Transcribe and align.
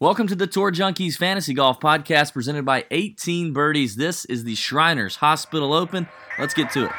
Welcome 0.00 0.26
to 0.26 0.34
the 0.34 0.48
Tour 0.48 0.72
Junkies 0.72 1.16
Fantasy 1.16 1.54
Golf 1.54 1.78
Podcast 1.78 2.32
presented 2.32 2.64
by 2.64 2.84
18 2.90 3.52
Birdies. 3.52 3.94
This 3.94 4.24
is 4.24 4.42
the 4.42 4.56
Shriners 4.56 5.14
Hospital 5.14 5.72
Open. 5.72 6.08
Let's 6.36 6.52
get 6.52 6.72
to 6.72 6.86
it. 6.86 6.92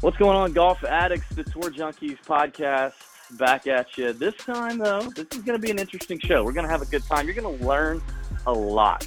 What's 0.00 0.16
going 0.16 0.34
on, 0.34 0.54
golf 0.54 0.82
addicts? 0.82 1.28
The 1.34 1.44
Tour 1.44 1.64
Junkies 1.64 2.16
podcast 2.24 2.94
back 3.36 3.66
at 3.66 3.98
you. 3.98 4.14
This 4.14 4.34
time, 4.36 4.78
though, 4.78 5.02
this 5.14 5.26
is 5.32 5.42
going 5.42 5.60
to 5.60 5.62
be 5.62 5.70
an 5.70 5.78
interesting 5.78 6.18
show. 6.18 6.42
We're 6.42 6.54
going 6.54 6.64
to 6.64 6.70
have 6.70 6.80
a 6.80 6.86
good 6.86 7.04
time. 7.04 7.26
You're 7.26 7.34
going 7.34 7.58
to 7.58 7.64
learn 7.66 8.00
a 8.46 8.52
lot 8.52 9.06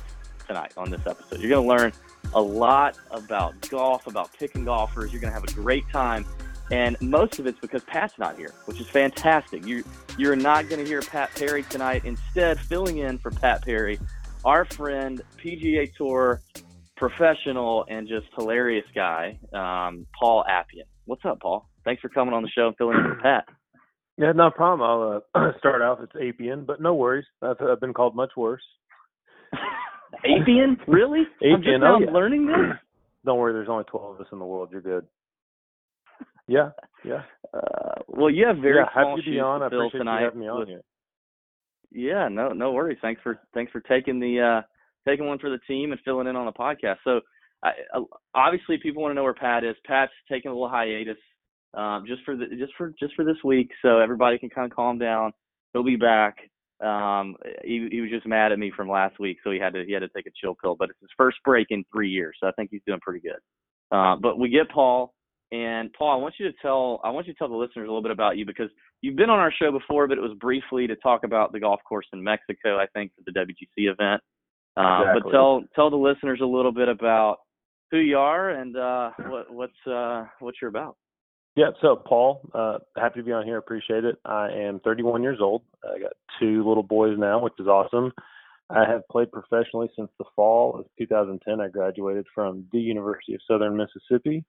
tonight 0.52 0.74
on 0.76 0.90
this 0.90 1.08
episode. 1.08 1.40
You're 1.40 1.50
going 1.50 1.64
to 1.64 1.70
learn 1.70 1.94
a 2.34 2.42
lot 2.42 2.98
about 3.10 3.70
golf, 3.70 4.06
about 4.06 4.34
picking 4.38 4.66
golfers. 4.66 5.14
You're 5.14 5.22
going 5.22 5.34
to 5.34 5.40
have 5.40 5.48
a 5.48 5.54
great 5.54 5.88
time. 5.90 6.26
And 6.72 6.98
most 7.02 7.40
of 7.40 7.48
it's 7.48 7.60
because 7.60 7.84
Pat's 7.84 8.18
not 8.18 8.38
here, 8.38 8.54
which 8.66 8.80
is 8.80 8.88
fantastic. 8.88 9.66
You, 9.66 9.84
you're 10.18 10.36
not 10.36 10.68
going 10.68 10.80
to 10.82 10.86
hear 10.86 11.02
Pat 11.02 11.34
Perry 11.36 11.64
tonight. 11.64 12.04
Instead, 12.04 12.60
filling 12.60 12.98
in 12.98 13.18
for 13.18 13.32
Pat 13.32 13.64
Perry, 13.64 13.98
our 14.44 14.66
friend, 14.66 15.22
PGA 15.44 15.94
Tour 15.96 16.42
professional 16.98 17.86
and 17.90 18.08
just 18.08 18.28
hilarious 18.38 18.86
guy, 18.94 19.40
um, 19.54 20.06
Paul 20.20 20.44
Apyan. 20.50 20.86
What's 21.06 21.26
up, 21.26 21.40
Paul? 21.42 21.68
Thanks 21.84 22.02
for 22.02 22.10
coming 22.10 22.34
on 22.34 22.44
the 22.44 22.50
show 22.50 22.68
and 22.68 22.78
filling 22.78 22.98
in 22.98 23.04
for 23.04 23.16
Pat. 23.24 23.46
Yeah, 24.18 24.34
no 24.34 24.52
problem. 24.52 24.88
I'll 24.88 25.24
uh, 25.34 25.52
start 25.60 25.82
off. 25.82 26.00
It's 26.04 26.14
Apyan, 26.14 26.66
but 26.66 26.82
no 26.82 26.94
worries. 26.94 27.26
I've, 27.42 27.56
I've 27.62 27.80
been 27.80 27.94
called 27.94 28.16
much 28.16 28.32
worse. 28.36 28.62
Apyan? 30.26 30.78
Really? 30.88 31.24
I'm 31.44 31.62
just 31.62 31.80
now 31.80 31.96
oh, 31.98 32.00
yeah. 32.06 32.12
learning 32.12 32.48
this? 32.48 32.56
Don't 33.26 33.38
worry. 33.38 33.54
There's 33.54 33.70
only 33.70 33.84
12 33.86 34.16
of 34.16 34.22
us 34.22 34.28
in 34.32 34.40
the 34.40 34.46
world. 34.46 34.70
You're 34.72 34.82
good. 34.82 35.06
Yeah, 36.48 36.72
yeah. 37.06 37.22
Uh, 37.54 38.00
well, 38.08 38.30
you 38.30 38.48
have 38.48 38.60
very 38.60 38.78
yeah, 38.78 38.86
small 38.94 39.10
happy 39.10 39.22
to 39.24 39.26
shoes 39.26 39.36
be 39.36 39.40
on. 39.42 39.60
to 39.60 39.66
I 39.66 39.70
fill 39.70 39.80
appreciate 39.82 40.00
tonight. 40.00 40.20
you 40.20 40.24
having 40.26 40.40
me 40.40 40.48
on 40.48 40.60
with- 40.60 40.70
here. 40.70 40.82
Yeah, 41.92 42.30
no, 42.30 42.54
no 42.54 42.72
worries. 42.72 42.98
Thanks 43.02 43.22
for 43.22 43.42
thanks 43.54 43.74
for 43.74 43.82
taking 43.82 44.22
the 44.22 44.40
uh, 44.40 44.62
taking 45.06 45.28
one 45.28 45.38
for 45.38 45.50
the 45.50 45.58
team 45.68 45.92
and 45.92 46.00
filling 46.06 46.28
in 46.28 46.38
on 46.38 46.46
the 46.46 46.54
podcast. 46.54 47.00
So, 47.04 47.20
I, 47.62 47.72
uh, 47.94 48.04
obviously, 48.34 48.78
people 48.82 49.02
want 49.02 49.12
to 49.12 49.16
know 49.16 49.24
where 49.24 49.34
Pat 49.34 49.66
is. 49.66 49.76
Pat's 49.86 50.14
taking 50.32 50.50
a 50.50 50.54
little 50.54 50.70
hiatus, 50.70 51.18
um, 51.74 52.06
just 52.08 52.24
for 52.24 52.38
the 52.38 52.46
just 52.58 52.72
for 52.78 52.94
just 52.98 53.14
for 53.16 53.26
this 53.26 53.36
week, 53.44 53.70
so 53.82 54.00
everybody 54.00 54.40
can 54.40 54.50
kind 54.50 54.72
of 54.72 54.74
calm 54.74 54.98
down. 54.98 55.34
He'll 55.74 55.84
be 55.84 55.98
back. 55.98 56.38
Um, 56.82 57.36
he, 57.64 57.88
he 57.92 58.02
was 58.02 58.10
just 58.10 58.26
mad 58.26 58.52
at 58.52 58.60
me 58.60 58.72
from 58.76 58.90
last 58.90 59.20
week, 59.20 59.38
so 59.44 59.52
he 59.52 59.60
had 59.60 59.74
to 59.74 59.84
he 59.86 59.94
had 59.94 60.00
to 60.00 60.10
take 60.10 60.26
a 60.26 60.32
chill 60.40 60.56
pill. 60.56 60.76
But 60.78 60.90
it's 60.90 61.00
his 61.00 61.10
first 61.16 61.38
break 61.46 61.68
in 61.70 61.86
three 61.94 62.10
years, 62.10 62.36
so 62.40 62.48
I 62.48 62.52
think 62.54 62.70
he's 62.72 62.82
doing 62.88 63.00
pretty 63.02 63.20
good. 63.20 63.40
Uh, 63.96 64.16
but 64.16 64.40
we 64.40 64.50
get 64.50 64.70
Paul, 64.70 65.14
and 65.52 65.92
Paul, 65.94 66.18
I 66.18 66.22
want 66.22 66.36
you 66.40 66.50
to 66.50 66.58
tell 66.62 67.00
I 67.04 67.10
want 67.10 67.28
you 67.28 67.34
to 67.34 67.38
tell 67.38 67.50
the 67.50 67.56
listeners 67.56 67.88
a 67.88 67.92
little 67.92 68.02
bit 68.02 68.12
about 68.12 68.38
you 68.38 68.46
because 68.46 68.70
you've 69.02 69.16
been 69.16 69.30
on 69.30 69.40
our 69.40 69.54
show 69.60 69.72
before, 69.72 70.08
but 70.08 70.18
it 70.18 70.22
was 70.22 70.36
briefly 70.40 70.88
to 70.88 70.96
talk 70.98 71.24
about 71.24 71.52
the 71.52 71.60
golf 71.60 71.82
course 71.88 72.08
in 72.14 72.24
Mexico, 72.24 72.78
I 72.78 72.88
think, 72.94 73.12
for 73.16 73.24
the 73.26 73.40
WGC 73.40 73.92
event. 73.92 74.22
Uh, 74.78 75.14
But 75.14 75.32
tell 75.32 75.64
tell 75.76 75.90
the 75.90 75.98
listeners 75.98 76.40
a 76.42 76.46
little 76.46 76.72
bit 76.72 76.88
about 76.88 77.38
who 77.92 77.98
you 77.98 78.18
are 78.18 78.52
and 78.52 78.78
uh, 78.78 79.12
what 79.28 79.54
what's 79.54 79.88
uh, 79.88 80.26
what 80.40 80.56
you're 80.62 80.70
about. 80.70 80.96
Yeah, 81.56 81.72
so 81.82 81.96
Paul, 81.98 82.50
uh, 82.54 82.78
happy 82.98 83.20
to 83.20 83.26
be 83.26 83.34
on 83.34 83.46
here. 83.46 83.58
Appreciate 83.58 84.06
it. 84.06 84.16
I 84.24 84.50
am 84.52 84.80
31 84.80 85.22
years 85.22 85.40
old. 85.42 85.64
I 85.84 86.00
got 86.00 86.14
two 86.40 86.66
little 86.66 86.84
boys 86.84 87.18
now, 87.18 87.42
which 87.42 87.54
is 87.60 87.68
awesome. 87.68 88.14
I 88.70 88.86
have 88.90 89.06
played 89.12 89.32
professionally 89.34 89.90
since 89.98 90.10
the 90.18 90.24
fall 90.34 90.80
of 90.80 90.86
2010. 90.98 91.60
I 91.60 91.68
graduated 91.68 92.26
from 92.34 92.66
the 92.72 92.80
University 92.80 93.34
of 93.34 93.42
Southern 93.46 93.76
Mississippi. 93.76 94.46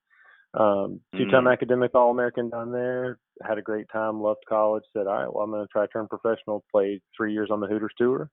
Um, 0.55 1.01
two-time 1.17 1.45
Mm. 1.45 1.53
academic 1.53 1.95
All-American 1.95 2.51
down 2.51 2.71
there. 2.71 3.19
Had 3.43 3.59
a 3.59 3.63
great 3.63 3.89
time. 3.89 4.21
Loved 4.21 4.45
college. 4.49 4.85
Said, 4.93 5.07
all 5.09 5.15
right, 5.19 5.33
well, 5.33 5.43
I'm 5.43 5.51
going 5.51 5.67
to 5.67 5.73
try 5.73 5.87
to 5.87 5.93
turn 5.93 6.07
professional. 6.07 6.63
Played 6.71 7.03
three 7.17 7.33
years 7.33 7.51
on 7.51 7.59
the 7.59 7.67
Hooters 7.67 7.95
Tour. 7.99 8.31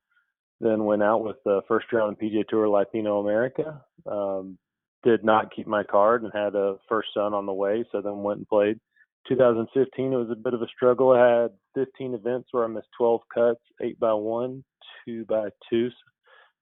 Then 0.62 0.84
went 0.84 1.02
out 1.02 1.24
with 1.24 1.38
the 1.44 1.62
first 1.68 1.88
year 1.92 2.02
on 2.02 2.16
the 2.20 2.24
PGA 2.28 2.44
Tour 2.48 2.68
Latino 2.70 3.20
America. 3.22 3.82
Um, 4.06 4.60
did 5.04 5.24
not 5.24 5.54
keep 5.56 5.68
my 5.68 5.84
card 5.84 6.24
and 6.24 6.32
had 6.34 6.56
a 6.56 6.76
first 6.88 7.10
son 7.14 7.34
on 7.34 7.46
the 7.46 7.54
way. 7.54 7.86
So 7.92 8.02
then 8.02 8.24
went 8.24 8.40
and 8.40 8.48
played. 8.48 8.80
2015, 9.28 10.14
it 10.14 10.16
was 10.16 10.30
a 10.32 10.36
bit 10.36 10.54
of 10.54 10.62
a 10.62 10.68
struggle. 10.68 11.12
I 11.12 11.42
had 11.42 11.52
15 11.76 12.14
events 12.16 12.50
where 12.52 12.64
I 12.64 12.68
missed 12.68 12.88
12 12.98 13.22
cuts, 13.34 13.62
eight 13.82 14.00
by 14.00 14.14
one, 14.14 14.64
two 15.06 15.26
by 15.26 15.50
two. 15.70 15.90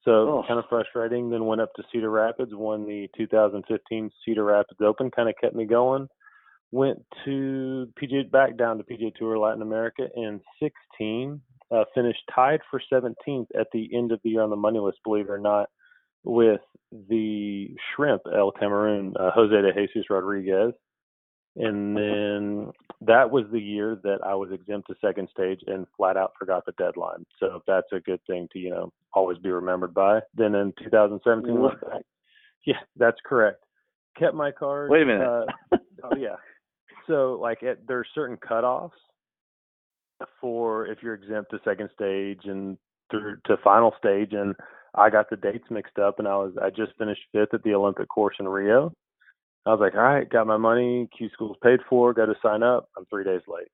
So 0.03 0.11
Oh. 0.39 0.43
kind 0.47 0.59
of 0.59 0.65
frustrating. 0.69 1.29
Then 1.29 1.45
went 1.45 1.61
up 1.61 1.73
to 1.75 1.83
Cedar 1.91 2.09
Rapids, 2.09 2.53
won 2.53 2.85
the 2.85 3.09
2015 3.17 4.11
Cedar 4.25 4.43
Rapids 4.43 4.81
Open, 4.81 5.11
kind 5.11 5.29
of 5.29 5.35
kept 5.41 5.55
me 5.55 5.65
going. 5.65 6.07
Went 6.71 6.99
to 7.25 7.87
PGA 7.95 8.23
back 8.29 8.57
down 8.57 8.77
to 8.77 8.83
PGA 8.83 9.11
Tour 9.15 9.37
Latin 9.37 9.61
America 9.61 10.07
in 10.15 10.41
16. 10.59 11.41
Uh, 11.71 11.83
finished 11.93 12.21
tied 12.33 12.61
for 12.69 12.81
17th 12.91 13.47
at 13.59 13.67
the 13.73 13.89
end 13.93 14.11
of 14.11 14.19
the 14.23 14.29
year 14.29 14.41
on 14.41 14.49
the 14.49 14.55
money 14.55 14.79
list, 14.79 14.99
believe 15.03 15.25
it 15.25 15.31
or 15.31 15.37
not, 15.37 15.69
with 16.27 16.61
the 17.09 17.69
Shrimp 17.95 18.21
El 18.35 18.51
Camarón, 18.51 19.13
uh, 19.19 19.31
Jose 19.33 19.53
de 19.53 19.73
Jesus 19.73 20.09
Rodriguez. 20.09 20.73
And 21.55 21.97
then 21.97 22.71
that 23.01 23.31
was 23.31 23.45
the 23.51 23.59
year 23.59 23.97
that 24.03 24.19
I 24.23 24.35
was 24.35 24.51
exempt 24.51 24.89
to 24.89 24.95
second 25.01 25.27
stage 25.31 25.61
and 25.65 25.87
flat 25.95 26.15
out 26.15 26.33
forgot 26.37 26.65
the 26.65 26.73
deadline. 26.73 27.25
So 27.39 27.63
that's 27.65 27.87
a 27.91 27.99
good 27.99 28.19
thing 28.27 28.47
to, 28.53 28.59
you 28.59 28.69
know, 28.69 28.93
always 29.13 29.39
be 29.39 29.49
remembered 29.49 29.93
by. 29.93 30.19
Then 30.35 30.53
in 30.53 30.71
2017, 30.83 31.59
went 31.59 31.81
back. 31.81 32.01
Yeah, 32.65 32.75
that's 32.97 33.17
correct. 33.25 33.63
Kept 34.19 34.35
my 34.35 34.51
card. 34.51 34.91
Wait 34.91 35.03
a 35.03 35.05
minute. 35.05 35.25
Uh, 35.25 35.77
oh 36.03 36.15
yeah. 36.17 36.35
So 37.07 37.39
like 37.41 37.63
it, 37.63 37.87
there's 37.87 38.07
certain 38.13 38.37
cutoffs 38.37 38.91
for 40.41 40.87
if 40.87 40.99
you're 41.01 41.13
exempt 41.13 41.51
to 41.51 41.59
second 41.63 41.89
stage 41.95 42.41
and 42.43 42.77
through 43.09 43.37
to 43.45 43.55
final 43.63 43.93
stage 43.97 44.33
and 44.33 44.53
I 44.95 45.09
got 45.09 45.29
the 45.29 45.37
dates 45.37 45.65
mixed 45.69 45.99
up 45.99 46.19
and 46.19 46.27
I 46.27 46.35
was 46.35 46.53
I 46.61 46.69
just 46.69 46.97
finished 46.97 47.21
fifth 47.31 47.53
at 47.53 47.63
the 47.63 47.73
Olympic 47.73 48.07
course 48.09 48.35
in 48.39 48.47
Rio. 48.47 48.93
I 49.65 49.71
was 49.71 49.79
like, 49.81 49.95
all 49.95 50.01
right, 50.01 50.29
got 50.29 50.47
my 50.47 50.55
money, 50.57 51.09
Q 51.17 51.29
school's 51.33 51.57
paid 51.61 51.79
for, 51.89 52.13
got 52.13 52.27
to 52.27 52.35
sign 52.41 52.63
up. 52.63 52.87
I'm 52.97 53.05
three 53.05 53.25
days 53.25 53.41
late. 53.47 53.67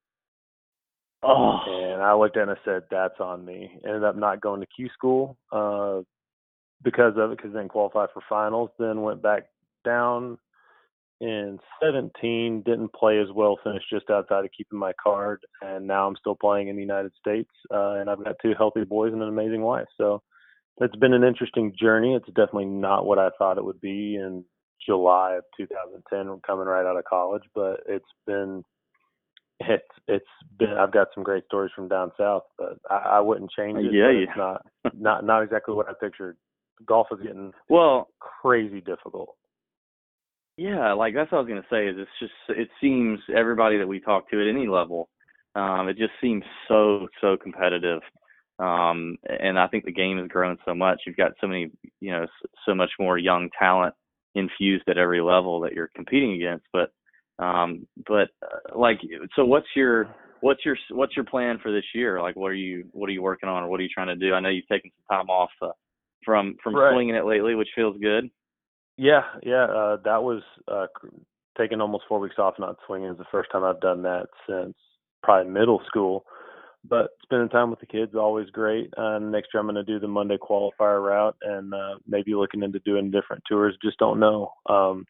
oh, 1.21 1.59
And 1.67 2.01
I 2.01 2.15
looked 2.15 2.35
at 2.35 2.41
it 2.41 2.49
and 2.49 2.51
I 2.51 2.65
said, 2.65 2.83
that's 2.89 3.19
on 3.19 3.45
me. 3.45 3.79
Ended 3.85 4.03
up 4.03 4.17
not 4.17 4.41
going 4.41 4.61
to 4.61 4.67
Q 4.75 4.89
school 4.93 5.37
uh, 5.51 6.01
because 6.83 7.13
of 7.17 7.31
it, 7.31 7.37
because 7.37 7.53
then 7.53 7.67
qualified 7.67 8.09
for 8.11 8.23
finals. 8.27 8.71
Then 8.79 9.03
went 9.03 9.21
back 9.21 9.43
down 9.85 10.39
in 11.21 11.59
17, 11.81 12.63
didn't 12.65 12.91
play 12.93 13.19
as 13.19 13.27
well, 13.33 13.59
finished 13.63 13.85
just 13.89 14.09
outside 14.09 14.45
of 14.45 14.51
keeping 14.57 14.79
my 14.79 14.93
card. 15.01 15.41
And 15.61 15.85
now 15.85 16.07
I'm 16.07 16.17
still 16.19 16.35
playing 16.35 16.69
in 16.69 16.75
the 16.75 16.81
United 16.81 17.11
States. 17.19 17.51
Uh, 17.71 17.93
and 17.93 18.09
I've 18.09 18.23
got 18.23 18.35
two 18.41 18.53
healthy 18.57 18.83
boys 18.83 19.13
and 19.13 19.21
an 19.21 19.29
amazing 19.29 19.61
wife. 19.61 19.87
So 19.95 20.23
it's 20.77 20.95
been 20.95 21.13
an 21.13 21.23
interesting 21.23 21.73
journey. 21.79 22.15
It's 22.15 22.27
definitely 22.27 22.65
not 22.65 23.05
what 23.05 23.19
I 23.19 23.29
thought 23.37 23.57
it 23.57 23.65
would 23.65 23.81
be 23.81 24.15
in 24.15 24.43
July 24.85 25.35
of 25.35 25.43
2010, 25.57 26.41
coming 26.45 26.67
right 26.67 26.85
out 26.85 26.97
of 26.97 27.05
college, 27.05 27.43
but 27.53 27.81
it's 27.87 28.05
been 28.25 28.63
it's 29.59 29.83
it's 30.07 30.25
been 30.57 30.71
I've 30.71 30.91
got 30.91 31.07
some 31.13 31.23
great 31.23 31.45
stories 31.45 31.71
from 31.75 31.87
down 31.87 32.11
south, 32.17 32.43
but 32.57 32.77
I, 32.89 32.95
I 32.95 33.19
wouldn't 33.19 33.51
change 33.51 33.77
it. 33.77 33.93
Yeah, 33.93 34.09
yeah. 34.11 34.25
it's 34.27 34.37
not 34.37 34.65
not 34.99 35.25
not 35.25 35.43
exactly 35.43 35.75
what 35.75 35.87
I 35.89 35.93
pictured. 35.99 36.37
Golf 36.85 37.07
is 37.11 37.19
getting 37.21 37.53
well, 37.69 38.09
crazy 38.19 38.81
difficult. 38.81 39.35
Yeah, 40.57 40.93
like 40.93 41.13
that's 41.13 41.31
what 41.31 41.39
I 41.39 41.41
was 41.41 41.49
gonna 41.49 41.65
say. 41.71 41.87
Is 41.87 41.95
it's 41.97 42.09
just 42.19 42.59
it 42.59 42.69
seems 42.81 43.19
everybody 43.35 43.77
that 43.77 43.87
we 43.87 43.99
talk 43.99 44.29
to 44.29 44.41
at 44.41 44.49
any 44.49 44.67
level, 44.67 45.09
um, 45.55 45.87
it 45.87 45.97
just 45.97 46.13
seems 46.21 46.43
so 46.67 47.07
so 47.21 47.37
competitive, 47.41 48.01
um, 48.63 49.17
and 49.27 49.59
I 49.59 49.67
think 49.67 49.83
the 49.83 49.91
game 49.91 50.17
has 50.19 50.27
grown 50.27 50.57
so 50.65 50.73
much. 50.73 51.01
You've 51.05 51.17
got 51.17 51.33
so 51.41 51.47
many, 51.47 51.69
you 51.99 52.11
know, 52.11 52.25
so 52.65 52.73
much 52.73 52.91
more 52.97 53.17
young 53.17 53.49
talent 53.59 53.93
infused 54.35 54.87
at 54.87 54.97
every 54.97 55.21
level 55.21 55.59
that 55.61 55.73
you're 55.73 55.91
competing 55.95 56.33
against. 56.33 56.65
But, 56.71 56.91
um, 57.43 57.85
but 58.07 58.29
uh, 58.41 58.77
like, 58.77 58.99
so 59.35 59.43
what's 59.43 59.67
your 59.75 60.15
what's 60.39 60.63
your 60.63 60.77
what's 60.91 61.15
your 61.15 61.25
plan 61.25 61.59
for 61.61 61.71
this 61.73 61.83
year? 61.93 62.21
Like, 62.21 62.35
what 62.35 62.51
are 62.51 62.55
you 62.55 62.85
what 62.91 63.09
are 63.09 63.13
you 63.13 63.21
working 63.21 63.49
on, 63.49 63.63
or 63.63 63.67
what 63.67 63.79
are 63.79 63.83
you 63.83 63.89
trying 63.89 64.07
to 64.07 64.15
do? 64.15 64.33
I 64.33 64.39
know 64.39 64.49
you've 64.49 64.67
taken 64.67 64.91
some 65.09 65.17
time 65.17 65.29
off 65.29 65.51
uh, 65.61 65.69
from 66.23 66.55
from 66.63 66.75
Right. 66.75 66.93
swinging 66.93 67.15
it 67.15 67.25
lately, 67.25 67.55
which 67.55 67.69
feels 67.75 67.97
good. 67.99 68.29
Yeah, 68.97 69.23
yeah, 69.41 69.65
uh, 69.65 69.97
that 70.05 70.23
was 70.23 70.43
uh, 70.67 70.85
taking 71.57 71.81
almost 71.81 72.05
four 72.07 72.19
weeks 72.19 72.35
off 72.37 72.53
not 72.59 72.77
swinging 72.85 73.09
is 73.09 73.17
the 73.17 73.25
first 73.31 73.51
time 73.51 73.63
I've 73.63 73.81
done 73.81 74.03
that 74.03 74.27
since 74.47 74.75
probably 75.23 75.51
middle 75.51 75.81
school. 75.87 76.25
But 76.87 77.11
spending 77.23 77.49
time 77.49 77.69
with 77.69 77.79
the 77.79 77.85
kids 77.85 78.13
always 78.13 78.49
great. 78.49 78.93
Uh, 78.97 79.17
next 79.19 79.49
year 79.53 79.61
I'm 79.61 79.67
going 79.67 79.75
to 79.75 79.83
do 79.83 79.99
the 79.99 80.07
Monday 80.07 80.37
qualifier 80.37 81.01
route 81.01 81.35
and 81.41 81.73
uh, 81.73 81.95
maybe 82.05 82.35
looking 82.35 82.61
into 82.61 82.79
doing 82.79 83.09
different 83.09 83.43
tours. 83.47 83.77
Just 83.81 83.99
don't 83.99 84.19
know. 84.19 84.51
Um, 84.69 85.05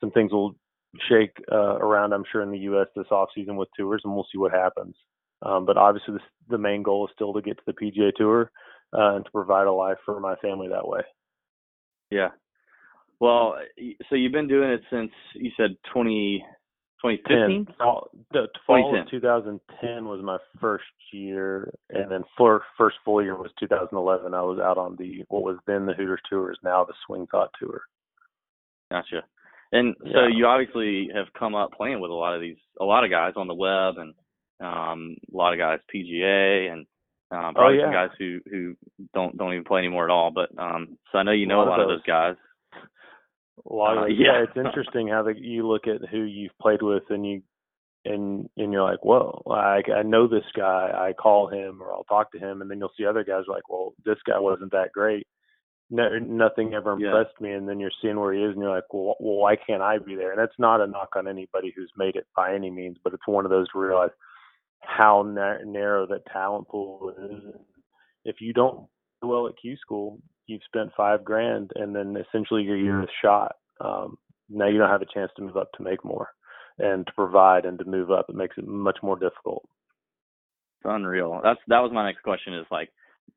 some 0.00 0.10
things 0.10 0.32
will 0.32 0.54
shake 1.08 1.36
uh, 1.50 1.76
around, 1.76 2.12
I'm 2.12 2.24
sure, 2.30 2.42
in 2.42 2.50
the 2.50 2.58
U.S. 2.58 2.88
this 2.94 3.06
off 3.10 3.30
season 3.34 3.56
with 3.56 3.68
tours, 3.76 4.02
and 4.04 4.14
we'll 4.14 4.26
see 4.30 4.38
what 4.38 4.52
happens. 4.52 4.94
Um, 5.42 5.66
but 5.66 5.76
obviously, 5.76 6.14
this, 6.14 6.22
the 6.48 6.58
main 6.58 6.82
goal 6.82 7.06
is 7.06 7.12
still 7.14 7.32
to 7.32 7.42
get 7.42 7.56
to 7.56 7.62
the 7.66 7.72
PGA 7.72 8.12
Tour 8.14 8.50
uh, 8.92 9.16
and 9.16 9.24
to 9.24 9.30
provide 9.30 9.66
a 9.66 9.72
life 9.72 9.98
for 10.04 10.20
my 10.20 10.36
family 10.36 10.68
that 10.68 10.86
way. 10.86 11.00
Yeah. 12.10 12.28
Well, 13.20 13.56
so 14.08 14.16
you've 14.16 14.32
been 14.32 14.48
doing 14.48 14.70
it 14.70 14.82
since 14.90 15.10
you 15.34 15.50
said 15.56 15.76
20, 15.92 16.44
2015? 17.04 17.74
Fall, 17.78 18.10
the 18.32 18.48
fall 18.66 18.98
of 18.98 19.10
2010 19.10 20.04
was 20.06 20.20
my 20.22 20.38
first 20.60 20.84
year, 21.12 21.72
and 21.90 22.10
then 22.10 22.24
for 22.36 22.62
first 22.78 22.96
full 23.04 23.22
year 23.22 23.36
was 23.36 23.50
2011. 23.60 24.34
I 24.34 24.40
was 24.42 24.58
out 24.58 24.78
on 24.78 24.96
the 24.96 25.24
what 25.28 25.42
was 25.42 25.58
then 25.66 25.86
the 25.86 25.94
Hooters 25.94 26.20
Tour, 26.28 26.50
is 26.50 26.58
now 26.62 26.84
the 26.84 26.94
Swing 27.06 27.26
Thought 27.30 27.50
Tour. 27.60 27.82
Gotcha. 28.90 29.22
And 29.72 29.96
so 30.12 30.26
you 30.26 30.46
obviously 30.46 31.08
have 31.14 31.26
come 31.38 31.54
up 31.54 31.72
playing 31.72 32.00
with 32.00 32.10
a 32.10 32.14
lot 32.14 32.34
of 32.34 32.40
these, 32.40 32.56
a 32.80 32.84
lot 32.84 33.04
of 33.04 33.10
guys 33.10 33.32
on 33.36 33.48
the 33.48 33.54
web, 33.54 33.94
and 33.98 34.14
um, 34.60 35.16
a 35.32 35.36
lot 35.36 35.52
of 35.52 35.58
guys 35.58 35.80
PGA, 35.92 36.72
and 36.72 36.86
um, 37.30 37.54
probably 37.54 37.78
oh, 37.78 37.80
yeah. 37.80 37.84
some 37.86 37.92
guys 37.92 38.10
who 38.18 38.40
who 38.48 38.76
don't 39.12 39.36
don't 39.36 39.52
even 39.52 39.64
play 39.64 39.80
anymore 39.80 40.04
at 40.04 40.12
all. 40.12 40.30
But 40.30 40.50
um, 40.58 40.96
so 41.10 41.18
I 41.18 41.22
know 41.24 41.32
you 41.32 41.46
know 41.46 41.58
a 41.58 41.64
lot, 41.64 41.66
a 41.66 41.70
lot 41.70 41.80
of, 41.80 41.88
those. 41.88 41.98
those 41.98 42.06
guys. 42.06 42.36
A 43.68 43.72
lot 43.72 43.98
uh, 43.98 44.06
yeah. 44.06 44.14
yeah, 44.18 44.44
it's 44.44 44.56
interesting 44.66 45.08
how 45.08 45.22
the, 45.22 45.34
you 45.36 45.66
look 45.66 45.86
at 45.86 46.08
who 46.08 46.22
you've 46.22 46.58
played 46.60 46.82
with, 46.82 47.04
and 47.10 47.26
you 47.26 47.42
and 48.04 48.48
and 48.56 48.72
you're 48.72 48.82
like, 48.82 49.04
whoa, 49.04 49.42
I 49.50 49.80
I 49.92 50.02
know 50.02 50.28
this 50.28 50.44
guy. 50.56 50.90
I 50.94 51.12
call 51.12 51.48
him 51.48 51.82
or 51.82 51.92
I'll 51.92 52.04
talk 52.04 52.32
to 52.32 52.38
him, 52.38 52.62
and 52.62 52.70
then 52.70 52.78
you'll 52.78 52.92
see 52.96 53.06
other 53.06 53.24
guys 53.24 53.44
like, 53.48 53.68
well, 53.68 53.94
this 54.04 54.18
guy 54.26 54.38
wasn't 54.38 54.72
that 54.72 54.92
great 54.92 55.26
no, 55.90 56.08
nothing 56.18 56.74
ever 56.74 56.92
impressed 56.92 57.34
yeah. 57.40 57.46
me. 57.46 57.52
And 57.52 57.68
then 57.68 57.78
you're 57.78 57.90
seeing 58.02 58.18
where 58.18 58.32
he 58.32 58.42
is, 58.42 58.52
and 58.52 58.60
you're 58.60 58.74
like, 58.74 58.92
well, 58.92 59.16
well, 59.20 59.36
why 59.36 59.56
can't 59.56 59.82
I 59.82 59.98
be 59.98 60.14
there? 60.14 60.30
And 60.30 60.38
that's 60.38 60.58
not 60.58 60.80
a 60.80 60.86
knock 60.86 61.10
on 61.16 61.28
anybody 61.28 61.72
who's 61.74 61.92
made 61.96 62.16
it 62.16 62.26
by 62.36 62.54
any 62.54 62.70
means, 62.70 62.96
but 63.02 63.14
it's 63.14 63.26
one 63.26 63.44
of 63.44 63.50
those 63.50 63.68
to 63.72 63.78
realize 63.78 64.10
how 64.80 65.22
na- 65.22 65.64
narrow 65.64 66.06
that 66.06 66.26
talent 66.32 66.68
pool 66.68 67.12
is. 67.18 67.54
If 68.24 68.36
you 68.40 68.52
don't 68.52 68.86
do 69.22 69.28
well 69.28 69.46
at 69.46 69.54
Q 69.60 69.76
school, 69.76 70.18
you've 70.46 70.62
spent 70.66 70.90
five 70.96 71.24
grand, 71.24 71.70
and 71.74 71.94
then 71.94 72.16
essentially 72.16 72.62
your 72.62 72.76
year 72.76 72.94
mm-hmm. 72.94 73.04
is 73.04 73.10
shot. 73.22 73.56
Um, 73.80 74.18
now 74.48 74.68
you 74.68 74.78
don't 74.78 74.90
have 74.90 75.02
a 75.02 75.12
chance 75.12 75.30
to 75.36 75.42
move 75.42 75.56
up 75.56 75.72
to 75.72 75.82
make 75.82 76.04
more 76.04 76.28
and 76.78 77.06
to 77.06 77.12
provide 77.12 77.64
and 77.64 77.78
to 77.78 77.84
move 77.84 78.10
up. 78.10 78.26
It 78.28 78.36
makes 78.36 78.56
it 78.58 78.66
much 78.66 78.98
more 79.02 79.18
difficult. 79.18 79.66
It's 80.80 80.90
unreal. 80.90 81.40
That's 81.42 81.60
that 81.68 81.80
was 81.80 81.92
my 81.92 82.06
next 82.06 82.22
question. 82.22 82.54
Is 82.54 82.66
like 82.70 82.90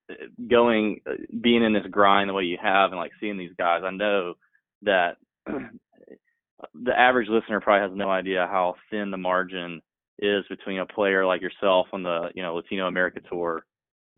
uh, 0.09 0.13
going 0.49 1.01
uh, 1.09 1.13
being 1.41 1.63
in 1.63 1.73
this 1.73 1.85
grind 1.91 2.29
the 2.29 2.33
way 2.33 2.43
you 2.43 2.57
have 2.61 2.91
and 2.91 2.99
like 2.99 3.11
seeing 3.19 3.37
these 3.37 3.51
guys 3.57 3.81
i 3.85 3.91
know 3.91 4.33
that 4.81 5.17
the 5.45 6.97
average 6.97 7.27
listener 7.29 7.59
probably 7.59 7.87
has 7.87 7.97
no 7.97 8.09
idea 8.09 8.47
how 8.49 8.75
thin 8.89 9.11
the 9.11 9.17
margin 9.17 9.81
is 10.19 10.45
between 10.49 10.79
a 10.79 10.85
player 10.85 11.25
like 11.25 11.41
yourself 11.41 11.87
on 11.91 12.03
the 12.03 12.29
you 12.35 12.41
know 12.41 12.55
latino 12.55 12.87
america 12.87 13.19
tour 13.29 13.65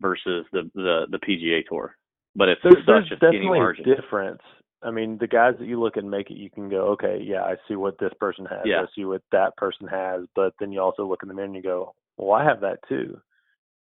versus 0.00 0.46
the 0.52 0.70
the, 0.74 1.06
the 1.10 1.18
pga 1.18 1.60
tour 1.68 1.96
but 2.34 2.48
it's 2.48 2.60
there's, 2.62 2.84
such 2.86 3.10
a 3.12 3.16
definitely 3.16 3.58
margin. 3.58 3.84
difference 3.84 4.42
i 4.82 4.90
mean 4.90 5.18
the 5.18 5.26
guys 5.26 5.54
that 5.58 5.66
you 5.66 5.80
look 5.80 5.96
and 5.96 6.10
make 6.10 6.30
it 6.30 6.36
you 6.36 6.50
can 6.50 6.68
go 6.68 6.88
okay 6.88 7.20
yeah 7.22 7.42
i 7.42 7.54
see 7.68 7.74
what 7.74 7.98
this 7.98 8.12
person 8.20 8.46
has 8.46 8.60
yeah. 8.64 8.80
i 8.80 8.84
see 8.94 9.04
what 9.04 9.22
that 9.32 9.56
person 9.56 9.86
has 9.86 10.22
but 10.34 10.54
then 10.60 10.72
you 10.72 10.80
also 10.80 11.06
look 11.06 11.22
in 11.22 11.28
the 11.28 11.34
mirror 11.34 11.46
and 11.46 11.54
you 11.54 11.62
go 11.62 11.94
well 12.16 12.32
i 12.32 12.44
have 12.44 12.60
that 12.60 12.78
too 12.88 13.20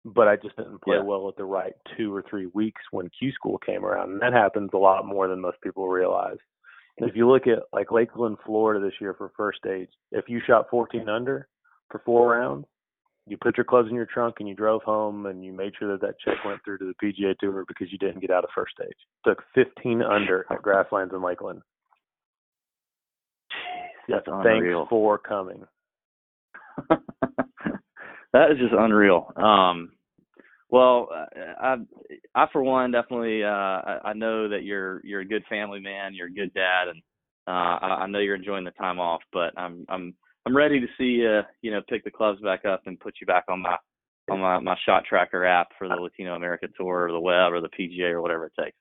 but 0.05 0.27
I 0.27 0.35
just 0.35 0.55
didn't 0.57 0.81
play 0.81 0.97
yeah. 0.97 1.03
well 1.03 1.29
at 1.29 1.37
the 1.37 1.45
right 1.45 1.73
two 1.97 2.13
or 2.13 2.23
three 2.29 2.47
weeks 2.47 2.81
when 2.91 3.09
Q 3.17 3.31
school 3.31 3.57
came 3.57 3.85
around. 3.85 4.11
And 4.11 4.21
that 4.21 4.33
happens 4.33 4.71
a 4.73 4.77
lot 4.77 5.05
more 5.05 5.27
than 5.27 5.39
most 5.39 5.61
people 5.61 5.87
realize. 5.87 6.37
And 6.99 7.09
if 7.09 7.15
you 7.15 7.29
look 7.29 7.47
at 7.47 7.63
like 7.71 7.91
Lakeland, 7.91 8.37
Florida 8.45 8.83
this 8.83 8.99
year 8.99 9.15
for 9.17 9.31
first 9.35 9.59
stage, 9.59 9.89
if 10.11 10.25
you 10.27 10.41
shot 10.45 10.69
14 10.69 11.09
under 11.09 11.47
for 11.89 12.01
four 12.05 12.29
rounds, 12.29 12.65
you 13.25 13.37
put 13.37 13.57
your 13.57 13.63
clothes 13.63 13.87
in 13.89 13.95
your 13.95 14.05
trunk 14.05 14.35
and 14.39 14.49
you 14.49 14.55
drove 14.55 14.83
home 14.83 15.25
and 15.27 15.43
you 15.43 15.53
made 15.53 15.73
sure 15.79 15.91
that 15.91 16.01
that 16.01 16.15
check 16.23 16.43
went 16.45 16.63
through 16.63 16.77
to 16.79 16.85
the 16.85 17.05
PGA 17.05 17.37
Tour 17.39 17.63
because 17.67 17.91
you 17.91 17.97
didn't 17.97 18.19
get 18.19 18.31
out 18.31 18.43
of 18.43 18.49
first 18.53 18.73
stage. 18.73 18.97
Took 19.25 19.41
15 19.55 20.01
under 20.01 20.45
at 20.51 20.61
Grasslands 20.61 21.13
in 21.13 21.21
Lakeland. 21.21 21.61
That's 24.09 24.27
unreal. 24.27 24.79
Thanks 24.79 24.89
for 24.89 25.17
coming. 25.17 25.63
that 26.89 28.51
is 28.51 28.57
just 28.57 28.73
unreal. 28.77 29.31
Um, 29.37 29.91
well, 30.69 31.07
I, 31.61 31.75
I 32.35 32.45
for 32.51 32.63
one 32.63 32.91
definitely, 32.91 33.43
uh, 33.43 33.47
I, 33.47 33.99
I 34.05 34.13
know 34.13 34.49
that 34.49 34.63
you're 34.63 35.01
you're 35.05 35.21
a 35.21 35.25
good 35.25 35.43
family 35.47 35.79
man, 35.79 36.13
you're 36.15 36.27
a 36.27 36.33
good 36.33 36.53
dad, 36.53 36.87
and 36.89 37.01
uh, 37.47 37.77
I, 37.79 37.87
I 38.01 38.07
know 38.07 38.19
you're 38.19 38.35
enjoying 38.35 38.65
the 38.65 38.71
time 38.71 38.99
off. 38.99 39.21
But 39.31 39.57
I'm 39.57 39.85
I'm 39.87 40.15
I'm 40.45 40.55
ready 40.55 40.79
to 40.79 40.87
see 40.97 41.21
you, 41.21 41.41
you 41.61 41.71
know, 41.71 41.81
pick 41.87 42.03
the 42.03 42.11
clubs 42.11 42.41
back 42.41 42.65
up 42.65 42.83
and 42.85 42.99
put 42.99 43.15
you 43.21 43.27
back 43.27 43.45
on 43.49 43.61
my 43.61 43.77
on 44.29 44.39
my 44.39 44.59
my 44.59 44.75
shot 44.85 45.03
tracker 45.07 45.45
app 45.45 45.67
for 45.77 45.87
the 45.87 45.95
Latino 45.95 46.35
America 46.35 46.67
Tour 46.77 47.07
or 47.07 47.11
the 47.11 47.19
web 47.19 47.53
or 47.53 47.61
the 47.61 47.69
PGA 47.69 48.11
or 48.11 48.21
whatever 48.21 48.45
it 48.45 48.53
takes. 48.59 48.77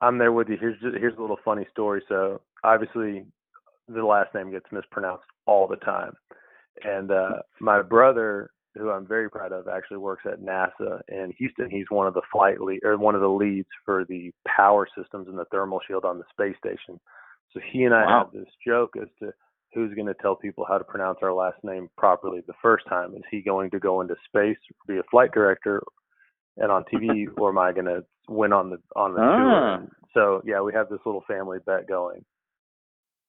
I'm 0.00 0.18
there 0.18 0.32
with 0.32 0.48
you. 0.48 0.56
Here's 0.58 0.80
here's 0.80 1.16
a 1.16 1.20
little 1.20 1.38
funny 1.44 1.66
story. 1.70 2.02
So 2.08 2.40
obviously, 2.64 3.24
the 3.88 4.04
last 4.04 4.34
name 4.34 4.50
gets 4.50 4.66
mispronounced 4.70 5.24
all 5.46 5.66
the 5.66 5.76
time, 5.76 6.12
and 6.84 7.10
uh, 7.10 7.40
my 7.60 7.82
brother 7.82 8.50
who 8.76 8.90
I'm 8.90 9.06
very 9.06 9.28
proud 9.28 9.52
of, 9.52 9.68
actually 9.68 9.98
works 9.98 10.24
at 10.26 10.40
NASA 10.40 11.00
in 11.08 11.32
Houston. 11.38 11.68
He's 11.70 11.90
one 11.90 12.06
of 12.06 12.14
the 12.14 12.22
flight 12.32 12.60
lead 12.60 12.80
or 12.84 12.96
one 12.96 13.14
of 13.14 13.20
the 13.20 13.28
leads 13.28 13.68
for 13.84 14.04
the 14.08 14.32
power 14.46 14.88
systems 14.96 15.28
and 15.28 15.38
the 15.38 15.44
thermal 15.50 15.80
shield 15.86 16.04
on 16.04 16.18
the 16.18 16.24
space 16.30 16.56
station. 16.58 16.98
So 17.52 17.60
he 17.70 17.84
and 17.84 17.94
I 17.94 18.04
wow. 18.06 18.24
have 18.24 18.32
this 18.32 18.50
joke 18.66 18.94
as 19.00 19.08
to 19.20 19.32
who's 19.74 19.94
going 19.94 20.06
to 20.06 20.14
tell 20.14 20.36
people 20.36 20.64
how 20.68 20.78
to 20.78 20.84
pronounce 20.84 21.18
our 21.22 21.32
last 21.32 21.56
name 21.62 21.88
properly 21.96 22.40
the 22.46 22.54
first 22.60 22.84
time. 22.88 23.14
Is 23.14 23.22
he 23.30 23.40
going 23.40 23.70
to 23.70 23.78
go 23.78 24.00
into 24.00 24.14
space, 24.26 24.58
be 24.86 24.98
a 24.98 25.02
flight 25.10 25.30
director, 25.32 25.82
and 26.56 26.70
on 26.70 26.84
TV, 26.92 27.26
or 27.38 27.50
am 27.50 27.58
I 27.58 27.72
going 27.72 27.86
to 27.86 28.04
win 28.28 28.52
on 28.52 28.70
the 28.70 28.78
on 28.96 29.14
the 29.14 29.20
ah. 29.20 29.76
tour? 29.78 29.88
So 30.14 30.42
yeah, 30.44 30.60
we 30.60 30.72
have 30.74 30.88
this 30.88 31.00
little 31.06 31.24
family 31.26 31.58
bet 31.64 31.88
going. 31.88 32.24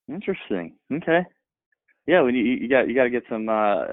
Interesting. 0.10 0.76
Okay. 0.92 1.22
Yeah, 2.06 2.22
when 2.22 2.36
you 2.36 2.44
you 2.44 2.68
got 2.68 2.90
you 2.90 2.96
got 2.96 3.04
to 3.04 3.10
get 3.10 3.24
some 3.30 3.48
uh 3.48 3.86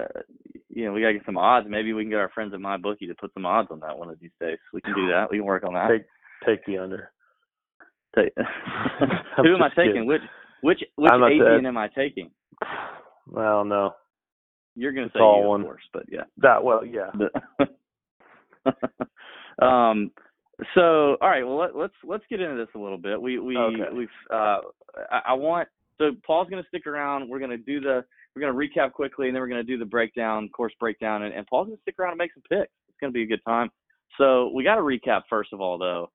you 0.73 0.85
know, 0.85 0.93
we 0.93 1.01
gotta 1.01 1.13
get 1.13 1.25
some 1.25 1.37
odds. 1.37 1.67
Maybe 1.69 1.93
we 1.93 2.03
can 2.03 2.09
get 2.09 2.19
our 2.19 2.29
friends 2.29 2.53
at 2.53 2.59
MyBookie 2.59 3.07
to 3.07 3.15
put 3.19 3.33
some 3.33 3.45
odds 3.45 3.69
on 3.71 3.79
that 3.81 3.97
one 3.97 4.09
of 4.09 4.19
these 4.19 4.31
days. 4.39 4.57
We 4.73 4.81
can 4.81 4.95
do 4.95 5.07
that. 5.07 5.29
We 5.29 5.37
can 5.37 5.45
work 5.45 5.63
on 5.63 5.73
that. 5.73 5.89
Take 5.89 6.05
take 6.45 6.65
the 6.65 6.77
under. 6.77 7.11
Take, 8.15 8.33
who 9.37 9.55
am 9.55 9.63
I 9.63 9.69
taking? 9.69 9.91
Kidding. 9.91 10.07
Which 10.07 10.21
which 10.61 10.79
which 10.95 11.11
Adrian 11.11 11.65
am 11.65 11.77
I 11.77 11.87
taking? 11.89 12.31
I 12.61 12.67
don't. 13.35 13.93
You're 14.75 14.93
gonna 14.93 15.07
it's 15.07 15.15
say 15.15 15.19
all 15.19 15.49
one. 15.49 15.63
course, 15.63 15.83
but 15.93 16.03
yeah. 16.09 16.23
That 16.37 16.63
well, 16.63 16.81
yeah. 16.85 17.11
um. 19.61 20.11
So 20.75 21.17
all 21.21 21.29
right. 21.29 21.43
Well, 21.43 21.57
let, 21.57 21.75
let's 21.75 21.93
let's 22.03 22.23
get 22.29 22.39
into 22.39 22.55
this 22.55 22.73
a 22.75 22.79
little 22.79 22.97
bit. 22.97 23.21
We 23.21 23.39
we 23.39 23.57
okay. 23.57 23.95
we've 23.95 24.07
uh. 24.31 24.59
I, 25.11 25.21
I 25.29 25.33
want 25.33 25.67
so 25.97 26.11
Paul's 26.25 26.49
gonna 26.49 26.63
stick 26.69 26.87
around. 26.87 27.27
We're 27.27 27.39
gonna 27.39 27.57
do 27.57 27.81
the 27.81 28.05
we're 28.35 28.41
going 28.41 28.53
to 28.53 28.79
recap 28.79 28.93
quickly, 28.93 29.27
and 29.27 29.35
then 29.35 29.41
we're 29.41 29.49
going 29.49 29.65
to 29.65 29.71
do 29.71 29.77
the 29.77 29.85
breakdown, 29.85 30.49
course 30.49 30.73
breakdown, 30.79 31.23
and, 31.23 31.33
and 31.33 31.45
Paul's 31.47 31.67
going 31.67 31.77
to 31.77 31.81
stick 31.81 31.99
around 31.99 32.11
and 32.11 32.17
make 32.17 32.33
some 32.33 32.43
picks. 32.43 32.71
It's 32.87 32.97
going 32.99 33.11
to 33.11 33.13
be 33.13 33.23
a 33.23 33.27
good 33.27 33.43
time. 33.45 33.69
So 34.17 34.51
we 34.53 34.63
got 34.63 34.75
to 34.75 34.81
recap 34.81 35.23
first 35.29 35.53
of 35.53 35.61
all, 35.61 35.77
though. 35.77 36.09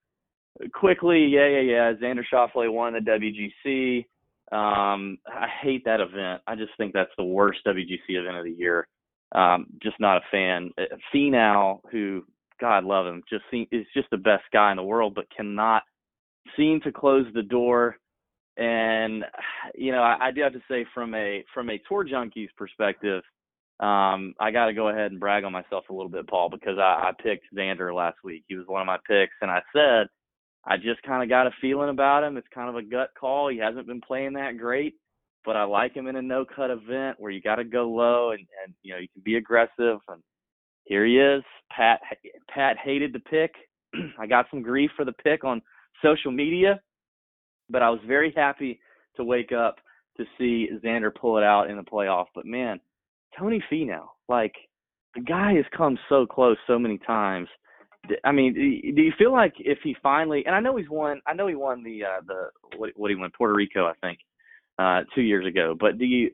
Quickly, 0.73 1.26
yeah, 1.26 1.49
yeah, 1.49 1.61
yeah. 1.61 1.92
Xander 1.92 2.23
Schauffele 2.32 2.73
won 2.73 2.94
the 2.94 3.00
WGC. 3.00 4.06
Um, 4.53 5.19
I 5.26 5.49
hate 5.62 5.85
that 5.85 6.00
event. 6.00 6.43
I 6.47 6.55
just 6.55 6.73
think 6.76 6.93
that's 6.93 7.11
the 7.19 7.25
worst 7.25 7.61
WGC 7.67 7.99
event 8.11 8.37
of 8.37 8.45
the 8.45 8.53
year. 8.53 8.87
Um, 9.33 9.67
just 9.83 9.99
not 9.99 10.19
a 10.19 10.21
fan. 10.31 10.71
Uh, 10.79 10.97
Finau, 11.12 11.81
who 11.91 12.25
God 12.61 12.85
love 12.85 13.07
him, 13.07 13.23
just 13.29 13.45
seem, 13.50 13.67
is 13.73 13.87
just 13.95 14.09
the 14.11 14.17
best 14.17 14.45
guy 14.53 14.71
in 14.71 14.76
the 14.76 14.83
world, 14.83 15.15
but 15.15 15.26
cannot 15.37 15.83
seem 16.57 16.81
to 16.83 16.93
close 16.93 17.26
the 17.35 17.43
door 17.43 17.97
and 18.57 19.25
you 19.75 19.93
know, 19.93 20.03
I, 20.03 20.29
I 20.29 20.31
do 20.31 20.43
have 20.43 20.53
to 20.53 20.62
say 20.69 20.87
from 20.95 21.15
a 21.15 21.45
from 21.53 21.71
a 21.71 21.81
tour 21.88 22.07
junkies 22.07 22.49
perspective, 22.57 23.23
um, 23.81 24.35
I 24.41 24.50
got 24.50 24.67
to 24.67 24.73
go 24.73 24.88
ahead 24.88 25.11
and 25.11 25.21
brag 25.21 25.45
on 25.45 25.53
myself 25.53 25.85
a 25.91 25.93
little 25.93 26.09
bit, 26.09 26.26
Paul, 26.29 26.49
because 26.49 26.79
I, 26.79 27.11
I 27.11 27.23
picked 27.23 27.55
Xander 27.55 27.95
last 27.95 28.17
week. 28.25 28.45
He 28.49 28.57
was 28.57 28.67
one 28.67 28.81
of 28.81 28.87
my 28.87 28.99
picks, 29.07 29.35
and 29.43 29.50
I 29.50 29.61
said 29.75 30.07
I 30.66 30.76
just 30.76 31.02
kind 31.02 31.23
of 31.23 31.28
got 31.28 31.46
a 31.46 31.50
feeling 31.61 31.90
about 31.90 32.25
him. 32.25 32.37
It's 32.37 32.46
kind 32.52 32.68
of 32.68 32.76
a 32.76 32.82
gut 32.82 33.11
call. 33.18 33.49
He 33.49 33.58
hasn't 33.58 33.87
been 33.87 34.00
playing 34.00 34.32
that 34.35 34.58
great, 34.58 34.94
but 35.44 35.56
I 35.56 35.64
like 35.64 35.94
him 35.94 36.08
in 36.08 36.16
a 36.16 36.23
no 36.23 36.44
cut 36.44 36.70
event 36.70 37.20
where 37.20 37.30
you 37.30 37.40
got 37.40 37.56
to 37.56 37.64
go 37.64 37.88
low 37.88 38.30
and 38.30 38.40
and 38.64 38.75
you 38.82 38.92
know 38.92 38.99
you 38.99 39.08
can 39.12 39.23
be 39.25 39.37
aggressive. 39.37 39.99
And 40.08 40.23
here 40.85 41.06
he 41.06 41.18
is. 41.18 41.42
Pat 41.70 42.00
Pat 42.49 42.76
hated 42.82 43.12
the 43.12 43.20
pick. 43.20 43.52
I 44.18 44.26
got 44.26 44.46
some 44.50 44.62
grief 44.62 44.90
for 44.96 45.04
the 45.04 45.12
pick 45.12 45.44
on 45.44 45.62
social 46.02 46.32
media 46.32 46.80
but 47.70 47.82
I 47.82 47.90
was 47.90 48.00
very 48.06 48.32
happy 48.37 48.80
to 49.16 49.25
wake 49.25 49.52
up 49.52 49.76
to 50.16 50.25
see 50.38 50.68
Xander 50.85 51.14
pull 51.14 51.38
it 51.38 51.44
out 51.44 51.70
in 51.70 51.76
the 51.76 51.82
playoff. 51.82 52.26
But 52.35 52.46
man, 52.46 52.80
Tony 53.38 53.62
Finau, 53.70 54.06
like 54.28 54.54
the 55.14 55.20
guy 55.20 55.54
has 55.54 55.64
come 55.76 55.99
so 56.08 56.26
close 56.26 56.56
so 56.66 56.78
many 56.78 56.99
times. 56.99 57.49
I 58.25 58.32
mean, 58.32 58.54
do 58.54 59.02
you 59.02 59.12
feel 59.18 59.32
like 59.32 59.54
if 59.58 59.78
he 59.82 59.96
finally 60.02 60.44
and 60.46 60.54
I 60.54 60.60
know 60.60 60.76
he's 60.76 60.88
won 60.88 61.20
I 61.26 61.34
know 61.34 61.46
he 61.46 61.54
won 61.54 61.82
the 61.82 62.04
uh 62.04 62.20
the 62.26 62.48
what 62.76 62.90
what 62.96 63.10
he 63.10 63.16
won 63.16 63.30
Puerto 63.36 63.54
Rico 63.54 63.86
I 63.86 63.92
think 64.00 64.18
uh 64.78 65.02
2 65.14 65.22
years 65.22 65.46
ago, 65.46 65.75
but 65.78 65.98
do 65.98 66.04
you 66.04 66.30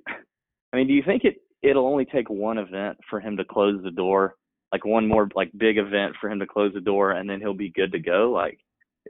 I 0.73 0.77
mean, 0.77 0.87
do 0.87 0.95
you 0.95 1.03
think 1.05 1.25
it 1.25 1.43
it'll 1.63 1.87
only 1.87 2.05
take 2.05 2.29
one 2.31 2.59
event 2.59 2.99
for 3.09 3.21
him 3.21 3.37
to 3.37 3.45
close 3.45 3.83
the 3.83 3.91
door? 3.91 4.35
Like 4.73 4.85
one 4.85 5.07
more 5.07 5.29
like 5.35 5.51
big 5.57 5.79
event 5.79 6.15
for 6.21 6.31
him 6.31 6.39
to 6.41 6.47
close 6.47 6.73
the 6.75 6.81
door 6.81 7.13
and 7.13 7.29
then 7.29 7.41
he'll 7.41 7.55
be 7.55 7.71
good 7.71 7.93
to 7.93 7.99
go 7.99 8.33
like 8.33 8.59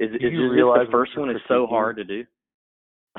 is, 0.01 0.11
is, 0.11 0.17
is 0.17 0.33
the 0.33 0.87
first 0.91 1.17
one 1.19 1.31
is 1.31 1.37
so 1.49 1.67
hard 1.67 1.97
to 1.97 2.05
do? 2.05 2.25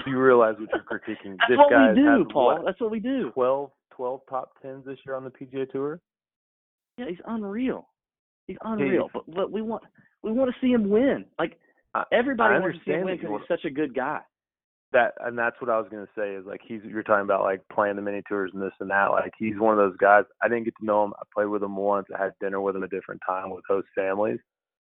Do 0.03 0.11
you 0.11 0.19
realize 0.19 0.55
what 0.59 0.69
you're 0.73 0.99
critiquing? 0.99 1.37
That's 1.37 1.49
this 1.49 1.57
what 1.57 1.69
guy 1.69 1.89
we 1.89 1.95
do, 1.95 2.05
has 2.05 2.27
Paul. 2.31 2.55
what, 2.55 2.65
That's 2.65 2.81
what 2.81 2.91
we 2.91 2.99
do. 2.99 3.29
12, 3.31 3.71
12 3.95 4.21
top 4.27 4.51
tens 4.61 4.85
this 4.85 4.97
year 5.05 5.15
on 5.15 5.23
the 5.23 5.29
PGA 5.29 5.69
Tour. 5.69 6.01
Yeah, 6.97 7.05
he's 7.09 7.19
unreal. 7.27 7.87
He's 8.47 8.57
unreal. 8.63 9.09
But 9.13 9.23
but 9.33 9.51
we 9.51 9.61
want 9.61 9.83
we 10.21 10.31
want 10.31 10.51
to 10.53 10.59
see 10.61 10.71
him 10.71 10.89
win. 10.89 11.25
Like 11.39 11.59
I- 11.93 12.05
everybody 12.11 12.55
I 12.55 12.59
wants 12.59 12.79
to 12.79 12.83
see 12.85 12.91
him 12.91 13.05
win 13.05 13.17
because 13.17 13.39
he's 13.39 13.47
such 13.47 13.65
a 13.65 13.69
good 13.73 13.93
guy. 13.95 14.19
that 14.91 15.13
and 15.21 15.37
that's 15.37 15.59
what 15.61 15.69
I 15.71 15.79
was 15.79 15.87
gonna 15.89 16.07
say 16.15 16.35
is 16.35 16.45
like 16.45 16.61
he's 16.67 16.81
you're 16.83 17.03
talking 17.03 17.23
about 17.23 17.41
like 17.43 17.61
playing 17.71 17.95
the 17.95 18.01
mini 18.01 18.21
tours 18.27 18.51
and 18.53 18.61
this 18.61 18.73
and 18.79 18.89
that. 18.91 19.07
Like 19.11 19.33
he's 19.37 19.57
one 19.57 19.73
of 19.73 19.77
those 19.79 19.97
guys. 19.97 20.25
I 20.41 20.47
didn't 20.47 20.65
get 20.65 20.75
to 20.79 20.85
know 20.85 21.03
him. 21.05 21.13
I 21.19 21.23
played 21.33 21.47
with 21.47 21.63
him 21.63 21.75
once. 21.75 22.07
I 22.17 22.21
had 22.23 22.33
dinner 22.39 22.61
with 22.61 22.75
him 22.75 22.83
a 22.83 22.87
different 22.87 23.21
time 23.27 23.49
with 23.49 23.63
host 23.67 23.87
families. 23.95 24.39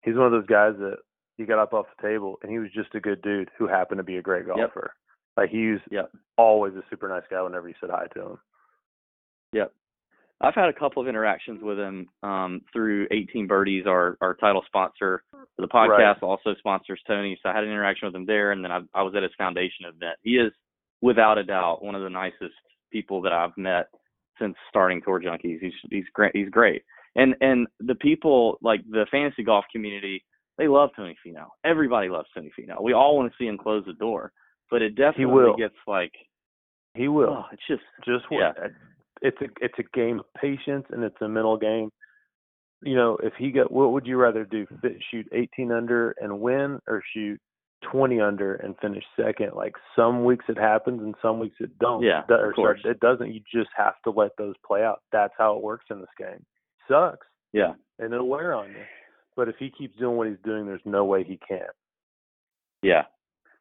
He's 0.03 0.15
one 0.17 0.27
of 0.27 0.33
those 0.33 0.47
guys 0.47 0.75
that 0.79 0.97
he 1.37 1.45
got 1.45 1.59
up 1.59 1.73
off 1.75 1.87
the 1.97 2.07
table 2.09 2.39
and 2.43 2.51
he 2.51 2.59
was 2.59 2.71
just 2.73 2.95
a 2.95 3.01
good 3.01 3.21
dude 3.23 3.51
who 3.59 3.67
happened 3.67 3.99
to 3.99 4.05
be 4.05 4.17
a 4.19 4.23
great 4.23 4.47
golfer. 4.47 4.93
Like 5.37 5.51
he 5.51 5.73
was 5.73 5.81
Yep. 5.91 6.11
always 6.39 6.75
a 6.75 6.83
super 6.91 7.09
nice 7.09 7.23
guy 7.31 7.41
whenever 7.43 7.69
you 7.69 7.75
said 7.81 7.91
hi 7.91 8.07
to 8.15 8.21
him. 8.23 8.39
Yep. 9.53 9.73
I've 10.43 10.55
had 10.55 10.69
a 10.69 10.73
couple 10.73 11.03
of 11.03 11.09
interactions 11.09 11.61
with 11.63 11.79
him 11.79 12.09
um, 12.23 12.63
through 12.73 13.07
18 13.11 13.47
Birdies, 13.47 13.85
our 13.87 14.17
our 14.21 14.35
title 14.35 14.63
sponsor 14.67 15.23
for 15.33 15.47
the 15.63 15.69
podcast, 15.69 15.89
Right. 15.89 16.23
also 16.23 16.55
sponsors 16.59 17.01
Tony. 17.07 17.39
So 17.43 17.49
I 17.51 17.55
had 17.55 17.65
an 17.65 17.71
interaction 17.71 18.07
with 18.07 18.15
him 18.15 18.27
there, 18.27 18.53
and 18.53 18.65
then 18.65 18.73
I, 18.73 18.81
I 18.95 19.03
was 19.03 19.15
at 19.17 19.23
his 19.23 19.33
foundation 19.37 19.85
event. 19.87 20.17
He 20.23 20.33
is, 20.37 20.53
without 21.03 21.37
a 21.39 21.45
doubt, 21.45 21.85
one 21.85 21.95
of 21.95 22.03
the 22.03 22.09
nicest 22.11 22.55
people 22.91 23.21
that 23.23 23.33
I've 23.33 23.57
met 23.57 23.89
since 24.39 24.55
starting 24.71 25.03
Tour 25.05 25.21
Junkies. 25.21 25.61
He's 25.61 25.73
he's 25.91 26.05
great. 26.15 26.35
He's 26.35 26.49
great. 26.49 26.83
And 27.17 27.35
and 27.41 27.67
the 27.81 27.95
people 27.97 28.59
like 28.63 28.81
the 28.89 29.05
fantasy 29.11 29.43
golf 29.43 29.65
community, 29.71 30.25
they 30.57 30.69
love 30.69 30.91
Tony 30.97 31.17
Finau. 31.27 31.49
Everybody 31.65 32.09
loves 32.09 32.29
Tony 32.35 32.51
Finau. 32.59 32.81
We 32.83 32.95
all 32.95 33.17
want 33.17 33.31
to 33.31 33.37
see 33.39 33.47
him 33.49 33.59
close 33.59 33.85
the 33.87 33.93
door, 33.95 34.33
but 34.71 34.81
it 34.81 34.91
definitely 34.95 35.27
will. 35.27 35.57
gets 35.57 35.75
like, 35.87 36.13
He 36.95 37.09
will. 37.09 37.29
oh, 37.31 37.45
it's 37.53 37.63
just 37.69 37.83
just 38.07 38.25
yeah. 38.31 38.53
It's 39.23 39.41
a 39.41 39.47
it's 39.61 39.79
a 39.79 39.97
game 39.97 40.21
of 40.21 40.27
patience 40.41 40.87
and 40.91 41.05
it's 41.05 41.21
a 41.21 41.29
mental 41.29 41.57
game. 41.57 41.91
You 42.83 42.97
know, 42.97 43.19
if 43.23 43.35
he 43.39 43.51
got 43.51 43.71
what 43.71 43.93
would 43.93 44.07
you 44.07 44.17
rather 44.17 44.45
do? 44.45 44.67
Fit, 44.81 44.97
shoot 45.11 45.27
18 45.33 45.73
under 45.73 46.15
and 46.21 46.41
win, 46.41 46.81
or 46.87 47.03
shoot 47.15 47.39
20 47.91 48.21
under 48.21 48.55
and 48.55 48.75
finish 48.81 49.05
second? 49.17 49.53
Like 49.55 49.75
some 49.95 50.25
weeks 50.25 50.47
it 50.49 50.59
happens 50.59 51.03
and 51.03 51.15
some 51.21 51.39
weeks 51.39 51.57
it 51.61 51.79
don't. 51.79 52.03
Yeah, 52.03 52.23
Do- 52.29 52.35
of 52.35 52.41
or 52.41 52.53
course. 52.53 52.81
It 52.85 53.01
doesn't. 53.01 53.33
You 53.35 53.41
just 53.53 53.71
have 53.77 53.95
to 54.05 54.11
let 54.11 54.31
those 54.39 54.55
play 54.67 54.83
out. 54.83 55.01
That's 55.13 55.35
how 55.37 55.57
it 55.57 55.63
works 55.63 55.87
in 55.91 56.01
this 56.01 56.09
game. 56.19 56.45
Sucks 56.89 57.27
yeah. 57.53 57.73
and 57.99 58.13
it'll 58.13 58.29
wear 58.29 58.55
on 58.55 58.71
you. 58.71 58.85
But 59.37 59.49
if 59.49 59.57
he 59.59 59.71
keeps 59.71 59.97
doing 59.99 60.17
what 60.17 60.29
he's 60.29 60.37
doing, 60.45 60.67
there's 60.67 60.81
no 60.85 61.05
way 61.05 61.25
he 61.25 61.39
can't. 61.47 61.63
Yeah, 62.83 63.05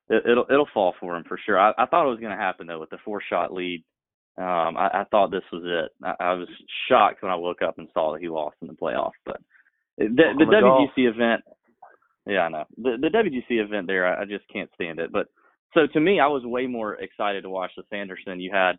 it, 0.09 0.23
it'll 0.29 0.45
it'll 0.49 0.67
fall 0.73 0.93
for 0.99 1.15
him 1.15 1.23
for 1.27 1.39
sure. 1.45 1.59
I, 1.59 1.71
I 1.77 1.85
thought 1.85 2.05
it 2.05 2.09
was 2.09 2.19
going 2.19 2.35
to 2.35 2.41
happen 2.41 2.67
though 2.67 2.79
with 2.79 2.89
the 2.89 2.97
four 3.03 3.21
shot 3.27 3.53
lead. 3.53 3.83
Um, 4.37 4.77
I, 4.77 4.89
I 4.93 5.03
thought 5.11 5.31
this 5.31 5.43
was 5.51 5.63
it. 5.65 5.91
I, 6.03 6.23
I 6.23 6.33
was 6.33 6.47
shocked 6.87 7.21
when 7.21 7.31
I 7.31 7.35
woke 7.35 7.61
up 7.61 7.77
and 7.77 7.87
saw 7.93 8.13
that 8.13 8.21
he 8.21 8.29
lost 8.29 8.55
in 8.61 8.67
the 8.67 8.73
playoff. 8.73 9.11
But 9.25 9.41
the, 9.97 10.07
the 10.37 10.45
to 10.45 10.61
golf. 10.61 10.89
WGC 10.97 11.09
event, 11.09 11.41
yeah, 12.25 12.41
I 12.41 12.49
know 12.49 12.63
the 12.77 12.97
the 13.01 13.09
WGC 13.09 13.63
event 13.63 13.87
there. 13.87 14.07
I, 14.07 14.21
I 14.21 14.25
just 14.25 14.45
can't 14.51 14.69
stand 14.75 14.99
it. 14.99 15.11
But 15.11 15.27
so 15.73 15.87
to 15.93 15.99
me, 15.99 16.19
I 16.19 16.27
was 16.27 16.43
way 16.45 16.67
more 16.67 16.95
excited 16.95 17.43
to 17.43 17.49
watch 17.49 17.71
the 17.75 17.83
Sanderson. 17.89 18.39
You 18.39 18.51
had 18.53 18.73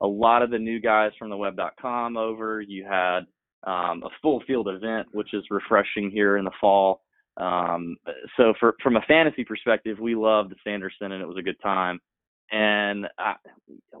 a 0.00 0.06
lot 0.06 0.42
of 0.42 0.50
the 0.50 0.58
new 0.58 0.80
guys 0.80 1.12
from 1.18 1.30
the 1.30 1.36
web.com 1.36 2.16
over. 2.16 2.60
You 2.60 2.84
had 2.84 3.20
um, 3.64 4.02
a 4.04 4.10
full 4.22 4.42
field 4.46 4.68
event, 4.68 5.08
which 5.12 5.34
is 5.34 5.44
refreshing 5.50 6.10
here 6.10 6.36
in 6.36 6.44
the 6.44 6.50
fall. 6.60 7.02
Um, 7.36 7.96
so 8.36 8.54
for 8.58 8.74
from 8.82 8.96
a 8.96 9.02
fantasy 9.06 9.44
perspective, 9.44 9.98
we 9.98 10.14
loved 10.14 10.50
the 10.50 10.56
Sanderson 10.64 11.12
and 11.12 11.22
it 11.22 11.28
was 11.28 11.38
a 11.38 11.42
good 11.42 11.60
time. 11.62 12.00
And 12.52 13.06
I, 13.18 13.34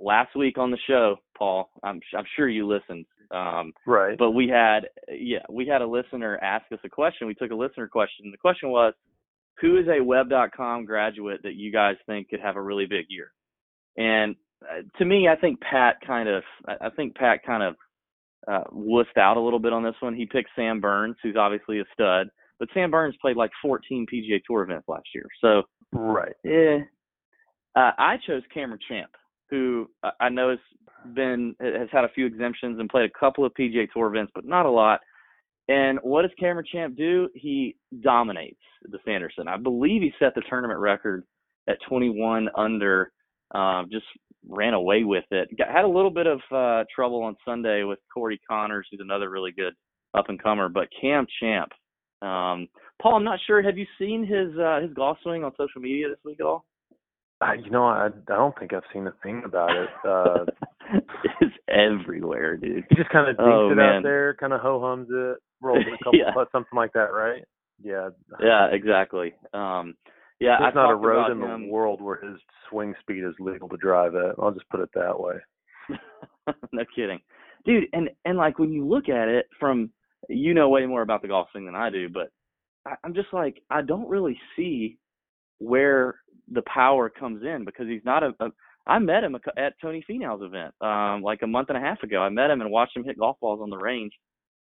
last 0.00 0.34
week 0.36 0.58
on 0.58 0.70
the 0.70 0.78
show, 0.86 1.16
Paul, 1.36 1.70
I'm 1.82 2.00
I'm 2.16 2.24
sure 2.36 2.48
you 2.48 2.66
listened. 2.66 3.06
Um, 3.32 3.72
Right. 3.86 4.18
but 4.18 4.32
we 4.32 4.48
had 4.48 4.88
yeah, 5.08 5.44
we 5.48 5.66
had 5.66 5.82
a 5.82 5.86
listener 5.86 6.38
ask 6.42 6.64
us 6.72 6.80
a 6.84 6.88
question. 6.88 7.28
We 7.28 7.34
took 7.34 7.52
a 7.52 7.54
listener 7.54 7.86
question. 7.86 8.30
The 8.32 8.36
question 8.38 8.70
was, 8.70 8.92
who 9.60 9.76
is 9.78 9.86
a 9.88 10.02
web.com 10.02 10.84
graduate 10.84 11.40
that 11.44 11.54
you 11.54 11.70
guys 11.70 11.94
think 12.06 12.28
could 12.30 12.40
have 12.40 12.56
a 12.56 12.62
really 12.62 12.86
big 12.86 13.06
year? 13.08 13.32
And 13.96 14.34
uh, 14.64 14.82
to 14.98 15.04
me, 15.04 15.28
I 15.28 15.36
think 15.36 15.60
Pat 15.60 15.96
kind 16.04 16.28
of 16.28 16.42
I 16.66 16.86
I 16.86 16.90
think 16.90 17.14
Pat 17.14 17.44
kind 17.46 17.62
of 17.62 17.76
uh, 18.48 18.64
wussed 18.72 19.16
out 19.16 19.36
a 19.36 19.40
little 19.40 19.58
bit 19.58 19.72
on 19.72 19.84
this 19.84 19.94
one. 20.00 20.16
He 20.16 20.26
picked 20.26 20.50
Sam 20.56 20.80
Burns, 20.80 21.16
who's 21.22 21.36
obviously 21.36 21.78
a 21.80 21.84
stud, 21.92 22.28
but 22.58 22.68
Sam 22.74 22.90
Burns 22.90 23.14
played 23.20 23.36
like 23.36 23.50
14 23.62 24.06
PGA 24.12 24.40
Tour 24.44 24.62
events 24.62 24.88
last 24.88 25.06
year. 25.14 25.26
So 25.40 25.62
right. 25.92 26.34
yeah. 26.42 26.78
Uh, 27.76 27.92
I 27.98 28.16
chose 28.26 28.42
Cameron 28.52 28.80
Champ, 28.88 29.10
who 29.48 29.90
I- 30.02 30.12
I 30.20 30.28
know 30.28 30.50
has 30.50 30.58
been 31.14 31.54
has 31.60 31.88
had 31.90 32.04
a 32.04 32.08
few 32.10 32.26
exemptions 32.26 32.78
and 32.78 32.88
played 32.88 33.08
a 33.08 33.18
couple 33.18 33.44
of 33.44 33.54
PGA 33.54 33.86
Tour 33.92 34.08
events, 34.08 34.32
but 34.34 34.44
not 34.44 34.66
a 34.66 34.70
lot. 34.70 35.00
And 35.68 35.98
what 36.02 36.22
does 36.22 36.32
Cameron 36.38 36.66
Champ 36.70 36.96
do? 36.96 37.28
He 37.34 37.76
dominates 38.00 38.60
the 38.84 38.98
Sanderson. 39.04 39.46
I 39.48 39.56
believe 39.56 40.02
he 40.02 40.12
set 40.18 40.34
the 40.34 40.42
tournament 40.48 40.80
record 40.80 41.24
at 41.68 41.78
21 41.88 42.48
under. 42.56 43.12
Um, 43.54 43.88
just 43.90 44.06
ran 44.48 44.74
away 44.74 45.04
with 45.04 45.24
it. 45.30 45.48
Got, 45.56 45.68
had 45.68 45.84
a 45.84 45.88
little 45.88 46.10
bit 46.10 46.26
of 46.26 46.40
uh, 46.52 46.84
trouble 46.94 47.22
on 47.22 47.36
Sunday 47.44 47.82
with 47.84 47.98
Corey 48.12 48.40
Conners, 48.48 48.86
who's 48.90 49.00
another 49.00 49.30
really 49.30 49.52
good 49.52 49.74
up 50.14 50.28
and 50.28 50.42
comer. 50.42 50.68
But 50.68 50.88
Cam 51.00 51.26
Champ, 51.40 51.70
um, 52.22 52.68
Paul, 53.00 53.16
I'm 53.16 53.24
not 53.24 53.38
sure. 53.46 53.62
Have 53.62 53.78
you 53.78 53.86
seen 53.98 54.26
his 54.26 54.56
uh, 54.58 54.80
his 54.80 54.92
golf 54.94 55.18
swing 55.22 55.44
on 55.44 55.52
social 55.56 55.80
media 55.80 56.08
this 56.08 56.18
week 56.24 56.38
at 56.40 56.46
all? 56.46 56.64
I, 57.40 57.54
you 57.54 57.70
know, 57.70 57.84
I 57.86 58.06
I 58.06 58.10
don't 58.36 58.58
think 58.58 58.72
I've 58.74 58.82
seen 58.92 59.06
a 59.06 59.14
thing 59.22 59.42
about 59.44 59.70
it. 59.76 59.88
Uh, 60.06 60.44
it's 61.40 61.54
everywhere, 61.68 62.56
dude. 62.56 62.84
He 62.90 62.96
just 62.96 63.10
kind 63.10 63.28
of 63.28 63.36
dinks 63.36 63.48
Oh, 63.50 63.70
it 63.70 63.76
man. 63.76 63.96
out 63.96 64.02
there, 64.02 64.34
kind 64.34 64.52
of 64.52 64.60
ho 64.60 64.80
hums 64.80 65.08
it, 65.10 65.38
rolls 65.62 65.84
it 65.86 65.94
a 65.94 65.98
couple 66.04 66.18
Yeah. 66.18 66.32
putts, 66.34 66.52
something 66.52 66.76
like 66.76 66.92
that, 66.92 67.12
right? 67.12 67.42
Yeah. 67.82 68.10
Yeah, 68.40 68.66
exactly. 68.70 69.32
Um, 69.54 69.94
yeah, 70.38 70.56
There's 70.58 70.72
I 70.72 70.74
not 70.74 70.90
a 70.90 70.94
road 70.96 71.30
in 71.30 71.40
him. 71.42 71.62
the 71.66 71.68
world 71.72 72.00
where 72.02 72.20
his 72.20 72.38
swing 72.68 72.94
speed 73.00 73.24
is 73.24 73.34
legal 73.40 73.68
to 73.68 73.76
drive 73.76 74.14
at. 74.14 74.34
I'll 74.38 74.50
just 74.52 74.68
put 74.68 74.80
it 74.80 74.90
that 74.94 75.18
way. 75.18 75.36
no 76.72 76.84
kidding, 76.94 77.20
dude. 77.64 77.84
And 77.92 78.10
and 78.24 78.36
like 78.38 78.58
when 78.58 78.72
you 78.72 78.86
look 78.86 79.08
at 79.08 79.28
it 79.28 79.46
from, 79.58 79.90
you 80.28 80.54
know 80.54 80.68
way 80.68 80.86
more 80.86 81.02
about 81.02 81.22
the 81.22 81.28
golf 81.28 81.48
swing 81.52 81.66
than 81.66 81.74
I 81.74 81.90
do, 81.90 82.08
but 82.08 82.30
I, 82.86 82.94
I'm 83.04 83.14
just 83.14 83.32
like 83.32 83.62
I 83.70 83.82
don't 83.82 84.08
really 84.08 84.38
see 84.56 84.98
where 85.60 86.16
the 86.52 86.62
power 86.62 87.08
comes 87.08 87.42
in 87.44 87.64
because 87.64 87.86
he's 87.86 88.04
not 88.04 88.22
a. 88.22 88.32
a 88.40 88.50
I 88.86 88.98
met 88.98 89.22
him 89.22 89.36
at 89.56 89.74
Tony 89.80 90.04
Finau's 90.10 90.42
event 90.42 90.74
um, 90.80 91.22
like 91.22 91.42
a 91.42 91.46
month 91.46 91.68
and 91.68 91.78
a 91.78 91.80
half 91.80 92.02
ago. 92.02 92.20
I 92.22 92.28
met 92.28 92.50
him 92.50 92.60
and 92.60 92.70
watched 92.70 92.96
him 92.96 93.04
hit 93.04 93.18
golf 93.18 93.36
balls 93.40 93.60
on 93.62 93.70
the 93.70 93.76
range. 93.76 94.12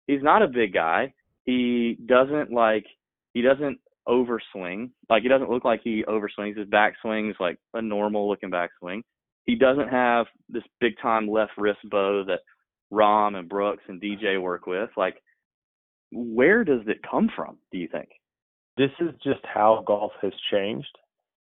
He's 0.06 0.22
not 0.22 0.42
a 0.42 0.48
big 0.48 0.72
guy. 0.72 1.12
He 1.44 1.96
doesn't 2.06 2.50
like 2.50 2.86
he 3.34 3.42
doesn't 3.42 3.78
overswing. 4.08 4.90
Like 5.08 5.22
he 5.22 5.28
doesn't 5.28 5.50
look 5.50 5.64
like 5.64 5.80
he 5.84 6.04
overswings. 6.08 6.56
His 6.56 6.68
backswing's 6.68 7.36
like 7.38 7.58
a 7.74 7.82
normal 7.82 8.28
looking 8.28 8.50
backswing. 8.50 9.02
He 9.44 9.54
doesn't 9.54 9.88
have 9.88 10.26
this 10.48 10.64
big 10.80 10.94
time 11.00 11.28
left 11.28 11.52
wrist 11.56 11.78
bow 11.84 12.24
that 12.26 12.40
Rahm 12.92 13.36
and 13.36 13.48
Brooks 13.48 13.84
and 13.88 14.00
DJ 14.00 14.40
work 14.40 14.66
with. 14.66 14.90
Like, 14.96 15.22
where 16.12 16.64
does 16.64 16.80
it 16.86 16.98
come 17.08 17.30
from? 17.34 17.58
Do 17.72 17.78
you 17.78 17.88
think? 17.90 18.08
This 18.76 18.90
is 19.00 19.14
just 19.22 19.40
how 19.42 19.82
golf 19.86 20.12
has 20.22 20.32
changed. 20.50 20.98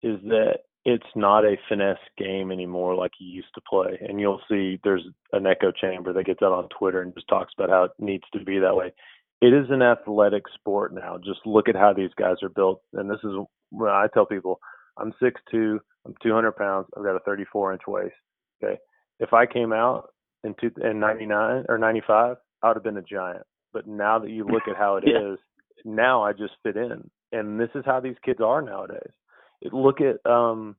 Is 0.02 0.20
that 0.24 0.58
it's 0.84 1.06
not 1.16 1.44
a 1.44 1.56
finesse 1.68 1.98
game 2.16 2.52
anymore 2.52 2.94
like 2.94 3.10
you 3.18 3.28
used 3.28 3.52
to 3.56 3.60
play. 3.68 3.98
And 4.08 4.20
you'll 4.20 4.40
see 4.48 4.78
there's 4.84 5.02
an 5.32 5.44
echo 5.44 5.72
chamber 5.72 6.12
that 6.12 6.26
gets 6.26 6.42
out 6.42 6.52
on 6.52 6.68
Twitter 6.68 7.02
and 7.02 7.12
just 7.12 7.26
talks 7.26 7.52
about 7.58 7.70
how 7.70 7.84
it 7.84 7.90
needs 7.98 8.22
to 8.32 8.44
be 8.44 8.60
that 8.60 8.76
way. 8.76 8.92
It 9.40 9.52
is 9.52 9.66
an 9.70 9.82
athletic 9.82 10.44
sport 10.54 10.94
now. 10.94 11.18
Just 11.18 11.40
look 11.44 11.68
at 11.68 11.74
how 11.74 11.92
these 11.92 12.12
guys 12.16 12.36
are 12.42 12.48
built. 12.48 12.82
And 12.92 13.10
this 13.10 13.18
is 13.24 13.32
when 13.70 13.90
I 13.90 14.06
tell 14.14 14.26
people 14.26 14.60
I'm 14.96 15.12
6'2, 15.20 15.78
I'm 16.06 16.14
200 16.22 16.52
pounds, 16.52 16.86
I've 16.96 17.02
got 17.02 17.16
a 17.16 17.20
34 17.20 17.72
inch 17.72 17.82
waist. 17.88 18.14
Okay. 18.62 18.78
If 19.18 19.32
I 19.32 19.44
came 19.44 19.72
out 19.72 20.10
in, 20.44 20.54
two, 20.60 20.70
in 20.82 21.00
99 21.00 21.64
or 21.68 21.78
95, 21.78 22.36
I 22.62 22.68
would 22.68 22.76
have 22.76 22.84
been 22.84 22.96
a 22.96 23.02
giant. 23.02 23.42
But 23.72 23.88
now 23.88 24.20
that 24.20 24.30
you 24.30 24.46
look 24.46 24.68
at 24.68 24.76
how 24.76 24.96
it 24.96 25.04
is, 25.08 25.38
Yeah. 25.38 25.55
Now 25.84 26.22
I 26.22 26.32
just 26.32 26.54
fit 26.62 26.76
in. 26.76 27.10
And 27.32 27.60
this 27.60 27.70
is 27.74 27.84
how 27.84 28.00
these 28.00 28.16
kids 28.24 28.40
are 28.40 28.62
nowadays. 28.62 29.12
Look 29.72 29.98
at 30.00 30.24
um, 30.30 30.76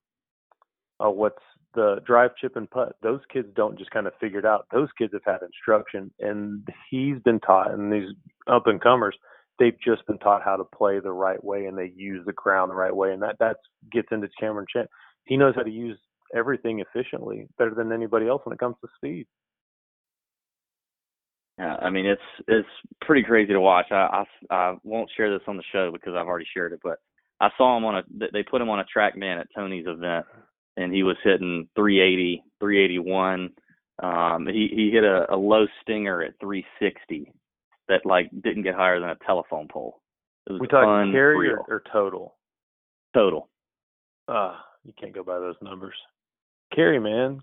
uh, 0.99 1.09
what's 1.09 1.41
the 1.75 1.97
drive, 2.05 2.31
chip, 2.39 2.55
and 2.55 2.69
putt. 2.69 2.95
Those 3.03 3.19
kids 3.31 3.47
don't 3.55 3.77
just 3.77 3.91
kind 3.91 4.07
of 4.07 4.13
figure 4.19 4.39
it 4.39 4.45
out. 4.45 4.67
Those 4.71 4.89
kids 4.97 5.13
have 5.13 5.21
had 5.25 5.45
instruction, 5.45 6.11
and 6.19 6.67
he's 6.89 7.19
been 7.23 7.39
taught. 7.39 7.71
And 7.71 7.91
these 7.91 8.09
up 8.47 8.67
and 8.67 8.81
comers, 8.81 9.15
they've 9.59 9.77
just 9.85 10.05
been 10.07 10.17
taught 10.19 10.43
how 10.43 10.55
to 10.55 10.63
play 10.63 10.99
the 10.99 11.11
right 11.11 11.43
way, 11.43 11.65
and 11.65 11.77
they 11.77 11.91
use 11.95 12.25
the 12.25 12.33
ground 12.33 12.71
the 12.71 12.75
right 12.75 12.95
way. 12.95 13.13
And 13.13 13.21
that 13.21 13.37
that 13.39 13.57
gets 13.91 14.07
into 14.11 14.29
Cameron 14.39 14.65
Champ. 14.71 14.89
He 15.25 15.37
knows 15.37 15.55
how 15.55 15.63
to 15.63 15.69
use 15.69 15.99
everything 16.35 16.79
efficiently, 16.79 17.47
better 17.57 17.73
than 17.75 17.91
anybody 17.91 18.27
else 18.27 18.41
when 18.45 18.53
it 18.53 18.59
comes 18.59 18.75
to 18.81 18.87
speed. 18.95 19.27
Yeah, 21.57 21.75
I 21.81 21.89
mean 21.89 22.05
it's 22.05 22.21
it's 22.47 22.67
pretty 23.01 23.23
crazy 23.23 23.53
to 23.53 23.59
watch. 23.59 23.87
I, 23.91 24.23
I 24.51 24.55
I 24.55 24.75
won't 24.83 25.09
share 25.15 25.31
this 25.31 25.45
on 25.47 25.57
the 25.57 25.63
show 25.71 25.91
because 25.91 26.13
I've 26.15 26.27
already 26.27 26.47
shared 26.53 26.73
it, 26.73 26.79
but 26.83 26.99
I 27.39 27.49
saw 27.57 27.77
him 27.77 27.85
on 27.85 27.95
a 27.95 28.03
they 28.31 28.43
put 28.43 28.61
him 28.61 28.69
on 28.69 28.79
a 28.79 28.85
TrackMan 28.85 29.39
at 29.39 29.47
Tony's 29.55 29.87
event, 29.87 30.25
and 30.75 30.93
he 30.93 31.03
was 31.03 31.17
hitting 31.23 31.67
380, 31.75 32.43
381. 32.59 33.49
Um, 34.03 34.47
he 34.47 34.69
he 34.71 34.91
hit 34.91 35.03
a, 35.03 35.33
a 35.33 35.35
low 35.35 35.65
stinger 35.81 36.21
at 36.21 36.39
360 36.39 37.31
that 37.87 38.05
like 38.05 38.29
didn't 38.43 38.63
get 38.63 38.75
higher 38.75 38.99
than 38.99 39.09
a 39.09 39.17
telephone 39.25 39.67
pole. 39.67 40.01
It 40.47 40.53
was 40.53 40.61
We 40.61 40.67
talking 40.67 41.11
carry 41.11 41.49
or, 41.49 41.59
or 41.67 41.83
total? 41.91 42.35
total. 43.13 43.49
Uh, 44.27 44.55
you 44.83 44.93
can't 44.99 45.13
go 45.13 45.23
by 45.23 45.39
those 45.39 45.55
numbers. 45.61 45.95
Carry, 46.73 46.99
man. 46.99 47.41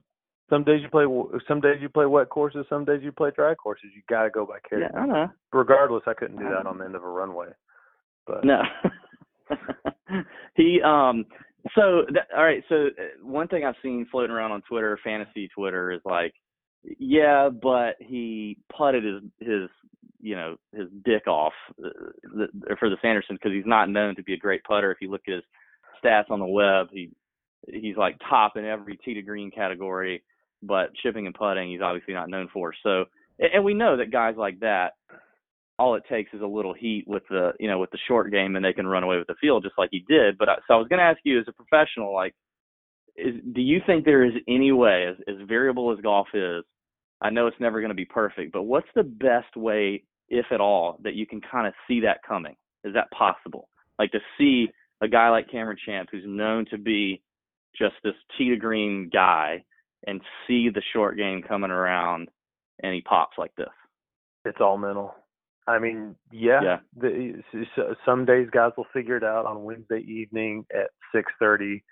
Some 0.51 0.65
days 0.65 0.81
you 0.83 0.89
play 0.89 1.07
some 1.49 1.61
days 1.61 1.79
you 1.81 1.89
play 1.89 2.07
wet 2.07 2.29
courses, 2.29 2.67
some 2.69 2.85
days 2.85 3.01
you 3.03 3.13
play 3.13 3.31
dry 3.35 3.55
courses. 3.55 3.91
You 3.95 4.03
got 4.09 4.25
to 4.25 4.31
go 4.31 4.45
by 4.45 4.59
carry. 4.69 4.83
Yeah, 4.83 4.99
I 4.99 5.07
know. 5.07 5.29
Regardless, 5.53 6.03
I 6.07 6.15
couldn't 6.15 6.37
do 6.37 6.45
that 6.45 6.67
on 6.67 6.79
the 6.79 6.85
end 6.85 6.95
of 6.95 7.03
a 7.03 7.09
runway. 7.09 7.49
But 8.27 8.45
No. 8.45 8.63
he 10.55 10.81
um 10.83 11.25
so 11.75 12.05
that, 12.13 12.29
all 12.37 12.45
right, 12.45 12.63
so 12.69 12.87
uh, 12.87 13.27
one 13.27 13.49
thing 13.49 13.65
I've 13.65 13.75
seen 13.83 14.07
floating 14.11 14.31
around 14.31 14.53
on 14.53 14.63
Twitter, 14.69 14.99
fantasy 15.03 15.49
Twitter 15.49 15.93
is 15.93 16.01
like 16.05 16.35
yeah, 16.99 17.49
but 17.49 17.97
he 18.01 18.59
putted 18.77 19.05
his 19.05 19.23
his 19.41 19.71
you 20.21 20.37
know 20.37 20.57
his 20.73 20.89
dick 21.05 21.27
off 21.27 21.53
uh, 21.83 21.89
the, 22.23 22.77
for 22.79 22.91
the 22.91 22.97
Sanderson 23.01 23.37
because 23.37 23.53
he's 23.53 23.67
not 23.67 23.89
known 23.89 24.15
to 24.17 24.23
be 24.23 24.35
a 24.35 24.39
great 24.39 24.63
putter. 24.65 24.91
If 24.91 24.99
you 25.01 25.11
look 25.11 25.23
at 25.27 25.35
his 25.35 25.45
stats 26.05 26.31
on 26.31 26.41
the 26.41 26.47
web, 26.47 26.89
he 26.93 27.11
he's 27.67 27.97
like 27.97 28.19
top 28.29 28.57
in 28.57 28.67
every 28.67 28.99
tee 28.99 29.15
to 29.15 29.23
green 29.23 29.51
category, 29.51 30.23
but 30.67 30.95
chipping 31.03 31.27
and 31.27 31.35
putting 31.35 31.71
he's 31.71 31.81
obviously 31.83 32.15
not 32.15 32.31
known 32.31 32.49
for. 32.53 32.73
So 32.83 33.05
and 33.39 33.65
we 33.65 33.75
know 33.75 33.97
that 33.97 34.13
guys 34.13 34.35
like 34.37 34.61
that 34.61 34.93
all 35.79 35.97
it 35.97 36.05
takes 36.09 36.33
is 36.33 36.41
a 36.41 36.47
little 36.47 36.75
heat 36.75 37.05
with 37.07 37.23
the 37.29 37.53
you 37.59 37.69
know 37.69 37.79
with 37.79 37.91
the 37.91 37.99
short 38.07 38.31
game 38.31 38.57
and 38.57 38.65
they 38.65 38.73
can 38.73 38.87
run 38.87 39.03
away 39.03 39.19
with 39.19 39.27
the 39.27 39.35
field 39.41 39.65
just 39.65 39.79
like 39.79 39.91
he 39.91 40.05
did. 40.09 40.39
But 40.39 40.49
I, 40.49 40.55
so 40.67 40.75
I 40.75 40.77
was 40.77 40.89
going 40.89 40.99
to 40.99 41.05
ask 41.05 41.19
you 41.25 41.39
as 41.39 41.47
a 41.49 41.53
professional, 41.53 42.15
like, 42.15 42.35
is 43.17 43.35
do 43.53 43.61
you 43.61 43.81
think 43.87 44.05
there 44.05 44.25
is 44.25 44.35
any 44.49 44.73
way, 44.73 45.07
as 45.09 45.17
as 45.29 45.49
variable 45.49 45.93
as 45.93 46.01
golf 46.01 46.29
is, 46.35 46.65
I 47.21 47.31
know 47.31 47.47
it's 47.47 47.61
never 47.61 47.81
going 47.81 47.91
to 47.91 47.95
be 47.95 48.05
perfect, 48.05 48.53
but 48.53 48.63
what's 48.63 48.89
the 48.95 49.03
best 49.03 49.57
way, 49.57 50.05
if 50.29 50.47
at 50.53 50.61
all, 50.61 50.99
that 51.03 51.15
you 51.15 51.27
can 51.27 51.41
kind 51.41 51.67
of 51.67 51.75
see 51.89 52.01
that 52.01 52.19
coming? 52.27 52.55
Is 52.85 52.95
that 52.95 53.11
possible? 53.11 53.69
Like 53.99 54.13
to 54.13 54.21
see 54.39 54.69
a 55.01 55.09
guy 55.09 55.31
like 55.31 55.51
Cameron 55.51 55.79
Champ, 55.85 56.09
who's 56.11 56.25
known 56.27 56.67
to 56.71 56.79
be 56.79 57.23
just 57.77 57.95
this 58.05 58.15
tee 58.37 58.51
to 58.51 58.57
green 58.57 59.11
guy, 59.13 59.65
and 60.07 60.21
see 60.47 60.69
the 60.69 60.83
short 60.93 61.17
game 61.17 61.43
coming 61.43 61.71
around, 61.71 62.29
and 62.83 62.95
he 62.95 63.01
pops 63.01 63.39
like 63.39 63.55
this. 63.57 63.69
it's 64.45 64.61
all 64.61 64.77
mental. 64.77 65.15
I 65.67 65.79
mean, 65.79 66.15
yeah. 66.31 66.61
Yeah. 66.63 66.79
The, 66.97 67.43
some 68.05 68.27
days 68.27 68.49
guys 68.53 68.73
will 68.77 68.87
figure 68.93 69.17
it 69.17 69.25
out 69.25 69.47
on 69.47 69.65
Wednesday 69.65 70.01
evening 70.01 70.67
at 70.75 70.91
six 71.15 71.33
thirty 71.39 71.83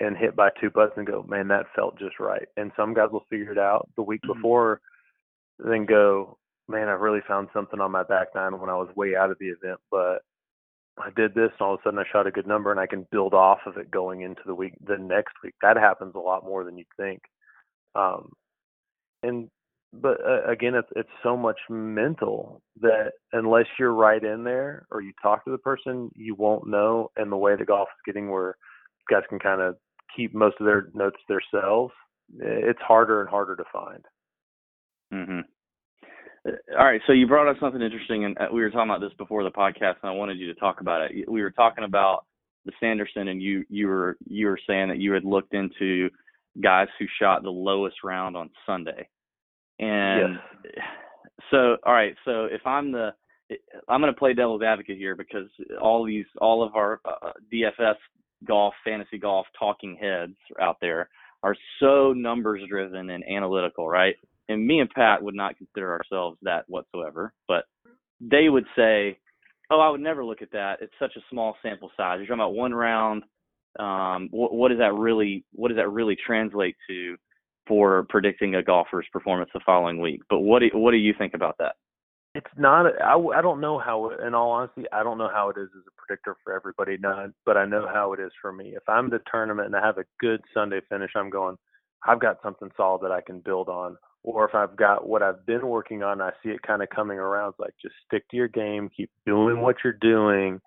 and 0.00 0.16
hit 0.16 0.36
by 0.36 0.50
two 0.60 0.70
putts 0.70 0.92
and 0.96 1.06
go, 1.06 1.24
man, 1.28 1.48
that 1.48 1.66
felt 1.74 1.98
just 1.98 2.18
right. 2.20 2.46
And 2.56 2.70
some 2.76 2.94
guys 2.94 3.08
will 3.12 3.26
figure 3.30 3.52
it 3.52 3.58
out 3.58 3.88
the 3.96 4.02
week 4.02 4.22
Mhm. 4.22 4.34
before, 4.34 4.80
then 5.58 5.86
go, 5.86 6.38
man, 6.68 6.88
I 6.88 6.92
really 6.92 7.20
found 7.28 7.48
something 7.52 7.80
on 7.80 7.90
my 7.92 8.02
back 8.04 8.28
nine 8.34 8.58
when 8.60 8.70
I 8.70 8.76
was 8.76 8.94
way 8.96 9.14
out 9.16 9.30
of 9.30 9.38
the 9.38 9.48
event, 9.48 9.78
but 9.90 10.22
I 10.98 11.10
did 11.16 11.34
this, 11.34 11.50
and 11.58 11.60
all 11.60 11.74
of 11.74 11.80
a 11.80 11.82
sudden 11.84 11.98
I 11.98 12.04
shot 12.10 12.26
a 12.26 12.30
good 12.30 12.46
number, 12.46 12.70
and 12.70 12.78
I 12.78 12.86
can 12.86 13.06
build 13.10 13.34
off 13.34 13.60
of 13.66 13.76
it 13.76 13.90
going 13.90 14.20
into 14.22 14.42
the 14.46 14.54
week, 14.54 14.74
the 14.86 14.96
next 14.96 15.34
week. 15.42 15.54
That 15.60 15.76
happens 15.76 16.14
a 16.14 16.20
lot 16.20 16.44
more 16.44 16.64
than 16.64 16.78
you'd 16.78 16.86
think. 16.96 17.20
Um, 17.94 18.30
and 19.22 19.50
but 19.92 20.18
uh, 20.26 20.50
again, 20.50 20.74
it's 20.74 20.88
it's 20.96 21.08
so 21.22 21.36
much 21.36 21.58
mental 21.68 22.62
that 22.80 23.12
unless 23.32 23.66
you're 23.78 23.94
right 23.94 24.22
in 24.22 24.44
there 24.44 24.86
or 24.90 25.00
you 25.00 25.12
talk 25.22 25.44
to 25.44 25.50
the 25.50 25.58
person, 25.58 26.10
you 26.14 26.34
won't 26.34 26.66
know. 26.66 27.10
And 27.16 27.30
the 27.30 27.36
way 27.36 27.56
the 27.56 27.64
golf 27.64 27.88
is 27.88 28.02
getting, 28.06 28.30
where 28.30 28.56
guys 29.10 29.22
can 29.28 29.38
kind 29.38 29.60
of 29.60 29.76
keep 30.16 30.34
most 30.34 30.56
of 30.60 30.66
their 30.66 30.88
notes 30.94 31.18
themselves, 31.28 31.92
it's 32.38 32.80
harder 32.80 33.20
and 33.20 33.28
harder 33.30 33.56
to 33.56 33.64
find. 33.72 34.04
hmm 35.12 35.40
All 36.46 36.84
right, 36.84 37.00
so 37.06 37.12
you 37.12 37.26
brought 37.26 37.48
up 37.48 37.56
something 37.58 37.80
interesting, 37.80 38.26
and 38.26 38.36
uh, 38.38 38.46
we 38.52 38.60
were 38.60 38.70
talking 38.70 38.90
about 38.90 39.00
this 39.00 39.16
before 39.16 39.44
the 39.44 39.50
podcast, 39.50 39.96
and 40.02 40.10
I 40.10 40.12
wanted 40.12 40.38
you 40.38 40.46
to 40.52 40.60
talk 40.60 40.80
about 40.80 41.10
it. 41.10 41.30
We 41.30 41.42
were 41.42 41.50
talking 41.50 41.84
about 41.84 42.26
the 42.66 42.72
Sanderson, 42.80 43.28
and 43.28 43.42
you 43.42 43.64
you 43.70 43.88
were 43.88 44.18
you 44.26 44.46
were 44.46 44.58
saying 44.66 44.88
that 44.88 44.98
you 44.98 45.12
had 45.12 45.24
looked 45.24 45.54
into 45.54 46.10
guys 46.62 46.88
who 46.98 47.06
shot 47.20 47.42
the 47.42 47.50
lowest 47.50 47.96
round 48.04 48.36
on 48.36 48.50
Sunday, 48.66 49.08
and 49.78 50.38
so 51.50 51.76
all 51.84 51.94
right, 51.94 52.14
so 52.26 52.44
if 52.44 52.60
I'm 52.66 52.92
the 52.92 53.10
I'm 53.88 54.00
going 54.00 54.12
to 54.12 54.18
play 54.18 54.34
devil's 54.34 54.62
advocate 54.62 54.98
here 54.98 55.16
because 55.16 55.48
all 55.80 56.04
these 56.04 56.26
all 56.40 56.62
of 56.62 56.74
our 56.74 57.00
uh, 57.04 57.32
DFS 57.52 57.96
golf, 58.46 58.74
fantasy 58.84 59.18
golf 59.18 59.46
talking 59.58 59.96
heads 60.00 60.36
out 60.60 60.76
there 60.80 61.08
are 61.42 61.56
so 61.80 62.12
numbers 62.12 62.62
driven 62.68 63.10
and 63.10 63.24
analytical, 63.24 63.88
right? 63.88 64.16
And 64.48 64.66
me 64.66 64.80
and 64.80 64.90
Pat 64.90 65.22
would 65.22 65.34
not 65.34 65.56
consider 65.56 65.92
ourselves 65.92 66.38
that 66.42 66.64
whatsoever, 66.68 67.32
but 67.48 67.64
they 68.20 68.48
would 68.48 68.66
say, 68.76 69.18
"Oh, 69.70 69.80
I 69.80 69.90
would 69.90 70.00
never 70.00 70.24
look 70.24 70.42
at 70.42 70.52
that. 70.52 70.80
It's 70.80 70.92
such 70.98 71.16
a 71.16 71.24
small 71.30 71.56
sample 71.62 71.90
size. 71.96 72.18
You're 72.18 72.26
talking 72.26 72.40
about 72.40 72.54
one 72.54 72.74
round. 72.74 73.24
Um, 73.78 74.28
what, 74.30 74.54
what 74.54 74.68
does 74.68 74.78
that 74.78 74.94
really 74.94 75.44
what 75.52 75.68
does 75.68 75.76
that 75.78 75.90
really 75.90 76.16
translate 76.26 76.76
to 76.88 77.16
for 77.66 78.06
predicting 78.08 78.54
a 78.54 78.62
golfer's 78.62 79.06
performance 79.12 79.50
the 79.54 79.60
following 79.64 80.00
week?" 80.00 80.22
But 80.28 80.40
what 80.40 80.60
do 80.60 80.70
what 80.74 80.92
do 80.92 80.98
you 80.98 81.14
think 81.16 81.34
about 81.34 81.56
that? 81.58 81.76
It's 82.34 82.46
not. 82.56 82.86
I, 83.00 83.16
I 83.16 83.42
don't 83.42 83.60
know 83.60 83.78
how. 83.78 84.10
In 84.10 84.34
all 84.34 84.50
honesty, 84.50 84.84
I 84.92 85.02
don't 85.04 85.18
know 85.18 85.30
how 85.32 85.50
it 85.50 85.56
is 85.58 85.68
as 85.76 85.84
a 85.86 86.00
predictor 86.00 86.36
for 86.42 86.52
everybody. 86.52 86.96
Not, 86.98 87.30
but 87.46 87.56
I 87.56 87.64
know 87.64 87.86
how 87.92 88.12
it 88.12 88.20
is 88.20 88.32
for 88.42 88.52
me. 88.52 88.74
If 88.76 88.82
I'm 88.88 89.08
the 89.08 89.20
tournament 89.30 89.66
and 89.66 89.76
I 89.76 89.86
have 89.86 89.98
a 89.98 90.04
good 90.20 90.40
Sunday 90.52 90.80
finish, 90.88 91.12
I'm 91.14 91.30
going. 91.30 91.56
I've 92.06 92.20
got 92.20 92.42
something 92.42 92.70
solid 92.76 93.02
that 93.02 93.12
I 93.12 93.20
can 93.20 93.40
build 93.40 93.68
on. 93.68 93.96
Or 94.24 94.48
if 94.48 94.54
I've 94.54 94.74
got 94.74 95.06
what 95.06 95.22
I've 95.22 95.44
been 95.44 95.66
working 95.68 96.02
on, 96.02 96.22
I 96.22 96.30
see 96.42 96.48
it 96.48 96.62
kind 96.62 96.82
of 96.82 96.88
coming 96.88 97.18
around. 97.18 97.50
It's 97.50 97.58
like 97.60 97.74
just 97.80 97.94
stick 98.06 98.26
to 98.30 98.36
your 98.36 98.48
game, 98.48 98.88
keep 98.96 99.10
doing 99.26 99.60
what 99.60 99.76
you're 99.84 99.92
doing. 99.92 100.60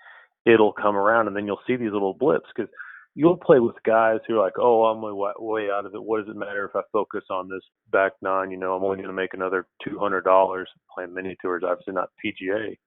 It'll 0.45 0.71
come 0.71 0.95
around, 0.95 1.27
and 1.27 1.35
then 1.35 1.45
you'll 1.47 1.59
see 1.65 1.75
these 1.75 1.91
little 1.91 2.13
blips 2.13 2.49
because 2.55 2.71
you'll 3.15 3.35
play 3.35 3.59
with 3.59 3.75
guys 3.83 4.19
who 4.27 4.35
are 4.35 4.43
like, 4.43 4.59
"Oh, 4.59 4.85
I'm 4.85 5.01
way 5.01 5.33
way 5.39 5.69
out 5.71 5.87
of 5.87 5.95
it. 5.95 6.03
What 6.03 6.19
does 6.19 6.29
it 6.29 6.37
matter 6.37 6.65
if 6.65 6.75
I 6.75 6.81
focus 6.93 7.23
on 7.31 7.49
this 7.49 7.63
back 7.91 8.13
nine? 8.21 8.51
You 8.51 8.57
know, 8.57 8.75
I'm 8.75 8.83
only 8.83 8.97
going 8.97 9.07
to 9.07 9.13
make 9.13 9.33
another 9.33 9.67
two 9.83 9.97
hundred 9.99 10.23
dollars 10.23 10.69
playing 10.93 11.13
mini 11.15 11.35
tours, 11.41 11.63
obviously 11.65 11.95
not 11.95 12.11
PGA." 12.23 12.77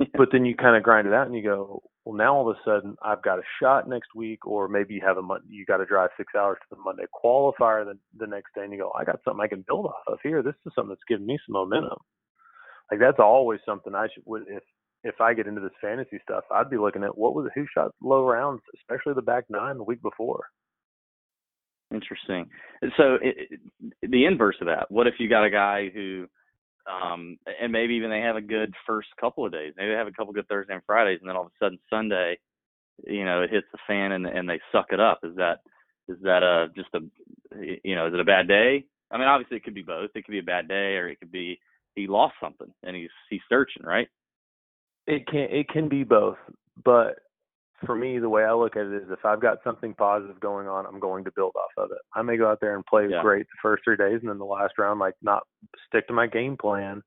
but 0.14 0.28
then 0.30 0.44
you 0.44 0.54
kind 0.54 0.76
of 0.76 0.82
grind 0.82 1.06
it 1.06 1.14
out, 1.14 1.26
and 1.26 1.34
you 1.34 1.42
go, 1.42 1.82
"Well, 2.04 2.16
now 2.16 2.34
all 2.36 2.50
of 2.50 2.56
a 2.56 2.60
sudden 2.64 2.96
I've 3.02 3.22
got 3.22 3.38
a 3.38 3.42
shot 3.60 3.88
next 3.88 4.14
week, 4.14 4.46
or 4.46 4.68
maybe 4.68 4.94
you 4.94 5.02
have 5.06 5.18
a 5.18 5.22
month 5.22 5.44
you 5.48 5.64
got 5.66 5.78
to 5.78 5.86
drive 5.86 6.10
six 6.16 6.34
hours 6.34 6.58
to 6.62 6.76
the 6.76 6.82
Monday 6.82 7.04
qualifier 7.22 7.84
the 7.84 7.98
the 8.18 8.26
next 8.26 8.54
day, 8.54 8.64
and 8.64 8.72
you 8.72 8.78
go, 8.78 8.92
"I 8.98 9.04
got 9.04 9.20
something 9.24 9.40
I 9.42 9.48
can 9.48 9.64
build 9.66 9.86
off 9.86 10.02
of 10.06 10.18
here. 10.22 10.42
This 10.42 10.54
is 10.66 10.72
something 10.74 10.90
that's 10.90 11.04
giving 11.08 11.26
me 11.26 11.38
some 11.46 11.54
momentum." 11.54 11.98
Like 12.90 13.00
that's 13.00 13.18
always 13.20 13.60
something 13.66 13.94
I 13.94 14.08
should 14.12 14.24
would 14.26 14.44
if 14.48 14.62
if 15.04 15.20
I 15.20 15.32
get 15.34 15.46
into 15.46 15.60
this 15.62 15.70
fantasy 15.80 16.18
stuff, 16.22 16.44
I'd 16.50 16.68
be 16.70 16.76
looking 16.76 17.04
at 17.04 17.16
what 17.16 17.34
was 17.34 17.50
who 17.54 17.66
shot 17.72 17.92
low 18.02 18.26
rounds, 18.26 18.62
especially 18.76 19.14
the 19.14 19.22
back 19.22 19.44
nine 19.48 19.78
the 19.78 19.84
week 19.84 20.02
before. 20.02 20.44
Interesting. 21.92 22.48
So 22.96 23.14
it, 23.22 23.36
it- 23.50 23.60
the 24.10 24.24
inverse 24.26 24.56
of 24.60 24.66
that. 24.68 24.90
What 24.90 25.06
if 25.06 25.14
you 25.18 25.28
got 25.28 25.44
a 25.44 25.50
guy 25.50 25.88
who, 25.92 26.26
um, 26.90 27.38
and 27.60 27.72
maybe 27.72 27.94
even 27.94 28.10
they 28.10 28.20
have 28.20 28.36
a 28.36 28.40
good 28.40 28.74
first 28.86 29.08
couple 29.20 29.44
of 29.44 29.52
days. 29.52 29.74
Maybe 29.76 29.90
they 29.90 29.96
have 29.96 30.06
a 30.06 30.12
couple 30.12 30.32
good 30.32 30.48
Thursday 30.48 30.74
and 30.74 30.82
Fridays, 30.86 31.18
and 31.20 31.28
then 31.28 31.36
all 31.36 31.46
of 31.46 31.52
a 31.52 31.64
sudden 31.64 31.78
Sunday, 31.88 32.38
you 33.06 33.24
know, 33.24 33.42
it 33.42 33.50
hits 33.50 33.66
the 33.72 33.78
fan 33.86 34.12
and 34.12 34.26
and 34.26 34.48
they 34.48 34.60
suck 34.72 34.86
it 34.90 35.00
up. 35.00 35.20
Is 35.22 35.36
that 35.36 35.60
is 36.08 36.16
that 36.22 36.42
a 36.42 36.68
just 36.74 36.88
a 36.94 37.00
you 37.82 37.94
know 37.94 38.06
is 38.06 38.14
it 38.14 38.20
a 38.20 38.24
bad 38.24 38.48
day? 38.48 38.84
I 39.10 39.18
mean, 39.18 39.28
obviously 39.28 39.56
it 39.56 39.64
could 39.64 39.74
be 39.74 39.82
both. 39.82 40.10
It 40.14 40.24
could 40.24 40.32
be 40.32 40.38
a 40.38 40.42
bad 40.42 40.68
day, 40.68 40.96
or 40.96 41.08
it 41.08 41.18
could 41.18 41.32
be 41.32 41.58
he 41.94 42.06
lost 42.06 42.34
something 42.40 42.72
and 42.82 42.96
he's 42.96 43.10
he's 43.28 43.40
searching, 43.48 43.84
right? 43.84 44.08
It 45.06 45.26
can 45.26 45.46
it 45.50 45.68
can 45.68 45.88
be 45.88 46.04
both, 46.04 46.38
but 46.84 47.18
for 47.86 47.94
me, 47.94 48.18
the 48.18 48.28
way 48.28 48.44
I 48.44 48.52
look 48.52 48.76
at 48.76 48.86
it 48.86 49.02
is 49.02 49.10
if 49.10 49.24
I've 49.24 49.40
got 49.40 49.58
something 49.64 49.94
positive 49.94 50.38
going 50.40 50.68
on, 50.68 50.86
I'm 50.86 51.00
going 51.00 51.24
to 51.24 51.32
build 51.34 51.54
off 51.56 51.70
of 51.84 51.90
it. 51.92 51.98
I 52.14 52.22
may 52.22 52.36
go 52.36 52.50
out 52.50 52.60
there 52.60 52.74
and 52.74 52.84
play 52.84 53.08
Yeah. 53.08 53.22
great 53.22 53.46
the 53.46 53.58
first 53.62 53.84
three 53.84 53.96
days, 53.96 54.20
and 54.20 54.28
then 54.28 54.38
the 54.38 54.44
last 54.44 54.78
round, 54.78 55.00
like 55.00 55.14
not 55.22 55.46
stick 55.86 56.06
to 56.08 56.12
my 56.12 56.26
game 56.26 56.56
plan, 56.56 57.02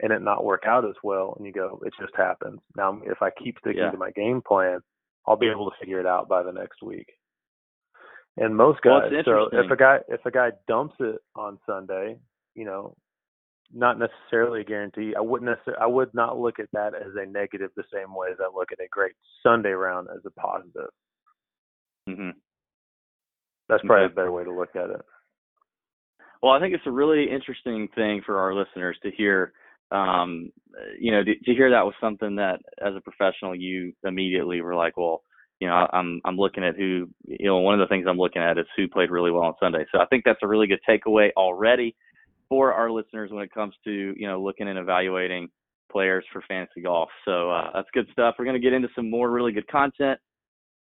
and 0.00 0.12
it 0.12 0.22
not 0.22 0.44
work 0.44 0.64
out 0.66 0.84
as 0.84 0.96
well. 1.02 1.34
And 1.36 1.46
you 1.46 1.52
go, 1.52 1.80
it 1.84 1.92
just 2.00 2.14
happens. 2.16 2.60
Now, 2.76 3.00
if 3.04 3.22
I 3.22 3.30
keep 3.30 3.58
sticking 3.58 3.82
Yeah. 3.82 3.90
to 3.90 3.96
my 3.98 4.10
game 4.12 4.42
plan, 4.42 4.80
I'll 5.26 5.36
be 5.36 5.48
able 5.48 5.70
to 5.70 5.76
figure 5.78 6.00
it 6.00 6.06
out 6.06 6.28
by 6.28 6.42
the 6.42 6.52
next 6.52 6.82
week. 6.82 7.08
And 8.36 8.56
most 8.56 8.82
guys, 8.82 9.12
it's 9.12 9.26
so 9.26 9.48
if 9.52 9.70
a 9.70 9.76
guy 9.76 10.00
if 10.08 10.24
a 10.26 10.30
guy 10.30 10.52
dumps 10.66 10.96
it 10.98 11.20
on 11.36 11.58
Sunday, 11.66 12.18
you 12.54 12.64
know, 12.64 12.96
not 13.74 13.98
necessarily 13.98 14.60
a 14.60 14.64
guarantee. 14.64 15.14
I 15.16 15.20
wouldn't 15.20 15.50
necessarily, 15.50 15.82
I 15.82 15.86
would 15.86 16.14
not 16.14 16.38
look 16.38 16.58
at 16.60 16.70
that 16.72 16.94
as 16.94 17.12
a 17.16 17.26
negative 17.26 17.70
the 17.76 17.84
same 17.92 18.14
way 18.14 18.28
as 18.30 18.38
I 18.40 18.48
look 18.54 18.72
at 18.72 18.80
a 18.80 18.88
great 18.90 19.14
Sunday 19.42 19.72
round 19.72 20.08
as 20.14 20.22
a 20.24 20.30
positive. 20.30 20.90
hmm 22.08 22.30
That's 23.68 23.82
probably 23.84 24.04
Okay. 24.04 24.12
a 24.12 24.14
better 24.14 24.32
way 24.32 24.44
to 24.44 24.52
look 24.52 24.76
at 24.76 24.90
it. 24.90 25.00
Well, 26.42 26.52
I 26.52 26.60
think 26.60 26.74
it's 26.74 26.86
a 26.86 26.90
really 26.90 27.30
interesting 27.30 27.88
thing 27.94 28.22
for 28.24 28.38
our 28.38 28.54
listeners 28.54 28.98
to 29.02 29.10
hear. 29.10 29.52
Um, 29.90 30.50
you 30.98 31.12
know, 31.12 31.22
to, 31.22 31.34
to 31.34 31.54
hear 31.54 31.70
that 31.70 31.84
was 31.84 31.94
something 32.00 32.36
that, 32.36 32.60
as 32.84 32.94
a 32.96 33.00
professional, 33.00 33.54
you 33.54 33.92
immediately 34.04 34.60
were 34.60 34.74
like, 34.74 34.96
well, 34.96 35.22
you 35.60 35.68
know, 35.68 35.86
I'm 35.92 36.20
I'm 36.24 36.36
looking 36.36 36.64
at 36.64 36.76
who, 36.76 37.08
you 37.26 37.46
know, 37.46 37.58
one 37.58 37.74
of 37.74 37.80
the 37.80 37.86
things 37.92 38.06
I'm 38.08 38.18
looking 38.18 38.42
at 38.42 38.58
is 38.58 38.66
who 38.76 38.88
played 38.88 39.10
really 39.10 39.30
well 39.30 39.44
on 39.44 39.54
Sunday. 39.60 39.86
So 39.92 40.00
I 40.00 40.06
think 40.06 40.24
that's 40.24 40.42
a 40.42 40.48
really 40.48 40.66
good 40.66 40.80
takeaway 40.88 41.30
already 41.36 41.96
for 42.48 42.72
our 42.72 42.90
listeners 42.90 43.30
when 43.30 43.42
it 43.42 43.52
comes 43.52 43.74
to, 43.84 44.14
you 44.16 44.26
know, 44.26 44.40
looking 44.40 44.68
and 44.68 44.78
evaluating 44.78 45.48
players 45.90 46.24
for 46.32 46.42
fantasy 46.48 46.82
golf. 46.82 47.08
So 47.24 47.50
uh, 47.50 47.70
that's 47.74 47.88
good 47.92 48.06
stuff. 48.12 48.34
We're 48.38 48.44
going 48.44 48.60
to 48.60 48.62
get 48.62 48.72
into 48.72 48.88
some 48.94 49.10
more 49.10 49.30
really 49.30 49.52
good 49.52 49.68
content. 49.68 50.18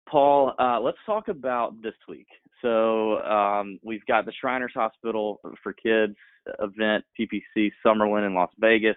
Paul, 0.08 0.52
uh, 0.58 0.80
let's 0.80 0.98
talk 1.06 1.28
about 1.28 1.80
this 1.82 1.94
week. 2.08 2.26
So 2.62 3.18
um, 3.22 3.78
we've 3.82 4.04
got 4.06 4.26
the 4.26 4.32
Shriners 4.40 4.72
Hospital 4.74 5.40
for 5.62 5.72
Kids 5.72 6.16
event, 6.60 7.04
TPC 7.18 7.70
Summerlin 7.84 8.26
in 8.26 8.34
Las 8.34 8.50
Vegas. 8.58 8.96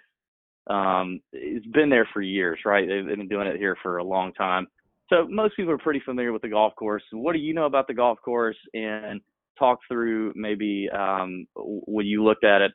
Um, 0.67 1.21
it's 1.31 1.65
been 1.67 1.89
there 1.89 2.07
for 2.13 2.21
years, 2.21 2.59
right? 2.65 2.87
They've 2.87 3.17
been 3.17 3.27
doing 3.27 3.47
it 3.47 3.57
here 3.57 3.77
for 3.81 3.97
a 3.97 4.03
long 4.03 4.33
time. 4.33 4.67
So 5.09 5.27
most 5.29 5.55
people 5.55 5.71
are 5.71 5.77
pretty 5.77 6.01
familiar 6.03 6.33
with 6.33 6.41
the 6.41 6.49
golf 6.49 6.75
course. 6.75 7.03
What 7.11 7.33
do 7.33 7.39
you 7.39 7.53
know 7.53 7.65
about 7.65 7.87
the 7.87 7.93
golf 7.93 8.19
course? 8.23 8.57
And 8.73 9.21
talk 9.57 9.79
through 9.87 10.33
maybe 10.35 10.89
um, 10.95 11.45
when 11.55 12.05
you 12.05 12.23
looked 12.23 12.43
at 12.43 12.61
it, 12.61 12.71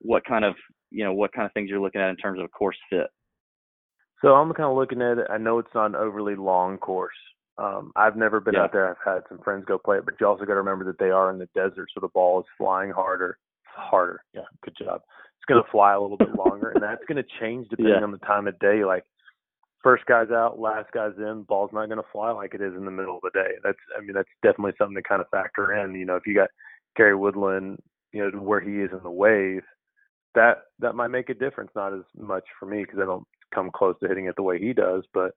what 0.00 0.24
kind 0.24 0.44
of 0.44 0.54
you 0.90 1.04
know 1.04 1.12
what 1.12 1.32
kind 1.32 1.46
of 1.46 1.52
things 1.52 1.68
you're 1.68 1.80
looking 1.80 2.00
at 2.00 2.10
in 2.10 2.16
terms 2.16 2.38
of 2.38 2.44
a 2.44 2.48
course 2.48 2.76
fit. 2.90 3.08
So 4.22 4.28
I'm 4.28 4.52
kind 4.52 4.68
of 4.68 4.76
looking 4.76 5.00
at 5.00 5.18
it. 5.18 5.26
I 5.30 5.38
know 5.38 5.58
it's 5.58 5.74
not 5.74 5.86
an 5.86 5.94
overly 5.94 6.36
long 6.36 6.76
course. 6.78 7.14
Um, 7.58 7.92
I've 7.96 8.16
never 8.16 8.40
been 8.40 8.54
yeah. 8.54 8.62
out 8.62 8.72
there. 8.72 8.90
I've 8.90 9.14
had 9.14 9.22
some 9.28 9.38
friends 9.38 9.64
go 9.66 9.78
play 9.78 9.98
it, 9.98 10.04
but 10.04 10.14
you 10.20 10.26
also 10.26 10.44
got 10.44 10.54
to 10.54 10.60
remember 10.60 10.84
that 10.86 10.98
they 10.98 11.10
are 11.10 11.30
in 11.30 11.38
the 11.38 11.48
desert, 11.54 11.88
so 11.92 12.00
the 12.00 12.08
ball 12.08 12.40
is 12.40 12.46
flying 12.56 12.90
harder. 12.90 13.38
Harder, 13.64 14.20
yeah. 14.34 14.42
Good 14.62 14.74
job. 14.78 15.02
It's 15.36 15.44
going 15.46 15.62
to 15.62 15.70
fly 15.70 15.94
a 15.94 16.00
little 16.00 16.16
bit 16.16 16.34
longer, 16.34 16.70
and 16.70 16.82
that's 16.82 17.04
going 17.06 17.22
to 17.22 17.28
change 17.40 17.68
depending 17.70 17.96
yeah. 17.98 18.04
on 18.04 18.12
the 18.12 18.18
time 18.18 18.46
of 18.46 18.58
day. 18.58 18.84
Like 18.84 19.04
first 19.82 20.04
guy's 20.06 20.30
out, 20.30 20.58
last 20.58 20.90
guy's 20.92 21.16
in, 21.18 21.44
ball's 21.48 21.70
not 21.72 21.86
going 21.86 21.98
to 21.98 22.08
fly 22.12 22.30
like 22.30 22.54
it 22.54 22.60
is 22.60 22.74
in 22.76 22.84
the 22.84 22.90
middle 22.90 23.16
of 23.16 23.22
the 23.22 23.30
day. 23.30 23.52
That's, 23.62 23.78
I 23.96 24.00
mean, 24.00 24.14
that's 24.14 24.28
definitely 24.42 24.72
something 24.78 24.96
to 24.96 25.08
kind 25.08 25.20
of 25.20 25.28
factor 25.30 25.74
in. 25.74 25.94
You 25.94 26.04
know, 26.04 26.16
if 26.16 26.26
you 26.26 26.34
got 26.34 26.50
Gary 26.96 27.14
Woodland, 27.14 27.78
you 28.12 28.22
know, 28.22 28.38
where 28.38 28.60
he 28.60 28.80
is 28.80 28.90
in 28.92 29.02
the 29.02 29.10
wave, 29.10 29.62
that 30.34 30.58
that 30.78 30.94
might 30.94 31.08
make 31.08 31.28
a 31.28 31.34
difference. 31.34 31.70
Not 31.74 31.94
as 31.94 32.04
much 32.16 32.44
for 32.58 32.66
me 32.66 32.84
because 32.84 33.00
I 33.00 33.06
don't 33.06 33.26
come 33.54 33.70
close 33.74 33.96
to 34.00 34.08
hitting 34.08 34.26
it 34.26 34.36
the 34.36 34.42
way 34.42 34.58
he 34.58 34.72
does, 34.72 35.04
but 35.12 35.32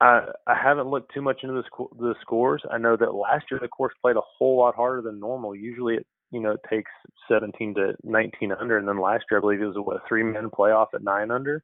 I 0.00 0.26
I 0.46 0.54
haven't 0.54 0.88
looked 0.88 1.12
too 1.12 1.22
much 1.22 1.40
into 1.42 1.54
the 1.54 1.86
the 1.98 2.14
scores. 2.20 2.62
I 2.70 2.78
know 2.78 2.96
that 2.96 3.14
last 3.14 3.46
year 3.50 3.60
the 3.60 3.68
course 3.68 3.94
played 4.00 4.16
a 4.16 4.22
whole 4.38 4.58
lot 4.58 4.74
harder 4.74 5.02
than 5.02 5.20
normal. 5.20 5.54
Usually 5.54 5.96
it 5.96 6.06
you 6.30 6.40
know 6.40 6.52
it 6.52 6.60
takes 6.68 6.90
17 7.28 7.74
to 7.74 7.94
19 8.02 8.52
under, 8.52 8.78
and 8.78 8.88
then 8.88 9.00
last 9.00 9.24
year 9.30 9.38
I 9.38 9.40
believe 9.40 9.60
it 9.60 9.66
was 9.66 9.76
a 9.76 9.82
what 9.82 10.02
three 10.08 10.22
man 10.22 10.50
playoff 10.50 10.88
at 10.94 11.02
nine 11.02 11.30
under. 11.30 11.62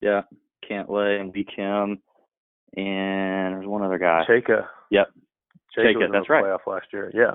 Yeah, 0.00 0.22
Cantlay 0.70 1.20
and 1.20 1.32
B 1.32 1.44
Kim, 1.44 2.00
and 2.76 3.54
there's 3.54 3.66
one 3.66 3.82
other 3.82 3.98
guy. 3.98 4.24
Cejka. 4.28 4.66
Yep. 4.90 5.08
Cejka, 5.76 5.94
Cejka 5.94 6.12
that's 6.12 6.30
right. 6.30 6.44
Playoff 6.44 6.66
last 6.66 6.86
year. 6.92 7.10
Yeah. 7.14 7.34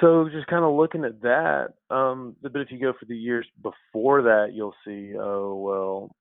So 0.00 0.28
just 0.32 0.46
kind 0.46 0.64
of 0.64 0.74
looking 0.74 1.04
at 1.04 1.20
that, 1.20 1.74
um, 1.90 2.34
but 2.42 2.56
if 2.56 2.70
you 2.70 2.78
go 2.78 2.92
for 2.98 3.04
the 3.04 3.16
years 3.16 3.46
before 3.62 4.22
that, 4.22 4.48
you'll 4.52 4.74
see, 4.86 5.12
oh 5.18 5.54
well, 5.54 6.16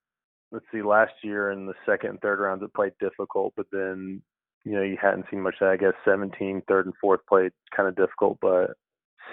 let's 0.52 0.66
see, 0.74 0.82
last 0.82 1.14
year 1.24 1.52
in 1.52 1.66
the 1.66 1.74
second 1.86 2.10
and 2.12 2.22
third 2.22 2.40
rounds 2.40 2.64
it 2.64 2.74
played 2.74 2.92
difficult, 3.00 3.54
but 3.56 3.68
then 3.72 4.22
you 4.66 4.74
know 4.74 4.82
you 4.82 4.98
hadn't 5.02 5.26
seen 5.32 5.42
much. 5.42 5.56
Of 5.62 5.68
that. 5.68 5.72
I 5.72 5.78
guess 5.78 5.94
17, 6.04 6.64
third 6.68 6.86
and 6.86 6.96
fourth 7.00 7.22
played 7.28 7.54
kind 7.76 7.88
of 7.88 7.96
difficult, 7.96 8.40
but 8.42 8.72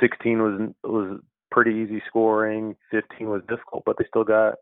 16 0.00 0.38
was 0.40 0.70
was 0.84 1.20
pretty 1.50 1.72
easy 1.72 2.00
scoring. 2.06 2.76
15 2.90 3.28
was 3.28 3.42
difficult, 3.48 3.82
but 3.84 3.96
they 3.98 4.04
still 4.08 4.24
got 4.24 4.54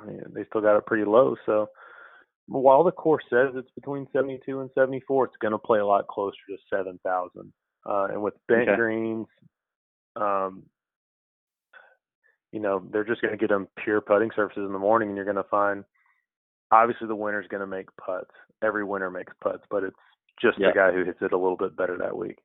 I 0.00 0.06
mean, 0.06 0.20
they 0.34 0.44
still 0.44 0.60
got 0.60 0.76
it 0.76 0.86
pretty 0.86 1.04
low. 1.04 1.36
So 1.46 1.68
while 2.46 2.84
the 2.84 2.92
course 2.92 3.24
says 3.30 3.50
it's 3.54 3.70
between 3.74 4.06
72 4.12 4.60
and 4.60 4.70
74, 4.74 5.26
it's 5.26 5.36
going 5.40 5.52
to 5.52 5.58
play 5.58 5.78
a 5.78 5.86
lot 5.86 6.06
closer 6.08 6.36
to 6.48 6.56
7,000. 6.72 7.52
Uh, 7.86 8.06
and 8.10 8.22
with 8.22 8.34
bent 8.48 8.68
okay. 8.68 8.76
greens, 8.76 9.26
um, 10.16 10.64
you 12.52 12.60
know, 12.60 12.82
they're 12.92 13.04
just 13.04 13.20
going 13.20 13.32
to 13.32 13.38
get 13.38 13.48
them 13.48 13.68
pure 13.82 14.00
putting 14.00 14.30
surfaces 14.34 14.64
in 14.66 14.72
the 14.72 14.78
morning, 14.78 15.08
and 15.08 15.16
you're 15.16 15.24
going 15.24 15.36
to 15.36 15.44
find 15.44 15.84
obviously 16.70 17.06
the 17.06 17.16
winner's 17.16 17.48
going 17.48 17.60
to 17.60 17.66
make 17.66 17.86
putts. 17.96 18.30
Every 18.62 18.84
winner 18.84 19.10
makes 19.10 19.32
putts, 19.42 19.64
but 19.70 19.82
it's 19.82 19.96
just 20.40 20.58
yep. 20.58 20.72
the 20.72 20.78
guy 20.78 20.92
who 20.92 21.04
hits 21.04 21.18
it 21.20 21.32
a 21.32 21.38
little 21.38 21.56
bit 21.56 21.76
better 21.76 21.98
that 21.98 22.16
week. 22.16 22.38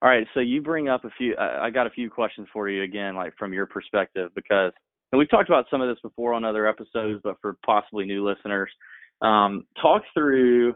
All 0.00 0.08
right, 0.08 0.26
so 0.34 0.40
you 0.40 0.62
bring 0.62 0.88
up 0.88 1.04
a 1.04 1.10
few. 1.16 1.36
I 1.38 1.70
got 1.70 1.86
a 1.86 1.90
few 1.90 2.10
questions 2.10 2.48
for 2.52 2.68
you 2.68 2.82
again, 2.82 3.14
like 3.14 3.34
from 3.38 3.52
your 3.52 3.66
perspective, 3.66 4.30
because 4.34 4.72
and 5.12 5.18
we've 5.18 5.30
talked 5.30 5.48
about 5.48 5.66
some 5.70 5.82
of 5.82 5.88
this 5.88 6.00
before 6.02 6.32
on 6.32 6.44
other 6.44 6.66
episodes, 6.66 7.20
but 7.22 7.36
for 7.40 7.56
possibly 7.64 8.06
new 8.06 8.26
listeners, 8.26 8.70
um, 9.20 9.64
talk 9.80 10.02
through. 10.14 10.74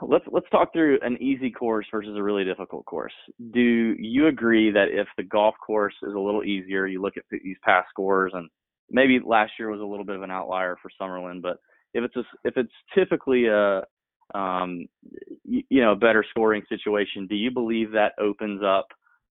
Let's 0.00 0.24
let's 0.32 0.48
talk 0.50 0.72
through 0.72 0.98
an 1.02 1.22
easy 1.22 1.50
course 1.50 1.86
versus 1.90 2.16
a 2.16 2.22
really 2.22 2.44
difficult 2.44 2.86
course. 2.86 3.12
Do 3.52 3.60
you 3.98 4.28
agree 4.28 4.70
that 4.70 4.88
if 4.90 5.06
the 5.18 5.22
golf 5.22 5.54
course 5.64 5.94
is 6.02 6.14
a 6.14 6.18
little 6.18 6.42
easier, 6.42 6.86
you 6.86 7.02
look 7.02 7.18
at 7.18 7.24
these 7.30 7.56
past 7.62 7.88
scores, 7.90 8.32
and 8.34 8.48
maybe 8.90 9.20
last 9.22 9.52
year 9.58 9.70
was 9.70 9.82
a 9.82 9.84
little 9.84 10.06
bit 10.06 10.16
of 10.16 10.22
an 10.22 10.30
outlier 10.30 10.76
for 10.80 10.90
Summerlin, 10.98 11.42
but 11.42 11.58
if 11.92 12.02
it's 12.02 12.16
a, 12.16 12.24
if 12.44 12.56
it's 12.56 12.72
typically 12.94 13.46
a 13.46 13.82
um, 14.34 14.86
you, 15.44 15.82
know 15.82 15.94
better 15.94 16.24
scoring 16.30 16.62
situation, 16.68 17.26
do 17.26 17.34
you 17.34 17.50
believe 17.50 17.92
that 17.92 18.12
opens 18.18 18.62
up 18.64 18.88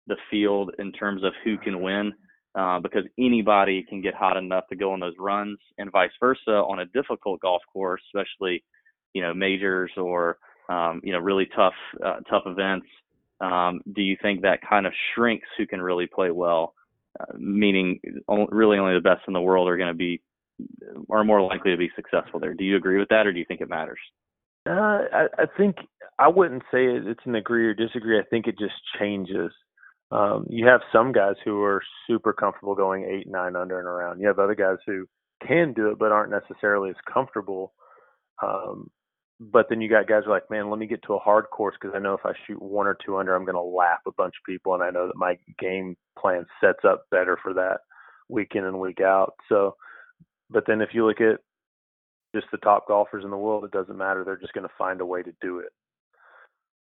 the 0.06 0.16
field 0.30 0.72
in 0.78 0.92
terms 0.92 1.24
of 1.24 1.34
who 1.44 1.58
can 1.58 1.82
win? 1.82 2.14
Uh, 2.56 2.80
because 2.80 3.04
anybody 3.20 3.84
can 3.88 4.02
get 4.02 4.14
hot 4.14 4.38
enough 4.38 4.66
to 4.70 4.76
go 4.76 4.94
on 4.94 5.00
those 5.00 5.16
runs, 5.20 5.58
and 5.78 5.92
vice 5.92 6.12
versa 6.20 6.52
on 6.52 6.80
a 6.80 6.86
difficult 6.88 7.42
golf 7.42 7.62
course, 7.72 8.02
especially 8.14 8.64
you 9.14 9.22
know 9.22 9.34
majors 9.34 9.92
or 9.98 10.38
um, 10.70 11.02
you 11.04 11.12
know 11.12 11.20
really 11.20 11.48
tough 11.56 11.74
uh, 12.04 12.20
tough 12.30 12.44
events. 12.46 12.88
Um, 13.42 13.82
do 13.94 14.02
you 14.02 14.16
think 14.22 14.42
that 14.42 14.60
kind 14.68 14.86
of 14.86 14.94
shrinks 15.14 15.48
who 15.58 15.68
can 15.68 15.82
really 15.82 16.08
play 16.08 16.32
well? 16.32 16.74
Uh, 17.20 17.34
meaning, 17.38 18.00
really 18.50 18.78
only 18.78 18.94
the 18.94 19.02
best 19.02 19.22
in 19.28 19.34
the 19.34 19.42
world 19.42 19.68
are 19.68 19.78
going 19.78 19.90
to 19.90 19.94
be 19.94 20.22
are 21.10 21.26
more 21.26 21.42
likely 21.42 21.72
to 21.72 21.78
be 21.78 21.90
successful 21.96 22.40
there. 22.40 22.54
Do 22.54 22.64
you 22.64 22.78
agree 22.78 22.98
with 22.98 23.10
that, 23.10 23.28
or 23.28 23.34
do 23.34 23.40
you 23.40 23.46
think 23.46 23.62
it 23.62 23.70
matters? 23.70 24.00
Uh, 24.68 25.04
I, 25.14 25.28
I 25.38 25.46
think 25.58 25.76
I 26.18 26.30
wouldn't 26.30 26.64
say 26.72 26.86
it's 26.86 27.20
an 27.26 27.36
agree 27.36 27.68
or 27.68 27.74
disagree. 27.74 28.18
I 28.18 28.24
think 28.24 28.48
it 28.48 28.58
just 28.58 28.74
changes 28.98 29.52
um, 30.12 30.46
you 30.50 30.68
have 30.68 30.82
some 30.92 31.12
guys 31.12 31.36
who 31.44 31.62
are 31.64 31.82
super 32.08 32.34
comfortable 32.34 32.76
going 32.76 33.06
eight, 33.06 33.28
nine 33.28 33.56
under 33.56 33.80
and 33.80 33.88
around. 33.88 34.20
You 34.20 34.28
have 34.28 34.40
other 34.40 34.56
guys 34.56 34.78
who 34.86 35.06
can 35.46 35.74
do 35.74 35.90
it 35.90 36.00
but 36.00 36.12
aren't 36.12 36.32
necessarily 36.32 36.90
as 36.90 36.96
comfortable. 37.12 37.74
Um, 38.44 38.90
but 39.40 39.68
then 39.70 39.82
you 39.82 39.90
got 39.90 40.08
guys 40.08 40.22
who 40.24 40.32
are 40.32 40.36
like, 40.36 40.50
man, 40.50 40.70
let 40.70 40.80
me 40.80 40.88
get 40.88 41.04
to 41.04 41.14
a 41.16 41.20
hard 41.20 41.46
course 41.52 41.76
because 41.80 41.94
I 41.96 42.00
know 42.00 42.14
if 42.14 42.26
I 42.26 42.32
shoot 42.48 42.62
one 42.62 42.88
or 42.88 42.98
two 43.06 43.18
under, 43.18 43.36
I'm 43.36 43.44
going 43.44 43.56
to 43.56 43.62
lap 43.62 44.02
a 44.08 44.12
bunch 44.12 44.36
of 44.40 44.46
people, 44.52 44.74
and 44.74 44.84
I 44.84 44.92
know 44.92 45.08
that 45.08 45.18
my 45.18 45.38
game 45.60 45.98
plan 46.18 46.46
sets 46.62 46.86
up 46.88 47.06
better 47.12 47.38
for 47.42 47.54
that 47.54 47.80
week 48.30 48.52
in 48.56 48.64
and 48.64 48.80
week 48.80 49.02
out. 49.02 49.34
So, 49.50 49.76
but 50.50 50.64
then 50.68 50.82
if 50.82 50.90
you 50.94 51.06
look 51.06 51.20
at 51.20 51.42
just 52.34 52.48
the 52.52 52.58
top 52.60 52.88
golfers 52.88 53.26
in 53.26 53.30
the 53.30 53.38
world, 53.38 53.66
it 53.66 53.72
doesn't 53.72 53.98
matter. 53.98 54.24
They're 54.24 54.38
just 54.38 54.54
going 54.54 54.68
to 54.68 54.74
find 54.78 55.02
a 55.02 55.06
way 55.06 55.22
to 55.22 55.34
do 55.42 55.60
it. 55.60 55.72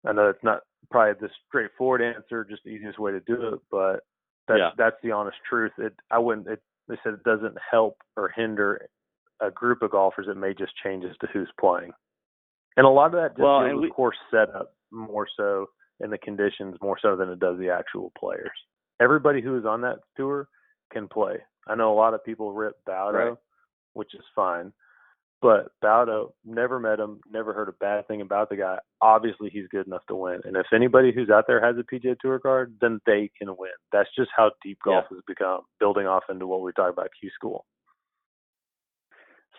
I 0.06 0.12
know 0.12 0.28
it's 0.28 0.42
not 0.42 0.60
probably 0.90 1.14
the 1.20 1.32
straightforward 1.48 2.02
answer, 2.02 2.44
just 2.44 2.62
the 2.64 2.70
easiest 2.70 2.98
way 2.98 3.12
to 3.12 3.20
do 3.20 3.54
it, 3.54 3.60
but 3.70 4.00
that's 4.48 4.58
yeah. 4.58 4.70
that's 4.76 4.96
the 5.02 5.12
honest 5.12 5.36
truth. 5.48 5.72
It 5.78 5.94
I 6.10 6.18
wouldn't. 6.18 6.48
It, 6.48 6.62
they 6.88 6.96
said 7.02 7.14
it 7.14 7.22
doesn't 7.24 7.56
help 7.70 7.96
or 8.16 8.32
hinder 8.34 8.88
a 9.40 9.50
group 9.50 9.82
of 9.82 9.92
golfers. 9.92 10.26
It 10.28 10.36
may 10.36 10.54
just 10.54 10.72
change 10.82 11.04
as 11.04 11.16
to 11.18 11.28
who's 11.32 11.50
playing, 11.60 11.92
and 12.76 12.86
a 12.86 12.90
lot 12.90 13.06
of 13.06 13.12
that 13.12 13.30
just 13.30 13.40
well, 13.40 13.60
deals 13.60 13.74
with 13.74 13.82
we, 13.82 13.90
course 13.90 14.16
setup 14.30 14.74
more 14.90 15.26
so 15.36 15.66
in 16.00 16.10
the 16.10 16.18
conditions 16.18 16.76
more 16.82 16.98
so 17.00 17.16
than 17.16 17.28
it 17.28 17.38
does 17.38 17.58
the 17.58 17.70
actual 17.70 18.12
players. 18.18 18.50
Everybody 19.00 19.40
who 19.40 19.56
is 19.56 19.64
on 19.64 19.80
that 19.82 19.98
tour 20.16 20.48
can 20.92 21.08
play. 21.08 21.36
I 21.68 21.74
know 21.76 21.92
a 21.92 21.94
lot 21.94 22.14
of 22.14 22.24
people 22.24 22.52
rip 22.52 22.74
Bowdo, 22.88 23.30
right. 23.30 23.38
which 23.94 24.14
is 24.14 24.24
fine. 24.34 24.72
But 25.42 25.72
Bowdo 25.82 26.32
never 26.44 26.78
met 26.78 27.00
him, 27.00 27.20
never 27.28 27.52
heard 27.52 27.68
a 27.68 27.72
bad 27.72 28.06
thing 28.06 28.20
about 28.20 28.48
the 28.48 28.54
guy. 28.54 28.78
Obviously, 29.00 29.50
he's 29.50 29.66
good 29.72 29.88
enough 29.88 30.06
to 30.06 30.14
win. 30.14 30.40
And 30.44 30.56
if 30.56 30.66
anybody 30.72 31.12
who's 31.12 31.30
out 31.30 31.46
there 31.48 31.60
has 31.60 31.74
a 31.76 31.82
PGA 31.82 32.16
Tour 32.20 32.38
card, 32.38 32.76
then 32.80 33.00
they 33.06 33.28
can 33.36 33.48
win. 33.48 33.72
That's 33.92 34.08
just 34.16 34.30
how 34.36 34.52
deep 34.62 34.78
golf 34.84 35.04
yeah. 35.10 35.16
has 35.16 35.24
become, 35.26 35.62
building 35.80 36.06
off 36.06 36.22
into 36.30 36.46
what 36.46 36.62
we 36.62 36.70
talk 36.72 36.92
about 36.92 37.08
Q 37.18 37.28
School. 37.34 37.66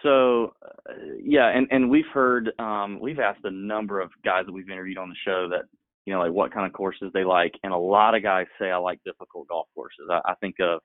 So, 0.04 0.54
uh, 0.90 0.94
yeah, 1.22 1.50
and 1.50 1.68
and 1.70 1.90
we've 1.90 2.08
heard, 2.14 2.52
um, 2.60 3.00
we've 3.02 3.20
asked 3.20 3.44
a 3.44 3.52
number 3.52 4.00
of 4.00 4.10
guys 4.24 4.46
that 4.46 4.54
we've 4.54 4.70
interviewed 4.70 4.98
on 4.98 5.10
the 5.10 5.16
show 5.26 5.50
that, 5.50 5.64
you 6.06 6.14
know, 6.14 6.20
like 6.20 6.32
what 6.32 6.54
kind 6.54 6.66
of 6.66 6.72
courses 6.72 7.12
they 7.14 7.26
like, 7.26 7.54
and 7.64 7.74
a 7.74 7.78
lot 7.78 8.16
of 8.16 8.24
guys 8.24 8.46
say 8.60 8.72
I 8.72 8.78
like 8.78 9.00
difficult 9.04 9.50
golf 9.50 9.68
courses. 9.76 10.08
I, 10.10 10.22
I 10.26 10.36
think 10.36 10.56
of 10.62 10.80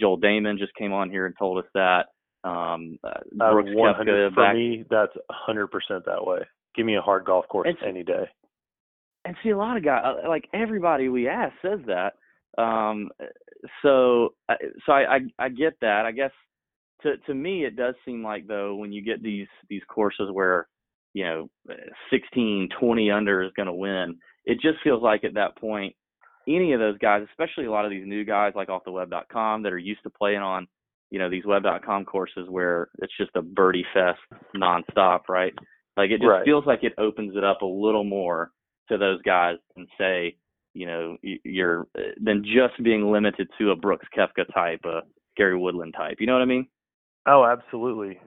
Joel 0.00 0.18
Dahmen 0.18 0.58
just 0.58 0.74
came 0.74 0.94
on 0.94 1.10
here 1.10 1.26
and 1.26 1.34
told 1.38 1.58
us 1.58 1.70
that. 1.74 2.06
Um, 2.44 2.98
uh, 3.04 3.08
uh 3.40 3.52
Brooks 3.52 3.70
100 3.72 4.34
for 4.34 4.54
me, 4.54 4.84
that's 4.88 5.12
a 5.16 5.52
100% 5.52 5.68
that 6.06 6.24
way. 6.24 6.38
Give 6.74 6.86
me 6.86 6.96
a 6.96 7.00
hard 7.00 7.24
golf 7.24 7.46
course 7.48 7.68
any 7.86 8.04
day. 8.04 8.28
And 9.24 9.36
see, 9.42 9.50
a 9.50 9.58
lot 9.58 9.76
of 9.76 9.84
guys, 9.84 10.04
uh, 10.04 10.28
like 10.28 10.48
everybody 10.54 11.08
we 11.08 11.28
ask, 11.28 11.52
says 11.60 11.80
that. 11.86 12.14
Um, 12.62 13.10
so, 13.82 14.34
uh, 14.48 14.54
so 14.86 14.92
I, 14.92 15.16
I, 15.16 15.18
I 15.38 15.48
get 15.48 15.74
that. 15.80 16.04
I 16.06 16.12
guess 16.12 16.30
to 17.02 17.16
to 17.18 17.34
me 17.34 17.64
it 17.64 17.76
does 17.76 17.94
seem 18.04 18.22
like 18.22 18.46
though 18.46 18.74
when 18.74 18.92
you 18.92 19.02
get 19.02 19.22
these 19.22 19.46
these 19.68 19.82
courses 19.88 20.28
where 20.32 20.68
you 21.14 21.24
know 21.24 21.48
16 22.10 22.68
20 22.78 23.10
under 23.10 23.42
is 23.42 23.52
going 23.56 23.66
to 23.66 23.72
win 23.72 24.16
it 24.44 24.54
just 24.60 24.78
feels 24.82 25.02
like 25.02 25.24
at 25.24 25.34
that 25.34 25.56
point 25.56 25.94
any 26.48 26.72
of 26.72 26.80
those 26.80 26.98
guys 26.98 27.24
especially 27.30 27.66
a 27.66 27.70
lot 27.70 27.84
of 27.84 27.90
these 27.90 28.06
new 28.06 28.24
guys 28.24 28.52
like 28.54 28.68
off 28.68 28.84
the 28.84 28.92
web.com 28.92 29.62
that 29.62 29.72
are 29.72 29.78
used 29.78 30.02
to 30.02 30.10
playing 30.10 30.40
on 30.40 30.66
you 31.10 31.18
know 31.18 31.30
these 31.30 31.44
web.com 31.46 32.04
courses 32.04 32.48
where 32.48 32.88
it's 32.98 33.16
just 33.16 33.30
a 33.34 33.42
birdie 33.42 33.86
fest 33.94 34.18
nonstop 34.56 35.20
right 35.28 35.54
like 35.96 36.10
it 36.10 36.18
just 36.20 36.28
Right. 36.28 36.44
feels 36.44 36.66
like 36.66 36.84
it 36.84 36.92
opens 36.98 37.36
it 37.36 37.44
up 37.44 37.62
a 37.62 37.66
little 37.66 38.04
more 38.04 38.52
to 38.88 38.98
those 38.98 39.20
guys 39.22 39.56
and 39.76 39.88
say 39.98 40.36
you 40.74 40.86
know 40.86 41.16
you're 41.22 41.86
uh, 41.96 42.02
than 42.22 42.44
just 42.44 42.82
being 42.82 43.10
limited 43.10 43.48
to 43.58 43.70
a 43.70 43.76
Brooks 43.76 44.06
Koepka 44.16 44.52
type 44.52 44.80
a 44.84 45.00
Gary 45.36 45.56
Woodland 45.56 45.94
type 45.96 46.16
you 46.20 46.26
know 46.26 46.34
what 46.34 46.42
I 46.42 46.46
mean 46.46 46.66
Oh, 47.26 47.44
absolutely. 47.44 48.18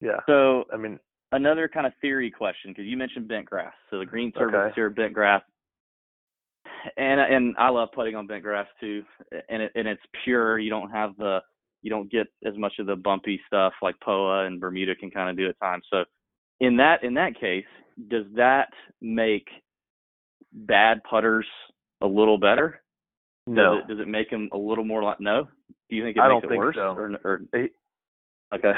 Yeah. 0.00 0.20
so 0.26 0.64
I 0.72 0.76
mean, 0.76 0.98
another 1.32 1.68
kind 1.68 1.86
of 1.86 1.92
theory 2.02 2.30
question 2.30 2.70
because 2.70 2.84
you 2.84 2.96
mentioned 2.98 3.28
bent 3.28 3.46
grass. 3.46 3.72
So 3.90 3.98
the 3.98 4.04
green 4.04 4.30
surface 4.36 4.54
Okay. 4.66 4.72
here, 4.74 4.90
bent 4.90 5.14
grass, 5.14 5.42
and 6.96 7.20
and 7.20 7.54
I 7.58 7.68
love 7.70 7.88
putting 7.94 8.14
on 8.14 8.26
bent 8.26 8.42
grass 8.42 8.66
too. 8.80 9.02
And 9.48 9.62
it 9.62 9.72
and 9.74 9.86
it's 9.88 10.02
pure. 10.24 10.58
You 10.58 10.70
don't 10.70 10.90
have 10.90 11.16
the 11.16 11.40
you 11.82 11.90
don't 11.90 12.10
get 12.10 12.26
as 12.44 12.56
much 12.56 12.74
of 12.78 12.86
the 12.86 12.96
bumpy 12.96 13.40
stuff 13.46 13.72
like 13.82 13.94
Poa 14.00 14.46
and 14.46 14.60
Bermuda 14.60 14.94
can 14.96 15.10
kind 15.10 15.30
of 15.30 15.36
do 15.36 15.48
at 15.48 15.58
times. 15.60 15.84
So 15.92 16.04
in 16.60 16.76
that 16.78 17.02
in 17.04 17.14
that 17.14 17.38
case, 17.38 17.64
does 18.08 18.24
that 18.34 18.68
make 19.00 19.46
bad 20.52 21.02
putters 21.08 21.46
a 22.00 22.06
little 22.06 22.38
better? 22.38 22.82
no. 23.46 23.74
Does 23.76 23.84
it, 23.84 23.88
does 23.88 24.00
it 24.00 24.08
make 24.08 24.30
them 24.30 24.48
a 24.52 24.58
little 24.58 24.84
more 24.84 25.02
like 25.02 25.20
no? 25.20 25.44
Do 25.88 25.96
you 25.96 26.02
think 26.02 26.16
it 26.16 26.20
I 26.20 26.28
makes 26.28 26.42
don't 26.42 26.44
it 26.44 26.48
think 26.54 26.58
worse? 26.64 26.74
so. 26.76 26.94
Or, 26.96 27.10
or 27.24 27.40
They- 27.52 27.70
okay. 28.54 28.72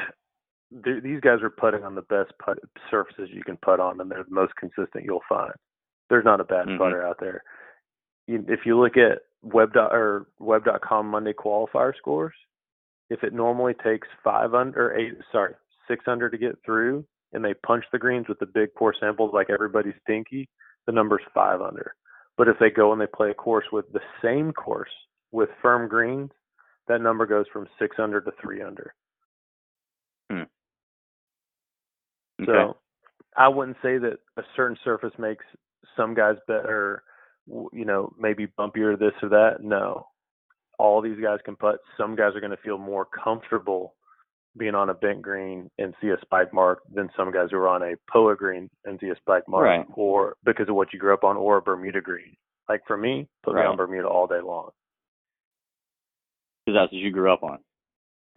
these 1.02 1.20
guys 1.20 1.40
are 1.42 1.48
putting 1.50 1.84
on 1.84 1.94
the 1.94 2.02
best 2.02 2.32
putt 2.44 2.58
surfaces 2.90 3.30
you 3.32 3.42
can 3.42 3.56
put 3.62 3.80
on, 3.80 4.00
and 4.00 4.10
they're 4.10 4.24
the 4.24 4.34
most 4.34 4.52
consistent 4.56 5.04
you'll 5.06 5.22
find. 5.28 5.52
There's 6.10 6.26
not 6.26 6.40
a 6.40 6.44
bad 6.44 6.66
Mhm. 6.68 6.76
putter 6.78 7.06
out 7.06 7.16
there. 7.18 7.42
If 8.28 8.60
you 8.66 8.78
look 8.78 8.96
at 8.96 9.22
web 9.42 9.72
dot, 9.72 9.92
or 9.92 10.26
web.com 10.38 11.08
Monday 11.08 11.32
qualifier 11.32 11.96
scores, 11.96 12.34
if 13.10 13.24
it 13.24 13.32
normally 13.32 13.74
takes 13.82 14.06
five 14.22 14.54
under 14.54 14.90
or 14.90 14.96
eight, 14.96 15.14
sorry, 15.32 15.54
six 15.88 16.04
under 16.06 16.28
to 16.28 16.36
get 16.38 16.58
through, 16.64 17.04
and 17.32 17.44
they 17.44 17.54
punch 17.54 17.84
the 17.90 17.98
greens 17.98 18.26
with 18.28 18.38
the 18.38 18.46
big 18.46 18.74
core 18.74 18.94
samples 18.98 19.32
like 19.32 19.50
everybody's 19.50 19.94
stinky, 20.02 20.48
the 20.86 20.92
number's 20.92 21.22
five 21.34 21.60
under. 21.60 21.94
But 22.36 22.48
if 22.48 22.56
they 22.60 22.70
go 22.70 22.92
and 22.92 23.00
they 23.00 23.06
play 23.06 23.30
a 23.30 23.34
course 23.34 23.66
with 23.72 23.90
the 23.92 24.00
same 24.22 24.52
course 24.52 24.90
with 25.32 25.48
firm 25.60 25.88
greens, 25.88 26.30
that 26.86 27.00
number 27.00 27.26
goes 27.26 27.46
from 27.52 27.66
six 27.78 27.96
under 27.98 28.20
to 28.20 28.30
three 28.40 28.62
under. 28.62 28.94
Hmm. 30.30 30.42
Okay. 32.42 32.46
So 32.46 32.76
I 33.36 33.48
wouldn't 33.48 33.76
say 33.82 33.98
that 33.98 34.18
a 34.36 34.42
certain 34.54 34.76
surface 34.84 35.12
makes 35.18 35.44
some 35.96 36.14
guys 36.14 36.36
better, 36.46 37.02
you 37.72 37.84
know, 37.84 38.12
maybe 38.18 38.46
bumpier 38.58 38.98
this 38.98 39.12
or 39.22 39.28
that. 39.30 39.62
No. 39.62 40.06
All 40.78 41.00
these 41.00 41.18
guys 41.20 41.38
can 41.44 41.56
putt. 41.56 41.76
Some 41.96 42.14
guys 42.14 42.34
are 42.36 42.40
going 42.40 42.52
to 42.52 42.62
feel 42.62 42.78
more 42.78 43.06
comfortable 43.06 43.94
being 44.56 44.74
on 44.74 44.90
a 44.90 44.94
bent 44.94 45.22
green 45.22 45.70
and 45.78 45.94
see 46.00 46.08
a 46.08 46.16
spike 46.22 46.52
mark 46.52 46.80
than 46.92 47.08
some 47.16 47.32
guys 47.32 47.48
who 47.50 47.56
are 47.58 47.68
on 47.68 47.82
a 47.82 47.94
POA 48.12 48.36
green 48.36 48.68
and 48.84 48.98
see 49.00 49.08
a 49.08 49.16
spike 49.16 49.48
mark 49.48 49.64
Right. 49.64 49.86
or 49.94 50.34
because 50.44 50.68
of 50.68 50.74
what 50.74 50.92
you 50.92 50.98
grew 50.98 51.14
up 51.14 51.24
on 51.24 51.36
or 51.36 51.58
a 51.58 51.62
Bermuda 51.62 52.00
green. 52.00 52.36
Like 52.68 52.80
for 52.86 52.96
me, 52.96 53.28
put 53.44 53.54
me 53.54 53.60
on 53.62 53.76
Bermuda 53.76 54.08
all 54.08 54.26
day 54.26 54.40
long. 54.44 54.70
Because 56.66 56.78
that's 56.82 56.92
what 56.92 56.98
you 57.00 57.10
grew 57.12 57.32
up 57.32 57.42
on. 57.42 57.58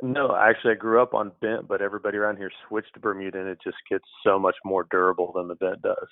No, 0.03 0.35
actually, 0.35 0.71
I 0.73 0.77
grew 0.77 1.01
up 1.01 1.13
on 1.13 1.31
bent, 1.41 1.67
but 1.67 1.81
everybody 1.81 2.17
around 2.17 2.37
here 2.37 2.51
switched 2.67 2.93
to 2.95 2.99
Bermuda, 2.99 3.39
and 3.39 3.47
it 3.49 3.59
just 3.63 3.77
gets 3.89 4.05
so 4.25 4.39
much 4.39 4.55
more 4.65 4.87
durable 4.89 5.31
than 5.35 5.47
the 5.47 5.55
bent 5.55 5.81
does. 5.81 6.07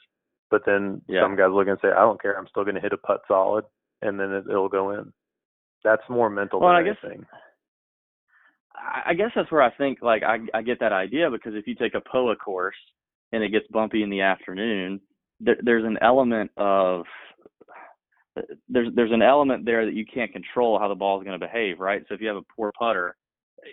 But 0.49 0.65
then 0.65 1.01
Yeah. 1.07 1.21
some 1.21 1.35
guys 1.35 1.51
look 1.51 1.67
and 1.67 1.79
say, 1.81 1.89
"I 1.89 1.99
don't 2.01 2.21
care. 2.21 2.37
I'm 2.37 2.47
still 2.47 2.63
going 2.63 2.75
to 2.75 2.81
hit 2.81 2.93
a 2.93 2.97
putt 2.97 3.21
solid," 3.27 3.65
and 4.01 4.19
then 4.19 4.31
it, 4.33 4.45
it'll 4.49 4.69
go 4.69 4.91
in. 4.91 5.13
That's 5.83 6.07
more 6.09 6.29
mental 6.29 6.59
Well, 6.59 6.69
than 6.69 6.77
I 6.77 6.83
guess- 6.83 6.97
anything. 7.03 7.25
I 8.75 9.01
I 9.07 9.13
guess 9.13 9.31
that's 9.35 9.51
where 9.51 9.61
I 9.61 9.69
think 9.71 10.01
like 10.01 10.23
I 10.23 10.39
I 10.53 10.61
get 10.61 10.79
that 10.79 10.93
idea 10.93 11.29
because 11.29 11.53
if 11.55 11.67
you 11.67 11.75
take 11.75 11.93
a 11.95 12.01
POA 12.01 12.35
course 12.37 12.77
and 13.31 13.43
it 13.43 13.49
gets 13.49 13.67
bumpy 13.67 14.03
in 14.03 14.09
the 14.09 14.21
afternoon, 14.21 15.01
there, 15.39 15.57
there's 15.61 15.85
an 15.85 15.97
element 16.01 16.51
of 16.57 17.05
there's 18.69 18.93
there's 18.95 19.11
an 19.11 19.21
element 19.21 19.65
there 19.65 19.85
that 19.85 19.93
you 19.93 20.05
can't 20.05 20.31
control 20.31 20.79
how 20.79 20.87
the 20.87 20.95
ball 20.95 21.19
is 21.19 21.25
going 21.25 21.37
to 21.39 21.45
behave, 21.45 21.79
right? 21.79 22.03
So 22.07 22.13
if 22.15 22.21
you 22.21 22.27
have 22.27 22.37
a 22.37 22.41
poor 22.55 22.71
putter, 22.77 23.15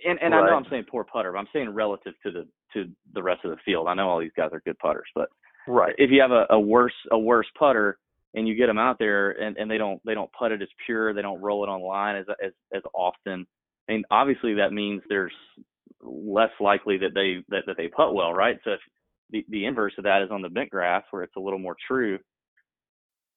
and 0.06 0.18
and 0.20 0.34
I 0.34 0.44
know 0.44 0.56
I'm 0.56 0.66
saying 0.70 0.84
poor 0.90 1.04
putter, 1.04 1.32
but 1.32 1.38
I'm 1.38 1.48
saying 1.52 1.70
relative 1.70 2.14
to 2.24 2.30
the 2.32 2.48
to 2.72 2.90
the 3.14 3.22
rest 3.22 3.44
of 3.44 3.50
the 3.52 3.58
field. 3.64 3.86
I 3.88 3.94
know 3.94 4.08
all 4.08 4.18
these 4.18 4.32
guys 4.36 4.50
are 4.52 4.60
good 4.66 4.78
putters, 4.78 5.08
but 5.14 5.28
Right. 5.66 5.94
if 5.98 6.10
you 6.10 6.20
have 6.20 6.30
a, 6.30 6.46
a 6.50 6.60
worse 6.60 6.94
a 7.10 7.18
worse 7.18 7.46
putter 7.58 7.98
and 8.34 8.46
you 8.46 8.54
get 8.54 8.66
them 8.66 8.78
out 8.78 8.98
there 8.98 9.30
and, 9.30 9.56
and 9.56 9.70
they 9.70 9.78
don't 9.78 10.00
they 10.04 10.14
don't 10.14 10.30
putt 10.32 10.52
it 10.52 10.62
as 10.62 10.68
pure, 10.84 11.12
they 11.14 11.22
don't 11.22 11.40
roll 11.40 11.64
it 11.64 11.68
on 11.68 11.80
line 11.82 12.16
as 12.16 12.26
as 12.44 12.52
as 12.74 12.82
often. 12.94 13.46
I 13.88 13.92
mean, 13.92 14.04
obviously 14.10 14.54
that 14.54 14.72
means 14.72 15.02
there's 15.08 15.32
less 16.02 16.50
likely 16.60 16.98
that 16.98 17.14
they 17.14 17.44
that, 17.48 17.64
that 17.66 17.76
they 17.76 17.88
putt 17.88 18.14
well, 18.14 18.32
right? 18.32 18.58
So 18.64 18.72
if 18.72 18.80
the 19.30 19.44
the 19.48 19.64
inverse 19.66 19.94
of 19.98 20.04
that 20.04 20.22
is 20.22 20.30
on 20.30 20.42
the 20.42 20.48
bent 20.48 20.70
grass 20.70 21.04
where 21.10 21.22
it's 21.22 21.36
a 21.36 21.40
little 21.40 21.58
more 21.58 21.76
true, 21.88 22.18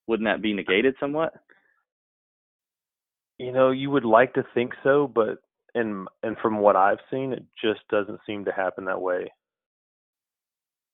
wouldn't 0.06 0.28
that 0.28 0.42
be 0.42 0.52
negated 0.52 0.94
somewhat? 1.00 1.32
You 3.38 3.52
know, 3.52 3.70
you 3.70 3.90
would 3.90 4.04
like 4.04 4.34
to 4.34 4.44
think 4.54 4.72
so, 4.84 5.10
but 5.12 5.38
and 5.74 6.06
and 6.22 6.36
from 6.42 6.58
what 6.58 6.76
I've 6.76 6.98
seen, 7.10 7.32
it 7.32 7.44
just 7.62 7.80
doesn't 7.90 8.20
seem 8.26 8.44
to 8.44 8.52
happen 8.52 8.84
that 8.84 9.00
way. 9.00 9.32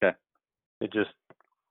Okay. 0.02 0.14
It 0.80 0.92
just 0.92 1.10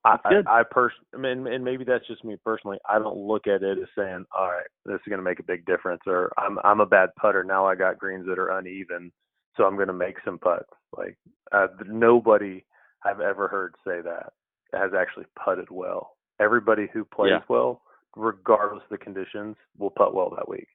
I. 0.06 0.18
I, 0.24 0.60
I 0.60 0.64
pers- 0.70 0.94
I 1.14 1.18
mean, 1.18 1.48
and 1.48 1.64
maybe 1.64 1.84
that's 1.84 2.08
just 2.08 2.24
me 2.24 2.38
personally. 2.44 2.78
I 2.88 3.00
don't 3.00 3.18
look 3.18 3.48
at 3.48 3.64
it 3.64 3.78
as 3.80 3.88
saying, 3.98 4.26
"All 4.38 4.48
right, 4.48 4.68
this 4.86 4.96
is 4.96 5.10
going 5.10 5.20
to 5.20 5.24
make 5.24 5.40
a 5.40 5.44
big 5.44 5.66
difference," 5.66 6.02
or 6.06 6.32
"I'm 6.38 6.60
I'm 6.64 6.80
a 6.80 6.86
bad 6.86 7.10
putter 7.20 7.44
now. 7.44 7.66
I 7.66 7.76
got 7.76 7.98
greens 8.00 8.26
that 8.28 8.40
are 8.40 8.58
uneven, 8.58 9.12
so 9.58 9.66
I'm 9.66 9.76
going 9.76 9.88
to 9.88 9.94
make 9.94 10.18
some 10.24 10.38
putts." 10.38 10.70
Like 10.96 11.18
uh, 11.52 11.68
nobody 11.88 12.64
I've 13.04 13.20
ever 13.20 13.48
heard 13.48 13.76
say 13.86 14.02
that 14.02 14.34
has 14.74 14.92
actually 14.98 15.26
putted 15.44 15.70
well. 15.72 16.16
Everybody 16.40 16.88
who 16.94 17.04
plays 17.06 17.32
Yeah. 17.32 17.42
well, 17.50 17.82
regardless 18.16 18.84
of 18.84 18.90
the 18.90 18.98
conditions, 18.98 19.56
will 19.78 19.90
putt 19.90 20.14
well 20.14 20.30
that 20.36 20.48
week. 20.48 20.68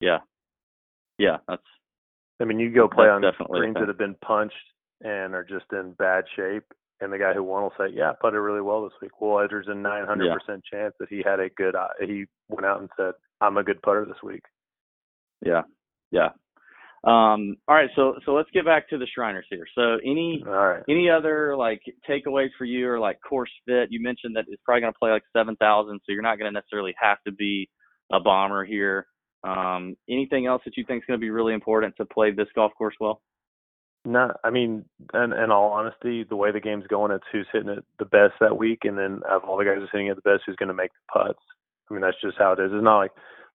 Yeah, 0.00 0.18
yeah, 1.18 1.38
that's 1.46 1.62
I 2.40 2.44
mean, 2.44 2.58
you 2.58 2.70
go 2.70 2.88
play 2.88 3.08
on 3.08 3.22
greens 3.50 3.76
that 3.78 3.88
have 3.88 3.98
been 3.98 4.16
punched 4.16 4.54
and 5.02 5.34
are 5.34 5.44
just 5.44 5.66
in 5.72 5.92
bad 5.92 6.24
shape, 6.34 6.64
and 7.00 7.12
the 7.12 7.18
guy 7.18 7.32
who 7.32 7.42
won 7.42 7.62
will 7.62 7.72
say, 7.78 7.92
"Yeah, 7.92 8.12
putted 8.20 8.38
really 8.38 8.60
well 8.60 8.84
this 8.84 8.92
week." 9.02 9.20
Well, 9.20 9.46
there's 9.48 9.68
a 9.68 9.74
900% 9.74 10.62
chance 10.70 10.94
that 11.00 11.08
he 11.08 11.22
had 11.24 11.40
a 11.40 11.48
good. 11.50 11.74
He 12.00 12.26
went 12.48 12.66
out 12.66 12.80
and 12.80 12.90
said, 12.96 13.12
"I'm 13.40 13.56
a 13.56 13.64
good 13.64 13.82
putter 13.82 14.04
this 14.04 14.22
week." 14.22 14.42
yeah, 15.44 15.62
yeah. 16.10 16.30
Um, 17.06 17.56
all 17.68 17.74
right, 17.74 17.90
so 17.96 18.14
so 18.24 18.32
let's 18.32 18.48
get 18.52 18.64
back 18.64 18.88
to 18.88 18.96
the 18.96 19.06
Shriners 19.14 19.44
here. 19.50 19.66
So 19.74 19.98
any 20.02 20.42
All 20.46 20.52
right. 20.52 20.82
Any 20.88 21.10
other 21.10 21.54
like 21.54 21.82
takeaways 22.08 22.48
for 22.56 22.64
you 22.64 22.88
or 22.88 22.98
like 22.98 23.18
course 23.28 23.50
fit? 23.66 23.88
You 23.90 24.02
mentioned 24.02 24.36
that 24.36 24.46
it's 24.48 24.62
probably 24.64 24.82
going 24.82 24.92
to 24.94 24.98
play 24.98 25.10
like 25.10 25.24
seven 25.36 25.54
thousand, 25.56 26.00
so 26.00 26.12
you're 26.12 26.22
not 26.22 26.38
going 26.38 26.50
to 26.50 26.58
necessarily 26.58 26.94
have 26.98 27.18
to 27.26 27.32
be 27.32 27.68
a 28.10 28.20
bomber 28.20 28.64
here. 28.64 29.06
Um, 29.46 29.96
anything 30.08 30.46
else 30.46 30.62
that 30.64 30.78
you 30.78 30.84
think 30.86 31.02
is 31.02 31.06
going 31.06 31.20
to 31.20 31.24
be 31.24 31.28
really 31.28 31.52
important 31.52 31.94
to 31.96 32.06
play 32.06 32.30
this 32.30 32.48
golf 32.54 32.72
course 32.78 32.94
well? 32.98 33.20
No, 34.04 34.32
I 34.44 34.50
mean, 34.50 34.84
in, 35.14 35.32
in 35.32 35.50
all 35.50 35.70
honesty, 35.72 36.24
the 36.24 36.36
way 36.36 36.52
the 36.52 36.60
game's 36.60 36.86
going, 36.88 37.10
it's 37.10 37.24
who's 37.32 37.46
hitting 37.52 37.70
it 37.70 37.84
the 37.98 38.04
best 38.04 38.34
that 38.40 38.58
week, 38.58 38.80
and 38.84 38.98
then 38.98 39.20
of 39.28 39.44
all 39.44 39.56
the 39.56 39.64
guys 39.64 39.76
who's 39.78 39.88
hitting 39.92 40.08
it 40.08 40.16
the 40.16 40.30
best, 40.30 40.42
who's 40.44 40.56
going 40.56 40.68
to 40.68 40.74
make 40.74 40.90
the 40.92 41.20
putts. 41.20 41.38
I 41.90 41.94
mean, 41.94 42.02
that's 42.02 42.20
just 42.20 42.36
how 42.38 42.52
it 42.52 42.60
is. 42.60 42.70
It's 42.72 42.84
not 42.84 42.98
like 42.98 43.12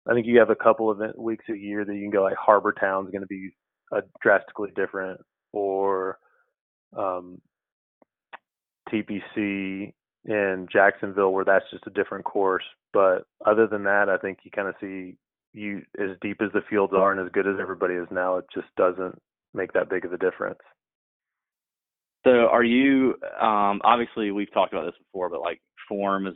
I 0.09 0.13
think 0.13 0.25
you 0.25 0.39
have 0.39 0.49
a 0.49 0.55
couple 0.55 0.89
of 0.89 0.99
weeks 1.17 1.45
a 1.49 1.57
year 1.57 1.85
that 1.85 1.93
you 1.93 2.01
can 2.01 2.09
go 2.09 2.23
like 2.23 2.35
Harbor 2.35 2.73
Town's 2.73 3.11
going 3.11 3.21
to 3.21 3.27
be 3.27 3.51
uh, 3.95 4.01
drastically 4.21 4.71
different, 4.75 5.21
or 5.53 6.17
um, 6.97 7.39
TPC 8.91 9.93
in 10.25 10.67
Jacksonville, 10.71 11.31
where 11.31 11.45
that's 11.45 11.69
just 11.71 11.85
a 11.85 11.91
different 11.91 12.25
course. 12.25 12.63
But 12.91 13.25
other 13.45 13.67
than 13.67 13.83
that, 13.83 14.09
I 14.09 14.17
think 14.17 14.39
you 14.43 14.51
kind 14.51 14.67
of 14.67 14.75
see 14.81 15.15
you 15.53 15.83
as 15.99 16.17
deep 16.21 16.41
as 16.41 16.51
the 16.53 16.61
fields 16.67 16.93
are 16.95 17.11
and 17.11 17.21
as 17.21 17.31
good 17.31 17.47
as 17.47 17.57
everybody 17.61 17.93
is 17.93 18.07
now. 18.09 18.37
It 18.37 18.45
just 18.53 18.67
doesn't 18.77 19.19
make 19.53 19.73
that 19.73 19.89
big 19.89 20.05
of 20.05 20.13
a 20.13 20.17
difference. 20.17 20.59
So 22.25 22.31
are 22.31 22.63
you? 22.63 23.15
Um, 23.39 23.81
obviously, 23.83 24.31
we've 24.31 24.53
talked 24.53 24.73
about 24.73 24.85
this 24.85 24.99
before, 24.99 25.29
but 25.29 25.41
like 25.41 25.61
form 25.87 26.27
is 26.27 26.35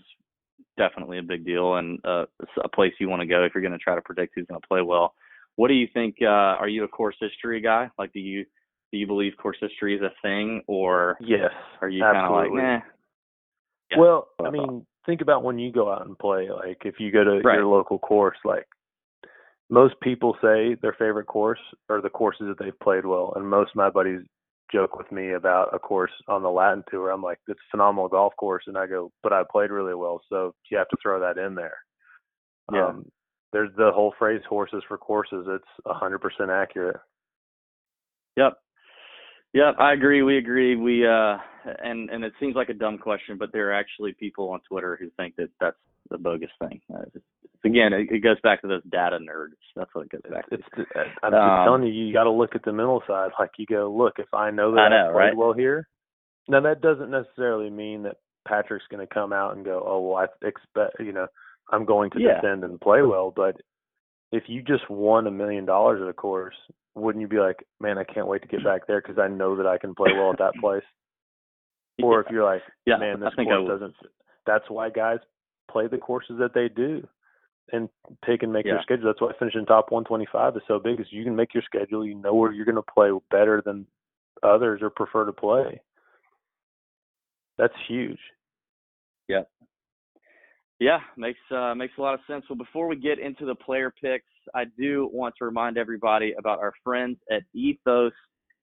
definitely 0.77 1.19
a 1.19 1.23
big 1.23 1.45
deal 1.45 1.75
and 1.75 1.99
uh, 2.05 2.25
a 2.63 2.69
place 2.69 2.93
you 2.99 3.09
want 3.09 3.21
to 3.21 3.27
go 3.27 3.43
if 3.43 3.53
you're 3.53 3.61
going 3.61 3.73
to 3.73 3.77
try 3.77 3.95
to 3.95 4.01
predict 4.01 4.33
who's 4.35 4.45
going 4.47 4.59
to 4.59 4.67
play 4.67 4.81
well. 4.81 5.13
What 5.55 5.67
do 5.67 5.73
you 5.73 5.87
think? 5.93 6.15
Uh, 6.21 6.25
are 6.25 6.67
you 6.67 6.83
a 6.83 6.87
course 6.87 7.15
history 7.19 7.61
guy? 7.61 7.89
Like, 7.97 8.13
do 8.13 8.19
you 8.19 8.45
do 8.91 8.97
you 8.97 9.07
believe 9.07 9.33
course 9.37 9.57
history 9.59 9.95
is 9.95 10.01
a 10.01 10.11
thing, 10.21 10.61
or 10.67 11.17
Yes. 11.19 11.51
are 11.81 11.89
you 11.89 12.01
kind 12.01 12.17
of 12.17 12.31
like, 12.31 12.51
nah? 12.51 12.79
Yeah, 13.91 13.97
well, 13.97 14.29
I 14.43 14.49
mean, 14.49 14.85
think 15.05 15.21
about 15.21 15.43
when 15.43 15.59
you 15.59 15.71
go 15.71 15.91
out 15.91 16.05
and 16.05 16.17
play. 16.17 16.49
Like, 16.49 16.81
if 16.85 16.99
you 16.99 17.11
go 17.11 17.23
to 17.23 17.41
Right. 17.41 17.55
your 17.55 17.65
local 17.65 17.99
course, 17.99 18.37
like 18.45 18.67
most 19.69 19.95
people 20.01 20.35
say 20.41 20.75
their 20.81 20.95
favorite 20.97 21.25
course 21.25 21.59
are 21.89 22.01
the 22.01 22.09
courses 22.09 22.47
that 22.47 22.63
they've 22.63 22.79
played 22.79 23.05
well, 23.05 23.33
and 23.35 23.47
most 23.47 23.71
of 23.71 23.75
my 23.75 23.89
buddies 23.89 24.21
joke 24.71 24.97
with 24.97 25.11
me 25.11 25.33
about 25.33 25.73
a 25.73 25.79
course 25.79 26.11
on 26.27 26.41
the 26.41 26.49
Latin 26.49 26.83
Tour. 26.89 27.11
I'm 27.11 27.21
like, 27.21 27.39
it's 27.47 27.59
a 27.59 27.71
phenomenal 27.71 28.07
golf 28.07 28.33
course, 28.37 28.63
and 28.67 28.77
I 28.77 28.87
go, 28.87 29.11
but 29.21 29.33
I 29.33 29.43
played 29.49 29.71
really 29.71 29.93
well, 29.93 30.21
so 30.29 30.53
you 30.69 30.77
have 30.77 30.89
to 30.89 30.97
throw 31.01 31.19
that 31.19 31.37
in 31.37 31.55
there. 31.55 31.77
Yeah. 32.71 32.87
Um, 32.87 33.05
there's 33.51 33.69
the 33.77 33.91
whole 33.93 34.13
phrase 34.17 34.41
"horses 34.49 34.83
for 34.87 34.97
courses." 34.97 35.45
It's 35.47 35.85
100% 35.85 36.19
accurate. 36.49 36.97
Yep. 38.35 38.53
Yep, 39.53 39.75
I 39.79 39.93
agree. 39.93 40.23
We 40.23 40.37
agree. 40.37 40.75
We 40.75 41.05
uh, 41.05 41.37
and 41.83 42.09
and 42.09 42.23
it 42.23 42.33
seems 42.39 42.55
like 42.55 42.69
a 42.69 42.73
dumb 42.73 42.97
question, 42.97 43.37
but 43.37 43.53
there 43.53 43.69
are 43.69 43.73
actually 43.73 44.13
people 44.13 44.49
on 44.49 44.61
Twitter 44.67 44.97
who 44.99 45.09
think 45.11 45.35
that 45.35 45.49
that's 45.59 45.77
a 46.11 46.17
bogus 46.17 46.49
thing. 46.59 46.81
Uh, 46.93 47.03
it's, 47.13 47.25
again, 47.63 47.93
it, 47.93 48.07
it, 48.11 48.23
goes 48.23 48.39
back 48.43 48.61
to 48.61 48.67
those 48.67 48.83
data 48.91 49.17
nerds. 49.17 49.57
That's 49.75 49.89
what 49.93 50.05
it 50.05 50.11
goes 50.11 50.31
back 50.31 50.49
to. 50.49 50.55
It's, 50.55 50.63
I'm 51.23 51.31
just 51.31 51.41
um, 51.41 51.65
telling 51.65 51.83
you, 51.83 51.93
you 51.93 52.13
got 52.13 52.25
to 52.25 52.31
look 52.31 52.55
at 52.55 52.63
the 52.63 52.73
mental 52.73 53.01
side. 53.07 53.31
Like 53.39 53.51
you 53.57 53.65
go, 53.65 53.93
look, 53.95 54.13
if 54.17 54.33
I 54.33 54.51
know 54.51 54.73
that 54.73 54.79
I, 54.79 54.89
know, 54.89 55.09
I 55.09 55.11
played 55.11 55.17
right? 55.17 55.37
well 55.37 55.53
here, 55.53 55.87
now 56.47 56.61
that 56.61 56.81
doesn't 56.81 57.11
necessarily 57.11 57.69
mean 57.69 58.03
that 58.03 58.17
Patrick's 58.47 58.85
going 58.89 59.05
to 59.05 59.13
come 59.13 59.33
out 59.33 59.55
and 59.55 59.65
go, 59.65 59.83
oh 59.85 60.01
well, 60.01 60.17
I 60.17 60.47
expect 60.47 60.99
you 60.99 61.13
know 61.13 61.27
I'm 61.71 61.85
going 61.85 62.11
to 62.11 62.19
yeah. 62.19 62.35
defend 62.35 62.63
and 62.63 62.79
play 62.79 63.01
well, 63.01 63.31
but 63.35 63.55
if 64.31 64.43
you 64.47 64.61
just 64.61 64.89
won 64.89 65.27
a 65.27 65.31
million 65.31 65.65
dollars 65.65 66.01
at 66.01 66.09
a 66.09 66.13
course, 66.13 66.55
wouldn't 66.95 67.21
you 67.21 67.27
be 67.27 67.37
like, 67.37 67.65
man, 67.79 67.97
I 67.97 68.03
can't 68.03 68.27
wait 68.27 68.41
to 68.41 68.47
get 68.47 68.63
back 68.65 68.87
there 68.87 69.01
because 69.01 69.19
I 69.19 69.27
know 69.27 69.55
that 69.57 69.67
I 69.67 69.77
can 69.77 69.95
play 69.95 70.11
well 70.13 70.31
at 70.31 70.39
that 70.39 70.55
place? 70.61 70.83
Or 72.01 72.21
if 72.21 72.27
you're 72.31 72.43
like, 72.43 72.63
yeah, 72.87 72.97
man, 72.97 73.19
this 73.19 73.29
course 73.35 73.69
doesn't. 73.69 73.93
That's 74.47 74.65
why 74.67 74.89
guys 74.89 75.19
play 75.71 75.87
the 75.87 75.97
courses 75.97 76.37
that 76.39 76.53
they 76.53 76.69
do 76.69 77.05
and 77.71 77.89
pick 78.25 78.43
and 78.43 78.51
make 78.51 78.65
yeah. 78.65 78.73
their 78.73 78.81
schedule. 78.83 79.05
That's 79.05 79.21
why 79.21 79.31
finishing 79.39 79.65
top 79.65 79.91
125 79.91 80.57
is 80.57 80.61
so 80.67 80.79
big. 80.79 80.99
Is 80.99 81.07
you 81.09 81.23
can 81.23 81.35
make 81.35 81.53
your 81.53 81.63
schedule. 81.63 82.05
You 82.05 82.15
know 82.15 82.33
where 82.33 82.51
you're 82.51 82.65
going 82.65 82.75
to 82.75 82.81
play 82.81 83.11
better 83.31 83.61
than 83.65 83.85
others 84.43 84.81
or 84.81 84.89
prefer 84.89 85.25
to 85.25 85.33
play. 85.33 85.81
That's 87.57 87.73
huge. 87.87 88.19
Yeah. 89.27 89.43
Yeah, 90.79 90.99
makes 91.15 91.39
uh, 91.49 91.73
makes 91.75 91.93
a 91.97 92.01
lot 92.01 92.13
of 92.13 92.19
sense. 92.27 92.43
Well, 92.49 92.57
before 92.57 92.87
we 92.87 92.97
get 92.97 93.19
into 93.19 93.45
the 93.45 93.55
player 93.55 93.93
picks, 94.01 94.25
I 94.53 94.65
do 94.77 95.09
want 95.13 95.35
to 95.37 95.45
remind 95.45 95.77
everybody 95.77 96.33
about 96.37 96.59
our 96.59 96.73
friends 96.83 97.17
at 97.31 97.43
Ethos. 97.53 98.11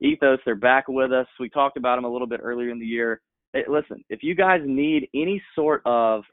Ethos, 0.03 0.39
they're 0.45 0.55
back 0.55 0.87
with 0.89 1.13
us. 1.13 1.27
We 1.39 1.49
talked 1.49 1.77
about 1.77 1.97
them 1.97 2.05
a 2.05 2.13
little 2.13 2.27
bit 2.27 2.41
earlier 2.43 2.71
in 2.71 2.79
the 2.79 2.87
year. 2.87 3.23
Hey, 3.53 3.65
listen, 3.69 4.05
if 4.11 4.23
you 4.23 4.35
guys 4.35 4.61
need 4.65 5.09
any 5.15 5.43
sort 5.55 5.83
of 5.87 6.25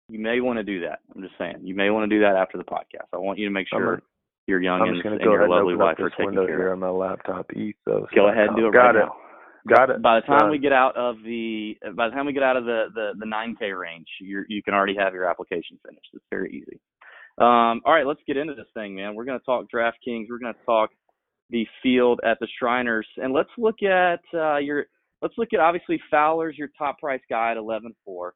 You 0.09 0.19
may 0.19 0.41
want 0.41 0.57
to 0.59 0.63
do 0.63 0.81
that. 0.81 1.01
I'm 1.15 1.21
just 1.23 1.37
saying. 1.39 1.59
You 1.63 1.75
may 1.75 1.91
want 1.91 2.09
to 2.09 2.17
do 2.17 2.21
that 2.23 2.37
after 2.37 2.57
the 2.57 2.65
podcast. 2.65 3.07
I 3.13 3.19
want 3.19 3.39
you 3.39 3.45
to 3.47 3.53
make 3.53 3.67
sure 3.69 3.97
gonna, 3.97 4.03
your 4.47 4.63
young 4.63 4.81
I'm 4.81 4.89
and, 4.89 4.97
just 4.97 5.05
gonna 5.05 5.19
go 5.19 5.25
your 5.33 5.41
ahead 5.41 5.51
lovely 5.51 5.75
and 5.75 5.83
open 5.83 5.87
wife 5.87 5.95
up 5.95 6.01
are 6.01 6.05
this 6.09 6.13
taking 6.17 6.27
window 6.27 6.47
care 6.47 6.57
here 6.57 6.67
of. 6.69 6.73
on 6.75 6.79
my 6.81 6.89
laptop. 6.89 7.53
Ethos. 7.53 8.09
Go 8.15 8.29
ahead 8.31 8.47
and 8.49 8.57
do 8.57 8.69
it 8.69 8.73
Got 8.73 8.81
right 8.81 8.97
it. 8.97 9.01
now. 9.01 9.17
Got 9.67 9.91
it. 9.91 10.03
By 10.03 10.21
the 10.21 10.27
time 10.27 10.41
Done. 10.41 10.51
we 10.51 10.59
get 10.59 10.73
out 10.73 10.97
of 10.97 11.17
the 11.25 11.75
by 11.97 12.09
the 12.09 12.15
time 12.15 12.27
we 12.27 12.33
get 12.33 12.43
out 12.43 12.57
of 12.57 12.65
the 12.65 12.87
the, 12.95 13.13
the 13.19 13.27
9K 13.27 13.79
range, 13.79 14.07
you 14.21 14.45
you 14.49 14.63
can 14.63 14.75
already 14.75 14.95
have 14.97 15.15
your 15.15 15.25
application 15.25 15.79
finished. 15.85 16.09
It's 16.13 16.25
very 16.31 16.51
easy. 16.51 16.81
Um, 17.39 17.83
all 17.85 17.93
right, 17.93 18.07
let's 18.07 18.21
get 18.27 18.37
into 18.37 18.55
this 18.55 18.67
thing, 18.75 18.97
man. 18.97 19.15
We're 19.15 19.25
going 19.25 19.39
to 19.39 19.45
talk 19.45 19.67
DraftKings. 19.73 20.27
We're 20.29 20.39
going 20.39 20.55
to 20.55 20.65
talk 20.67 20.91
the 21.51 21.67
field 21.83 22.21
at 22.25 22.39
the 22.41 22.49
Shriners, 22.59 23.07
and 23.17 23.33
let's 23.33 23.51
look 23.57 23.83
at 23.83 24.21
uh, 24.35 24.57
your 24.59 24.87
let's 25.23 25.35
look 25.39 25.49
at 25.53 25.61
obviously 25.61 26.01
Fowler's 26.11 26.57
your 26.59 26.69
top 26.77 26.99
price 26.99 27.21
guy 27.31 27.53
at 27.53 27.57
11.4, 27.57 28.31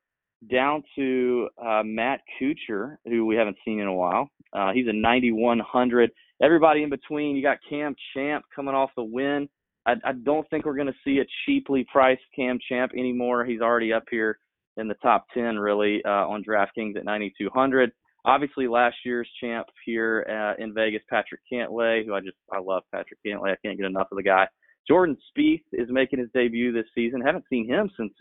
down 0.51 0.83
to 0.97 1.49
uh, 1.61 1.83
Matt 1.85 2.21
Kuchar, 2.41 2.97
who 3.05 3.27
we 3.27 3.37
haven't 3.37 3.57
seen 3.65 3.81
in 3.81 3.87
a 3.87 3.95
while. 3.95 4.29
Uh, 4.53 4.73
he's 4.73 4.87
a 4.89 4.93
9100. 4.93 6.11
Everybody 6.43 6.83
in 6.83 6.91
between, 6.91 7.37
you 7.37 7.43
got 7.43 7.59
Cam 7.69 7.95
Champ 8.15 8.45
coming 8.55 8.75
off 8.75 8.91
the 8.97 9.05
win. 9.05 9.49
I, 9.87 9.93
I 10.05 10.13
don't 10.13 10.49
think 10.51 10.65
we're 10.65 10.77
going 10.77 10.87
to 10.87 10.95
see 11.05 11.19
a 11.19 11.27
cheaply 11.45 11.87
priced 11.91 12.23
Cam 12.35 12.59
Champ 12.69 12.93
anymore. 12.97 13.45
He's 13.45 13.61
already 13.61 13.93
up 13.93 14.05
here 14.11 14.39
in 14.77 14.89
the 14.89 14.95
top 14.95 15.27
10, 15.35 15.59
really, 15.59 16.03
uh, 16.05 16.27
on 16.29 16.45
DraftKings 16.45 16.97
at 16.97 17.05
9,200. 17.05 17.93
Obviously, 18.25 18.69
last 18.69 18.97
year's 19.05 19.29
champ 19.43 19.67
here 19.85 20.25
uh, 20.31 20.63
in 20.63 20.73
Vegas, 20.73 21.03
Patrick 21.11 21.41
Cantlay, 21.53 22.07
who 22.07 22.15
I 22.15 22.21
just 22.21 22.37
I 22.53 22.61
love 22.61 22.85
Patrick 22.93 23.19
Cantlay. 23.27 23.53
I 23.53 23.57
can't 23.65 23.77
get 23.77 23.87
enough 23.87 24.07
of 24.13 24.17
the 24.17 24.23
guy. 24.23 24.47
Jordan 24.87 25.17
Spieth 25.37 25.63
is 25.73 25.89
making 25.91 26.21
his 26.21 26.29
debut 26.33 26.73
this 26.73 26.87
season. 26.95 27.21
Haven't 27.21 27.45
seen 27.51 27.69
him 27.69 27.91
since 27.99 28.13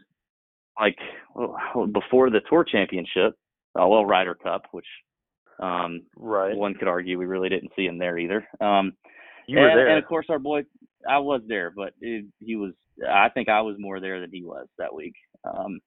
like 0.79 0.97
well, 1.35 1.55
before 1.93 2.31
the 2.31 2.41
Tour 2.49 2.63
Championship, 2.63 3.35
uh, 3.79 3.87
well 3.87 4.05
Ryder 4.05 4.35
Cup, 4.35 4.63
which 4.71 4.85
um, 5.61 6.01
right. 6.17 6.55
one 6.55 6.73
could 6.73 6.87
argue 6.87 7.19
we 7.19 7.25
really 7.25 7.49
didn't 7.49 7.71
see 7.75 7.85
him 7.85 7.99
there 7.99 8.17
either. 8.17 8.47
Um, 8.59 8.93
You 9.47 9.59
were 9.59 9.69
and, 9.69 9.77
there. 9.77 9.87
and 9.87 9.99
of 9.99 10.09
course 10.09 10.25
our 10.29 10.39
boy, 10.39 10.63
I 11.09 11.19
was 11.19 11.41
there, 11.47 11.71
but 11.75 11.93
it, 12.01 12.25
he 12.39 12.55
was. 12.55 12.73
I 13.07 13.29
think 13.29 13.49
I 13.49 13.61
was 13.61 13.75
more 13.79 13.99
there 13.99 14.19
than 14.19 14.31
he 14.31 14.43
was 14.43 14.67
that 14.77 14.93
week. 14.93 15.15
Um, 15.43 15.79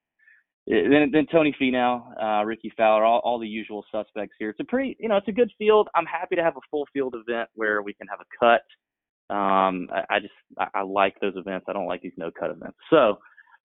it- 0.66 0.90
then, 0.90 1.10
then 1.12 1.26
Tony 1.30 1.54
Finau, 1.60 2.02
uh, 2.20 2.44
Rickie 2.44 2.72
Fowler, 2.76 3.04
all, 3.04 3.20
all 3.20 3.38
the 3.38 3.46
usual 3.46 3.84
suspects 3.92 4.34
here. 4.38 4.50
It's 4.50 4.60
a 4.60 4.64
pretty, 4.64 4.96
you 4.98 5.08
know, 5.08 5.16
it's 5.16 5.28
a 5.28 5.32
good 5.32 5.52
field. 5.58 5.88
I'm 5.94 6.06
happy 6.06 6.36
to 6.36 6.42
have 6.42 6.56
a 6.56 6.60
full 6.70 6.86
field 6.92 7.14
event 7.14 7.48
where 7.54 7.82
we 7.82 7.92
can 7.92 8.06
have 8.08 8.20
a 8.20 8.38
cut. 8.38 9.34
Um, 9.34 9.88
I, 9.92 10.16
I 10.16 10.20
just 10.20 10.32
I, 10.58 10.66
I 10.74 10.82
like 10.82 11.18
those 11.20 11.36
events. 11.36 11.66
I 11.68 11.72
don't 11.72 11.86
like 11.86 12.02
these 12.02 12.12
no 12.16 12.30
cut 12.30 12.50
events. 12.50 12.76
So, 12.90 13.18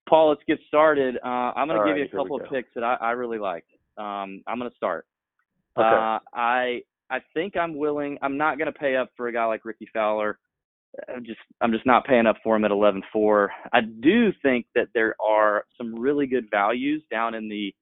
Paul, 0.08 0.30
let's 0.30 0.42
get 0.48 0.60
started. 0.68 1.18
Uh, 1.24 1.54
I'm 1.56 1.68
going 1.68 1.80
to 1.80 1.86
give 1.86 1.96
right, 1.96 2.10
you 2.12 2.20
a 2.20 2.24
couple 2.24 2.42
of 2.42 2.50
picks 2.50 2.70
that 2.76 2.84
I, 2.84 2.96
I 2.96 3.12
really 3.12 3.40
like. 3.40 3.66
Um, 3.98 4.42
I'm 4.48 4.58
going 4.58 4.70
to 4.70 4.76
start. 4.78 5.06
Okay. 5.78 5.88
Uh, 5.88 6.20
I 6.34 6.82
I 7.10 7.20
think 7.34 7.58
I'm 7.58 7.78
willing. 7.78 8.18
I'm 8.22 8.38
not 8.38 8.58
going 8.58 8.72
to 8.72 8.78
pay 8.78 8.96
up 8.96 9.10
for 9.18 9.28
a 9.28 9.34
guy 9.34 9.46
like 9.46 9.66
Rickie 9.66 9.90
Fowler. 9.94 10.40
I'm 11.08 11.24
just 11.26 11.40
I'm 11.62 11.72
just 11.72 11.86
not 11.86 12.06
paying 12.06 12.26
up 12.26 12.38
for 12.44 12.56
him 12.56 12.66
at 12.66 12.72
11.4. 12.72 13.48
I 13.74 13.82
do 13.82 14.32
think 14.42 14.66
that 14.76 14.88
there 14.94 15.16
are 15.22 15.64
some 15.78 16.00
really 16.00 16.28
good 16.28 16.46
values 16.50 17.04
down 17.12 17.36
in 17.36 17.48
the 17.48 17.74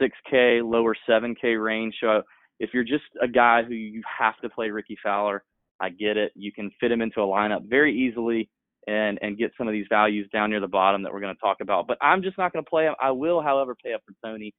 6K, 0.00 0.62
lower 0.64 0.94
7K 1.08 1.62
range. 1.62 1.94
So 2.00 2.22
if 2.58 2.70
you're 2.72 2.84
just 2.84 3.04
a 3.22 3.28
guy 3.28 3.62
who 3.62 3.74
you 3.74 4.02
have 4.18 4.36
to 4.42 4.48
play 4.48 4.70
Rickie 4.70 4.98
Fowler, 5.02 5.44
I 5.80 5.90
get 5.90 6.16
it. 6.16 6.32
You 6.34 6.52
can 6.52 6.70
fit 6.80 6.90
him 6.90 7.02
into 7.02 7.20
a 7.20 7.26
lineup 7.26 7.68
very 7.68 7.94
easily 7.94 8.48
and 8.86 9.18
and 9.20 9.36
get 9.36 9.52
some 9.58 9.68
of 9.68 9.72
these 9.72 9.86
values 9.88 10.28
down 10.32 10.50
near 10.50 10.60
the 10.60 10.68
bottom 10.68 11.02
that 11.02 11.12
we're 11.12 11.20
going 11.20 11.34
to 11.34 11.40
talk 11.40 11.58
about. 11.60 11.86
But 11.86 11.98
I'm 12.00 12.22
just 12.22 12.38
not 12.38 12.52
going 12.52 12.64
to 12.64 12.68
play 12.68 12.84
him. 12.84 12.94
I 13.00 13.10
will, 13.10 13.42
however, 13.42 13.74
pay 13.74 13.92
up 13.92 14.02
for 14.06 14.14
Tony. 14.24 14.54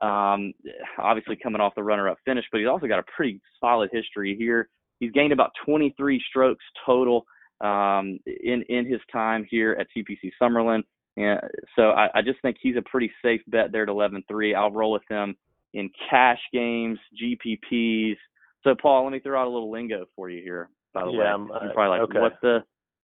Um, 0.00 0.52
obviously 0.98 1.36
coming 1.40 1.60
off 1.60 1.74
the 1.76 1.82
runner-up 1.82 2.16
finish, 2.24 2.46
but 2.50 2.58
he's 2.58 2.68
also 2.68 2.86
got 2.86 2.98
a 2.98 3.04
pretty 3.14 3.40
solid 3.60 3.90
history 3.92 4.34
here. 4.38 4.68
He's 5.00 5.12
gained 5.12 5.32
about 5.34 5.50
23 5.66 6.22
strokes 6.28 6.64
total 6.86 7.26
um, 7.62 8.18
in 8.26 8.62
in 8.68 8.86
his 8.86 9.00
time 9.12 9.46
here 9.48 9.76
at 9.80 9.86
TPC 9.96 10.30
Summerlin. 10.40 10.82
And 11.16 11.40
so 11.76 11.90
I, 11.90 12.08
I 12.14 12.22
just 12.22 12.40
think 12.42 12.56
he's 12.60 12.76
a 12.76 12.82
pretty 12.82 13.12
safe 13.22 13.42
bet 13.46 13.70
there 13.70 13.82
at 13.82 13.88
11-3. 13.90 14.54
I'll 14.56 14.70
roll 14.70 14.92
with 14.92 15.02
him 15.10 15.36
in 15.74 15.90
cash 16.08 16.40
games, 16.54 16.98
GPPs. 17.22 18.16
So 18.64 18.74
Paul, 18.80 19.04
let 19.04 19.12
me 19.12 19.20
throw 19.20 19.38
out 19.40 19.46
a 19.46 19.50
little 19.50 19.70
lingo 19.70 20.06
for 20.16 20.30
you 20.30 20.42
here. 20.42 20.70
By 20.94 21.04
the 21.04 21.10
Yeah, 21.10 21.18
way, 21.18 21.26
I'm- 21.26 21.48
you're 21.48 21.70
uh, 21.70 21.72
probably 21.74 21.98
like, 21.98 22.08
okay. 22.10 22.20
what 22.20 22.34
the 22.42 22.64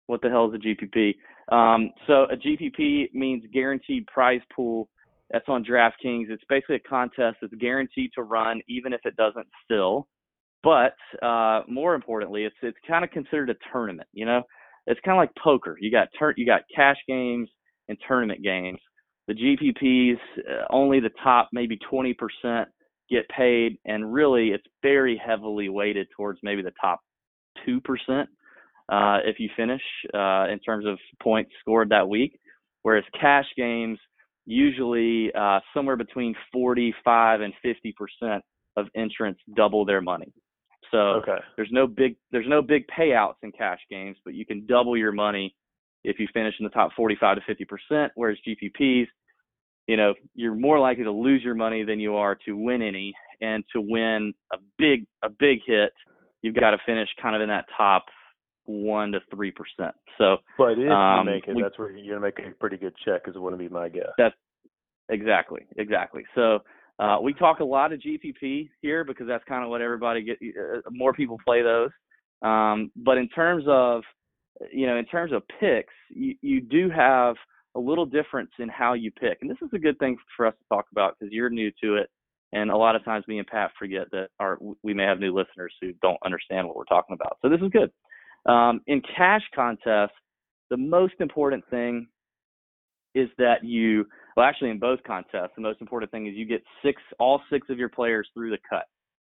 What 0.07 0.21
the 0.21 0.29
hell 0.29 0.49
is 0.49 0.55
a 0.55 0.57
GPP? 0.57 1.15
Um, 1.49 1.91
so 2.07 2.23
a 2.31 2.35
GPP 2.35 3.13
means 3.13 3.43
guaranteed 3.53 4.05
prize 4.07 4.41
pool. 4.53 4.89
That's 5.31 5.47
on 5.47 5.63
DraftKings. 5.63 6.29
It's 6.29 6.43
basically 6.49 6.75
a 6.75 6.79
contest 6.79 7.37
that's 7.41 7.53
guaranteed 7.55 8.11
to 8.15 8.23
run 8.23 8.61
even 8.67 8.91
if 8.93 9.01
it 9.05 9.15
doesn't 9.15 9.47
still. 9.63 10.07
But 10.63 10.95
uh, 11.21 11.63
more 11.67 11.93
importantly, 11.95 12.45
it's 12.45 12.55
it's 12.61 12.77
kind 12.87 13.03
of 13.03 13.11
considered 13.11 13.49
a 13.49 13.55
tournament. 13.71 14.07
You 14.13 14.25
know, 14.25 14.43
it's 14.87 14.99
kind 15.05 15.17
of 15.17 15.21
like 15.21 15.31
poker. 15.43 15.77
You 15.79 15.91
got 15.91 16.07
tur- 16.17 16.35
you 16.37 16.45
got 16.45 16.61
cash 16.73 16.97
games 17.07 17.49
and 17.89 17.97
tournament 18.07 18.41
games. 18.43 18.79
The 19.27 19.33
GPPs 19.33 20.17
uh, 20.39 20.65
only 20.69 20.99
the 20.99 21.11
top 21.23 21.49
maybe 21.53 21.77
20% 21.91 22.65
get 23.09 23.27
paid, 23.29 23.77
and 23.85 24.13
really 24.13 24.49
it's 24.49 24.65
very 24.81 25.21
heavily 25.23 25.69
weighted 25.69 26.07
towards 26.15 26.39
maybe 26.43 26.61
the 26.61 26.73
top 26.81 26.99
two 27.65 27.81
percent 27.81 28.29
uh, 28.89 29.19
if 29.25 29.39
you 29.39 29.49
finish 29.55 29.81
uh, 30.13 30.47
in 30.49 30.59
terms 30.59 30.85
of 30.85 30.97
points 31.21 31.51
scored 31.61 31.89
that 31.89 32.07
week. 32.07 32.39
Whereas 32.83 33.03
cash 33.19 33.45
games 33.57 33.99
usually 34.45 35.31
uh, 35.33 35.59
somewhere 35.73 35.97
between 35.97 36.35
45 36.53 37.41
and 37.41 37.53
50 37.61 37.95
percent 37.97 38.43
of 38.77 38.87
entrants 38.95 39.41
double 39.55 39.85
their 39.85 40.01
money. 40.01 40.33
So 40.93 40.99
Okay. 41.15 41.39
there's 41.57 41.71
no 41.71 41.87
big 41.87 42.15
there's 42.31 42.47
no 42.47 42.61
big 42.61 42.85
payouts 42.87 43.35
in 43.41 43.51
cash 43.51 43.79
games, 43.89 44.15
but 44.23 44.35
you 44.35 44.45
can 44.45 44.65
double 44.67 44.95
your 44.95 45.11
money 45.11 45.53
if 46.03 46.19
you 46.19 46.27
finish 46.33 46.53
in 46.59 46.63
the 46.65 46.69
top 46.69 46.91
45 46.95 47.37
to 47.37 47.41
50 47.45 47.65
percent. 47.65 48.11
Whereas 48.15 48.37
GPPs, 48.47 49.07
you 49.87 49.97
know, 49.97 50.13
you're 50.35 50.55
more 50.55 50.79
likely 50.79 51.03
to 51.03 51.11
lose 51.11 51.43
your 51.43 51.55
money 51.55 51.83
than 51.83 51.99
you 51.99 52.15
are 52.15 52.35
to 52.45 52.55
win 52.55 52.81
any. 52.81 53.13
And 53.41 53.63
to 53.73 53.81
win 53.81 54.33
a 54.53 54.57
big 54.77 55.05
a 55.23 55.29
big 55.29 55.59
hit, 55.65 55.91
you've 56.43 56.55
got 56.55 56.71
to 56.71 56.77
finish 56.85 57.09
kind 57.21 57.35
of 57.35 57.41
in 57.41 57.49
that 57.49 57.65
top 57.75 58.05
one 58.65 59.11
to 59.13 59.19
three 59.33 59.51
percent. 59.51 59.95
So 60.17 60.37
But 60.57 60.77
if 60.77 60.89
Um, 60.91 61.27
you 61.27 61.33
make 61.33 61.47
it, 61.47 61.55
we- 61.55 61.63
that's 61.63 61.77
where 61.79 61.91
you're 61.91 62.15
gonna 62.15 62.25
make 62.25 62.39
a 62.39 62.51
pretty 62.51 62.77
good 62.77 62.95
check. 63.03 63.27
Is 63.27 63.35
it 63.35 63.39
wouldn't 63.41 63.59
be 63.59 63.67
my 63.67 63.89
guess. 63.89 64.13
That's 64.17 64.35
Exactly, 65.09 65.65
exactly. 65.75 66.25
So 66.33 66.59
uh, 67.03 67.17
we 67.21 67.33
talk 67.33 67.59
a 67.59 67.65
lot 67.65 67.91
of 67.91 67.99
GPP 67.99 68.69
here 68.81 69.03
because 69.03 69.27
that's 69.27 69.43
kind 69.43 69.61
of 69.61 69.69
what 69.69 69.81
everybody 69.81 70.23
get. 70.23 70.37
Uh, 70.41 70.79
more 70.89 71.11
people 71.11 71.37
play 71.45 71.61
those. 71.61 71.89
Um, 72.41 72.91
but 72.95 73.17
in 73.17 73.27
terms 73.27 73.65
of, 73.67 74.03
you 74.71 74.87
know, 74.87 74.95
in 74.95 75.05
terms 75.05 75.33
of 75.33 75.43
picks, 75.59 75.93
you, 76.09 76.35
you 76.41 76.61
do 76.61 76.89
have 76.89 77.35
a 77.75 77.79
little 77.79 78.05
difference 78.05 78.51
in 78.59 78.69
how 78.69 78.93
you 78.93 79.11
pick, 79.11 79.39
and 79.41 79.49
this 79.49 79.57
is 79.61 79.69
a 79.73 79.79
good 79.79 79.99
thing 79.99 80.15
for 80.37 80.45
us 80.45 80.53
to 80.53 80.75
talk 80.75 80.85
about 80.91 81.17
because 81.19 81.33
you're 81.33 81.49
new 81.49 81.71
to 81.83 81.95
it, 81.95 82.09
and 82.53 82.69
a 82.69 82.77
lot 82.77 82.95
of 82.95 83.03
times 83.03 83.25
me 83.27 83.39
and 83.39 83.47
Pat 83.47 83.71
forget 83.77 84.09
that 84.11 84.27
our 84.39 84.57
we 84.83 84.93
may 84.93 85.03
have 85.03 85.19
new 85.19 85.33
listeners 85.33 85.73
who 85.81 85.91
don't 86.01 86.19
understand 86.23 86.67
what 86.67 86.77
we're 86.77 86.85
talking 86.85 87.17
about. 87.19 87.37
So 87.41 87.49
this 87.49 87.59
is 87.59 87.69
good. 87.69 87.91
Um, 88.49 88.79
in 88.87 89.01
cash 89.17 89.41
contests, 89.53 90.15
the 90.69 90.77
most 90.77 91.15
important 91.19 91.63
thing 91.69 92.07
is 93.15 93.29
that 93.37 93.63
you 93.63 94.05
well 94.35 94.45
actually 94.45 94.69
in 94.69 94.79
both 94.79 94.99
contests 95.05 95.51
the 95.55 95.61
most 95.61 95.81
important 95.81 96.11
thing 96.11 96.27
is 96.27 96.33
you 96.35 96.45
get 96.45 96.63
six 96.83 97.01
all 97.19 97.41
six 97.51 97.69
of 97.69 97.77
your 97.77 97.89
players 97.89 98.27
through 98.33 98.49
the 98.49 98.57
cut. 98.67 98.85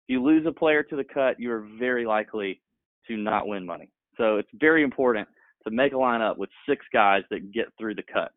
If 0.06 0.14
you 0.14 0.22
lose 0.22 0.46
a 0.46 0.52
player 0.52 0.82
to 0.82 0.96
the 0.96 1.04
cut 1.04 1.38
you 1.38 1.50
are 1.52 1.66
very 1.78 2.06
likely 2.06 2.60
to 3.08 3.16
not 3.16 3.46
win 3.46 3.66
money. 3.66 3.90
So 4.16 4.36
it's 4.36 4.48
very 4.54 4.82
important 4.82 5.28
to 5.64 5.70
make 5.70 5.92
a 5.92 5.96
lineup 5.96 6.36
with 6.38 6.50
six 6.68 6.84
guys 6.92 7.22
that 7.30 7.52
get 7.52 7.66
through 7.78 7.94
the 7.94 8.02
cut. 8.12 8.32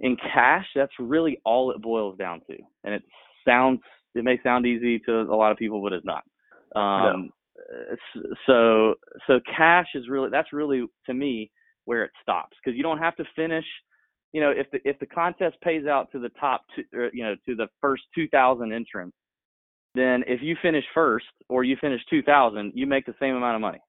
In 0.00 0.16
cash 0.16 0.66
that's 0.74 0.92
really 0.98 1.40
all 1.44 1.70
it 1.70 1.82
boils 1.82 2.16
down 2.18 2.40
to 2.50 2.56
and 2.84 2.94
it 2.94 3.02
sounds 3.46 3.80
it 4.14 4.24
may 4.24 4.38
sound 4.42 4.66
easy 4.66 4.98
to 5.00 5.20
a 5.20 5.36
lot 5.36 5.52
of 5.52 5.58
people 5.58 5.82
but 5.82 5.92
it's 5.92 6.06
not. 6.06 6.24
Um 6.76 7.30
s- 7.92 8.22
so 8.46 8.94
so 9.26 9.40
cash 9.56 9.88
is 9.94 10.08
really 10.08 10.28
that's 10.30 10.52
really 10.52 10.86
to 11.06 11.14
me 11.14 11.50
where 11.84 12.04
it 12.04 12.10
stops 12.22 12.56
because 12.62 12.76
you 12.76 12.82
don't 12.82 12.98
have 12.98 13.16
to 13.16 13.24
finish 13.34 13.64
you 14.32 14.40
know, 14.40 14.50
if 14.50 14.70
the 14.70 14.78
if 14.88 14.98
the 14.98 15.06
contest 15.06 15.56
pays 15.62 15.86
out 15.86 16.10
to 16.12 16.18
the 16.18 16.28
top 16.40 16.64
two, 16.74 16.84
or, 16.94 17.10
you 17.12 17.24
know, 17.24 17.34
to 17.46 17.54
the 17.54 17.68
first 17.80 18.04
2,000 18.14 18.72
entrants, 18.72 19.16
then 19.94 20.22
if 20.26 20.40
you 20.42 20.56
finish 20.62 20.84
first 20.94 21.26
or 21.48 21.64
you 21.64 21.76
finish 21.80 22.00
2,000, 22.08 22.72
you 22.74 22.86
make 22.86 23.06
the 23.06 23.14
same 23.18 23.34
amount 23.34 23.56
of 23.56 23.60
money. 23.60 23.80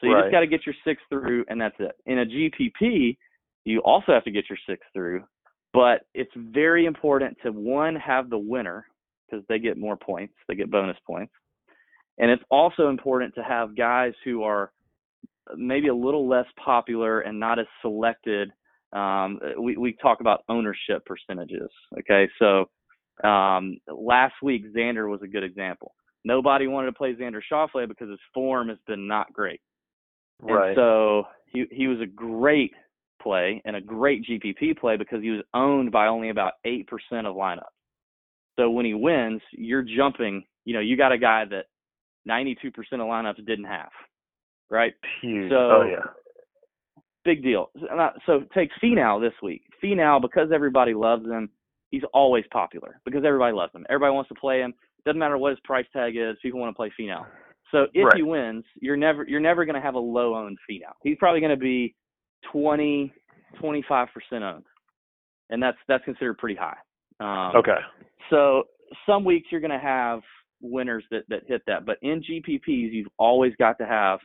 So 0.00 0.06
you 0.06 0.14
Right. 0.14 0.22
just 0.22 0.32
got 0.32 0.40
to 0.40 0.46
get 0.46 0.66
your 0.66 0.74
six 0.84 1.02
through, 1.08 1.44
and 1.48 1.60
that's 1.60 1.76
it. 1.78 1.96
In 2.06 2.18
a 2.20 2.26
GPP, 2.26 3.16
you 3.64 3.80
also 3.80 4.12
have 4.12 4.24
to 4.24 4.30
get 4.30 4.48
your 4.48 4.58
six 4.68 4.86
through, 4.92 5.24
but 5.72 6.06
it's 6.14 6.32
very 6.36 6.86
important 6.86 7.36
to 7.42 7.50
one 7.50 7.96
have 7.96 8.28
the 8.30 8.38
winner 8.38 8.86
because 9.26 9.44
they 9.48 9.58
get 9.58 9.78
more 9.78 9.96
points, 9.96 10.34
they 10.46 10.54
get 10.54 10.70
bonus 10.70 10.98
points, 11.06 11.32
and 12.18 12.30
it's 12.30 12.44
also 12.50 12.90
important 12.90 13.34
to 13.34 13.42
have 13.42 13.76
guys 13.76 14.12
who 14.24 14.42
are 14.42 14.70
maybe 15.56 15.88
a 15.88 15.94
little 15.94 16.28
less 16.28 16.46
popular 16.62 17.20
and 17.20 17.38
not 17.38 17.58
as 17.58 17.66
selected 17.80 18.52
um, 18.94 19.40
we, 19.60 19.76
we 19.76 19.96
talk 20.00 20.20
about 20.20 20.42
ownership 20.48 21.04
percentages. 21.06 21.70
Okay, 21.98 22.28
so 22.38 22.66
um, 23.26 23.76
last 23.88 24.34
week 24.42 24.64
Xander 24.74 25.08
was 25.10 25.20
a 25.22 25.28
good 25.28 25.44
example. 25.44 25.94
Nobody 26.24 26.66
wanted 26.66 26.86
to 26.86 26.92
play 26.92 27.14
Xander 27.14 27.40
Schauffele 27.52 27.88
because 27.88 28.08
his 28.08 28.20
form 28.32 28.68
has 28.68 28.78
been 28.86 29.06
not 29.06 29.32
great. 29.32 29.60
Right. 30.40 30.68
And 30.68 30.76
so 30.76 31.24
he 31.52 31.66
he 31.70 31.86
was 31.86 32.00
a 32.00 32.06
great 32.06 32.72
play 33.22 33.60
and 33.64 33.76
a 33.76 33.80
great 33.80 34.24
GPP 34.28 34.78
play 34.78 34.96
because 34.96 35.22
he 35.22 35.30
was 35.30 35.42
owned 35.54 35.92
by 35.92 36.06
only 36.06 36.30
about 36.30 36.52
eight 36.64 36.86
percent 36.86 37.26
of 37.26 37.36
lineups. 37.36 37.62
So 38.58 38.70
when 38.70 38.86
he 38.86 38.94
wins, 38.94 39.42
you're 39.52 39.82
jumping. 39.84 40.44
You 40.64 40.74
know, 40.74 40.80
you 40.80 40.96
got 40.96 41.12
a 41.12 41.18
guy 41.18 41.44
that 41.50 41.66
92% 42.28 42.56
of 42.94 43.00
lineups 43.00 43.44
didn't 43.44 43.66
have, 43.66 43.90
right? 44.70 44.94
Huge. 45.20 45.50
so- 45.50 45.56
oh 45.56 45.86
yeah. 45.90 46.06
Big 47.24 47.42
deal. 47.42 47.70
So, 48.26 48.44
take 48.54 48.70
Finau 48.82 49.20
this 49.20 49.34
week. 49.42 49.62
Finau, 49.82 50.20
because 50.20 50.50
everybody 50.52 50.94
loves 50.94 51.24
him, 51.26 51.48
he's 51.90 52.02
always 52.12 52.44
popular 52.52 53.00
because 53.04 53.24
everybody 53.24 53.54
loves 53.54 53.74
him. 53.74 53.86
Everybody 53.88 54.12
wants 54.14 54.28
to 54.28 54.34
play 54.34 54.60
him. 54.60 54.74
Doesn't 55.04 55.18
matter 55.18 55.38
what 55.38 55.50
his 55.50 55.60
price 55.64 55.86
tag 55.92 56.16
is. 56.16 56.36
People 56.42 56.60
want 56.60 56.70
to 56.74 56.76
play 56.76 56.92
Finau. 56.98 57.26
So 57.70 57.86
if 57.94 58.06
Right. 58.06 58.16
he 58.16 58.22
wins, 58.22 58.64
you're 58.80 58.96
never 58.96 59.24
you're 59.28 59.40
never 59.40 59.64
going 59.64 59.74
to 59.74 59.80
have 59.80 59.94
a 59.94 59.98
low 59.98 60.34
owned 60.34 60.58
Finau. 60.70 60.92
He's 61.02 61.16
probably 61.18 61.40
going 61.40 61.50
to 61.50 61.56
be 61.56 61.94
20, 62.52 63.12
25 63.58 64.08
percent 64.14 64.44
owned, 64.44 64.64
and 65.50 65.62
that's 65.62 65.78
that's 65.88 66.04
considered 66.04 66.38
pretty 66.38 66.54
high. 66.58 66.76
Um, 67.20 67.56
Okay. 67.56 67.78
so 68.30 68.64
some 69.06 69.24
weeks 69.24 69.48
you're 69.50 69.60
going 69.60 69.70
to 69.70 69.78
have 69.78 70.20
winners 70.60 71.04
that, 71.10 71.24
that 71.28 71.42
hit 71.46 71.62
that, 71.66 71.84
but 71.84 71.98
in 72.02 72.22
GPPs 72.22 72.92
you've 72.92 73.08
always 73.18 73.52
got 73.58 73.76
to 73.78 73.86
have 73.86 74.18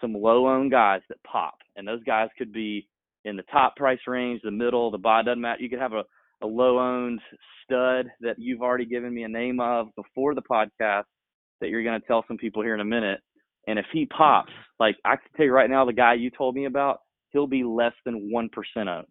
some 0.00 0.12
low 0.14 0.46
owned 0.48 0.70
guys 0.70 1.00
that 1.08 1.22
pop, 1.24 1.54
and 1.76 1.86
those 1.86 2.02
guys 2.04 2.28
could 2.36 2.52
be 2.52 2.88
in 3.24 3.36
the 3.36 3.42
top 3.44 3.76
price 3.76 4.00
range, 4.06 4.40
the 4.42 4.50
middle, 4.50 4.90
the 4.90 4.98
bottom. 4.98 5.26
Doesn't 5.26 5.40
matter. 5.40 5.62
You 5.62 5.70
could 5.70 5.78
have 5.78 5.92
a, 5.92 6.04
a 6.42 6.46
low 6.46 6.78
owned 6.78 7.20
stud 7.64 8.06
that 8.20 8.36
you've 8.38 8.62
already 8.62 8.86
given 8.86 9.14
me 9.14 9.22
a 9.22 9.28
name 9.28 9.60
of 9.60 9.88
before 9.96 10.34
the 10.34 10.42
podcast 10.42 11.04
that 11.60 11.68
you're 11.68 11.84
going 11.84 12.00
to 12.00 12.06
tell 12.06 12.24
some 12.26 12.36
people 12.36 12.62
here 12.62 12.74
in 12.74 12.80
a 12.80 12.84
minute. 12.84 13.20
And 13.68 13.78
if 13.78 13.86
he 13.92 14.06
pops, 14.06 14.52
like 14.80 14.96
I 15.04 15.16
can 15.16 15.30
tell 15.36 15.46
you 15.46 15.52
right 15.52 15.70
now, 15.70 15.84
the 15.84 15.92
guy 15.92 16.14
you 16.14 16.30
told 16.30 16.56
me 16.56 16.64
about, 16.64 16.98
he'll 17.30 17.46
be 17.46 17.62
less 17.62 17.94
than 18.04 18.30
one 18.30 18.48
percent 18.48 18.88
owned. 18.88 19.06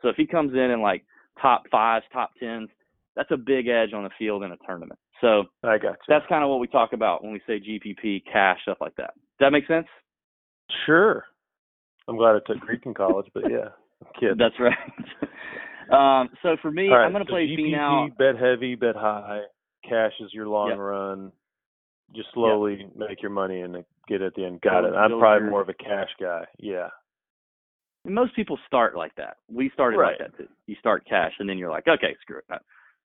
So 0.00 0.08
if 0.08 0.16
he 0.16 0.26
comes 0.26 0.54
in 0.54 0.70
in 0.70 0.80
like 0.80 1.04
top 1.40 1.64
fives, 1.70 2.06
top 2.12 2.30
tens, 2.40 2.70
that's 3.14 3.30
a 3.30 3.36
big 3.36 3.68
edge 3.68 3.92
on 3.92 4.04
the 4.04 4.10
field 4.18 4.42
in 4.42 4.52
a 4.52 4.56
tournament. 4.66 4.98
So 5.20 5.44
I 5.62 5.76
got 5.76 5.90
you. 5.90 5.96
that's 6.08 6.24
kind 6.30 6.42
of 6.42 6.48
what 6.48 6.60
we 6.60 6.66
talk 6.66 6.94
about 6.94 7.22
when 7.22 7.32
we 7.32 7.42
say 7.46 7.60
GPP, 7.60 8.22
cash, 8.32 8.60
stuff 8.62 8.78
like 8.80 8.96
that. 8.96 9.12
Does 9.14 9.40
that 9.40 9.50
make 9.50 9.66
sense? 9.66 9.86
sure. 10.86 11.24
I'm 12.10 12.16
glad 12.16 12.34
I 12.34 12.40
took 12.44 12.58
Greek 12.60 12.84
in 12.86 12.92
college, 12.92 13.26
but 13.32 13.44
yeah, 13.48 13.68
kid. 14.18 14.36
That's 14.36 14.54
right. 14.58 14.76
um, 16.20 16.28
so 16.42 16.56
for 16.60 16.72
me, 16.72 16.88
right, 16.88 17.04
I'm 17.06 17.12
going 17.12 17.24
to 17.24 17.28
so 17.30 17.34
play 17.34 17.46
GPP, 17.46 17.70
now. 17.70 18.08
Bet 18.18 18.36
heavy, 18.36 18.74
bet 18.74 18.96
high. 18.96 19.42
Cash 19.88 20.12
is 20.20 20.30
your 20.34 20.48
long 20.48 20.70
Yep. 20.70 20.78
run. 20.78 21.32
Just 22.14 22.28
slowly 22.34 22.88
make 22.96 23.22
your 23.22 23.30
money 23.30 23.60
and 23.60 23.84
get 24.08 24.22
at 24.22 24.34
the 24.34 24.44
end. 24.44 24.60
Got 24.60 24.82
Build- 24.82 24.94
it. 24.94 24.96
I'm 24.96 25.18
probably 25.20 25.42
your- 25.44 25.50
more 25.50 25.60
of 25.60 25.68
a 25.68 25.74
cash 25.74 26.10
guy. 26.20 26.44
Yeah. 26.58 26.88
Most 28.04 28.34
people 28.34 28.58
start 28.66 28.96
like 28.96 29.14
that. 29.14 29.36
We 29.48 29.70
started 29.70 29.96
Right. 29.98 30.18
like 30.20 30.32
that 30.32 30.36
too. 30.36 30.48
You 30.66 30.74
start 30.76 31.04
cash, 31.06 31.32
and 31.38 31.48
then 31.48 31.58
you're 31.58 31.70
like, 31.70 31.86
okay, 31.86 32.16
screw 32.22 32.38
it. 32.38 32.44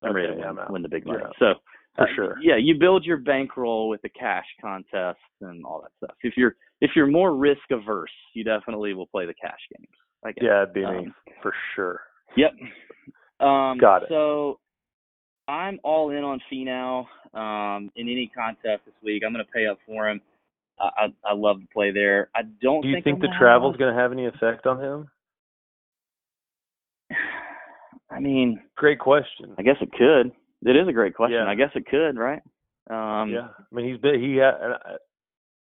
I'm 0.02 0.14
ready 0.16 0.30
to 0.30 0.34
win, 0.36 0.58
win 0.70 0.82
the 0.82 0.90
big 0.90 1.06
money. 1.06 1.24
So 1.38 1.54
For 1.96 2.04
uh, 2.04 2.16
sure. 2.16 2.36
Yeah, 2.42 2.58
you 2.58 2.76
build 2.80 3.06
your 3.06 3.18
bankroll 3.18 3.90
with 3.90 4.02
the 4.02 4.10
cash 4.10 4.46
contests 4.62 5.18
and 5.42 5.66
all 5.66 5.82
that 5.82 5.92
stuff. 5.98 6.18
If 6.22 6.36
you're 6.36 6.56
if 6.82 6.92
you're 6.96 7.08
more 7.08 7.36
risk 7.36 7.62
averse, 7.72 8.12
you 8.34 8.44
definitely 8.44 8.94
will 8.94 9.08
play 9.08 9.26
the 9.26 9.34
cash 9.34 9.60
games. 9.76 9.88
I 10.26 10.32
guess. 10.32 10.44
Yeah, 10.44 10.66
be 10.74 10.82
me 10.82 10.86
Um, 10.88 11.16
for 11.42 11.54
sure. 11.76 12.02
Yep. 12.36 12.52
Um, 13.40 13.78
Got 13.78 14.04
it. 14.04 14.10
So 14.10 14.60
I'm 15.48 15.80
all 15.84 16.10
in 16.10 16.24
on 16.24 16.42
Finau 16.52 17.06
um, 17.34 17.92
in 17.96 18.10
any 18.10 18.32
contest 18.36 18.84
this 18.86 18.96
week. 19.04 19.24
I'm 19.26 19.34
going 19.34 19.46
to 19.46 19.52
pay 19.52 19.68
up 19.68 19.78
for 19.86 20.10
him. 20.10 20.22
I, 20.80 20.90
I 20.98 21.32
I 21.32 21.34
love 21.34 21.62
to 21.62 21.68
play 21.74 21.92
there. 21.92 22.30
I 22.36 22.42
don't. 22.62 22.82
Do 22.82 22.90
you 22.90 22.96
think, 22.96 23.06
think 23.06 23.22
the 23.22 23.34
travel's 23.40 23.78
going 23.78 23.94
to 23.94 24.00
have 24.00 24.12
any 24.12 24.26
effect 24.26 24.66
on 24.66 24.82
him? 24.82 25.08
I 28.10 28.20
mean, 28.20 28.62
Great 28.76 29.00
question. 29.00 29.56
I 29.58 29.62
guess 29.62 29.78
it 29.82 29.92
could. 29.92 30.32
It 30.64 30.76
is 30.76 30.88
a 30.88 30.94
great 30.94 31.16
question. 31.16 31.38
Yeah. 31.44 31.50
I 31.50 31.56
guess 31.56 31.72
it 31.76 31.86
could, 31.86 32.18
right? 32.18 32.42
Um, 32.90 33.30
yeah, 33.32 33.48
I 33.60 33.76
mean 33.76 33.90
he's 33.92 34.00
been 34.02 34.22
he 34.22 34.42
I- 34.42 34.98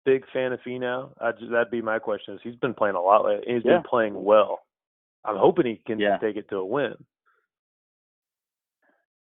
big 0.06 0.24
fan 0.32 0.54
of 0.54 0.60
Finau. 0.66 1.12
I 1.22 1.32
just, 1.34 1.52
that'd 1.52 1.70
be 1.70 1.82
my 1.82 2.00
question. 2.00 2.34
Is 2.34 2.40
he's 2.44 2.56
been 2.56 2.74
playing 2.74 2.96
a 2.96 3.02
lot. 3.02 3.26
lately. 3.26 3.54
He's 3.54 3.64
Yeah. 3.66 3.74
been 3.78 3.84
playing 3.84 4.24
well. 4.24 4.60
I'm 5.26 5.36
hoping 5.38 5.66
he 5.66 5.82
can 5.86 6.00
Yeah. 6.00 6.18
take 6.18 6.38
it 6.38 6.48
to 6.50 6.58
a 6.58 6.66
win. 6.66 6.96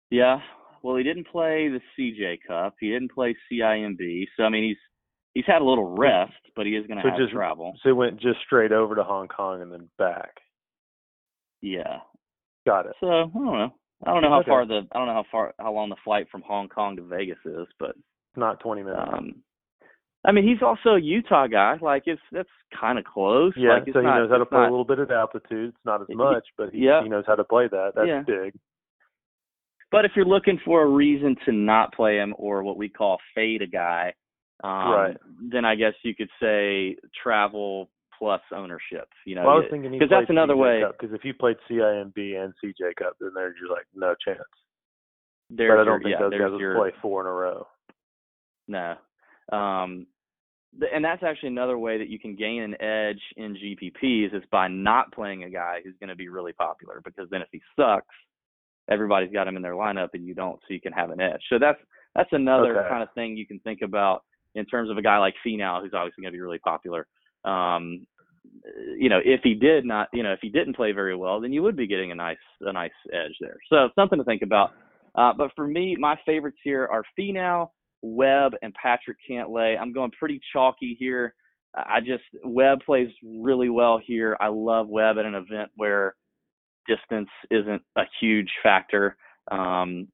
Yeah. 0.10 0.40
Well, 0.84 0.96
he 0.96 1.04
didn't 1.04 1.28
play 1.28 1.68
the 1.70 1.82
CJ 1.98 2.40
Cup. 2.48 2.76
He 2.80 2.90
didn't 2.90 3.12
play 3.12 3.36
CIMB. 3.52 4.28
So 4.36 4.44
I 4.44 4.50
mean, 4.50 4.64
he's 4.64 4.78
he's 5.34 5.46
had 5.46 5.62
a 5.62 5.66
little 5.66 5.96
rest, 5.96 6.34
but 6.56 6.66
he 6.66 6.76
is 6.76 6.88
going 6.88 6.98
to 6.98 7.04
So 7.04 7.10
have 7.10 7.20
just- 7.20 7.34
travel. 7.34 7.74
So 7.84 7.90
he 7.90 7.94
went 7.94 8.20
just 8.20 8.40
straight 8.46 8.72
over 8.72 8.96
to 8.96 9.04
Hong 9.04 9.28
Kong 9.28 9.62
and 9.62 9.72
then 9.72 9.90
back. 9.98 10.40
Yeah. 11.62 12.00
Got 12.66 12.88
it. 12.88 12.96
So 13.00 13.08
I 13.08 13.22
don't 13.24 13.34
know. 13.36 13.74
I 14.06 14.14
don't 14.14 14.22
know 14.24 14.30
how 14.30 14.40
Okay. 14.40 14.50
far 14.50 14.66
the 14.66 14.88
I 14.92 14.98
don't 14.98 15.08
know 15.08 15.14
how 15.14 15.26
far 15.32 15.54
how 15.60 15.74
long 15.74 15.90
the 15.90 15.96
flight 16.04 16.28
from 16.32 16.42
Hong 16.42 16.68
Kong 16.70 16.96
to 16.96 17.02
Vegas 17.04 17.38
is, 17.46 17.68
but 17.80 17.96
Not 18.36 18.60
20 18.60 18.84
minutes. 18.84 19.02
um 19.14 19.36
I 20.26 20.32
mean 20.32 20.48
he's 20.48 20.62
also 20.62 20.92
a 20.96 21.00
Utah 21.02 21.48
guy. 21.48 21.78
Like 21.82 22.04
it's 22.06 22.22
that's 22.32 22.50
kind 22.80 22.98
of 23.00 23.06
close. 23.06 23.54
yeah, 23.56 23.74
like, 23.74 23.86
so 23.94 24.00
he 24.00 24.06
not, 24.06 24.18
knows 24.20 24.30
how 24.32 24.38
to 24.38 24.46
play 24.46 24.60
not- 24.60 24.68
a 24.70 24.72
little 24.72 24.86
bit 24.86 25.00
at 25.00 25.12
altitude. 25.12 25.70
It's 25.70 25.86
not 25.86 26.02
as 26.02 26.08
much, 26.12 26.46
but 26.58 26.72
he, 26.72 26.80
yeah. 26.86 27.04
he 27.04 27.10
knows 27.10 27.26
how 27.28 27.36
to 27.36 27.44
play 27.44 27.68
that. 27.68 27.94
That's 27.96 28.08
Yeah. 28.08 28.22
big. 28.22 28.54
But 29.92 30.06
if 30.06 30.12
you're 30.16 30.26
looking 30.26 30.58
for 30.64 30.84
a 30.84 30.88
reason 30.88 31.36
to 31.46 31.52
not 31.52 31.94
play 31.94 32.18
him 32.18 32.34
or 32.38 32.64
what 32.64 32.78
we 32.78 32.88
call 32.88 33.18
fade 33.36 33.62
a 33.62 33.68
guy, 33.68 34.14
um, 34.64 34.92
Right. 34.92 35.18
then 35.52 35.66
I 35.66 35.76
guess 35.76 35.94
you 36.04 36.16
could 36.16 36.30
say 36.40 36.96
travel 37.22 37.90
plus 38.22 38.42
ownership. 38.54 39.10
You 39.26 39.34
know, 39.34 39.42
Well, 39.46 39.56
I 39.56 39.60
was 39.62 39.68
thinking 39.72 39.92
he 39.92 39.98
'cause 40.00 40.10
that's 40.10 40.30
another 40.30 40.54
CJ 40.54 40.60
way- 40.60 40.84
because 40.92 41.12
if 41.12 41.26
you 41.26 41.34
played 41.34 41.58
CIMB 41.68 42.36
and 42.36 42.54
CJ 42.64 42.94
Cup, 42.94 43.18
then 43.20 43.32
there's 43.34 43.58
just 43.58 43.72
like 43.72 43.88
no 43.96 44.14
chance. 44.16 44.40
there's 45.50 45.70
but 45.72 45.80
I 45.82 45.84
don't 45.84 46.02
think 46.04 46.12
yeah, 46.14 46.20
those 46.30 46.40
guys 46.40 46.52
would 46.52 46.62
your, 46.62 46.76
play 46.76 46.92
four 47.02 47.22
in 47.22 47.28
a 47.28 47.32
row. 47.34 47.68
No. 48.68 48.96
Um, 49.52 50.06
th- 50.80 50.92
and 50.94 51.04
that's 51.04 51.24
actually 51.24 51.48
another 51.50 51.78
way 51.78 51.98
that 51.98 52.08
you 52.10 52.20
can 52.20 52.36
gain 52.36 52.62
an 52.62 52.80
edge 52.82 53.22
in 53.36 53.56
GPPs 53.56 54.34
is 54.34 54.46
by 54.52 54.68
not 54.70 55.12
playing 55.12 55.44
a 55.44 55.50
guy 55.50 55.82
who's 55.84 55.98
going 55.98 56.08
to 56.10 56.16
be 56.16 56.30
really 56.30 56.54
popular 56.54 57.02
because 57.04 57.30
then 57.32 57.42
if 57.42 57.50
he 57.52 57.60
sucks, 57.76 58.16
everybody's 58.88 59.32
got 59.34 59.48
him 59.48 59.56
in 59.58 59.62
their 59.62 59.74
lineup 59.74 60.10
and 60.14 60.26
you 60.26 60.34
don't, 60.34 60.60
so 60.62 60.74
you 60.74 60.80
can 60.80 60.94
have 60.94 61.10
an 61.10 61.20
edge. 61.20 61.44
So 61.50 61.58
that's 61.60 61.82
that's 62.16 62.32
another 62.34 62.78
Okay. 62.80 62.90
kind 62.90 63.02
of 63.04 63.12
thing 63.14 63.36
you 63.36 63.48
can 63.48 63.60
think 63.62 63.82
about 63.82 64.24
in 64.56 64.66
terms 64.66 64.90
of 64.90 64.98
a 64.98 65.02
guy 65.02 65.18
like 65.18 65.34
Finau 65.46 65.82
who's 65.82 65.94
obviously 65.94 66.22
going 66.22 66.32
to 66.32 66.38
be 66.38 66.42
really 66.42 66.60
popular. 66.60 67.08
Um, 67.44 68.06
you 68.98 69.10
know, 69.10 69.20
if 69.24 69.42
he 69.44 69.54
did 69.54 69.86
not, 69.86 70.08
you 70.14 70.24
know, 70.24 70.34
if 70.34 70.40
he 70.42 70.50
didn't 70.50 70.76
play 70.76 70.92
very 70.92 71.16
well, 71.16 71.40
then 71.42 71.54
you 71.54 71.62
would 71.64 71.76
be 71.76 71.88
getting 71.88 72.12
a 72.12 72.16
nice 72.16 72.38
a 72.62 72.74
nice 72.74 72.92
edge 73.14 73.36
there. 73.40 73.58
So 73.70 73.90
something 73.96 74.18
to 74.18 74.26
think 74.26 74.42
about. 74.42 74.72
Uh, 75.16 75.34
but 75.38 75.52
for 75.56 75.68
me, 75.68 75.96
my 76.00 76.18
favorites 76.26 76.58
here 76.64 76.88
are 76.92 77.04
Finau, 77.20 77.70
Webb, 78.02 78.54
and 78.62 78.74
Patrick 78.74 79.18
Cantlay. 79.30 79.78
I'm 79.80 79.94
going 79.94 80.12
pretty 80.18 80.40
chalky 80.54 80.96
here. 80.98 81.34
I 81.74 82.00
just 82.00 82.24
Webb 82.44 82.80
plays 82.86 83.10
really 83.24 83.70
well 83.70 84.00
here. 84.06 84.38
I 84.40 84.48
love 84.48 84.88
Webb 84.88 85.18
at 85.18 85.26
an 85.26 85.36
event 85.36 85.72
where 85.76 86.16
distance 86.88 87.30
isn't 87.50 87.82
a 87.96 88.04
huge 88.20 88.50
factor. 88.64 89.16
Um, 89.52 90.08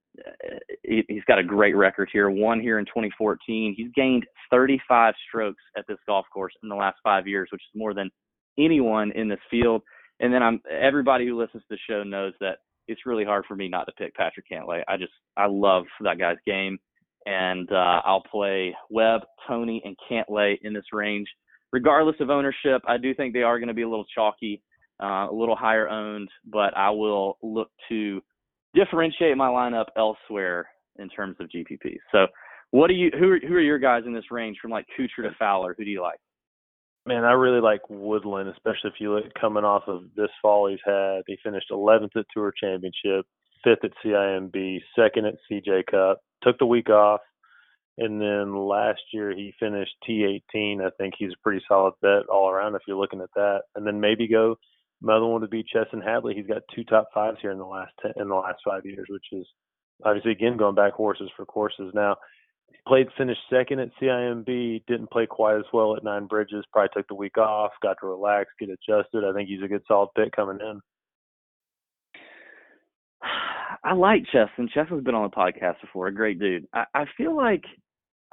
he, 0.83 1.03
he's 1.07 1.23
got 1.27 1.39
a 1.39 1.43
great 1.43 1.75
record 1.75 2.09
here. 2.11 2.29
One 2.29 2.59
here 2.59 2.79
in 2.79 2.85
2014. 2.85 3.73
He's 3.75 3.91
gained 3.95 4.25
35 4.51 5.13
strokes 5.27 5.61
at 5.77 5.85
this 5.87 5.97
golf 6.07 6.25
course 6.33 6.53
in 6.63 6.69
the 6.69 6.75
last 6.75 6.97
five 7.03 7.27
years, 7.27 7.49
which 7.51 7.61
is 7.61 7.79
more 7.79 7.93
than 7.93 8.09
anyone 8.57 9.11
in 9.11 9.27
this 9.27 9.39
field. 9.49 9.81
And 10.19 10.33
then 10.33 10.41
I'm 10.41 10.59
everybody 10.69 11.27
who 11.27 11.39
listens 11.39 11.63
to 11.63 11.75
the 11.75 11.79
show 11.89 12.03
knows 12.03 12.33
that 12.39 12.57
it's 12.87 13.05
really 13.05 13.25
hard 13.25 13.45
for 13.47 13.55
me 13.55 13.67
not 13.67 13.85
to 13.85 13.91
pick 13.93 14.15
Patrick 14.15 14.45
Cantlay. 14.51 14.81
I 14.87 14.97
just 14.97 15.11
I 15.35 15.45
love 15.47 15.83
that 16.01 16.17
guy's 16.17 16.37
game, 16.45 16.79
and 17.25 17.69
uh, 17.71 18.01
I'll 18.05 18.23
play 18.23 18.75
Webb, 18.89 19.21
Tony, 19.47 19.81
and 19.85 19.95
Cantlay 20.09 20.55
in 20.63 20.73
this 20.73 20.85
range, 20.93 21.27
regardless 21.71 22.15
of 22.19 22.29
ownership. 22.29 22.81
I 22.87 22.97
do 22.97 23.13
think 23.13 23.33
they 23.33 23.43
are 23.43 23.59
going 23.59 23.67
to 23.67 23.73
be 23.73 23.83
a 23.83 23.89
little 23.89 24.05
chalky, 24.15 24.61
uh, 25.03 25.27
a 25.29 25.33
little 25.33 25.55
higher 25.55 25.87
owned, 25.87 26.29
but 26.45 26.75
I 26.75 26.89
will 26.89 27.37
look 27.43 27.69
to 27.89 28.21
differentiate 28.77 29.37
my 29.37 29.47
lineup 29.47 29.85
elsewhere 29.97 30.67
in 30.99 31.09
terms 31.09 31.35
of 31.39 31.49
GPP. 31.49 31.97
So, 32.11 32.27
what 32.71 32.87
do 32.87 32.93
you 32.93 33.11
who 33.17 33.31
are, 33.31 33.39
who 33.39 33.53
are 33.55 33.61
your 33.61 33.79
guys 33.79 34.03
in 34.05 34.13
this 34.13 34.31
range 34.31 34.57
from 34.61 34.71
like 34.71 34.85
Kuchar 34.97 35.23
to 35.23 35.35
Fowler? 35.39 35.75
Who 35.77 35.85
do 35.85 35.91
you 35.91 36.01
like? 36.01 36.19
Man, 37.05 37.23
I 37.23 37.31
really 37.31 37.61
like 37.61 37.89
Woodland, 37.89 38.49
especially 38.49 38.89
if 38.93 38.99
you 38.99 39.13
look 39.13 39.25
coming 39.39 39.63
off 39.63 39.83
of 39.87 40.03
this 40.17 40.29
fall 40.41 40.69
he's 40.69 40.79
had. 40.85 41.21
He 41.25 41.37
finished 41.41 41.67
11th 41.71 42.17
at 42.17 42.25
Tour 42.33 42.53
Championship, 42.61 43.25
fifth 43.63 43.85
at 43.85 43.91
CIMB, 44.03 44.79
second 44.93 45.25
at 45.25 45.35
CJ 45.49 45.85
Cup. 45.89 46.19
Took 46.43 46.59
the 46.59 46.65
week 46.65 46.89
off, 46.89 47.21
and 47.97 48.21
then 48.21 48.53
last 48.55 48.99
year 49.13 49.31
he 49.31 49.53
finished 49.57 49.93
T18. 50.07 50.85
I 50.85 50.89
think 50.97 51.13
he's 51.17 51.31
a 51.31 51.41
pretty 51.41 51.63
solid 51.65 51.93
bet 52.01 52.27
all 52.29 52.49
around 52.49 52.75
if 52.75 52.81
you're 52.85 52.99
looking 52.99 53.21
at 53.21 53.33
that. 53.35 53.61
And 53.75 53.87
then 53.87 54.01
maybe 54.01 54.27
go 54.27 54.57
another 55.01 55.25
one 55.25 55.41
would 55.41 55.49
be 55.49 55.63
Chesson 55.63 56.01
Hadley. 56.01 56.35
He's 56.35 56.47
got 56.47 56.63
two 56.73 56.83
top 56.83 57.09
fives 57.13 57.37
here 57.41 57.51
in 57.51 57.57
the 57.57 57.65
last 57.65 57.91
ten, 58.01 58.13
in 58.17 58.29
the 58.29 58.35
last 58.35 58.59
five 58.65 58.85
years, 58.85 59.07
which 59.09 59.25
is 59.31 59.45
obviously 60.03 60.31
again 60.31 60.57
going 60.57 60.75
back 60.75 60.93
horses 60.93 61.29
for 61.35 61.45
courses 61.45 61.91
now 61.93 62.15
he 62.69 62.77
played 62.87 63.07
finished 63.17 63.41
second 63.49 63.79
at 63.79 63.89
CIMB, 64.01 64.85
didn't 64.87 65.11
play 65.11 65.25
quite 65.25 65.57
as 65.57 65.65
well 65.73 65.95
at 65.95 66.03
Nine 66.03 66.25
Bridges, 66.25 66.65
probably 66.71 66.89
took 66.93 67.07
the 67.07 67.15
week 67.15 67.37
off, 67.37 67.71
got 67.81 67.97
to 68.01 68.07
relax, 68.07 68.49
get 68.59 68.69
adjusted. 68.69 69.23
I 69.23 69.33
think 69.33 69.49
he's 69.49 69.63
a 69.63 69.67
good 69.67 69.83
solid 69.87 70.09
pick 70.15 70.31
coming 70.33 70.59
in. 70.61 70.81
I 73.83 73.93
like 73.93 74.23
Chesson. 74.33 74.69
Chesson's 74.73 75.03
been 75.03 75.15
on 75.15 75.29
the 75.29 75.35
podcast 75.35 75.79
before. 75.81 76.07
A 76.07 76.13
great 76.13 76.39
dude. 76.39 76.67
I, 76.73 76.85
I 76.93 77.05
feel 77.15 77.35
like 77.35 77.63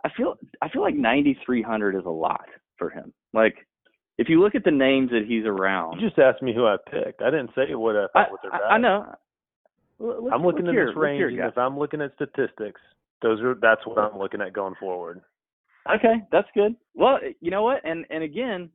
I 0.04 0.10
feel 0.16 0.34
I 0.60 0.68
feel 0.68 0.82
like 0.82 0.96
9300 0.96 1.96
is 1.96 2.04
a 2.04 2.10
lot 2.10 2.46
for 2.76 2.90
him. 2.90 3.12
Like 3.32 3.54
if 4.18 4.28
you 4.28 4.40
look 4.40 4.54
at 4.54 4.64
the 4.64 4.70
names 4.70 5.10
that 5.10 5.24
he's 5.26 5.44
around, 5.44 6.00
You 6.00 6.08
just 6.08 6.18
asked 6.18 6.42
me 6.42 6.54
who 6.54 6.66
I 6.66 6.76
picked. 6.90 7.22
I 7.22 7.30
didn't 7.30 7.50
say 7.54 7.74
what 7.74 7.96
I 7.96 8.04
I, 8.04 8.06
thought 8.12 8.32
with 8.32 8.40
their 8.42 8.54
I. 8.54 8.74
I 8.74 8.78
know. 8.78 9.14
L- 10.00 10.24
let's- 10.24 10.34
I'm 10.34 10.42
looking 10.44 10.66
at 10.68 10.74
this 10.74 10.96
range, 10.96 11.22
and 11.32 11.40
if 11.40 11.58
I'm 11.58 11.78
looking 11.78 12.00
at 12.00 12.14
statistics, 12.14 12.80
those 13.22 13.40
are 13.40 13.54
that's 13.60 13.86
what 13.86 13.98
I'm 13.98 14.18
looking 14.18 14.40
at 14.40 14.52
going 14.52 14.74
forward. 14.78 15.20
Okay, 15.92 16.22
that's 16.32 16.48
good. 16.54 16.74
Well, 16.94 17.18
you 17.40 17.50
know 17.50 17.62
what? 17.62 17.80
And 17.84 18.06
and 18.10 18.22
again, 18.22 18.70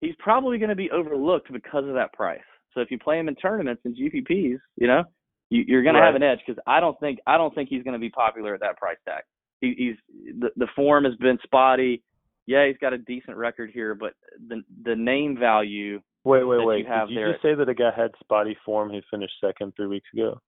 he's 0.00 0.14
probably 0.18 0.58
going 0.58 0.68
to 0.70 0.74
be 0.76 0.90
overlooked 0.90 1.52
because 1.52 1.84
of 1.86 1.94
that 1.94 2.12
price. 2.12 2.40
So 2.72 2.80
if 2.80 2.90
you 2.90 2.98
play 2.98 3.18
him 3.18 3.28
in 3.28 3.34
tournaments 3.36 3.82
and 3.84 3.94
GPPs, 3.96 4.58
you 4.76 4.86
know, 4.86 5.04
you, 5.50 5.64
you're 5.66 5.82
going 5.82 5.94
to 5.94 6.00
have 6.00 6.14
an 6.16 6.22
edge 6.24 6.40
because 6.44 6.60
I 6.66 6.80
don't 6.80 6.98
think 7.00 7.20
I 7.26 7.36
don't 7.36 7.54
think 7.54 7.68
he's 7.68 7.82
going 7.82 7.94
to 7.94 7.98
be 8.00 8.10
popular 8.10 8.54
at 8.54 8.60
that 8.60 8.76
price 8.76 8.98
tag. 9.06 9.22
He, 9.60 9.74
he's 9.76 9.96
the 10.40 10.50
the 10.56 10.66
form 10.74 11.04
has 11.04 11.14
been 11.16 11.38
spotty. 11.44 12.02
Yeah, 12.46 12.66
he's 12.66 12.76
got 12.78 12.92
a 12.92 12.98
decent 12.98 13.36
record 13.36 13.70
here, 13.72 13.94
but 13.94 14.12
the 14.48 14.62
the 14.84 14.94
name 14.96 15.36
value. 15.38 16.00
Wait, 16.24 16.44
wait, 16.44 16.64
wait. 16.64 16.78
you 16.80 16.86
have 16.86 17.08
Did 17.08 17.14
you 17.18 17.30
just 17.32 17.42
say 17.42 17.54
that 17.54 17.68
a 17.68 17.74
guy 17.74 17.90
had 17.94 18.10
spotty 18.20 18.56
form 18.64 18.90
who 18.90 19.00
finished 19.10 19.34
second 19.42 19.72
three 19.76 19.86
weeks 19.86 20.08
ago? 20.14 20.40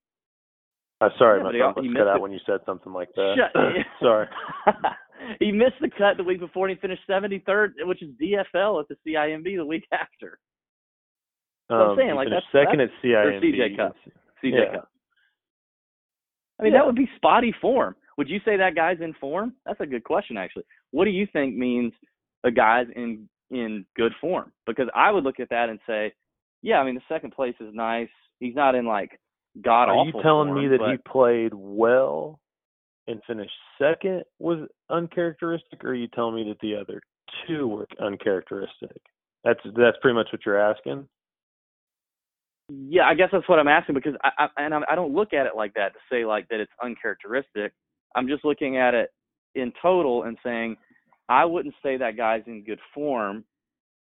I'm 1.03 1.11
sorry, 1.19 1.41
Yeah, 1.59 1.67
my 1.69 1.75
phone 1.75 1.87
was 1.89 1.97
cut 1.97 2.09
out 2.09 2.21
when 2.23 2.33
you 2.33 2.39
said 2.47 2.61
something 2.65 2.93
like 2.93 3.11
that. 3.17 3.35
Shut- 3.37 3.87
sorry. 4.01 4.27
he 5.41 5.53
missed 5.53 5.77
the 5.83 5.91
cut 5.91 6.17
the 6.17 6.25
week 6.25 6.41
before, 6.41 6.67
and 6.69 6.75
he 6.77 6.81
finished 6.81 7.03
73rd, 7.09 7.73
which 7.83 8.03
is 8.03 8.09
DFL 8.21 8.81
at 8.81 8.89
the 8.89 8.97
CIMB 9.07 9.57
the 9.57 9.67
week 9.67 9.85
after. 9.93 10.39
That's 11.69 11.77
what 11.79 11.81
I'm 11.81 11.91
Um, 11.91 11.97
saying, 11.99 12.15
like, 12.15 12.29
that's- 12.29 12.51
second 12.53 12.81
at 12.81 12.89
or 12.89 12.93
CIMB. 13.05 13.43
CJ 13.43 13.77
Cup. 13.77 13.97
CJ 14.43 14.53
Yeah. 14.55 14.73
Cup. 14.77 14.89
I 16.59 16.63
mean, 16.63 16.73
Yeah. 16.73 16.79
that 16.79 16.87
would 16.87 16.95
be 16.97 17.11
spotty 17.17 17.53
form. 17.61 17.95
Would 18.17 18.29
you 18.29 18.41
say 18.45 18.57
that 18.57 18.75
guy's 18.75 19.01
in 19.01 19.15
form? 19.15 19.55
That's 19.65 19.81
a 19.81 19.87
good 19.87 20.05
question, 20.05 20.37
actually. 20.37 20.65
What 20.91 21.05
do 21.05 21.11
you 21.11 21.27
think 21.33 21.57
means 21.57 21.93
a 22.45 22.51
guy's 22.51 22.87
in 22.95 23.29
in 23.51 23.85
good 23.97 24.13
form? 24.21 24.53
Because 24.67 24.89
I 24.95 25.11
would 25.11 25.25
look 25.25 25.41
at 25.41 25.51
that 25.51 25.69
and 25.69 25.79
say, 25.87 26.13
yeah, 26.63 26.77
I 26.77 26.85
mean, 26.85 26.95
the 26.95 27.15
second 27.15 27.33
place 27.33 27.55
is 27.61 27.75
nice. 27.75 28.09
He's 28.41 28.55
not 28.55 28.75
in 28.75 28.87
like 28.87 29.21
god 29.63 29.85
awful. 29.85 30.01
Are 30.01 30.07
you 30.07 30.23
telling 30.23 30.49
form, 30.49 30.63
me 30.63 30.69
that 30.69 30.79
but 30.79 30.91
he 30.91 30.97
played 31.07 31.53
well 31.55 32.41
and 33.07 33.21
finished 33.27 33.53
second 33.81 34.25
was 34.39 34.69
uncharacteristic, 34.91 35.85
or 35.85 35.91
are 35.91 35.95
you 35.95 36.09
telling 36.09 36.35
me 36.35 36.45
that 36.49 36.61
the 36.61 36.75
other 36.75 37.01
two 37.47 37.69
were 37.69 37.87
uncharacteristic? 38.01 39.01
That's 39.45 39.61
that's 39.77 39.97
pretty 40.01 40.15
much 40.15 40.29
what 40.33 40.45
you're 40.45 40.61
asking. 40.61 41.09
Yeah, 42.69 43.05
I 43.05 43.15
guess 43.15 43.29
that's 43.31 43.49
what 43.49 43.61
I'm 43.61 43.69
asking 43.69 43.95
because 43.95 44.15
I, 44.25 44.47
I 44.57 44.65
and 44.65 44.75
I, 44.75 44.81
I 44.91 44.95
don't 44.97 45.15
look 45.15 45.33
at 45.33 45.47
it 45.47 45.53
like 45.55 45.75
that 45.75 45.93
to 45.93 45.99
say 46.11 46.25
like 46.25 46.49
that 46.49 46.61
it's 46.61 46.73
uncharacteristic. 46.83 47.73
I'm 48.17 48.29
just 48.29 48.45
looking 48.45 48.77
at 48.79 48.95
it 48.95 49.11
in 49.55 49.73
total 49.81 50.25
and 50.25 50.37
saying 50.45 50.77
I 51.29 51.45
wouldn't 51.45 51.75
say 51.83 51.97
that 51.97 52.17
guy's 52.17 52.43
in 52.47 52.65
good 52.65 52.81
form. 52.95 53.45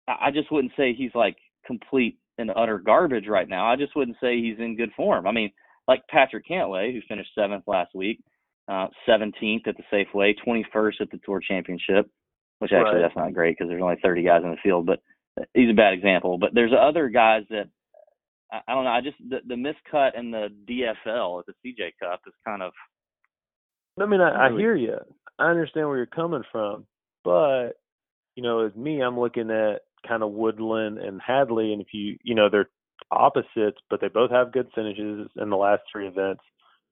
I 0.08 0.30
just 0.32 0.50
wouldn't 0.50 0.72
say 0.76 0.94
he's 0.94 1.14
like 1.14 1.36
complete 1.66 2.18
and 2.38 2.50
utter 2.56 2.78
garbage 2.78 3.26
right 3.28 3.48
now. 3.48 3.70
I 3.70 3.76
just 3.76 3.94
wouldn't 3.96 4.16
say 4.20 4.40
he's 4.40 4.58
in 4.58 4.76
good 4.76 4.92
form. 4.96 5.26
I 5.26 5.32
mean, 5.32 5.50
like 5.86 6.02
Patrick 6.08 6.46
Cantlay, 6.48 6.92
who 6.92 7.00
finished 7.08 7.30
seventh 7.34 7.64
last 7.66 7.94
week, 7.94 8.20
uh, 8.68 8.88
17th 9.08 9.66
at 9.66 9.76
the 9.76 9.82
Safeway, 9.92 10.34
21st 10.46 11.00
at 11.00 11.10
the 11.10 11.18
Tour 11.24 11.40
Championship, 11.40 12.08
which 12.60 12.72
actually 12.72 12.96
Right. 12.96 13.02
that's 13.02 13.16
not 13.16 13.34
great 13.34 13.56
because 13.58 13.68
there's 13.68 13.82
only 13.82 13.96
30 14.02 14.22
guys 14.22 14.42
in 14.44 14.50
the 14.50 14.56
field, 14.62 14.86
but 14.86 15.00
he's 15.54 15.70
a 15.70 15.74
bad 15.74 15.94
example. 15.94 16.38
But 16.38 16.54
there's 16.54 16.72
other 16.78 17.08
guys 17.08 17.44
that 17.50 17.68
I, 18.52 18.60
I 18.68 18.74
don't 18.74 18.84
know. 18.84 18.90
I 18.90 19.00
just 19.00 19.16
the, 19.28 19.40
the 19.46 19.54
miscut 19.54 20.18
and 20.18 20.32
the 20.32 20.48
DFL 20.68 21.40
at 21.40 21.46
the 21.46 21.54
CJ 21.64 21.92
Cup 22.00 22.20
is 22.26 22.34
kind 22.46 22.62
of 22.62 22.72
I 24.00 24.06
mean, 24.06 24.20
I, 24.20 24.46
I 24.46 24.50
hear 24.50 24.76
you. 24.76 24.96
I 25.38 25.50
understand 25.50 25.88
where 25.88 25.96
you're 25.96 26.06
coming 26.06 26.42
from, 26.50 26.86
but 27.24 27.70
you 28.34 28.42
know, 28.42 28.64
as 28.64 28.74
me, 28.74 29.02
I'm 29.02 29.18
looking 29.18 29.50
at 29.50 29.80
kind 30.06 30.22
of 30.22 30.32
Woodland 30.32 30.98
and 30.98 31.20
Hadley, 31.24 31.72
and 31.72 31.82
if 31.82 31.88
you, 31.92 32.16
you 32.22 32.34
know, 32.34 32.48
they're 32.50 32.68
opposites, 33.10 33.78
but 33.90 34.00
they 34.00 34.08
both 34.08 34.30
have 34.30 34.52
good 34.52 34.68
finishes 34.74 35.28
in 35.36 35.50
the 35.50 35.56
last 35.56 35.82
three 35.90 36.06
events. 36.06 36.42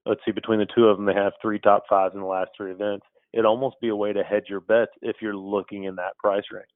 Let's 0.05 0.21
see, 0.25 0.33
between 0.33 0.61
the 0.61 0.67
two 0.75 0.87
of 0.87 0.97
them, 0.97 1.07
they 1.07 1.15
have 1.15 1.33
three 1.43 1.59
top 1.59 1.85
fives 1.89 2.15
in 2.15 2.21
the 2.21 2.27
last 2.27 2.51
three 2.57 2.73
events. 2.73 3.07
It'd 3.33 3.45
almost 3.45 3.77
be 3.81 3.89
a 3.89 3.97
way 3.97 4.13
to 4.13 4.23
hedge 4.23 4.47
your 4.49 4.61
bets 4.61 4.93
if 5.03 5.17
you're 5.21 5.37
looking 5.37 5.85
in 5.85 5.97
that 5.97 6.17
price 6.19 6.45
range. 6.53 6.67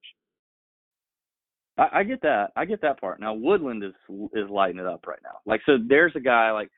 I, 1.79 2.01
I 2.01 2.03
get 2.03 2.23
that. 2.23 2.51
I 2.57 2.65
get 2.65 2.83
that 2.83 3.01
part. 3.01 3.21
Now 3.21 3.35
Woodland 3.35 3.83
is 3.83 3.93
is 4.35 4.51
lighting 4.51 4.81
it 4.81 4.87
up 4.87 5.07
right 5.07 5.21
now. 5.23 5.39
Like 5.47 5.61
so, 5.65 5.79
there's 5.89 6.13
a 6.17 6.21
guy 6.21 6.51
like 6.51 6.71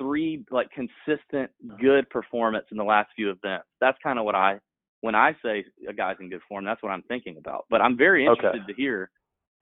three 0.00 0.44
like 0.50 0.68
consistent 0.70 1.50
uh-huh. 1.64 1.76
good 1.80 2.10
performance 2.10 2.66
in 2.70 2.76
the 2.76 2.84
last 2.84 3.10
few 3.14 3.30
events. 3.30 3.66
That's 3.80 3.98
kind 4.02 4.18
of 4.18 4.24
what 4.24 4.34
I 4.34 4.58
when 5.02 5.14
I 5.14 5.32
say 5.42 5.64
a 5.88 5.92
guy's 5.92 6.16
in 6.20 6.28
good 6.28 6.42
form, 6.48 6.64
that's 6.64 6.82
what 6.82 6.90
I'm 6.90 7.02
thinking 7.02 7.36
about. 7.38 7.66
But 7.70 7.80
I'm 7.80 7.96
very 7.96 8.26
interested 8.26 8.62
Okay. 8.62 8.72
to 8.72 8.74
hear 8.74 9.10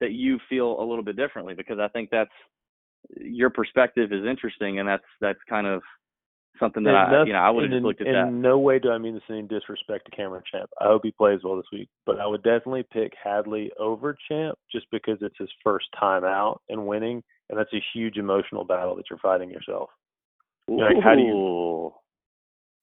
that 0.01 0.11
you 0.11 0.39
feel 0.49 0.81
a 0.81 0.83
little 0.83 1.03
bit 1.03 1.15
differently 1.15 1.53
because 1.53 1.79
I 1.79 1.87
think 1.89 2.09
that's 2.09 2.31
your 3.17 3.49
perspective 3.49 4.11
is 4.11 4.25
interesting 4.25 4.79
and 4.79 4.87
that's 4.87 5.03
that's 5.21 5.39
kind 5.49 5.67
of 5.67 5.81
something 6.59 6.83
that 6.83 6.89
And 6.89 7.15
I 7.15 7.23
you 7.25 7.33
know 7.33 7.39
I 7.39 7.49
would 7.49 7.63
have 7.63 7.71
in, 7.71 7.83
looked 7.83 8.01
at 8.01 8.07
in 8.07 8.13
that. 8.13 8.31
no 8.31 8.59
way 8.59 8.79
do 8.79 8.91
I 8.91 8.97
mean 8.97 9.13
this 9.13 9.23
in 9.29 9.35
any 9.35 9.47
disrespect 9.47 10.05
to 10.05 10.15
Cameron 10.15 10.43
Champ. 10.51 10.69
I 10.81 10.85
hope 10.85 11.01
he 11.03 11.11
plays 11.11 11.39
well 11.43 11.55
this 11.55 11.65
week, 11.71 11.89
but 12.05 12.19
I 12.19 12.27
would 12.27 12.43
definitely 12.43 12.85
pick 12.91 13.13
Hadley 13.21 13.71
over 13.79 14.17
Champ 14.27 14.57
just 14.71 14.87
because 14.91 15.17
it's 15.21 15.37
his 15.37 15.49
first 15.63 15.87
time 15.97 16.23
out 16.25 16.61
and 16.69 16.85
winning, 16.85 17.23
and 17.49 17.57
that's 17.57 17.73
a 17.73 17.83
huge 17.93 18.17
emotional 18.17 18.65
battle 18.65 18.95
that 18.95 19.05
you're 19.09 19.19
fighting 19.19 19.49
yourself. 19.49 19.89
Like, 20.77 21.03
how 21.03 21.15
do 21.15 21.21
you- 21.21 21.93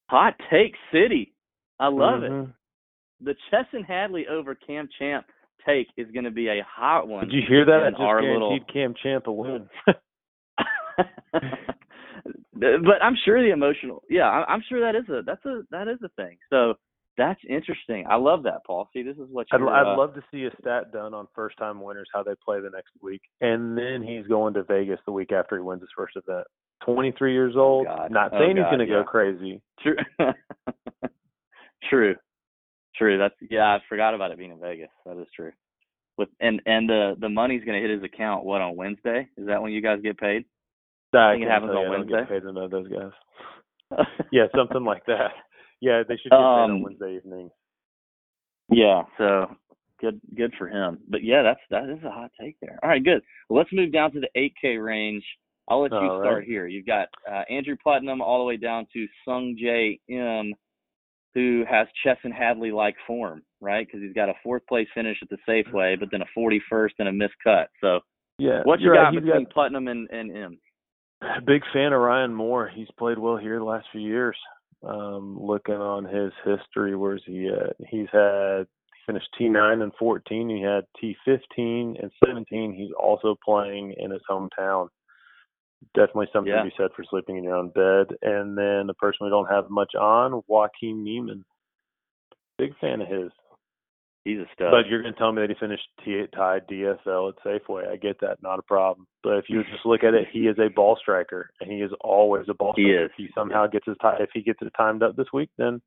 Hot 0.09 0.35
take 0.51 0.77
city. 0.93 1.33
I 1.81 1.89
love 1.89 2.23
it. 2.23 2.31
Mhm. 2.31 2.55
The 3.21 3.35
Chesson 3.51 3.83
Hadley 3.83 4.29
over 4.29 4.55
Cam 4.55 4.89
Champ 4.99 5.27
take 5.65 5.89
is 5.97 6.11
going 6.13 6.25
to 6.25 6.31
be 6.31 6.49
a 6.49 6.63
hot 6.63 7.09
one. 7.09 7.27
Did 7.27 7.35
you 7.35 7.43
hear 7.43 7.65
that? 7.65 7.83
I 7.83 7.91
just 7.91 8.01
our 8.01 8.21
guaranteed 8.21 8.43
little- 8.43 8.73
Cam 8.73 8.95
Champ 8.95 9.27
a 9.27 9.33
win. 9.33 9.69
but 12.55 13.03
I'm 13.03 13.17
sure 13.25 13.43
the 13.43 13.51
emotional, 13.53 14.03
yeah, 14.09 14.29
I'm 14.29 14.63
sure 14.69 14.81
that 14.81 14.97
is 14.97 15.09
a 15.09 15.23
that's 15.23 15.45
a 15.45 15.63
that 15.71 15.89
is 15.89 15.99
a 16.03 16.09
thing. 16.11 16.39
So 16.51 16.75
that's 17.19 17.41
interesting. 17.49 18.07
I 18.09 18.17
love 18.17 18.43
that, 18.45 18.65
Paul. 18.67 18.89
See, 18.93 19.03
this 19.03 19.17
is 19.17 19.29
what 19.31 19.47
I'd. 19.53 19.61
I'd 19.61 19.95
uh, 19.95 19.97
love 19.97 20.15
to 20.15 20.23
see 20.31 20.45
a 20.45 20.51
stat 20.61 20.93
done 20.93 21.15
on 21.15 21.27
first 21.35 21.57
time 21.59 21.81
winners, 21.83 22.09
how 22.13 22.23
they 22.23 22.35
play 22.45 22.61
the 22.61 22.71
next 22.71 22.93
week. 23.03 23.23
And 23.41 23.77
then 23.77 24.03
he's 24.03 24.27
going 24.27 24.55
to 24.55 24.63
Vegas 24.63 25.01
the 25.07 25.13
week 25.13 25.33
after 25.33 25.57
he 25.57 25.63
wins 25.63 25.81
his 25.83 25.91
first 25.97 26.17
event. 26.17 26.47
23 26.85 27.33
years 27.33 27.55
old. 27.57 27.87
God. 27.87 28.11
Not 28.11 28.33
Oh, 28.33 28.39
saying 28.39 28.57
he's 28.57 28.65
going 28.67 28.79
to 28.81 28.85
yeah. 28.87 29.03
go 29.03 29.05
crazy. 29.05 29.61
True. 29.83 29.97
true. 31.91 32.17
True. 32.97 33.19
That's 33.19 33.35
yeah. 33.51 33.65
I 33.65 33.79
forgot 33.89 34.15
about 34.15 34.31
it 34.31 34.39
being 34.39 34.51
in 34.53 34.61
Vegas. 34.61 34.89
That 35.05 35.21
is 35.21 35.27
true. 35.35 35.53
With 36.19 36.29
and 36.41 36.63
and 36.67 36.89
the 36.89 37.15
the 37.21 37.29
money's 37.29 37.65
going 37.65 37.81
to 37.81 37.87
hit 37.87 37.95
his 37.95 38.05
account. 38.05 38.45
What 38.45 38.61
on 38.63 38.77
Wednesday? 38.77 39.29
Is 39.37 39.47
that 39.47 39.61
when 39.61 39.73
you 39.73 39.83
guys 39.83 40.01
get 40.03 40.19
paid? 40.19 40.45
I 41.15 41.33
think 41.33 41.45
it 41.45 41.51
happens 41.51 41.73
on. 41.73 41.87
I 41.87 41.91
Wednesday? 41.91 42.19
get 42.21 42.29
paid 42.29 42.45
know 42.45 42.69
those 42.69 42.89
guys. 42.89 43.11
Yeah, 44.33 44.47
something 44.57 44.85
like 44.85 45.07
that. 45.07 45.31
Yeah, 45.81 46.03
they 46.07 46.15
should 46.17 46.31
get 46.31 46.39
paid 46.39 46.65
Um, 46.65 46.71
on 46.73 46.83
Wednesday 46.83 47.17
evening. 47.17 47.51
Yeah, 48.71 49.03
so 49.17 49.55
good 50.01 50.21
good 50.37 50.53
for 50.59 50.67
him. 50.69 50.99
But 51.09 51.23
yeah, 51.23 51.43
that's 51.43 51.61
that 51.71 51.89
is 51.89 52.03
a 52.05 52.11
hot 52.11 52.33
take 52.41 52.57
there. 52.61 52.79
All 52.83 52.89
right, 52.91 53.03
good. 53.05 53.23
Well, 53.49 53.59
let's 53.59 53.73
move 53.73 53.93
down 53.93 54.11
to 54.13 54.21
the 54.21 54.29
8K 54.37 54.85
range. 54.85 55.25
I'll 55.69 55.83
let 55.83 55.91
you 55.93 55.99
All 55.99 56.21
start 56.21 56.39
right. 56.39 56.47
here. 56.47 56.67
You've 56.67 56.87
got 56.87 57.09
uh, 57.31 57.43
Andrew 57.51 57.77
Putnam 57.83 58.21
all 58.21 58.39
the 58.39 58.45
way 58.45 58.57
down 58.57 58.87
to 58.93 59.07
Sung 59.25 59.57
J 59.59 59.99
M, 60.09 60.53
who 61.35 61.65
has 61.69 61.89
Chesson 62.05 62.31
Hadley 62.31 62.71
like 62.71 62.95
form, 63.07 63.43
right? 63.61 63.87
Because 63.87 64.01
he's 64.01 64.15
got 64.15 64.29
a 64.29 64.35
fourth 64.43 64.63
place 64.69 64.87
finish 64.95 65.19
at 65.23 65.29
the 65.29 65.39
Safeway, 65.49 65.99
but 65.99 66.09
then 66.13 66.23
a 66.23 66.39
41st 66.39 66.91
and 67.01 67.09
a 67.09 67.13
missed 67.13 67.35
cut. 67.43 67.69
So 67.81 68.01
Yeah, 68.39 68.63
what 68.65 68.81
you 68.81 68.93
got 68.93 69.11
right. 69.11 69.15
Between 69.15 69.47
Putnam 69.47 69.89
and, 69.89 70.09
and 70.11 70.37
Im? 70.37 70.59
big 71.47 71.63
fan 71.73 71.93
of 71.93 72.01
Ryan 72.01 72.35
Moore. 72.35 72.71
He's 72.75 72.89
played 72.99 73.19
well 73.19 73.37
here 73.37 73.59
the 73.59 73.65
last 73.65 73.87
few 73.91 74.01
years. 74.01 74.37
Um, 74.87 75.37
looking 75.41 75.75
on 75.75 76.05
his 76.05 76.33
history, 76.45 76.95
where's 76.95 77.23
he 77.27 77.49
at? 77.49 77.75
He's 77.89 78.09
had 78.13 78.67
finished 79.07 79.29
T9 79.41 79.83
and 79.83 79.93
14. 79.99 80.49
He 80.49 80.63
had 80.63 80.85
T15 81.03 82.03
and 82.03 82.11
17. 82.25 82.75
He's 82.75 82.95
also 83.01 83.37
playing 83.45 83.95
in 83.99 84.11
his 84.11 84.21
hometown. 84.31 84.89
Definitely 85.95 86.29
something 86.33 86.53
Yeah. 86.53 86.63
to 86.63 86.69
be 86.71 86.75
said 86.77 86.91
for 86.95 87.05
sleeping 87.05 87.37
in 87.37 87.45
your 87.45 87.55
own 87.55 87.69
bed. 87.71 88.17
And 88.23 88.57
then 88.57 88.87
the 88.87 88.95
person 88.95 89.25
we 89.25 89.31
don't 89.31 89.49
have 89.51 89.71
much 89.71 89.95
on, 89.95 90.43
Joaquin 90.47 91.05
Niemann. 91.05 91.45
Big 92.59 92.77
fan 92.79 93.01
of 93.03 93.09
his. 93.09 93.31
He's 94.25 94.39
a 94.39 94.47
stud. 94.55 94.73
But 94.73 94.89
you're 94.89 95.03
going 95.03 95.13
to 95.15 95.19
tell 95.19 95.31
me 95.31 95.41
that 95.43 95.51
he 95.51 95.57
finished 95.61 95.87
T 96.05 96.25
tied 96.35 96.67
DSL 96.67 97.29
at 97.29 97.37
Safeway. 97.45 97.89
I 97.89 97.97
get 97.97 98.19
that, 98.23 98.43
not 98.43 98.59
a 98.59 98.63
problem. 98.63 99.07
But 99.23 99.37
if 99.39 99.45
you 99.49 99.63
just 99.65 99.87
look 99.87 100.03
at 100.03 100.15
it, 100.15 100.27
he 100.33 100.49
is 100.49 100.59
a 100.59 100.69
ball 100.69 100.97
striker, 101.01 101.51
and 101.61 101.71
he 101.71 101.79
is 101.81 101.93
always 102.01 102.47
a 102.49 102.55
ball 102.55 102.73
He 102.75 102.83
striker. 102.85 103.05
is. 103.05 103.11
If 103.11 103.17
he 103.17 103.29
somehow 103.35 103.67
gets 103.69 103.87
his 103.87 103.97
ti- 104.03 104.21
if 104.23 104.31
he 104.35 104.43
gets 104.43 104.61
it 104.63 104.73
timed 104.77 105.05
up 105.05 105.15
this 105.15 105.33
week, 105.33 105.51
then 105.59 105.81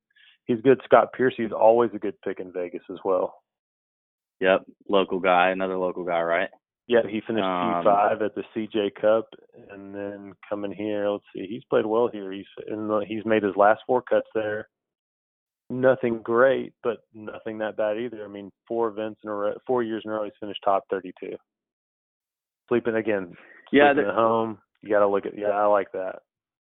he's 0.46 0.62
good. 0.62 0.80
Scott 0.86 1.12
Piercy 1.12 1.44
is 1.44 1.52
always 1.52 1.92
a 1.94 2.00
good 2.00 2.16
pick 2.22 2.40
in 2.40 2.54
Vegas 2.54 2.84
as 2.90 3.00
well. 3.04 3.42
yep, 4.40 4.64
local 4.88 5.20
guy, 5.20 5.50
another 5.50 5.76
local 5.78 6.06
guy, 6.06 6.22
right? 6.22 6.50
Yeah, 6.90 7.02
he 7.08 7.22
finished 7.22 7.46
Um, 7.46 7.86
T5 7.86 8.22
at 8.24 8.34
the 8.34 8.44
CJ 8.56 8.96
Cup, 9.00 9.28
and 9.70 9.94
then 9.94 10.34
coming 10.50 10.72
here, 10.72 11.08
let's 11.08 11.24
see, 11.36 11.46
he's 11.48 11.64
played 11.70 11.86
well 11.86 12.10
here. 12.12 12.32
He's 12.32 12.48
in 12.68 12.88
the, 12.88 13.06
he's 13.08 13.24
made 13.26 13.44
his 13.44 13.56
last 13.56 13.82
four 13.86 14.02
cuts 14.02 14.28
there. 14.34 14.68
Nothing 15.70 16.24
great, 16.24 16.74
but 16.82 16.98
nothing 17.14 17.60
that 17.60 17.78
bad 17.78 18.00
either. 18.00 18.26
I 18.26 18.28
mean, 18.28 18.52
four 18.68 18.88
events 18.88 19.20
in 19.24 19.30
a 19.30 19.34
row, 19.34 19.54
four 19.68 19.84
years 19.84 20.02
in 20.04 20.10
a 20.10 20.16
row, 20.16 20.24
he's 20.24 20.34
finished 20.40 20.62
top 20.66 20.86
32. 20.90 21.36
Sleeping 22.70 22.96
again, 22.96 23.36
Yeah, 23.72 23.94
sleeping 23.94 24.10
at 24.10 24.16
home. 24.16 24.58
You 24.82 24.90
got 24.90 25.02
to 25.02 25.08
look 25.08 25.28
at. 25.28 25.38
Yeah, 25.38 25.50
I 25.50 25.66
like 25.68 25.92
that. 25.92 26.20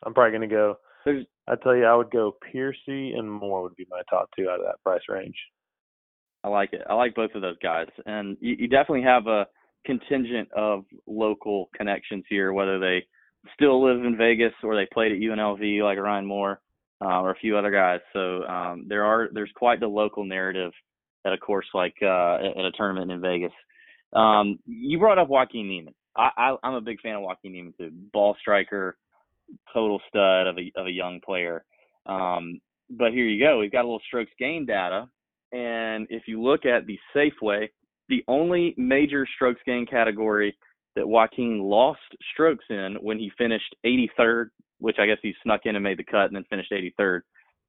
I'm 0.03 0.13
probably 0.13 0.33
gonna 0.33 0.47
go. 0.47 0.77
I 1.05 1.55
tell 1.63 1.75
you, 1.75 1.85
I 1.85 1.95
would 1.95 2.11
go 2.11 2.35
Piercy 2.51 3.13
and 3.13 3.31
Moore 3.31 3.63
would 3.63 3.75
be 3.77 3.87
my 3.89 4.01
top 4.09 4.29
two 4.37 4.49
out 4.49 4.59
of 4.59 4.65
that 4.65 4.81
price 4.83 5.01
range. 5.07 5.35
I 6.43 6.49
like 6.49 6.73
it. 6.73 6.81
I 6.89 6.95
like 6.95 7.15
both 7.15 7.33
of 7.35 7.41
those 7.41 7.57
guys, 7.63 7.87
and 8.05 8.35
you, 8.41 8.55
you 8.59 8.67
definitely 8.67 9.03
have 9.03 9.27
a 9.27 9.47
contingent 9.85 10.49
of 10.55 10.85
local 11.07 11.69
connections 11.75 12.23
here, 12.29 12.53
whether 12.53 12.79
they 12.79 13.05
still 13.53 13.83
live 13.83 14.03
in 14.05 14.17
Vegas 14.17 14.53
or 14.63 14.75
they 14.75 14.87
played 14.93 15.11
at 15.11 15.19
UNLV 15.19 15.83
like 15.83 15.97
Ryan 15.97 16.25
Moore 16.25 16.61
uh, 17.03 17.21
or 17.21 17.31
a 17.31 17.35
few 17.35 17.57
other 17.57 17.71
guys. 17.71 17.99
So 18.13 18.43
um, 18.43 18.85
there 18.87 19.03
are 19.05 19.29
there's 19.33 19.51
quite 19.55 19.79
the 19.79 19.87
local 19.87 20.25
narrative 20.25 20.71
at 21.25 21.33
a 21.33 21.37
course 21.37 21.67
like 21.73 21.95
uh, 22.01 22.35
at 22.35 22.65
a 22.65 22.71
tournament 22.75 23.11
in 23.11 23.21
Vegas. 23.21 23.53
Um, 24.13 24.59
you 24.65 24.99
brought 24.99 25.19
up 25.19 25.29
Joaquin 25.29 25.67
Niemann. 25.67 25.95
I, 26.15 26.29
I, 26.35 26.55
I'm 26.63 26.73
a 26.73 26.81
big 26.81 26.99
fan 27.01 27.15
of 27.15 27.21
Joaquin 27.21 27.53
Niemann 27.53 27.73
too. 27.77 27.91
Ball 28.11 28.35
striker, 28.39 28.97
total 29.73 30.01
stud 30.09 30.47
of 30.47 30.57
a 30.57 30.71
of 30.75 30.87
a 30.87 30.91
young 30.91 31.19
player. 31.25 31.63
Um, 32.05 32.59
but 32.89 33.11
here 33.11 33.25
you 33.25 33.43
go. 33.43 33.59
We've 33.59 33.71
got 33.71 33.81
a 33.81 33.87
little 33.87 34.01
strokes 34.07 34.31
gain 34.37 34.65
data 34.65 35.07
and 35.51 36.07
if 36.09 36.23
you 36.27 36.41
look 36.41 36.65
at 36.65 36.85
the 36.85 36.97
Safeway, 37.15 37.69
the 38.11 38.23
only 38.27 38.75
major 38.77 39.25
strokes 39.35 39.61
gain 39.65 39.85
category 39.87 40.55
that 40.95 41.07
Joaquin 41.07 41.59
lost 41.61 42.01
strokes 42.33 42.65
in 42.69 42.97
when 43.01 43.17
he 43.17 43.31
finished 43.37 43.73
83rd, 43.85 44.49
which 44.79 44.97
I 44.99 45.05
guess 45.07 45.17
he 45.23 45.33
snuck 45.41 45.61
in 45.65 45.75
and 45.75 45.83
made 45.83 45.97
the 45.97 46.03
cut 46.03 46.25
and 46.25 46.35
then 46.35 46.43
finished 46.49 46.71
83rd, 46.71 47.21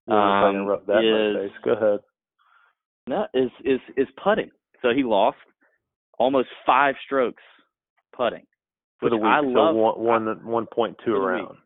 You 0.08 0.14
know, 0.14 0.18
if 0.18 0.44
I 0.44 0.48
Um, 0.48 0.56
interrupt 0.56 0.86
that 0.88 1.04
is- 1.04 1.50
face. 1.52 1.58
Go 1.62 1.72
ahead. 1.72 2.00
no, 3.06 3.26
is 3.32 3.50
is 3.64 3.80
is 3.96 4.08
putting. 4.22 4.50
So 4.82 4.92
he 4.92 5.04
lost 5.04 5.38
almost 6.18 6.48
five 6.66 6.96
strokes 7.06 7.42
putting. 8.12 8.44
For 8.98 9.10
the 9.10 9.16
week, 9.16 9.26
I 9.26 9.40
love. 9.40 9.74
so 9.74 9.80
one 9.80 10.26
one 10.26 10.44
one 10.44 10.66
point 10.66 10.98
two 11.04 11.14
around. 11.14 11.56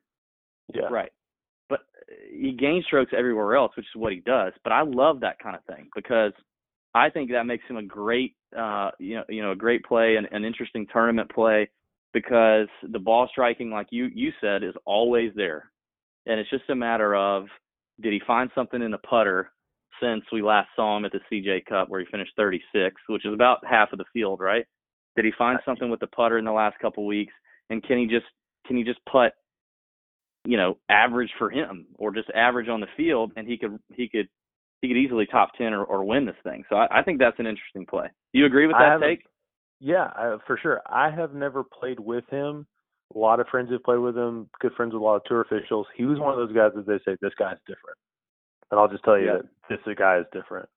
Yeah. 0.74 0.88
Right. 0.90 1.12
But 1.70 1.80
uh, 1.80 2.14
he 2.30 2.52
gains 2.52 2.84
strokes 2.86 3.12
everywhere 3.16 3.54
else, 3.56 3.74
which 3.76 3.86
is 3.86 3.96
what 3.96 4.12
he 4.12 4.20
does. 4.20 4.52
But 4.64 4.72
I 4.72 4.82
love 4.82 5.20
that 5.20 5.38
kind 5.38 5.56
of 5.56 5.64
thing 5.64 5.88
because 5.94 6.32
I 6.94 7.08
think 7.10 7.30
that 7.30 7.44
makes 7.46 7.64
him 7.66 7.76
a 7.76 7.82
great, 7.82 8.34
uh, 8.56 8.90
you 8.98 9.16
know, 9.16 9.24
you 9.28 9.42
know, 9.42 9.52
a 9.52 9.56
great 9.56 9.84
play 9.84 10.16
and 10.16 10.26
an 10.30 10.44
interesting 10.44 10.86
tournament 10.92 11.30
play 11.30 11.68
because 12.12 12.68
the 12.90 12.98
ball 12.98 13.28
striking, 13.30 13.70
like 13.70 13.88
you 13.90 14.08
you 14.14 14.32
said, 14.40 14.62
is 14.62 14.74
always 14.84 15.32
there, 15.34 15.70
and 16.26 16.40
it's 16.40 16.50
just 16.50 16.70
a 16.70 16.74
matter 16.74 17.14
of 17.14 17.46
did 18.00 18.12
he 18.12 18.20
find 18.26 18.50
something 18.54 18.82
in 18.82 18.90
the 18.90 18.98
putter 18.98 19.50
since 20.02 20.22
we 20.30 20.42
last 20.42 20.68
saw 20.76 20.96
him 20.96 21.04
at 21.06 21.12
the 21.12 21.20
CJ 21.32 21.64
Cup 21.66 21.88
where 21.88 22.00
he 22.00 22.06
finished 22.10 22.32
36, 22.36 22.94
which 23.08 23.24
is 23.24 23.32
about 23.32 23.64
half 23.66 23.92
of 23.92 23.98
the 23.98 24.04
field, 24.12 24.40
right? 24.40 24.66
Did 25.16 25.24
he 25.24 25.32
find 25.38 25.58
something 25.64 25.88
with 25.88 26.00
the 26.00 26.06
putter 26.08 26.36
in 26.36 26.44
the 26.44 26.52
last 26.52 26.78
couple 26.78 27.06
weeks, 27.06 27.32
and 27.70 27.82
can 27.82 27.98
he 27.98 28.06
just 28.06 28.26
can 28.66 28.76
he 28.76 28.84
just 28.84 29.00
putt 29.10 29.32
you 30.46 30.56
know, 30.56 30.78
average 30.88 31.30
for 31.38 31.50
him 31.50 31.86
or 31.98 32.14
just 32.14 32.30
average 32.30 32.68
on 32.68 32.80
the 32.80 32.86
field 32.96 33.32
and 33.36 33.46
he 33.46 33.58
could 33.58 33.78
he 33.94 34.08
could 34.08 34.28
he 34.82 34.88
could 34.88 34.96
easily 34.96 35.26
top 35.26 35.50
ten 35.56 35.72
or, 35.72 35.84
or 35.84 36.04
win 36.04 36.26
this 36.26 36.36
thing. 36.44 36.64
So 36.68 36.76
I, 36.76 37.00
I 37.00 37.02
think 37.02 37.18
that's 37.18 37.38
an 37.38 37.46
interesting 37.46 37.86
play. 37.86 38.08
Do 38.32 38.38
you 38.38 38.46
agree 38.46 38.66
with 38.66 38.76
that 38.78 39.00
take? 39.00 39.24
Yeah, 39.80 40.10
I, 40.16 40.36
for 40.46 40.58
sure. 40.60 40.80
I 40.86 41.10
have 41.10 41.34
never 41.34 41.62
played 41.64 42.00
with 42.00 42.24
him. 42.30 42.66
A 43.14 43.18
lot 43.18 43.40
of 43.40 43.46
friends 43.48 43.70
have 43.70 43.82
played 43.84 43.98
with 44.00 44.16
him. 44.16 44.48
Good 44.60 44.72
friends 44.76 44.92
with 44.92 45.02
a 45.02 45.04
lot 45.04 45.16
of 45.16 45.24
tour 45.24 45.42
officials. 45.42 45.86
He 45.96 46.04
was 46.04 46.18
one 46.18 46.30
of 46.32 46.36
those 46.36 46.54
guys 46.56 46.72
that 46.74 46.86
they 46.86 46.98
say 47.04 47.16
this 47.20 47.34
guy's 47.38 47.58
different, 47.66 47.98
and 48.70 48.80
I'll 48.80 48.88
just 48.88 49.04
tell 49.04 49.18
you 49.18 49.26
Yeah. 49.26 49.38
that 49.68 49.78
this 49.84 49.94
guy 49.96 50.18
is 50.18 50.26
different. 50.32 50.68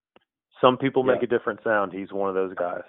Some 0.61 0.77
people 0.77 1.03
make 1.03 1.21
Yeah. 1.21 1.25
a 1.25 1.27
different 1.27 1.61
sound. 1.63 1.93
He's 1.93 2.11
one 2.11 2.29
of 2.29 2.35
those 2.35 2.53
guys. 2.55 2.83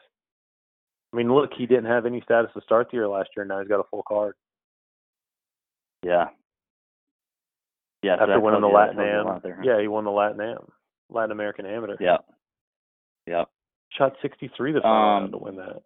I 1.12 1.16
mean, 1.16 1.32
look, 1.32 1.50
he 1.56 1.66
didn't 1.66 1.86
have 1.86 2.06
any 2.06 2.20
status 2.20 2.50
to 2.54 2.60
start 2.60 2.88
the 2.90 2.96
year 2.98 3.08
last 3.08 3.30
year. 3.36 3.44
Now 3.44 3.60
he's 3.60 3.68
got 3.68 3.80
a 3.80 3.84
full 3.90 4.02
card 4.06 4.34
Yeah. 6.02 6.28
Yeah. 8.02 8.14
after 8.20 8.40
winning 8.40 8.60
the 8.62 8.66
Latin 8.68 8.96
tells 8.96 9.08
you 9.08 9.20
a 9.20 9.22
lot 9.22 9.44
Am. 9.44 9.64
Yeah, 9.64 9.80
he 9.80 9.88
won 9.88 10.04
the 10.04 10.10
Latin 10.10 10.40
Am, 10.40 10.68
Latin 11.10 11.32
American 11.32 11.66
Amateur. 11.66 11.96
Yeah. 12.00 12.18
Yeah. 13.26 13.44
Shot 13.96 14.14
63 14.22 14.72
the 14.72 14.80
final 14.80 14.96
Um, 14.96 15.22
round 15.22 15.32
to 15.32 15.38
win 15.38 15.56
that. 15.56 15.82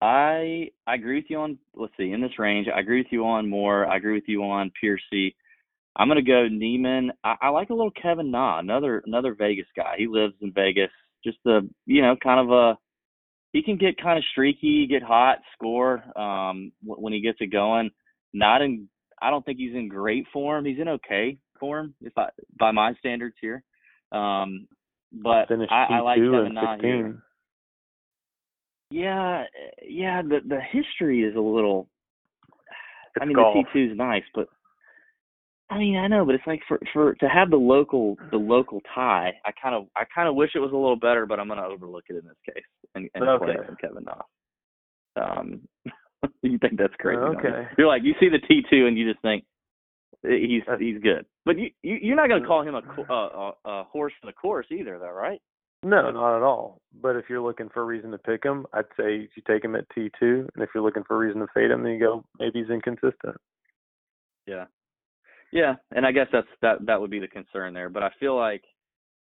I 0.00 0.70
I 0.86 0.94
agree 0.94 1.16
with 1.16 1.24
you 1.28 1.38
on 1.38 1.58
let's 1.74 1.92
see 1.96 2.12
in 2.12 2.20
this 2.20 2.38
range. 2.38 2.68
I 2.72 2.78
agree 2.78 3.00
with 3.00 3.10
you 3.10 3.26
on 3.26 3.48
Moore. 3.48 3.86
I 3.86 3.96
agree 3.96 4.14
with 4.14 4.28
you 4.28 4.44
on 4.44 4.70
Piercy. 4.80 5.34
I'm 5.96 6.06
gonna 6.06 6.22
go 6.22 6.46
Niemann. 6.46 7.12
I, 7.24 7.34
I 7.42 7.48
like 7.48 7.70
a 7.70 7.74
little 7.74 7.90
Kevin 7.90 8.30
Na, 8.30 8.60
another 8.60 9.02
another 9.06 9.34
Vegas 9.34 9.66
guy. 9.74 9.94
He 9.98 10.06
lives 10.06 10.34
in 10.40 10.52
Vegas. 10.52 10.90
Just 11.24 11.38
a 11.46 11.60
you 11.86 12.00
know 12.00 12.14
kind 12.22 12.38
of 12.40 12.50
a 12.52 12.78
he 13.52 13.62
can 13.62 13.76
get 13.76 14.00
kind 14.00 14.18
of 14.18 14.24
streaky, 14.30 14.86
get 14.86 15.02
hot, 15.02 15.38
score 15.54 16.02
um, 16.16 16.70
when 16.84 17.12
he 17.12 17.20
gets 17.20 17.38
it 17.40 17.50
going. 17.50 17.90
Not 18.32 18.62
in 18.62 18.88
I 19.20 19.30
don't 19.30 19.44
think 19.44 19.58
he's 19.58 19.74
in 19.74 19.88
great 19.88 20.26
form. 20.32 20.64
He's 20.64 20.78
in 20.78 20.88
okay 20.88 21.38
form 21.58 21.94
if 22.00 22.16
I 22.16 22.28
by 22.58 22.70
my 22.70 22.94
standards 23.00 23.36
here. 23.40 23.62
Um, 24.12 24.66
but 25.12 25.50
I, 25.70 25.86
I 25.90 26.00
like 26.00 26.18
T2 26.18 26.32
Kevin 26.32 26.54
Na 26.54 26.74
16. 26.74 26.90
here. 26.90 27.22
Yeah, 28.90 29.44
yeah. 29.86 30.22
The 30.22 30.40
the 30.46 30.60
history 30.72 31.22
is 31.22 31.36
a 31.36 31.40
little. 31.40 31.88
I 33.20 33.24
mean, 33.24 33.36
golf. 33.36 33.54
the 33.54 33.62
T 33.62 33.68
two 33.72 33.92
is 33.92 33.98
nice, 33.98 34.22
but 34.34 34.48
I 35.70 35.78
mean, 35.78 35.96
I 35.96 36.06
know, 36.06 36.24
but 36.24 36.34
it's 36.34 36.46
like 36.46 36.62
for 36.66 36.78
for 36.92 37.14
to 37.16 37.28
have 37.28 37.50
the 37.50 37.56
local 37.56 38.16
the 38.30 38.38
local 38.38 38.80
tie. 38.94 39.32
I 39.44 39.50
kind 39.60 39.74
of 39.74 39.86
I 39.96 40.04
kind 40.14 40.28
of 40.28 40.34
wish 40.34 40.52
it 40.54 40.60
was 40.60 40.72
a 40.72 40.76
little 40.76 40.96
better, 40.96 41.26
but 41.26 41.38
I'm 41.38 41.48
gonna 41.48 41.66
overlook 41.66 42.04
it 42.08 42.16
in 42.16 42.24
this 42.24 42.54
case 42.54 42.64
and, 42.94 43.10
and 43.14 43.24
play 43.38 43.50
Okay. 43.50 43.60
it 43.60 43.66
from 43.66 43.76
Kevin 43.76 44.04
Na. 44.04 44.22
Um, 45.22 45.68
you 46.42 46.58
think 46.58 46.78
that's 46.78 46.94
crazy? 46.98 47.18
Okay. 47.18 47.68
You're 47.76 47.88
like 47.88 48.02
you 48.04 48.14
see 48.18 48.30
the 48.30 48.38
T 48.38 48.62
two 48.70 48.86
and 48.86 48.96
you 48.96 49.10
just 49.10 49.20
think 49.20 49.44
he's 50.22 50.62
he's 50.78 51.00
good, 51.02 51.26
but 51.44 51.58
you, 51.58 51.70
you 51.82 51.98
you're 52.02 52.16
not 52.16 52.28
gonna 52.28 52.40
mm-hmm. 52.40 52.48
call 52.48 52.62
him 52.62 52.74
a 52.74 52.78
a, 52.78 53.14
uh, 53.14 53.52
a, 53.64 53.70
a 53.70 53.84
horse 53.84 54.12
for 54.20 54.26
the 54.26 54.32
course 54.32 54.66
either, 54.70 54.98
though, 54.98 55.12
right? 55.12 55.40
No, 55.84 56.10
not 56.10 56.36
at 56.36 56.42
all. 56.42 56.80
But 57.00 57.16
if 57.16 57.26
you're 57.28 57.40
looking 57.40 57.68
for 57.72 57.82
a 57.82 57.86
reason 57.86 58.10
to 58.10 58.18
pick 58.18 58.42
him, 58.42 58.66
I'd 58.72 58.84
say 58.98 59.28
you 59.34 59.42
take 59.46 59.64
him 59.64 59.76
at 59.76 59.88
T2. 59.96 60.10
And 60.22 60.48
if 60.56 60.70
you're 60.74 60.82
looking 60.82 61.04
for 61.06 61.14
a 61.14 61.18
reason 61.18 61.40
to 61.40 61.46
fade 61.54 61.70
him, 61.70 61.84
then 61.84 61.92
you 61.92 62.00
go, 62.00 62.24
maybe 62.40 62.60
he's 62.60 62.70
inconsistent. 62.70 63.36
Yeah. 64.44 64.64
Yeah, 65.52 65.76
and 65.92 66.04
I 66.04 66.12
guess 66.12 66.26
that's 66.32 66.48
that 66.60 66.84
that 66.86 67.00
would 67.00 67.10
be 67.10 67.20
the 67.20 67.28
concern 67.28 67.72
there. 67.72 67.88
But 67.88 68.02
I 68.02 68.10
feel 68.20 68.36
like 68.36 68.64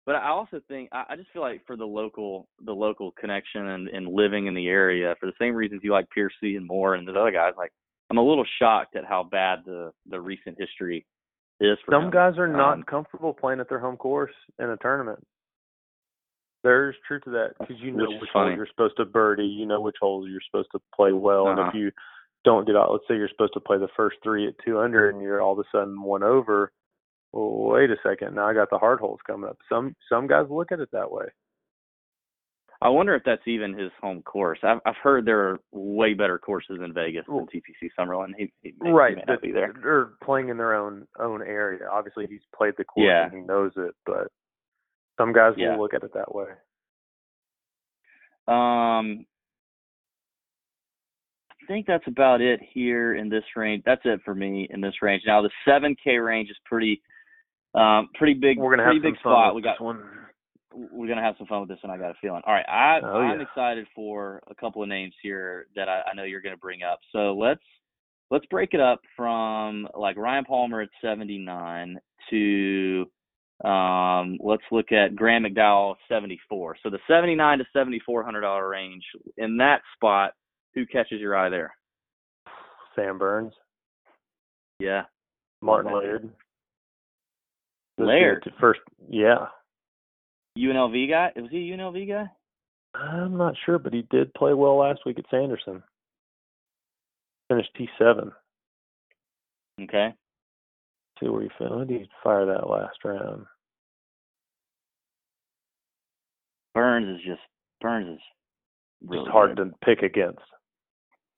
but 0.05 0.15
I 0.15 0.29
also 0.29 0.59
think 0.67 0.89
I, 0.91 1.05
I 1.09 1.15
just 1.15 1.31
feel 1.31 1.41
like 1.41 1.65
for 1.65 1.75
the 1.75 1.85
local 1.85 2.47
the 2.63 2.73
local 2.73 3.11
connection 3.11 3.67
and, 3.67 3.87
and 3.87 4.07
living 4.07 4.47
in 4.47 4.53
the 4.53 4.67
area, 4.67 5.15
for 5.19 5.25
the 5.25 5.33
same 5.39 5.55
reasons 5.55 5.81
you 5.83 5.91
like 5.91 6.09
Piercy 6.09 6.55
and 6.55 6.67
Moore 6.67 6.95
and 6.95 7.07
the 7.07 7.13
other 7.13 7.31
guys, 7.31 7.53
like 7.57 7.71
I'm 8.13 8.19
a 8.19 8.23
little 8.23 8.45
shocked 8.59 8.95
at 8.95 9.05
how 9.05 9.23
bad 9.23 9.59
the 9.65 9.91
the 10.07 10.21
recent 10.21 10.55
history 10.59 11.03
is 11.59 11.79
for 11.83 11.93
Some 11.93 12.03
him. 12.05 12.11
guys 12.11 12.37
are 12.37 12.47
not 12.47 12.73
Um, 12.75 12.83
comfortable 12.83 13.33
playing 13.33 13.59
at 13.59 13.67
their 13.69 13.79
home 13.79 13.97
course 13.97 14.33
in 14.59 14.69
a 14.69 14.77
tournament. 14.77 15.25
There's 16.63 16.95
truth 17.07 17.23
to 17.23 17.31
that 17.31 17.55
because 17.59 17.79
you 17.81 17.89
know 17.91 18.07
Which 18.07 18.21
which 18.21 18.29
holes 18.29 18.53
you're 18.55 18.67
supposed 18.67 18.97
to 18.97 19.05
birdie, 19.05 19.45
you 19.47 19.65
know 19.65 19.81
which 19.81 19.95
holes 19.99 20.27
you're 20.29 20.41
supposed 20.45 20.69
to 20.73 20.79
play 20.95 21.11
well, 21.11 21.47
and 21.47 21.59
Uh-huh. 21.59 21.69
if 21.69 21.75
you 21.75 21.91
don't 22.45 22.65
get 22.67 22.75
out, 22.75 22.91
let's 22.91 23.03
say 23.07 23.15
you're 23.15 23.29
supposed 23.29 23.53
to 23.53 23.59
play 23.59 23.79
the 23.79 23.87
first 23.97 24.17
three 24.21 24.47
at 24.47 24.53
two 24.63 24.79
under, 24.79 25.09
and 25.09 25.19
you're 25.19 25.41
all 25.41 25.53
of 25.53 25.59
a 25.59 25.63
sudden 25.71 25.99
one 26.03 26.21
over. 26.23 26.71
Well, 27.31 27.71
wait 27.73 27.89
a 27.89 27.97
second, 28.03 28.35
now 28.35 28.45
I 28.47 28.53
got 28.53 28.69
the 28.69 28.77
hard 28.77 28.99
holes 28.99 29.19
coming 29.25 29.49
up. 29.49 29.57
Some 29.67 29.95
some 30.07 30.27
guys 30.27 30.45
look 30.51 30.71
at 30.71 30.79
it 30.79 30.91
that 30.91 31.11
way. 31.11 31.25
I 32.83 32.89
wonder 32.89 33.15
if 33.15 33.23
that's 33.23 33.47
even 33.47 33.73
his 33.77 33.91
home 34.01 34.21
course. 34.23 34.59
I've 34.63 34.79
I've 34.85 34.95
heard 35.01 35.25
there 35.25 35.39
are 35.49 35.59
way 35.71 36.13
better 36.13 36.37
courses 36.37 36.79
in 36.83 36.93
Vegas 36.93 37.25
than 37.27 37.45
TPC 37.47 37.89
Summerlin. 37.97 38.31
He, 38.37 38.51
he, 38.61 38.73
may- 38.79 38.91
right 38.91 39.11
he 39.11 39.15
may 39.15 39.21
that 39.27 39.31
not 39.33 39.41
be 39.41 39.51
there. 39.51 39.73
they're 39.81 40.09
playing 40.23 40.49
in 40.49 40.57
their 40.57 40.75
own 40.75 41.07
own 41.19 41.41
area 41.41 41.87
obviously 41.91 42.27
he's 42.27 42.41
played 42.55 42.73
the 42.77 42.83
course 42.83 43.05
Yeah. 43.07 43.23
and 43.25 43.33
he 43.33 43.39
knows 43.39 43.71
it 43.77 43.93
but 44.05 44.27
some 45.17 45.31
guys 45.33 45.53
Yeah. 45.57 45.75
will 45.75 45.83
look 45.83 45.93
at 45.93 46.03
it 46.03 46.13
that 46.13 46.33
way 46.35 46.47
Um, 48.47 49.25
I 51.61 51.65
think 51.67 51.87
that's 51.87 52.07
about 52.07 52.41
it 52.41 52.59
here 52.73 53.15
in 53.15 53.29
this 53.29 53.45
range. 53.55 53.83
That's 53.85 54.01
it 54.03 54.19
for 54.25 54.35
me 54.35 54.67
in 54.69 54.81
this 54.81 54.95
range. 55.01 55.23
Now 55.25 55.41
the 55.41 55.49
seven 55.65 55.95
K 56.03 56.17
range 56.17 56.49
is 56.49 56.57
pretty, 56.65 57.01
um, 57.73 58.09
pretty 58.15 58.33
big. 58.33 58.57
we're 58.57 58.71
gonna 58.75 58.83
have 58.83 58.91
pretty 58.91 58.99
some 59.05 59.11
big 59.13 59.21
fun 59.21 59.31
spot. 59.31 59.55
with 59.55 59.63
We 59.63 59.69
got. 59.69 59.79
one 59.81 60.03
We're 60.75 61.07
gonna 61.07 61.21
have 61.21 61.35
some 61.37 61.47
fun 61.47 61.59
with 61.61 61.69
this 61.69 61.79
one. 61.83 61.91
I 61.91 61.97
got 62.01 62.11
a 62.11 62.15
feeling. 62.21 62.41
All 62.45 62.53
right, 62.53 62.65
I 62.67 62.99
Oh, 63.03 63.19
I'm 63.21 63.39
yeah. 63.39 63.45
excited 63.45 63.87
for 63.95 64.41
a 64.49 64.55
couple 64.55 64.81
of 64.81 64.89
names 64.89 65.13
here 65.21 65.67
that 65.75 65.87
I, 65.87 66.01
I 66.11 66.15
know 66.15 66.23
you're 66.23 66.41
gonna 66.41 66.57
bring 66.57 66.83
up. 66.83 66.99
So 67.11 67.33
let's 67.35 67.61
let's 68.31 68.45
break 68.47 68.73
it 68.73 68.79
up 68.79 68.99
from 69.15 69.87
like 69.95 70.17
Ryan 70.17 70.45
Palmer 70.45 70.81
at 70.81 70.89
79 71.01 71.97
to 72.31 73.05
um 73.63 74.37
let's 74.41 74.63
look 74.71 74.91
at 74.91 75.15
Graham 75.15 75.43
McDowell 75.43 75.95
74. 76.09 76.77
So 76.83 76.89
the 76.89 76.99
79 77.07 77.59
to 77.59 77.65
74 77.71 78.23
hundred 78.23 78.41
dollar 78.41 78.67
range 78.67 79.03
in 79.37 79.57
that 79.57 79.81
spot, 79.95 80.33
who 80.73 80.85
catches 80.85 81.19
your 81.21 81.35
eye 81.37 81.49
there? 81.49 81.73
sam 82.95 83.17
burns 83.17 83.53
Yeah, 84.79 85.03
martin 85.61 85.91
laird 85.93 86.29
Laird. 87.97 88.51
first 88.59 88.81
yeah 89.09 89.47
UNLV 90.57 91.09
guy. 91.09 91.31
Was 91.35 91.49
he 91.51 91.71
a 91.71 91.77
UNLV 91.77 92.07
guy? 92.07 92.25
i'm 92.95 93.35
not 93.37 93.55
sure 93.65 93.79
but 93.79 93.91
he 93.91 94.03
did 94.11 94.31
play 94.35 94.53
well 94.53 94.77
last 94.77 94.99
week 95.03 95.17
at 95.17 95.25
sanderson 95.31 95.81
finished 97.49 97.71
t7 97.75 98.31
Okay. 99.81 100.13
see 101.19 101.27
where 101.27 101.41
he 101.41 101.49
fell 101.57 101.79
When 101.79 101.87
did 101.87 102.01
he 102.01 102.07
fire 102.23 102.45
that 102.45 102.69
last 102.69 102.97
round 103.03 103.47
Burns 106.75 107.19
is 107.19 107.25
just 107.25 107.41
Burns 107.81 108.17
is 108.17 108.21
really 109.07 109.23
just 109.23 109.31
hard 109.31 109.57
good. 109.57 109.71
to 109.71 109.85
pick 109.85 110.03
against 110.03 110.37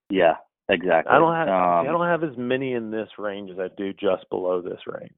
Yeah, 0.09 0.35
exactly. 0.67 1.09
i 1.13 1.17
don't 1.17 1.33
have 1.33 1.47
Um, 1.47 1.87
i 1.87 1.91
don't 1.91 2.05
have 2.05 2.23
as 2.29 2.37
many 2.37 2.73
in 2.73 2.91
this 2.91 3.07
range 3.17 3.49
as 3.49 3.59
i 3.59 3.69
do 3.77 3.93
just 3.93 4.29
below 4.29 4.61
this 4.61 4.81
range 4.87 5.11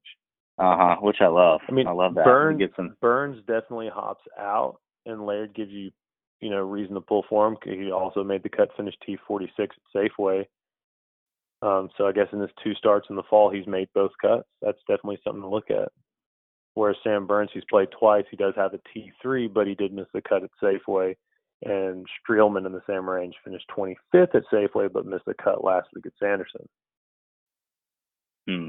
Uh 0.58 0.76
huh. 0.78 0.95
Which 1.01 1.18
I 1.22 1.28
love. 1.28 1.62
I 1.68 1.72
mean, 1.72 1.88
I 1.88 1.91
love 1.91 2.16
that. 2.16 2.26
Burns- 2.26 2.62
some. 2.76 2.95
Burns 3.01 3.38
definitely 3.45 3.89
hops 3.89 4.24
out, 4.39 4.80
and 5.05 5.26
Laird 5.26 5.53
gives 5.53 5.72
you, 5.72 5.91
you 6.41 6.49
know, 6.49 6.62
reason 6.62 6.95
to 6.95 7.01
pull 7.01 7.24
for 7.30 7.47
him. 7.47 7.55
'cause 7.58 7.74
He 7.74 7.91
also 7.91 8.24
made 8.24 8.43
the 8.43 8.49
cut, 8.49 8.74
finished 8.76 9.01
T46 9.01 9.49
at 9.60 9.70
Safeway. 9.95 10.47
Um, 11.62 11.89
so 11.97 12.08
I 12.08 12.12
guess 12.12 12.28
in 12.34 12.39
his 12.39 12.51
two 12.64 12.74
starts 12.76 13.10
in 13.10 13.16
the 13.16 13.24
fall, 13.24 13.49
he's 13.49 13.66
made 13.68 13.89
both 13.93 14.12
cuts. 14.22 14.47
That's 14.62 14.80
definitely 14.88 15.20
something 15.24 15.41
to 15.41 15.47
look 15.47 15.72
at. 15.72 15.89
Whereas 16.76 16.97
Sam 17.03 17.26
Burns, 17.26 17.49
he's 17.51 17.66
played 17.66 17.89
twice. 17.91 18.26
He 18.30 18.38
does 18.38 18.53
have 18.55 18.74
a 18.76 18.80
T3, 18.80 19.47
but 19.47 19.66
he 19.66 19.74
did 19.74 19.91
miss 19.93 20.08
the 20.14 20.22
cut 20.22 20.43
at 20.43 20.51
Safeway. 20.62 21.16
And 21.64 22.08
Streelman 22.22 22.68
in 22.68 22.72
the 22.72 22.84
same 22.86 23.10
range 23.10 23.36
finished 23.43 23.68
25th 23.70 24.36
at 24.36 24.43
Safeway, 24.53 24.91
but 24.93 25.08
missed 25.08 25.26
the 25.26 25.34
cut 25.34 25.64
last 25.64 25.88
week 25.95 26.05
at 26.05 26.14
Sanderson. 26.20 26.70
Hmm. 28.47 28.68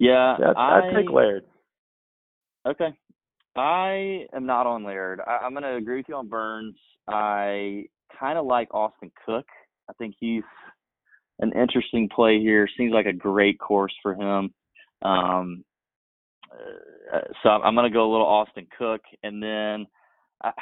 Yeah, 0.00 0.36
Yeah, 0.40 0.52
I'd, 0.56 0.84
I 0.84 0.92
take 0.94 1.10
Laird. 1.10 1.44
Okay. 2.66 2.88
I 3.56 4.26
am 4.34 4.46
not 4.46 4.66
on 4.66 4.82
Laird. 4.84 5.20
I, 5.26 5.38
I'm 5.44 5.52
going 5.52 5.62
to 5.62 5.76
agree 5.76 5.98
with 5.98 6.06
you 6.08 6.16
on 6.16 6.28
Burns. 6.28 6.76
I 7.08 7.84
kind 8.18 8.38
of 8.38 8.46
like 8.46 8.72
Austin 8.72 9.12
Cook. 9.26 9.46
I 9.88 9.92
think 9.94 10.14
he's 10.18 10.42
an 11.40 11.52
interesting 11.52 12.08
play 12.14 12.40
here. 12.40 12.68
Seems 12.76 12.92
like 12.92 13.06
a 13.06 13.12
great 13.12 13.58
course 13.58 13.94
for 14.02 14.14
him. 14.14 14.52
Um, 15.02 15.64
uh, 16.52 17.18
so 17.42 17.48
I'm 17.50 17.74
going 17.74 17.90
to 17.90 17.94
go 17.94 18.08
a 18.08 18.10
little 18.10 18.26
Austin 18.26 18.66
Cook, 18.78 19.02
and 19.22 19.42
then 19.42 19.86
I, 20.42 20.52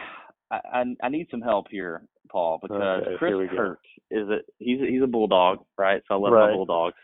I 0.51 0.85
I 1.03 1.09
need 1.09 1.29
some 1.31 1.41
help 1.41 1.67
here, 1.71 2.03
Paul, 2.31 2.59
because 2.63 3.03
Okay, 3.03 3.17
Chris 3.19 3.31
here 3.31 3.39
we 3.39 3.47
go. 3.49 3.57
Kirk 3.57 3.81
is 4.11 4.29
a 4.29 4.39
he's 4.59 4.81
a, 4.81 4.87
he's 4.87 5.03
a 5.03 5.07
bulldog, 5.07 5.59
right? 5.77 6.03
So 6.09 6.15
I 6.15 6.19
love 6.19 6.33
Right. 6.33 6.51
my 6.51 6.55
bulldogs. 6.57 6.95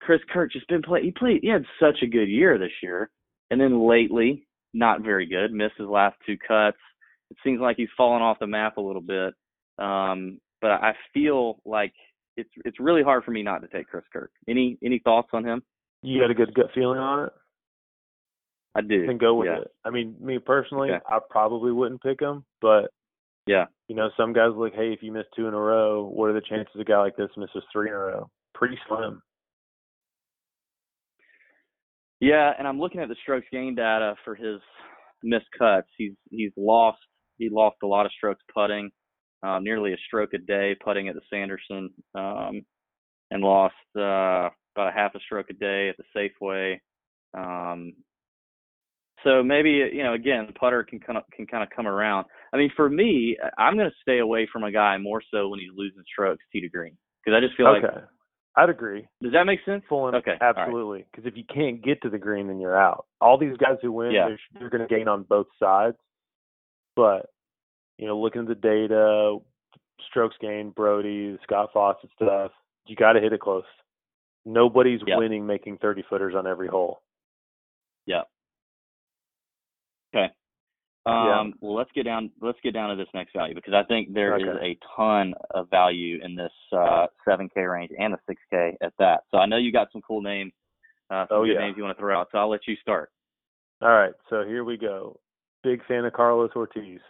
Chris 0.00 0.20
Kirk 0.32 0.52
just 0.52 0.68
been 0.68 0.82
playing. 0.82 1.04
He 1.04 1.10
played. 1.12 1.40
He 1.42 1.48
had 1.48 1.64
such 1.78 1.98
a 2.02 2.06
good 2.06 2.28
year 2.28 2.58
this 2.58 2.72
year, 2.82 3.10
and 3.50 3.60
then 3.60 3.86
lately 3.88 4.46
not 4.72 5.02
very 5.02 5.26
good. 5.26 5.52
Missed 5.52 5.74
his 5.78 5.88
last 5.88 6.16
two 6.26 6.36
cuts. 6.38 6.78
It 7.30 7.36
seems 7.44 7.60
like 7.60 7.76
he's 7.76 7.88
fallen 7.96 8.22
off 8.22 8.38
the 8.40 8.46
map 8.46 8.76
a 8.76 8.80
little 8.80 9.02
bit. 9.02 9.34
Um, 9.78 10.40
but 10.60 10.70
I 10.72 10.92
feel 11.14 11.60
like 11.64 11.92
it's 12.36 12.50
it's 12.64 12.80
really 12.80 13.02
hard 13.02 13.24
for 13.24 13.30
me 13.30 13.42
not 13.42 13.60
to 13.62 13.68
take 13.68 13.88
Chris 13.88 14.04
Kirk. 14.12 14.30
Any 14.48 14.78
any 14.84 15.00
thoughts 15.00 15.28
on 15.32 15.44
him? 15.44 15.62
You 16.02 16.20
got 16.20 16.30
a 16.30 16.34
good 16.34 16.54
gut 16.54 16.70
feeling 16.74 16.98
on 16.98 17.26
it? 17.26 17.32
I 18.74 18.80
do. 18.82 19.06
then 19.06 19.18
go 19.18 19.34
with 19.34 19.48
yeah. 19.48 19.60
it. 19.62 19.68
I 19.84 19.90
mean, 19.90 20.14
me 20.20 20.38
personally, 20.38 20.90
Okay. 20.90 21.04
I 21.08 21.18
probably 21.28 21.72
wouldn't 21.72 22.02
pick 22.02 22.20
him, 22.20 22.44
but 22.60 22.90
Yeah. 23.46 23.66
you 23.88 23.96
know, 23.96 24.10
some 24.16 24.32
guys 24.32 24.52
like, 24.54 24.74
hey, 24.74 24.92
if 24.92 25.02
you 25.02 25.10
miss 25.12 25.26
two 25.34 25.48
in 25.48 25.54
a 25.54 25.58
row, 25.60 26.04
what 26.04 26.30
are 26.30 26.32
the 26.32 26.40
chances 26.40 26.80
a 26.80 26.84
guy 26.84 27.00
like 27.00 27.16
this 27.16 27.30
misses 27.36 27.64
three 27.72 27.88
in 27.88 27.94
a 27.94 27.98
row? 27.98 28.30
Pretty 28.54 28.78
slim. 28.88 29.20
Yeah, 32.20 32.52
and 32.58 32.68
I'm 32.68 32.78
looking 32.78 33.00
at 33.00 33.08
the 33.08 33.16
strokes 33.22 33.46
gain 33.50 33.74
data 33.74 34.14
for 34.24 34.34
his 34.34 34.60
missed 35.22 35.46
cuts. 35.58 35.88
He's 35.96 36.12
he's 36.30 36.52
lost 36.56 36.98
he 37.38 37.48
lost 37.50 37.76
a 37.82 37.86
lot 37.86 38.04
of 38.04 38.12
strokes 38.12 38.42
putting, 38.54 38.90
um, 39.42 39.64
nearly 39.64 39.94
a 39.94 39.96
stroke 40.06 40.34
a 40.34 40.38
day 40.38 40.76
putting 40.84 41.08
at 41.08 41.14
the 41.14 41.22
Sanderson, 41.32 41.90
um, 42.14 42.60
and 43.30 43.42
lost 43.42 43.74
uh, 43.96 44.50
about 44.76 44.88
a 44.88 44.92
half 44.94 45.14
a 45.14 45.20
stroke 45.20 45.46
a 45.48 45.54
day 45.54 45.88
at 45.88 45.96
the 45.96 46.30
Safeway. 46.44 46.78
Um, 47.32 47.94
so 49.24 49.42
maybe 49.42 49.70
you 49.92 50.02
know 50.02 50.14
again 50.14 50.46
the 50.46 50.52
putter 50.52 50.82
can 50.82 51.00
kind 51.00 51.16
of 51.16 51.24
can 51.32 51.46
kind 51.46 51.62
of 51.62 51.70
come 51.74 51.86
around. 51.86 52.26
I 52.52 52.58
mean 52.58 52.70
for 52.76 52.90
me, 52.90 53.36
I'm 53.58 53.76
going 53.76 53.88
to 53.88 53.96
stay 54.02 54.18
away 54.18 54.46
from 54.52 54.64
a 54.64 54.72
guy 54.72 54.98
more 54.98 55.22
so 55.32 55.48
when 55.48 55.60
he's 55.60 55.70
losing 55.74 56.02
strokes 56.10 56.44
tee 56.52 56.60
to 56.60 56.68
green 56.68 56.96
because 57.24 57.36
I 57.36 57.40
just 57.44 57.56
feel 57.56 57.68
okay. 57.68 57.86
like 57.86 58.04
I'd 58.56 58.68
agree. 58.68 59.06
does 59.22 59.32
that 59.32 59.44
make 59.44 59.60
sense? 59.64 59.82
Full 59.88 60.08
in, 60.08 60.14
Okay, 60.16 60.34
absolutely. 60.40 61.06
Because 61.10 61.24
if 61.26 61.36
you 61.36 61.44
can't 61.44 61.82
get 61.82 62.02
to 62.02 62.10
the 62.10 62.18
green, 62.18 62.48
then 62.48 62.58
you're 62.60 62.76
out. 62.76 63.06
All 63.20 63.38
these 63.38 63.56
guys 63.56 63.76
who 63.80 63.92
win, 63.92 64.10
Yeah. 64.12 64.26
they're, 64.28 64.40
they're 64.58 64.70
going 64.70 64.86
to 64.86 64.92
gain 64.94 65.06
on 65.08 65.22
both 65.22 65.46
sides. 65.58 65.96
But 66.96 67.26
you 67.98 68.06
know, 68.06 68.18
looking 68.18 68.42
at 68.42 68.48
the 68.48 68.54
data, 68.56 69.38
strokes 70.08 70.36
gained, 70.40 70.74
Broadie, 70.74 71.38
Scott 71.44 71.70
Fawcett 71.72 72.10
stuff, 72.16 72.50
you 72.86 72.96
got 72.96 73.12
to 73.12 73.20
hit 73.20 73.32
it 73.32 73.40
close. 73.40 73.64
Nobody's 74.44 75.00
Yeah. 75.06 75.18
winning 75.18 75.46
making 75.46 75.78
30 75.78 76.02
footers 76.08 76.34
on 76.34 76.46
every 76.46 76.66
hole. 76.68 77.02
Yeah. 78.06 78.22
Okay. 80.14 80.32
Yeah. 81.06 81.40
Um, 81.40 81.54
well, 81.60 81.74
let's 81.74 81.90
get 81.92 82.04
down. 82.04 82.30
Let's 82.40 82.58
get 82.62 82.74
down 82.74 82.90
to 82.90 82.96
this 82.96 83.08
next 83.14 83.32
value 83.34 83.54
because 83.54 83.72
I 83.74 83.82
think 83.84 84.12
there 84.12 84.36
is 84.36 84.42
Okay. 84.46 84.72
a 84.72 84.78
ton 84.96 85.34
of 85.50 85.68
value 85.70 86.20
in 86.22 86.36
this 86.36 86.52
uh, 86.72 87.06
7K 87.26 87.70
range 87.70 87.90
and 87.98 88.14
the 88.14 88.18
6K 88.52 88.76
at 88.82 88.92
that. 88.98 89.24
So 89.30 89.38
I 89.38 89.46
know 89.46 89.56
you 89.56 89.72
got 89.72 89.90
some 89.92 90.02
cool 90.02 90.20
names, 90.20 90.52
uh, 91.08 91.26
some 91.28 91.38
Oh, 91.38 91.44
good 91.44 91.54
yeah. 91.54 91.60
names 91.60 91.76
you 91.78 91.82
want 91.84 91.96
to 91.96 92.00
throw 92.00 92.18
out. 92.18 92.28
So 92.30 92.38
I'll 92.38 92.50
let 92.50 92.66
you 92.68 92.76
start. 92.76 93.10
All 93.82 93.88
right, 93.88 94.12
so 94.28 94.44
here 94.44 94.62
we 94.62 94.76
go. 94.76 95.18
Big 95.62 95.82
fan 95.86 96.04
of 96.04 96.12
Carlos 96.12 96.50
Ortiz. 96.54 97.00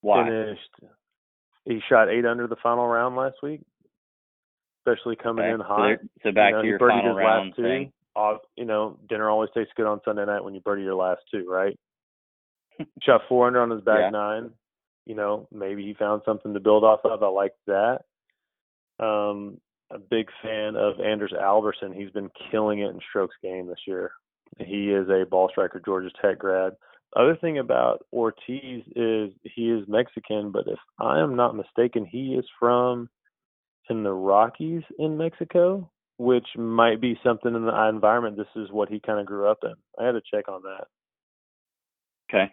Why? 0.00 0.24
Finished. 0.24 0.70
He 1.66 1.80
shot 1.90 2.08
eight 2.08 2.24
under 2.24 2.46
the 2.46 2.56
final 2.62 2.86
round 2.86 3.16
last 3.16 3.36
week, 3.42 3.60
especially 4.80 5.16
coming 5.16 5.44
Okay. 5.44 5.52
in 5.54 5.60
hot. 5.60 5.82
there- 5.88 6.00
so 6.22 6.32
back 6.32 6.50
you 6.52 6.56
know, 6.56 6.62
to 6.62 6.68
your 6.68 6.78
final 6.78 7.14
round 7.14 7.54
thing. 7.56 7.92
You 8.56 8.64
know, 8.64 8.98
dinner 9.08 9.28
always 9.28 9.50
tastes 9.54 9.72
good 9.76 9.86
on 9.86 10.00
Sunday 10.04 10.24
night 10.24 10.42
when 10.42 10.54
you 10.54 10.60
birdie 10.60 10.82
your 10.82 10.94
last 10.94 11.20
two, 11.30 11.46
right? 11.48 11.78
Shot 13.02 13.22
four 13.28 13.46
under 13.46 13.60
on 13.60 13.70
his 13.70 13.82
back 13.82 14.00
Yeah. 14.00 14.10
nine. 14.10 14.50
You 15.06 15.14
know, 15.14 15.48
maybe 15.50 15.84
he 15.84 15.94
found 15.94 16.22
something 16.24 16.52
to 16.54 16.60
build 16.60 16.84
off 16.84 17.00
of. 17.04 17.22
I 17.22 17.28
like 17.28 17.54
that. 17.66 18.00
Um, 19.00 19.58
a 19.90 19.98
big 19.98 20.28
fan 20.42 20.76
of 20.76 21.00
Anders 21.00 21.32
Albertson. 21.32 21.92
He's 21.92 22.10
been 22.10 22.30
killing 22.50 22.80
it 22.80 22.90
in 22.90 23.00
strokes 23.08 23.36
game 23.42 23.68
this 23.68 23.86
year. 23.86 24.12
He 24.58 24.90
is 24.90 25.08
a 25.08 25.24
ball 25.24 25.48
striker, 25.50 25.80
Georgia 25.82 26.10
Tech 26.20 26.38
grad. 26.38 26.74
Other 27.16 27.36
thing 27.36 27.58
about 27.58 28.04
Ortiz 28.12 28.84
is 28.94 29.30
he 29.42 29.70
is 29.70 29.88
Mexican, 29.88 30.52
but 30.52 30.66
if 30.66 30.78
I 30.98 31.20
am 31.20 31.36
not 31.36 31.56
mistaken, 31.56 32.04
he 32.04 32.34
is 32.34 32.44
from 32.58 33.08
in 33.88 34.02
the 34.02 34.12
Rockies 34.12 34.82
in 34.98 35.16
Mexico, 35.16 35.90
which 36.18 36.46
might 36.56 37.00
be 37.00 37.18
something 37.24 37.54
in 37.54 37.64
the 37.64 37.88
environment. 37.88 38.36
This 38.36 38.46
is 38.56 38.70
what 38.70 38.90
he 38.90 39.00
kind 39.00 39.18
of 39.18 39.24
grew 39.26 39.48
up 39.48 39.60
in. 39.62 39.72
I 39.98 40.04
had 40.04 40.12
to 40.12 40.20
check 40.30 40.48
on 40.48 40.62
that. 40.62 40.84
Okay. 42.28 42.52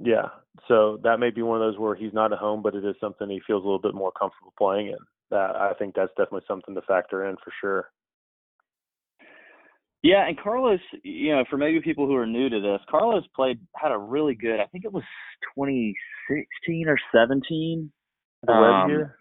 Yeah, 0.00 0.28
so 0.68 0.98
that 1.02 1.18
may 1.18 1.30
be 1.30 1.42
one 1.42 1.60
of 1.60 1.66
those 1.66 1.78
where 1.78 1.94
he's 1.94 2.12
not 2.12 2.32
at 2.32 2.38
home, 2.38 2.62
but 2.62 2.74
it 2.74 2.84
is 2.84 2.94
something 3.00 3.28
he 3.28 3.40
feels 3.46 3.62
a 3.62 3.66
little 3.66 3.80
bit 3.80 3.94
more 3.94 4.12
comfortable 4.12 4.52
playing 4.56 4.88
in. 4.88 4.98
That 5.30 5.56
I 5.56 5.72
think 5.78 5.94
that's 5.94 6.10
definitely 6.10 6.42
something 6.46 6.74
to 6.74 6.82
factor 6.82 7.26
in 7.28 7.36
for 7.36 7.52
sure. 7.60 7.90
Yeah, 10.02 10.26
and 10.28 10.38
Carlos, 10.40 10.78
you 11.02 11.34
know, 11.34 11.44
for 11.50 11.56
maybe 11.56 11.80
people 11.80 12.06
who 12.06 12.14
are 12.14 12.26
new 12.26 12.48
to 12.48 12.60
this, 12.60 12.80
Carlos 12.88 13.24
played 13.34 13.58
had 13.74 13.90
a 13.90 13.98
really 13.98 14.34
good. 14.34 14.60
I 14.60 14.66
think 14.66 14.84
it 14.84 14.92
was 14.92 15.02
2016 15.56 16.88
or 16.88 16.98
17. 17.12 17.90
The 18.46 18.52
web 18.52 18.62
Um, 18.62 18.90
year, 18.90 19.16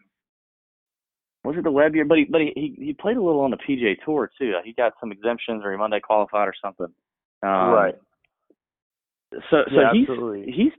Was 1.43 1.55
it 1.57 1.63
the 1.63 1.71
web 1.71 1.95
year? 1.95 2.05
But 2.05 2.19
he 2.19 2.25
but 2.25 2.41
he 2.41 2.75
he 2.78 2.93
played 2.93 3.17
a 3.17 3.21
little 3.21 3.41
on 3.41 3.51
the 3.51 3.57
PGA 3.57 3.95
Tour 4.05 4.30
too. 4.39 4.53
He 4.63 4.73
got 4.73 4.93
some 4.99 5.11
exemptions 5.11 5.63
or 5.65 5.71
he 5.71 5.78
Monday 5.78 5.99
qualified 5.99 6.47
or 6.47 6.53
something. 6.61 6.93
Um, 7.41 7.69
right? 7.71 7.95
So 9.34 9.39
so 9.51 9.61
Yeah, 9.71 9.91
he's 9.93 10.09
absolutely. 10.09 10.51
he's 10.51 10.71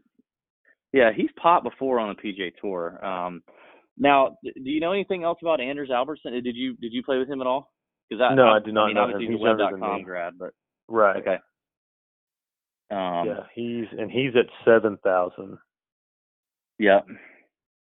yeah 0.93 1.11
he's 1.15 1.31
popped 1.41 1.65
before 1.65 1.99
on 2.01 2.15
the 2.15 2.23
PGA 2.23 2.53
Tour. 2.61 3.05
Um, 3.05 3.43
now, 3.99 4.37
do 4.45 4.53
you 4.71 4.81
know 4.81 4.93
anything 4.93 5.25
else 5.25 5.39
about 5.43 5.61
Anders 5.61 5.91
Albertson? 5.91 6.33
Did 6.33 6.57
you 6.57 6.77
did 6.77 6.93
you 6.93 7.03
play 7.03 7.19
with 7.19 7.29
him 7.29 7.41
at 7.41 7.47
all? 7.47 7.71
Because 8.09 8.23
I, 8.23 8.35
No, 8.35 8.49
I, 8.49 8.57
I 8.57 8.61
do 8.61 8.73
not 8.73 8.87
mean, 8.87 8.95
know 8.95 9.03
obviously 9.03 9.27
him. 9.27 9.33
he's 9.33 9.41
He's 9.41 9.47
a 9.49 9.57
web.com 9.57 10.03
grad, 10.03 10.35
but 10.39 10.53
Right. 10.89 11.17
okay. 11.17 11.37
Um, 12.91 13.27
yeah, 13.27 13.43
he's 13.55 13.85
and 13.99 14.11
he's 14.11 14.35
at 14.37 14.47
seven 14.65 14.97
thousand. 15.05 15.59
yeah. 16.79 17.01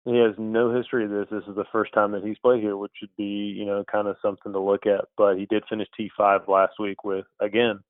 He 0.04 0.16
has 0.16 0.34
no 0.38 0.74
history 0.74 1.04
of 1.04 1.10
this. 1.10 1.26
This 1.30 1.42
is 1.46 1.54
the 1.54 1.66
first 1.70 1.92
time 1.92 2.12
that 2.12 2.24
he's 2.24 2.38
played 2.38 2.62
here, 2.62 2.78
which 2.78 2.92
should 2.98 3.14
be, 3.18 3.24
you 3.54 3.66
know, 3.66 3.84
kind 3.92 4.08
of 4.08 4.16
something 4.22 4.52
to 4.54 4.58
look 4.58 4.86
at. 4.86 5.04
But 5.18 5.36
he 5.36 5.44
did 5.46 5.64
finish 5.68 5.86
T5 6.00 6.48
last 6.48 6.72
week 6.80 7.04
with, 7.04 7.26
again, 7.42 7.80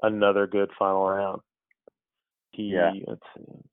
another 0.00 0.46
good 0.46 0.70
final 0.78 1.04
round. 1.04 1.40
He, 2.54 2.74
Yeah. 2.74 2.92
let's 3.06 3.22
see. 3.36 3.64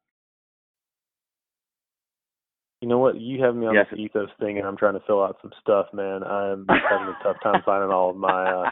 You 2.82 2.88
know 2.88 2.98
what? 2.98 3.20
You 3.20 3.44
have 3.44 3.56
me 3.56 3.68
on 3.68 3.76
Yes. 3.76 3.88
this 3.92 4.00
ethos 4.00 4.32
thing, 4.40 4.58
and 4.58 4.68
I'm 4.68 4.76
trying 4.76 4.96
to 4.96 5.00
fill 5.02 5.22
out 5.24 5.38
some 5.42 5.52
stuff, 5.62 5.94
man. 5.94 6.24
I'm 6.24 6.66
having 6.68 7.08
a 7.10 7.18
tough 7.22 7.38
time 7.44 7.62
finding 7.64 7.92
all 7.92 8.10
of 8.10 8.16
my 8.16 8.44
uh, 8.44 8.72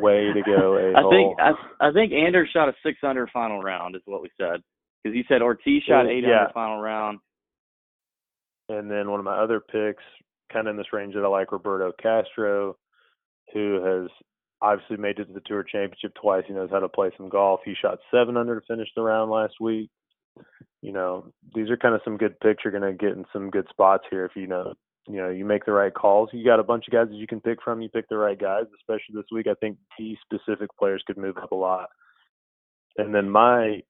way 0.00 0.32
to 0.32 0.42
go. 0.42 0.76
I 0.96 1.02
think 1.10 1.40
I, 1.40 1.88
I 1.88 1.92
think 1.92 2.12
Anders 2.12 2.48
shot 2.52 2.68
a 2.68 2.74
six 2.84 2.98
under 3.02 3.26
final 3.32 3.60
round 3.60 3.96
is 3.96 4.02
what 4.04 4.22
we 4.22 4.30
said 4.40 4.62
because 5.02 5.16
you 5.16 5.24
said 5.26 5.42
Ortiz 5.42 5.82
shot 5.82 6.06
eight 6.06 6.22
yeah. 6.22 6.42
under 6.42 6.52
final 6.52 6.80
round. 6.80 7.18
And 8.68 8.88
then 8.88 9.10
one 9.10 9.18
of 9.18 9.24
my 9.24 9.36
other 9.36 9.60
picks, 9.60 10.02
kind 10.52 10.68
of 10.68 10.72
in 10.72 10.76
this 10.76 10.92
range 10.92 11.14
that 11.14 11.24
I 11.24 11.28
like, 11.28 11.50
Roberto 11.52 11.92
Castro, 12.00 12.76
who 13.52 13.82
has 13.82 14.10
obviously 14.62 14.96
made 14.96 15.18
it 15.18 15.26
to 15.26 15.32
the 15.32 15.40
Tour 15.46 15.62
Championship 15.62 16.12
twice. 16.20 16.44
He 16.46 16.54
knows 16.54 16.70
how 16.70 16.80
to 16.80 16.88
play 16.88 17.10
some 17.16 17.28
golf. 17.28 17.60
He 17.64 17.74
shot 17.80 17.98
seven 18.10 18.36
under 18.36 18.58
to 18.58 18.66
finish 18.66 18.88
the 18.96 19.02
round 19.02 19.30
last 19.30 19.54
week. 19.60 19.90
You 20.82 20.92
know, 20.92 21.32
these 21.54 21.70
are 21.70 21.76
kind 21.76 21.94
of 21.94 22.00
some 22.04 22.16
good 22.16 22.38
picks. 22.40 22.64
You're 22.64 22.78
going 22.78 22.90
to 22.90 22.96
get 22.96 23.16
in 23.16 23.24
some 23.32 23.50
good 23.50 23.66
spots 23.70 24.04
here 24.10 24.24
if 24.24 24.32
you 24.36 24.46
know, 24.46 24.74
you 25.08 25.16
know, 25.16 25.30
you 25.30 25.44
make 25.44 25.64
the 25.64 25.72
right 25.72 25.92
calls. 25.94 26.28
You 26.32 26.44
got 26.44 26.60
a 26.60 26.64
bunch 26.64 26.86
of 26.86 26.92
guys 26.92 27.08
that 27.08 27.16
you 27.16 27.26
can 27.26 27.40
pick 27.40 27.62
from. 27.62 27.80
You 27.80 27.88
pick 27.88 28.08
the 28.08 28.16
right 28.16 28.38
guys, 28.38 28.64
especially 28.78 29.14
this 29.14 29.24
week. 29.32 29.46
I 29.46 29.54
think 29.54 29.78
these 29.98 30.16
specific 30.24 30.68
players 30.78 31.02
could 31.06 31.16
move 31.16 31.36
up 31.38 31.52
a 31.52 31.56
lot. 31.56 31.88
And 32.98 33.14
then 33.14 33.28
my 33.28 33.82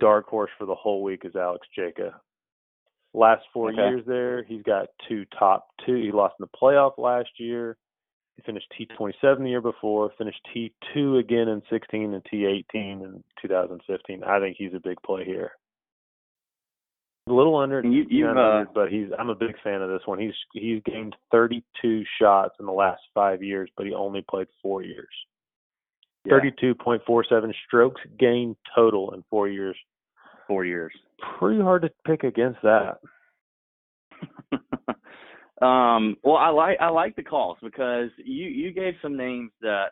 dark 0.00 0.26
horse 0.26 0.50
for 0.58 0.66
the 0.66 0.74
whole 0.74 1.02
week 1.02 1.22
is 1.24 1.34
Alex 1.36 1.66
Cejka. 1.78 2.12
Last 3.12 3.42
four 3.52 3.70
Okay. 3.70 3.88
years 3.88 4.04
there, 4.06 4.44
he's 4.44 4.62
got 4.62 4.88
two 5.08 5.24
top 5.38 5.66
two. 5.84 5.96
He 5.96 6.12
lost 6.12 6.34
in 6.38 6.44
the 6.46 6.58
playoff 6.58 6.92
last 6.98 7.30
year. 7.38 7.76
He 8.40 8.46
finished 8.52 8.72
T27 8.78 9.38
the 9.42 9.48
year 9.50 9.60
before, 9.60 10.12
finished 10.16 10.40
T2 10.54 11.18
again 11.18 11.48
in 11.48 11.62
16 11.70 12.14
and 12.14 12.24
T18 12.24 12.64
in 12.74 13.24
2015. 13.42 14.24
I 14.24 14.40
think 14.40 14.56
he's 14.58 14.72
a 14.74 14.80
big 14.80 14.96
play 15.04 15.24
here. 15.24 15.52
A 17.28 17.32
little 17.32 17.56
under, 17.56 17.82
you- 17.82 18.06
900, 18.26 18.62
uh, 18.62 18.64
but 18.74 18.88
he's. 18.90 19.08
I'm 19.18 19.28
a 19.28 19.34
big 19.34 19.54
fan 19.62 19.82
of 19.82 19.90
this 19.90 20.00
one. 20.06 20.18
He's 20.18 20.32
he's 20.52 20.82
gained 20.84 21.14
32 21.30 22.04
shots 22.20 22.54
in 22.58 22.66
the 22.66 22.72
last 22.72 23.02
five 23.14 23.42
years, 23.42 23.70
but 23.76 23.86
he 23.86 23.92
only 23.92 24.24
played 24.28 24.48
four 24.62 24.82
years. 24.82 25.08
Yeah, 26.24 26.34
32.47 26.34 27.52
strokes 27.66 28.00
gained 28.18 28.56
total 28.74 29.12
in 29.12 29.22
four 29.30 29.48
years. 29.48 29.76
four 30.46 30.64
years. 30.64 30.92
Pretty 31.38 31.60
hard 31.60 31.82
to 31.82 31.90
pick 32.06 32.24
against 32.24 32.60
that. 32.62 32.98
um, 35.60 36.16
well, 36.22 36.36
I 36.36 36.48
like 36.48 36.78
I 36.80 36.88
like 36.88 37.16
the 37.16 37.22
calls 37.22 37.58
because 37.62 38.10
you 38.18 38.46
you 38.46 38.72
gave 38.72 38.94
some 39.02 39.16
names 39.16 39.50
that 39.60 39.88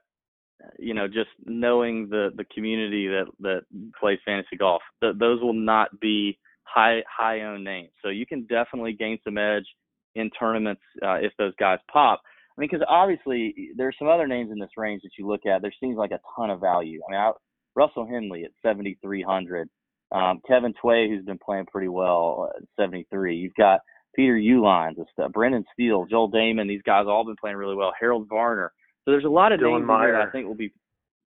you 0.78 0.94
know 0.94 1.06
just 1.06 1.30
knowing 1.44 2.08
the 2.08 2.30
the 2.36 2.44
community 2.54 3.08
that 3.08 3.26
that 3.40 3.62
plays 3.98 4.18
fantasy 4.24 4.56
golf, 4.56 4.82
th- 5.02 5.16
those 5.18 5.40
will 5.42 5.52
not 5.52 6.00
be 6.00 6.38
high 6.64 7.02
high 7.08 7.42
owned 7.42 7.64
names. 7.64 7.90
So 8.02 8.08
you 8.08 8.26
can 8.26 8.46
definitely 8.46 8.94
gain 8.94 9.18
some 9.24 9.38
edge 9.38 9.66
in 10.14 10.30
tournaments 10.38 10.82
uh, 11.02 11.16
if 11.16 11.32
those 11.38 11.54
guys 11.58 11.78
pop. 11.92 12.22
I 12.56 12.60
mean, 12.60 12.68
because 12.70 12.86
obviously 12.88 13.70
there's 13.76 13.96
some 13.98 14.08
other 14.08 14.26
names 14.26 14.50
in 14.50 14.58
this 14.58 14.70
range 14.76 15.02
that 15.02 15.10
you 15.18 15.28
look 15.28 15.46
at. 15.46 15.62
There 15.62 15.74
seems 15.80 15.96
like 15.96 16.10
a 16.10 16.20
ton 16.36 16.50
of 16.50 16.60
value. 16.60 17.00
I 17.06 17.12
mean, 17.12 17.20
I, 17.20 17.32
Russell 17.76 18.06
Henley 18.06 18.44
at 18.44 18.50
7,300. 18.62 19.68
Um, 20.10 20.40
Kevin 20.48 20.74
Tway, 20.82 21.08
who's 21.08 21.24
been 21.24 21.38
playing 21.38 21.66
pretty 21.66 21.88
well 21.88 22.50
at 22.56 22.64
73. 22.80 23.36
You've 23.36 23.54
got 23.54 23.80
Peter 24.14 24.34
Uihlein, 24.36 24.94
uh, 25.22 25.28
Brendan 25.28 25.64
Steele, 25.72 26.06
Joel 26.10 26.30
Dahmen. 26.30 26.66
These 26.68 26.82
guys 26.82 27.04
all 27.06 27.24
been 27.24 27.36
playing 27.36 27.56
really 27.56 27.76
well. 27.76 27.92
Harold 27.98 28.28
Varner. 28.28 28.72
So 29.04 29.12
there's 29.12 29.24
a 29.24 29.28
lot 29.28 29.52
of 29.52 29.60
Dylan 29.60 29.86
names 29.86 29.88
that 29.88 30.26
I 30.28 30.30
think 30.30 30.46
will 30.46 30.54
be 30.54 30.72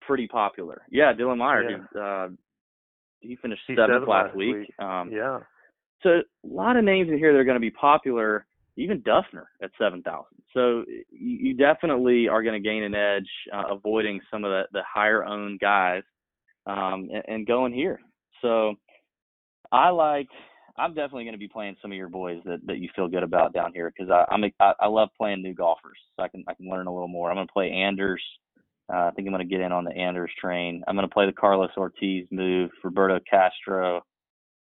pretty 0.02 0.28
popular. 0.28 0.82
Yeah, 0.90 1.14
Dylan 1.14 1.38
Meyer. 1.38 1.70
Yeah. 1.70 1.78
who, 1.94 2.00
Uh, 2.00 2.30
he 3.22 3.36
finished 3.38 3.62
He 3.68 3.76
seventh 3.76 4.08
last 4.08 4.36
week. 4.36 4.56
week. 4.56 4.80
Um, 4.80 5.10
Yeah. 5.12 5.40
so 6.02 6.10
a 6.10 6.24
lot 6.48 6.76
of 6.76 6.84
names 6.84 7.10
in 7.10 7.18
here 7.18 7.32
that 7.34 7.40
are 7.40 7.44
going 7.44 7.56
to 7.56 7.60
be 7.60 7.72
popular. 7.72 8.46
even 8.78 9.02
Dufner 9.02 9.46
at 9.62 9.70
seven 9.78 10.02
thousand. 10.02 10.42
So 10.54 10.84
you, 11.12 11.38
you 11.50 11.54
definitely 11.54 12.28
are 12.28 12.42
going 12.42 12.62
to 12.62 12.68
gain 12.70 12.84
an 12.84 12.96
edge 12.96 13.30
uh, 13.54 13.64
avoiding 13.70 14.20
some 14.32 14.44
of 14.46 14.52
the, 14.52 14.64
the 14.72 14.82
higher 14.92 15.24
owned 15.26 15.60
guys 15.60 16.04
um, 16.66 17.10
and, 17.14 17.24
and 17.28 17.48
going 17.48 17.74
here. 17.74 18.00
So 18.42 18.76
I 19.72 19.90
like. 19.90 20.30
I'm 20.78 20.94
definitely 20.94 21.24
going 21.24 21.34
to 21.34 21.40
be 21.40 21.48
playing 21.48 21.76
some 21.82 21.92
of 21.92 21.98
your 21.98 22.10
boys 22.10 22.42
that, 22.46 22.60
that 22.66 22.78
you 22.78 22.90
feel 22.96 23.08
good 23.08 23.24
about 23.24 23.54
down 23.54 23.72
here 23.74 23.92
because 23.96 24.12
I'm 24.30 24.44
I, 24.60 24.74
I 24.80 24.88
love 24.88 25.10
playing 25.18 25.42
new 25.42 25.54
golfers 25.54 25.98
so 26.16 26.24
I 26.24 26.28
can 26.28 26.44
I 26.48 26.54
can 26.54 26.70
learn 26.70 26.88
a 26.88 26.94
little 26.94 27.08
more. 27.08 27.30
I'm 27.30 27.38
going 27.38 27.48
to 27.48 27.54
play 27.54 27.72
Anders. 27.72 28.22
Uh, 28.92 29.08
I 29.08 29.12
think 29.12 29.28
I'm 29.28 29.34
going 29.34 29.48
to 29.48 29.56
get 29.56 29.64
in 29.64 29.72
on 29.72 29.86
the 29.86 29.96
Anders 29.96 30.32
train. 30.40 30.84
I'm 30.88 30.96
going 30.96 31.08
to 31.08 31.14
play 31.14 31.26
the 31.26 31.32
Carlos 31.32 31.70
Ortiz 31.78 32.28
move, 32.30 32.72
Roberto 32.84 33.20
Castro. 33.30 33.98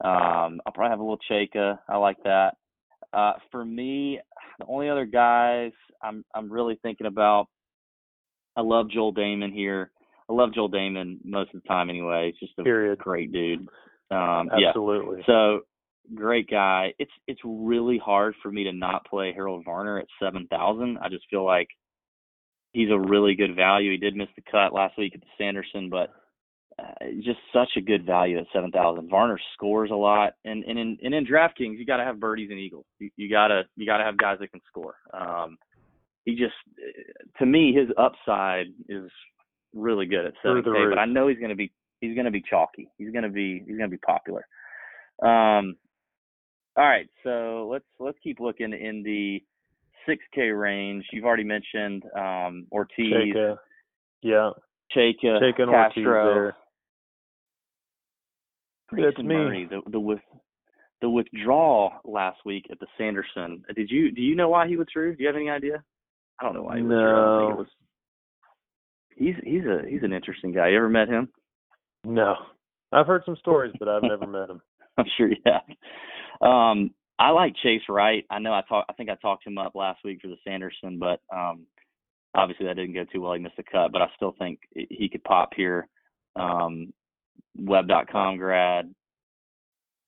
Um, 0.03 0.61
I'll 0.65 0.73
probably 0.73 0.91
have 0.91 0.99
a 0.99 1.03
little 1.03 1.19
Cejka. 1.29 1.79
I 1.87 1.97
like 1.97 2.17
that. 2.23 2.55
Uh, 3.11 3.33
for 3.51 3.63
me, 3.63 4.19
the 4.59 4.65
only 4.67 4.89
other 4.89 5.05
guys 5.05 5.71
I'm 6.01 6.25
I'm 6.33 6.51
really 6.51 6.79
thinking 6.81 7.07
about. 7.07 7.47
I 8.55 8.61
love 8.61 8.89
Joel 8.91 9.13
Dahmen 9.13 9.51
here. 9.51 9.91
I 10.29 10.33
love 10.33 10.53
Joel 10.53 10.69
Dahmen 10.69 11.17
most 11.23 11.53
of 11.53 11.61
the 11.61 11.67
time 11.67 11.89
anyway. 11.89 12.33
He's 12.39 12.47
just 12.47 12.59
a 12.59 12.63
Period. 12.63 12.99
great 12.99 13.31
dude. 13.31 13.67
Um, 14.11 14.49
Absolutely. 14.51 15.17
Yeah. 15.19 15.25
So 15.25 15.61
great 16.13 16.49
guy. 16.49 16.93
It's 16.99 17.11
it's 17.27 17.41
really 17.43 17.97
hard 17.97 18.35
for 18.41 18.51
me 18.51 18.63
to 18.65 18.73
not 18.73 19.05
play 19.05 19.33
Harold 19.33 19.65
Varner 19.65 19.99
at 19.99 20.07
seven 20.21 20.47
thousand. 20.47 20.97
I 21.01 21.09
just 21.09 21.25
feel 21.29 21.45
like 21.45 21.67
he's 22.73 22.89
a 22.91 22.99
really 22.99 23.35
good 23.35 23.55
value. 23.55 23.91
He 23.91 23.97
did 23.97 24.15
miss 24.15 24.29
the 24.35 24.43
cut 24.49 24.73
last 24.73 24.97
week 24.97 25.13
at 25.15 25.21
the 25.21 25.27
Sanderson, 25.37 25.89
but 25.89 26.11
uh, 26.79 27.05
just 27.23 27.39
such 27.53 27.69
a 27.77 27.81
good 27.81 28.05
value 28.05 28.37
at 28.37 28.45
seven 28.53 28.71
thousand. 28.71 29.09
Varner 29.09 29.39
scores 29.53 29.91
a 29.91 29.95
lot, 29.95 30.33
and 30.43 30.63
and 30.63 30.77
in 30.79 30.97
and 31.03 31.13
in 31.13 31.25
DraftKings 31.25 31.77
you 31.77 31.85
got 31.85 31.97
to 31.97 32.03
have 32.03 32.19
birdies 32.19 32.49
and 32.49 32.59
eagles. 32.59 32.85
You, 32.99 33.09
you 33.15 33.29
gotta 33.29 33.63
you 33.75 33.85
gotta 33.85 34.03
have 34.03 34.17
guys 34.17 34.37
that 34.39 34.51
can 34.51 34.61
score. 34.67 34.95
Um, 35.13 35.57
he 36.25 36.35
just 36.35 36.55
to 37.37 37.45
me 37.45 37.73
his 37.73 37.89
upside 37.97 38.67
is 38.89 39.09
really 39.73 40.05
good 40.05 40.25
at 40.25 40.33
seven 40.41 40.63
K, 40.63 40.69
but 40.89 40.99
I 40.99 41.05
know 41.05 41.27
he's 41.27 41.39
gonna 41.39 41.55
be 41.55 41.71
he's 42.01 42.15
gonna 42.15 42.31
be 42.31 42.43
chalky. 42.49 42.89
He's 42.97 43.11
gonna 43.11 43.29
be 43.29 43.63
he's 43.65 43.77
gonna 43.77 43.89
be 43.89 43.97
popular. 43.97 44.45
Um, 45.21 45.75
all 46.75 46.85
right, 46.85 47.07
so 47.23 47.67
let's 47.71 47.85
let's 47.99 48.17
keep 48.23 48.39
looking 48.39 48.73
in 48.73 49.03
the 49.03 49.41
6K 50.07 50.59
range. 50.59 51.05
You've 51.11 51.25
already 51.25 51.43
mentioned 51.43 52.03
um, 52.17 52.65
Ortiz. 52.71 53.13
Cejka. 53.13 53.57
Yeah. 54.21 54.51
Cejka, 54.95 55.39
Cejka 55.41 55.71
Castro. 55.71 56.45
That's 56.45 56.55
Grayson 59.01 59.27
me. 59.27 59.35
Murray, 59.35 59.67
the 59.69 59.81
the 59.89 59.99
with 59.99 60.19
the 61.01 61.09
withdrawal 61.09 61.91
last 62.05 62.39
week 62.45 62.65
at 62.71 62.79
the 62.79 62.87
Sanderson. 62.97 63.63
Did 63.75 63.89
you 63.89 64.11
do 64.11 64.21
you 64.21 64.35
know 64.35 64.49
why 64.49 64.67
he 64.67 64.77
withdrew? 64.77 65.15
Do 65.15 65.23
you 65.23 65.27
have 65.27 65.35
any 65.35 65.49
idea? 65.49 65.83
I 66.39 66.43
don't 66.43 66.53
know 66.53 66.63
why 66.63 66.77
he 66.77 66.81
withdrew. 66.83 66.99
I 66.99 67.15
don't 67.15 67.39
think 67.39 67.49
No. 67.49 67.53
it 67.53 67.57
was. 67.57 67.67
He's 69.15 69.35
he's 69.43 69.65
a 69.65 69.81
he's 69.89 70.03
an 70.03 70.13
interesting 70.13 70.51
guy. 70.53 70.69
You 70.69 70.77
ever 70.77 70.89
met 70.89 71.07
him? 71.07 71.29
No. 72.03 72.35
I've 72.91 73.07
heard 73.07 73.23
some 73.25 73.35
stories, 73.37 73.73
but 73.79 73.87
I've 73.87 74.03
never 74.03 74.27
met 74.27 74.49
him. 74.49 74.61
I'm 74.97 75.05
sure 75.17 75.27
you 75.29 75.37
have. 75.45 75.61
Um, 76.41 76.91
I 77.19 77.29
like 77.29 77.55
Chase 77.61 77.83
Wright. 77.87 78.25
I 78.29 78.39
know 78.39 78.53
I 78.53 78.61
talked. 78.67 78.89
I 78.89 78.93
think 78.93 79.09
I 79.09 79.15
talked 79.15 79.45
him 79.45 79.57
up 79.57 79.75
last 79.75 79.99
week 80.03 80.19
for 80.21 80.27
the 80.27 80.37
Sanderson, 80.43 80.99
but 80.99 81.21
um, 81.35 81.65
obviously 82.35 82.65
that 82.65 82.75
didn't 82.75 82.95
go 82.95 83.05
too 83.05 83.21
well. 83.21 83.33
He 83.33 83.39
missed 83.39 83.57
the 83.57 83.63
cut, 83.63 83.91
but 83.91 84.01
I 84.01 84.07
still 84.15 84.35
think 84.37 84.59
he 84.73 85.09
could 85.09 85.23
pop 85.23 85.53
here. 85.55 85.87
Um, 86.35 86.93
Web.com 87.55 88.37
grad, 88.37 88.93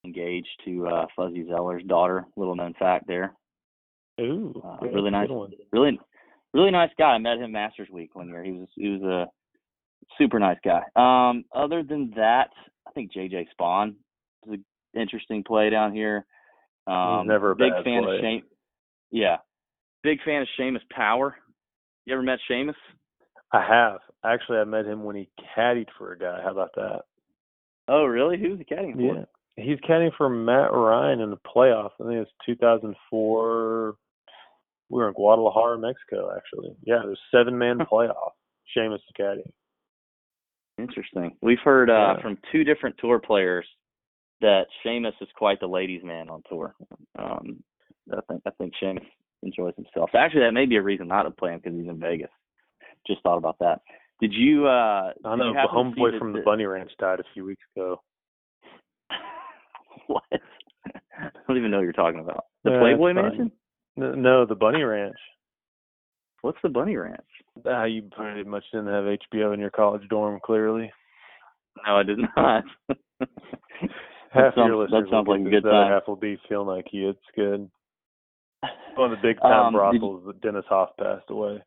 engaged 0.04 0.48
to 0.66 0.88
uh, 0.88 1.06
Fuzzy 1.16 1.44
Zoeller's 1.44 1.86
daughter. 1.86 2.26
Little 2.36 2.56
known 2.56 2.74
fact 2.80 3.06
there. 3.08 3.34
Ooh. 4.20 4.60
Uh, 4.64 4.78
really 4.82 5.12
nice. 5.12 5.30
Really, 5.72 6.00
really 6.54 6.72
nice 6.72 6.90
guy. 6.98 7.12
I 7.12 7.18
met 7.20 7.38
him 7.38 7.52
Masters 7.52 7.90
Week 7.92 8.16
one 8.16 8.30
year. 8.30 8.44
He 8.44 8.52
was 8.52 8.68
he 8.76 8.90
was 8.90 9.02
a 9.04 9.28
super 10.18 10.40
nice 10.40 10.58
guy. 10.64 10.82
Um, 10.96 11.46
other 11.54 11.84
than 11.84 12.12
that, 12.16 12.50
I 12.88 12.92
think 12.92 13.14
JJ 13.14 13.46
Spaun 13.60 13.90
is 14.48 14.54
an 14.54 14.66
interesting 14.96 15.44
play 15.44 15.70
down 15.70 15.94
here. 15.94 16.26
Um, 16.88 17.28
never 17.28 17.52
a 17.52 17.56
big 17.56 17.72
bad 17.72 17.84
fan 17.84 18.04
play. 18.04 18.16
of 18.16 18.22
Shane. 18.22 18.44
Yeah, 19.12 19.38
big 20.04 20.20
fan 20.24 20.42
of 20.42 20.48
Seamus 20.60 20.88
Power. 20.92 21.36
You 22.06 22.14
ever 22.14 22.22
met 22.24 22.40
Seamus? 22.50 22.76
I 23.52 23.66
have. 23.68 24.00
Actually, 24.24 24.60
I 24.60 24.64
met 24.66 24.86
him 24.86 25.04
when 25.04 25.16
he 25.16 25.30
caddied 25.58 25.88
for 25.98 26.12
a 26.12 26.18
guy. 26.20 26.42
How 26.44 26.52
about 26.52 26.72
that? 26.76 27.02
Oh, 27.88 28.06
really? 28.06 28.38
Who's 28.40 28.58
the 28.58 28.66
caddying 28.66 28.94
for? 28.96 29.02
Yeah. 29.02 29.24
He's 29.64 29.80
caddying 29.88 30.12
for 30.18 30.28
Matt 30.30 30.74
Ryan 30.74 31.22
in 31.22 31.30
the 31.30 31.38
playoffs. 31.38 31.92
I 32.02 32.08
think 32.08 32.22
it's 32.22 32.32
2004. 32.46 33.96
We 34.90 34.98
were 35.00 35.08
in 35.08 35.14
Guadalajara, 35.14 35.78
Mexico, 35.80 36.32
actually. 36.36 36.76
Yeah, 36.84 37.02
it 37.04 37.08
was 37.08 37.20
seven 37.32 37.58
man 37.58 37.78
playoff. 37.92 38.32
Seamus 38.78 39.00
caddy. 39.16 39.44
Interesting. 40.78 41.38
We've 41.42 41.60
heard 41.64 41.90
uh, 41.90 42.16
Yeah. 42.18 42.22
from 42.22 42.38
two 42.52 42.64
different 42.64 42.98
tour 43.00 43.20
players 43.20 43.66
that 44.42 44.66
Seamus 44.86 45.14
is 45.22 45.28
quite 45.38 45.60
the 45.60 45.68
ladies' 45.68 46.04
man 46.04 46.30
on 46.30 46.42
tour. 46.50 46.76
Um, 47.18 47.64
I 48.12 48.20
think 48.30 48.42
I 48.46 48.50
think 48.52 48.74
Seamus 48.82 49.06
enjoys 49.44 49.74
himself. 49.76 50.10
Actually, 50.16 50.42
that 50.42 50.54
may 50.54 50.66
be 50.66 50.76
a 50.78 50.82
reason 50.82 51.08
not 51.08 51.24
to 51.24 51.32
play 51.32 51.52
him 51.52 51.62
because 51.64 51.78
he's 51.80 51.90
in 51.90 52.00
Vegas. 52.00 52.30
Just 53.08 53.22
thought 53.24 53.38
about 53.38 53.58
that. 53.60 53.82
Did 54.22 54.34
you? 54.34 54.68
Uh, 54.68 55.12
I 55.26 55.30
did 55.32 55.38
know 55.40 55.54
the 55.54 55.60
happen 55.60 55.86
to 55.86 55.92
see 55.96 56.02
homeboy 56.02 56.12
that 56.12 56.20
from 56.20 56.34
the 56.34 56.40
the- 56.40 56.46
Bunny 56.46 56.66
Ranch 56.66 56.92
died 57.00 57.20
a 57.20 57.24
few 57.34 57.46
weeks 57.46 57.64
ago. 57.76 58.02
what? 60.08 60.24
I 60.32 61.30
don't 61.48 61.58
even 61.58 61.72
know 61.72 61.78
what 61.78 61.84
you're 61.84 61.94
talking 61.94 62.20
about. 62.20 62.46
The 62.64 62.72
Yeah, 62.72 62.80
Playboy. 62.80 63.14
Mansion? 63.14 63.52
No, 63.98 64.46
the 64.46 64.56
Bunny 64.56 64.84
Ranch. 64.84 65.16
What's 66.42 66.58
the 66.62 66.70
Bunny 66.70 66.96
Ranch? 66.96 67.22
Ah, 67.66 67.86
you 67.86 68.04
pretty 68.16 68.44
much 68.44 68.64
didn't 68.72 68.88
have 68.88 69.06
HBO 69.06 69.54
in 69.54 69.60
your 69.60 69.70
college 69.72 70.08
dorm, 70.10 70.40
clearly. 70.44 70.92
No, 71.88 71.96
I 71.98 72.04
did 72.04 72.20
not. 72.36 72.64
Half 74.36 74.56
sounds- 74.56 74.68
your 74.68 74.78
that 74.88 74.92
listeners 74.94 75.10
sounds 75.12 75.28
will 75.28 75.38
like 75.40 75.48
a 75.48 75.50
good 75.50 75.64
the 75.64 75.72
time. 75.72 75.92
half 75.92 76.08
will 76.08 76.16
be 76.16 76.38
feeling 76.48 76.68
like 76.68 76.86
he 76.90 77.06
it's 77.06 77.20
good. 77.36 77.70
One 78.96 79.12
of 79.12 79.18
the 79.20 79.22
big 79.28 79.40
time 79.42 79.68
Um, 79.68 79.74
brothels 79.74 80.24
that 80.28 80.42
Dennis 80.42 80.66
Hof 80.70 80.90
passed 81.00 81.30
away. 81.30 81.62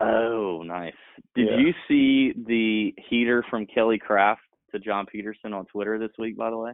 Oh, 0.00 0.62
nice. 0.64 0.94
Did 1.34 1.48
Yeah. 1.50 1.56
you 1.58 1.74
see 1.88 2.32
the 2.46 2.94
heater 3.08 3.44
from 3.48 3.66
Kelly 3.66 3.98
Kraft 3.98 4.42
to 4.72 4.78
John 4.80 5.06
Peterson 5.06 5.52
on 5.52 5.66
Twitter 5.66 5.98
this 5.98 6.10
week? 6.18 6.36
By 6.36 6.50
the 6.50 6.58
way. 6.58 6.72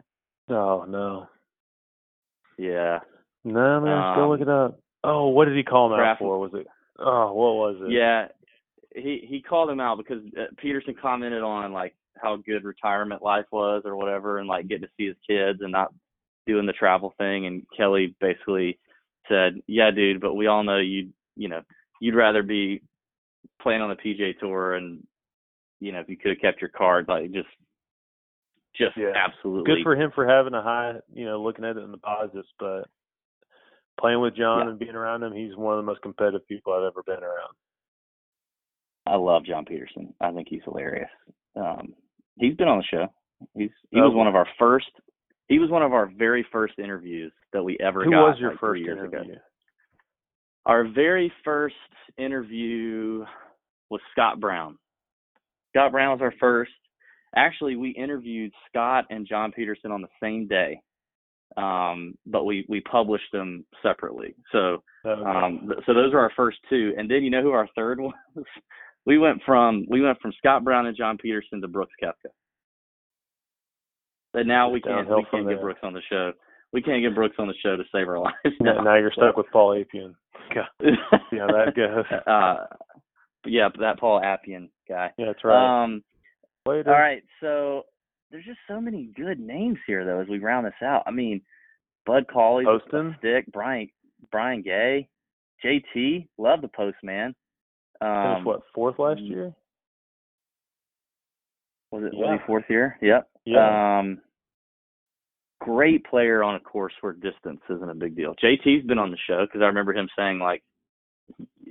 Oh 0.49 0.85
no. 0.87 1.27
Yeah. 2.57 2.99
No 3.43 3.79
man, 3.81 4.15
go 4.15 4.29
look 4.29 4.41
Um, 4.41 4.47
it 4.47 4.49
up. 4.49 4.79
Oh, 5.03 5.27
what 5.29 5.45
did 5.45 5.55
he 5.57 5.63
call 5.63 5.93
him 5.93 5.99
out 5.99 6.19
for? 6.19 6.39
Was 6.39 6.53
it 6.53 6.67
oh 6.99 7.33
what 7.33 7.55
was 7.55 7.77
it? 7.81 7.91
Yeah, 7.91 8.27
he 8.95 9.25
he 9.27 9.41
called 9.41 9.69
him 9.69 9.79
out 9.79 9.97
because 9.97 10.21
uh, 10.37 10.45
Peterson 10.57 10.93
commented 10.99 11.41
on 11.43 11.73
like 11.73 11.95
how 12.21 12.35
good 12.37 12.63
retirement 12.63 13.21
life 13.21 13.45
was 13.51 13.83
or 13.85 13.95
whatever, 13.95 14.39
and 14.39 14.47
like 14.47 14.67
getting 14.67 14.83
to 14.87 14.93
see 14.97 15.07
his 15.07 15.15
kids 15.27 15.59
and 15.61 15.71
not 15.71 15.93
doing 16.47 16.65
the 16.65 16.73
travel 16.73 17.13
thing. 17.17 17.45
And 17.45 17.65
Kelly 17.75 18.15
basically 18.19 18.79
said, 19.27 19.61
"Yeah, 19.67 19.91
dude, 19.91 20.21
but 20.21 20.33
we 20.35 20.47
all 20.47 20.63
know 20.63 20.77
you 20.77 21.09
you 21.35 21.47
know 21.49 21.61
you'd 21.99 22.15
rather 22.15 22.43
be 22.43 22.81
playing 23.61 23.81
on 23.81 23.89
the 23.89 23.95
PGA 23.95 24.37
tour, 24.39 24.75
and 24.75 25.05
you 25.79 25.91
know 25.91 25.99
if 25.99 26.09
you 26.09 26.17
could 26.17 26.31
have 26.31 26.41
kept 26.41 26.61
your 26.61 26.69
card, 26.69 27.07
like 27.07 27.31
just 27.31 27.47
just 28.73 28.95
Yeah. 28.97 29.11
absolutely 29.15 29.75
Good 29.75 29.83
for 29.83 29.95
him 29.95 30.11
for 30.15 30.25
having 30.25 30.53
a 30.53 30.61
high 30.61 30.95
you 31.13 31.25
know, 31.25 31.41
looking 31.41 31.65
at 31.65 31.75
it 31.77 31.83
in 31.83 31.91
the 31.91 31.97
positives, 31.97 32.47
but 32.57 32.87
playing 33.99 34.21
with 34.21 34.35
John 34.35 34.65
Yeah. 34.65 34.69
and 34.71 34.79
being 34.79 34.95
around 34.95 35.23
him, 35.23 35.33
he's 35.33 35.55
one 35.57 35.73
of 35.77 35.83
the 35.83 35.85
most 35.91 36.01
competitive 36.01 36.47
people 36.47 36.71
I've 36.73 36.83
ever 36.83 37.03
been 37.03 37.21
around. 37.21 37.53
I 39.05 39.15
love 39.15 39.43
John 39.45 39.65
Peterson. 39.65 40.13
I 40.21 40.31
think 40.31 40.47
he's 40.47 40.63
hilarious. 40.63 41.09
Um, 41.55 41.93
he's 42.39 42.55
been 42.55 42.67
on 42.67 42.77
the 42.77 42.83
show. 42.83 43.07
He's 43.55 43.69
he 43.89 43.99
Oh, 43.99 44.07
was 44.09 44.15
one 44.15 44.27
of 44.27 44.35
our 44.35 44.47
first. 44.59 44.89
He 45.47 45.59
was 45.59 45.69
one 45.69 45.81
of 45.83 45.93
our 45.93 46.05
very 46.17 46.45
first 46.51 46.79
interviews 46.79 47.33
that 47.53 47.63
we 47.63 47.77
ever 47.79 48.03
Who 48.05 48.11
got. 48.11 48.21
was 48.29 48.39
your 48.39 48.51
like, 48.51 48.59
first 48.59 48.81
years 48.81 48.97
interview? 48.99 49.33
Ago. 49.33 49.41
Our 50.65 50.87
very 50.87 51.31
first 51.43 51.75
interview 52.17 53.25
was 53.89 53.99
Scott 54.11 54.39
Brown. 54.39 54.77
Scott 55.69 55.91
Brown 55.91 56.11
was 56.11 56.21
our 56.21 56.33
first. 56.39 56.71
Actually, 57.35 57.75
we 57.75 57.89
interviewed 57.91 58.51
Scott 58.69 59.05
and 59.09 59.27
John 59.27 59.51
Peterson 59.51 59.91
on 59.91 60.01
the 60.01 60.07
same 60.21 60.47
day, 60.47 60.81
um, 61.57 62.13
but 62.25 62.43
we 62.45 62.65
we 62.69 62.81
published 62.81 63.31
them 63.33 63.65
separately. 63.81 64.35
So 64.51 64.83
Okay. 65.05 65.21
um, 65.29 65.71
so 65.87 65.93
those 65.95 66.13
are 66.13 66.19
our 66.19 66.31
first 66.35 66.59
two, 66.69 66.93
and 66.97 67.09
then 67.09 67.23
you 67.23 67.29
know 67.31 67.41
who 67.41 67.51
our 67.51 67.67
third 67.75 67.99
was? 68.01 68.13
We 69.05 69.17
went 69.17 69.41
from 69.45 69.85
we 69.89 70.01
went 70.01 70.19
from 70.21 70.33
Scott 70.37 70.63
Brown 70.63 70.85
and 70.85 70.95
John 70.97 71.17
Peterson 71.17 71.61
to 71.61 71.67
Brooks 71.67 71.93
Koepka. 72.01 72.29
But 74.33 74.47
now 74.47 74.69
we 74.69 74.79
can't 74.81 75.07
we 75.09 75.25
can't 75.31 75.43
get 75.47 75.55
there. 75.55 75.61
Brooks 75.61 75.79
on 75.83 75.93
the 75.93 76.01
show. 76.09 76.31
We 76.73 76.81
can't 76.81 77.01
get 77.01 77.15
Brooks 77.15 77.35
on 77.37 77.47
the 77.47 77.53
show 77.61 77.75
to 77.75 77.83
save 77.93 78.07
our 78.07 78.19
lives. 78.23 78.35
now, 78.61 78.75
now, 78.75 78.81
now 78.83 78.95
you're 78.95 79.11
So- 79.15 79.21
stuck 79.23 79.37
with 79.37 79.47
Paul. 79.51 79.83
God, 80.53 80.65
see 81.29 81.37
how 81.37 81.47
that 81.47 81.73
goes. 81.75 82.05
uh, 82.27 82.65
but 83.43 83.51
yeah, 83.51 83.69
that 83.79 83.99
Paul 83.99 84.21
Apyan 84.21 84.69
guy. 84.87 85.11
Yeah, 85.17 85.25
that's 85.27 85.43
right. 85.43 85.83
Um, 85.83 86.03
Later. 86.67 86.93
all 86.93 86.99
right, 86.99 87.23
so 87.39 87.83
there's 88.29 88.45
just 88.45 88.59
so 88.67 88.79
many 88.79 89.09
good 89.15 89.39
names 89.39 89.77
here 89.87 90.05
though 90.05 90.19
as 90.21 90.27
we 90.27 90.39
round 90.39 90.65
this 90.65 90.73
out. 90.83 91.03
I 91.07 91.11
mean, 91.11 91.41
Bud 92.05 92.25
Cauley, 92.31 92.65
Poston? 92.65 93.15
Stick, 93.19 93.45
Brian 93.51 93.89
Brian 94.31 94.61
Gay, 94.61 95.07
JT, 95.65 96.27
love 96.37 96.61
the 96.61 96.67
post 96.67 96.97
man. 97.03 97.33
Um, 98.01 98.23
Finished 98.23 98.45
what 98.45 98.61
fourth 98.73 98.99
last 98.99 99.21
year? 99.21 99.53
Was 101.91 102.03
it 102.03 102.13
Yeah. 102.13 102.19
was 102.31 102.39
he 102.39 102.45
fourth 102.47 102.65
year? 102.69 102.97
Yep. 103.01 103.29
Yeah. 103.45 103.99
Um, 103.99 104.21
great 105.59 106.03
player 106.05 106.43
on 106.43 106.55
a 106.55 106.59
course 106.59 106.93
where 107.01 107.13
distance 107.13 107.61
isn't 107.69 107.89
a 107.89 107.93
big 107.95 108.15
deal. 108.15 108.33
JT's 108.35 108.85
been 108.87 108.97
on 108.97 109.11
the 109.11 109.17
show 109.27 109.45
because 109.45 109.61
I 109.61 109.65
remember 109.65 109.93
him 109.93 110.09
saying 110.17 110.39
like 110.39 110.63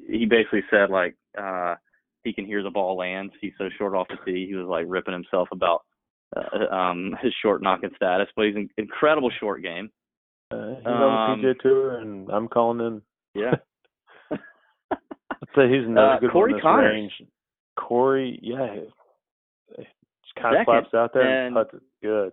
he 0.09 0.27
basically 0.27 0.63
said 0.71 0.91
like 0.91 1.17
uh 1.37 1.75
he 2.23 2.33
can 2.33 2.45
hear 2.45 2.63
the 2.63 2.71
ball 2.71 2.97
lands. 2.97 3.33
He's 3.41 3.53
so 3.59 3.69
short 3.79 3.95
off 3.95 4.09
the 4.09 4.17
tee. 4.25 4.47
He 4.47 4.55
was 4.55 4.67
like 4.69 4.85
ripping 4.89 5.15
himself 5.15 5.49
about 5.53 5.83
uh, 6.37 6.73
um 6.73 7.17
his 7.23 7.33
short 7.43 7.63
knocking 7.63 7.91
status, 7.97 8.29
but 8.37 8.47
he's 8.47 8.57
an 8.57 8.69
incredible 8.77 9.31
short 9.41 9.63
game. 9.63 9.91
Uh, 10.53 10.75
he's 10.77 10.87
on 10.87 11.31
Um, 11.33 11.43
the 11.43 11.49
PGA 11.49 11.61
Tour, 11.61 11.99
and 11.99 12.31
I'm 12.31 12.47
calling 12.49 12.81
him. 12.81 13.03
Yeah. 13.35 13.55
Say 15.55 15.69
he's 15.69 15.87
another 15.87 16.15
Uh, 16.15 16.19
good 16.21 16.31
Corey 16.31 16.53
one 16.53 16.63
Connors. 16.63 16.93
range. 16.93 17.23
Corey, 17.77 18.39
yeah, 18.43 18.77
just 19.77 20.35
kind 20.37 20.55
of 20.57 20.61
Second, 20.61 20.65
slaps 20.67 20.95
out 20.95 21.13
there 21.13 21.23
and, 21.23 21.57
and- 21.57 21.67
puts 21.71 21.75
it 21.75 21.83
good. 22.03 22.33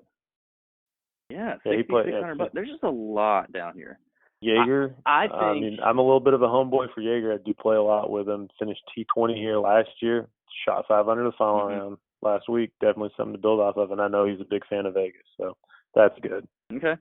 Yeah, 1.30 1.58
Yeah, 1.66 1.74
he 1.76 1.84
played- 1.84 2.14
yeah, 2.14 2.34
bucks. 2.36 2.54
There's 2.54 2.70
just 2.70 2.84
a 2.84 2.90
lot 2.90 3.52
down 3.52 3.74
here. 3.76 4.00
Jaeger, 4.42 4.96
I 5.06 5.26
I 5.26 5.28
think 5.54 5.62
mean, 5.64 5.80
I'm 5.84 5.98
a 5.98 6.02
little 6.02 6.20
bit 6.20 6.34
of 6.36 6.42
a 6.44 6.48
homeboy 6.48 6.94
for 6.94 7.02
Jaeger. 7.02 7.34
I 7.34 7.38
do 7.38 7.54
play 7.56 7.76
a 7.76 7.82
lot 7.82 8.12
with 8.12 8.30
him. 8.30 8.48
Finished 8.60 8.84
T20 8.96 9.36
here 9.36 9.58
last 9.58 9.90
year. 10.02 10.28
Shot 10.64 10.86
500 10.88 11.24
the 11.24 11.32
final 11.34 11.62
Mhm. 11.62 11.68
round 11.80 11.98
last 12.22 12.48
week. 12.48 12.72
Definitely 12.80 13.14
something 13.18 13.34
to 13.34 13.42
build 13.42 13.60
off 13.60 13.78
of, 13.78 13.92
and 13.92 14.00
I 14.02 14.08
know 14.08 14.26
he's 14.26 14.40
a 14.40 14.46
big 14.46 14.64
fan 14.68 14.86
of 14.86 14.94
Vegas, 14.94 15.26
so 15.38 15.58
that's 15.96 16.18
good. 16.20 16.48
Okay. 16.72 16.96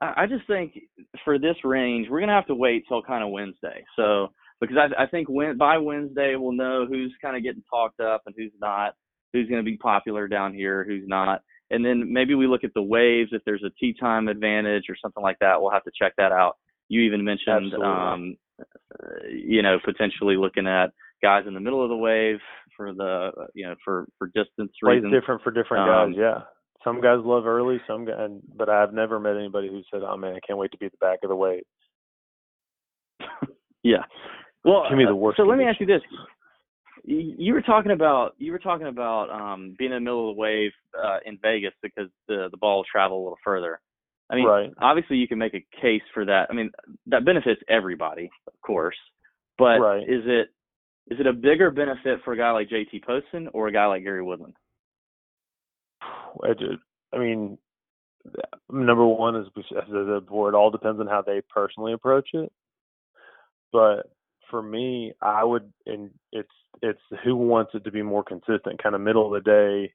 I 0.00 0.22
I 0.22 0.26
just 0.26 0.46
think 0.46 0.78
for 1.24 1.38
this 1.38 1.62
range, 1.64 2.08
we're 2.08 2.20
gonna 2.20 2.32
have 2.32 2.46
to 2.46 2.54
wait 2.54 2.86
till 2.88 3.02
kind 3.02 3.22
of 3.22 3.30
Wednesday. 3.30 3.84
So 3.94 4.32
because 4.60 4.76
I, 4.76 5.04
I 5.04 5.06
think 5.06 5.28
when 5.28 5.56
by 5.56 5.78
Wednesday 5.78 6.34
we'll 6.36 6.52
know 6.52 6.86
who's 6.88 7.14
kind 7.20 7.36
of 7.36 7.42
getting 7.42 7.62
talked 7.68 8.00
up 8.00 8.22
and 8.26 8.34
who's 8.36 8.52
not, 8.60 8.94
who's 9.32 9.48
gonna 9.48 9.62
be 9.62 9.76
popular 9.76 10.28
down 10.28 10.54
here, 10.54 10.84
who's 10.84 11.04
not, 11.06 11.42
and 11.70 11.84
then 11.84 12.12
maybe 12.12 12.34
we 12.34 12.46
look 12.46 12.64
at 12.64 12.74
the 12.74 12.82
waves 12.82 13.30
if 13.32 13.42
there's 13.44 13.64
a 13.64 13.70
tea 13.78 13.94
time 13.98 14.28
advantage 14.28 14.84
or 14.88 14.96
something 15.00 15.22
like 15.22 15.38
that. 15.40 15.60
We'll 15.60 15.72
have 15.72 15.84
to 15.84 15.90
check 15.98 16.12
that 16.16 16.32
out. 16.32 16.56
You 16.88 17.00
even 17.02 17.24
mentioned, 17.24 17.74
um, 17.74 18.36
uh, 18.60 19.26
you 19.28 19.62
know, 19.62 19.78
potentially 19.84 20.36
looking 20.36 20.66
at 20.66 20.92
guys 21.22 21.44
in 21.46 21.54
the 21.54 21.60
middle 21.60 21.82
of 21.82 21.88
the 21.88 21.96
wave 21.96 22.38
for 22.76 22.92
the, 22.94 23.30
you 23.54 23.66
know, 23.66 23.74
for 23.84 24.06
for 24.18 24.28
distance 24.28 24.72
Plays 24.82 25.02
reasons. 25.02 25.12
different 25.12 25.42
for 25.42 25.50
different 25.50 25.88
Um, 25.88 26.12
guys. 26.12 26.18
Yeah, 26.18 26.42
some 26.84 27.00
guys 27.00 27.18
love 27.24 27.46
early, 27.46 27.80
some 27.86 28.04
guys, 28.04 28.30
but 28.54 28.68
I've 28.68 28.92
never 28.92 29.18
met 29.18 29.36
anybody 29.36 29.68
who 29.68 29.82
said, 29.90 30.02
"Oh 30.06 30.16
man, 30.16 30.36
I 30.36 30.40
can't 30.46 30.58
wait 30.58 30.70
to 30.70 30.78
be 30.78 30.86
at 30.86 30.92
the 30.92 30.98
back 30.98 31.18
of 31.24 31.28
the 31.28 31.36
wave." 31.36 31.64
Yeah. 33.82 34.02
Well, 34.66 34.84
Give 34.88 34.98
me 34.98 35.04
the 35.04 35.14
uh, 35.14 35.32
So 35.36 35.44
let 35.44 35.58
me 35.58 35.64
ask 35.64 35.78
you 35.78 35.86
this: 35.86 36.02
you 37.04 37.54
were 37.54 37.62
talking 37.62 37.92
about 37.92 38.34
you 38.38 38.50
were 38.50 38.58
talking 38.58 38.88
about 38.88 39.30
um, 39.30 39.76
being 39.78 39.92
in 39.92 39.98
the 39.98 40.00
middle 40.00 40.28
of 40.28 40.34
the 40.34 40.40
wave 40.40 40.72
uh, 41.00 41.18
in 41.24 41.38
Vegas 41.40 41.72
because 41.82 42.08
the 42.26 42.48
the 42.50 42.56
ball 42.56 42.78
will 42.78 42.84
travel 42.90 43.18
a 43.18 43.22
little 43.22 43.38
further. 43.44 43.80
I 44.28 44.34
mean, 44.34 44.46
right. 44.46 44.72
obviously 44.82 45.18
you 45.18 45.28
can 45.28 45.38
make 45.38 45.54
a 45.54 45.64
case 45.80 46.02
for 46.12 46.24
that. 46.24 46.48
I 46.50 46.52
mean, 46.52 46.72
that 47.06 47.24
benefits 47.24 47.60
everybody, 47.68 48.28
of 48.48 48.60
course. 48.60 48.96
But 49.56 49.78
Right. 49.78 50.02
is 50.02 50.24
it 50.26 50.48
is 51.08 51.20
it 51.20 51.28
a 51.28 51.32
bigger 51.32 51.70
benefit 51.70 52.18
for 52.24 52.32
a 52.32 52.36
guy 52.36 52.50
like 52.50 52.68
JT 52.68 53.04
Poston 53.04 53.48
or 53.52 53.68
a 53.68 53.72
guy 53.72 53.86
like 53.86 54.02
Gary 54.02 54.22
Woodland? 54.22 54.54
I, 56.02 56.54
ju- 56.58 56.78
I 57.14 57.18
mean, 57.18 57.56
number 58.68 59.06
one 59.06 59.36
is 59.36 59.46
as 59.56 59.88
the 59.88 60.24
board. 60.28 60.56
All 60.56 60.72
depends 60.72 60.98
on 60.98 61.06
how 61.06 61.22
they 61.22 61.40
personally 61.48 61.92
approach 61.92 62.30
it. 62.34 62.50
But 63.72 64.10
for 64.50 64.62
me, 64.62 65.12
I 65.20 65.44
would, 65.44 65.72
and 65.86 66.10
it's 66.32 66.48
it's 66.82 67.00
who 67.24 67.36
wants 67.36 67.72
it 67.74 67.84
to 67.84 67.90
be 67.90 68.02
more 68.02 68.24
consistent. 68.24 68.82
Kind 68.82 68.94
of 68.94 69.00
middle 69.00 69.26
of 69.26 69.32
the 69.32 69.50
day, 69.50 69.92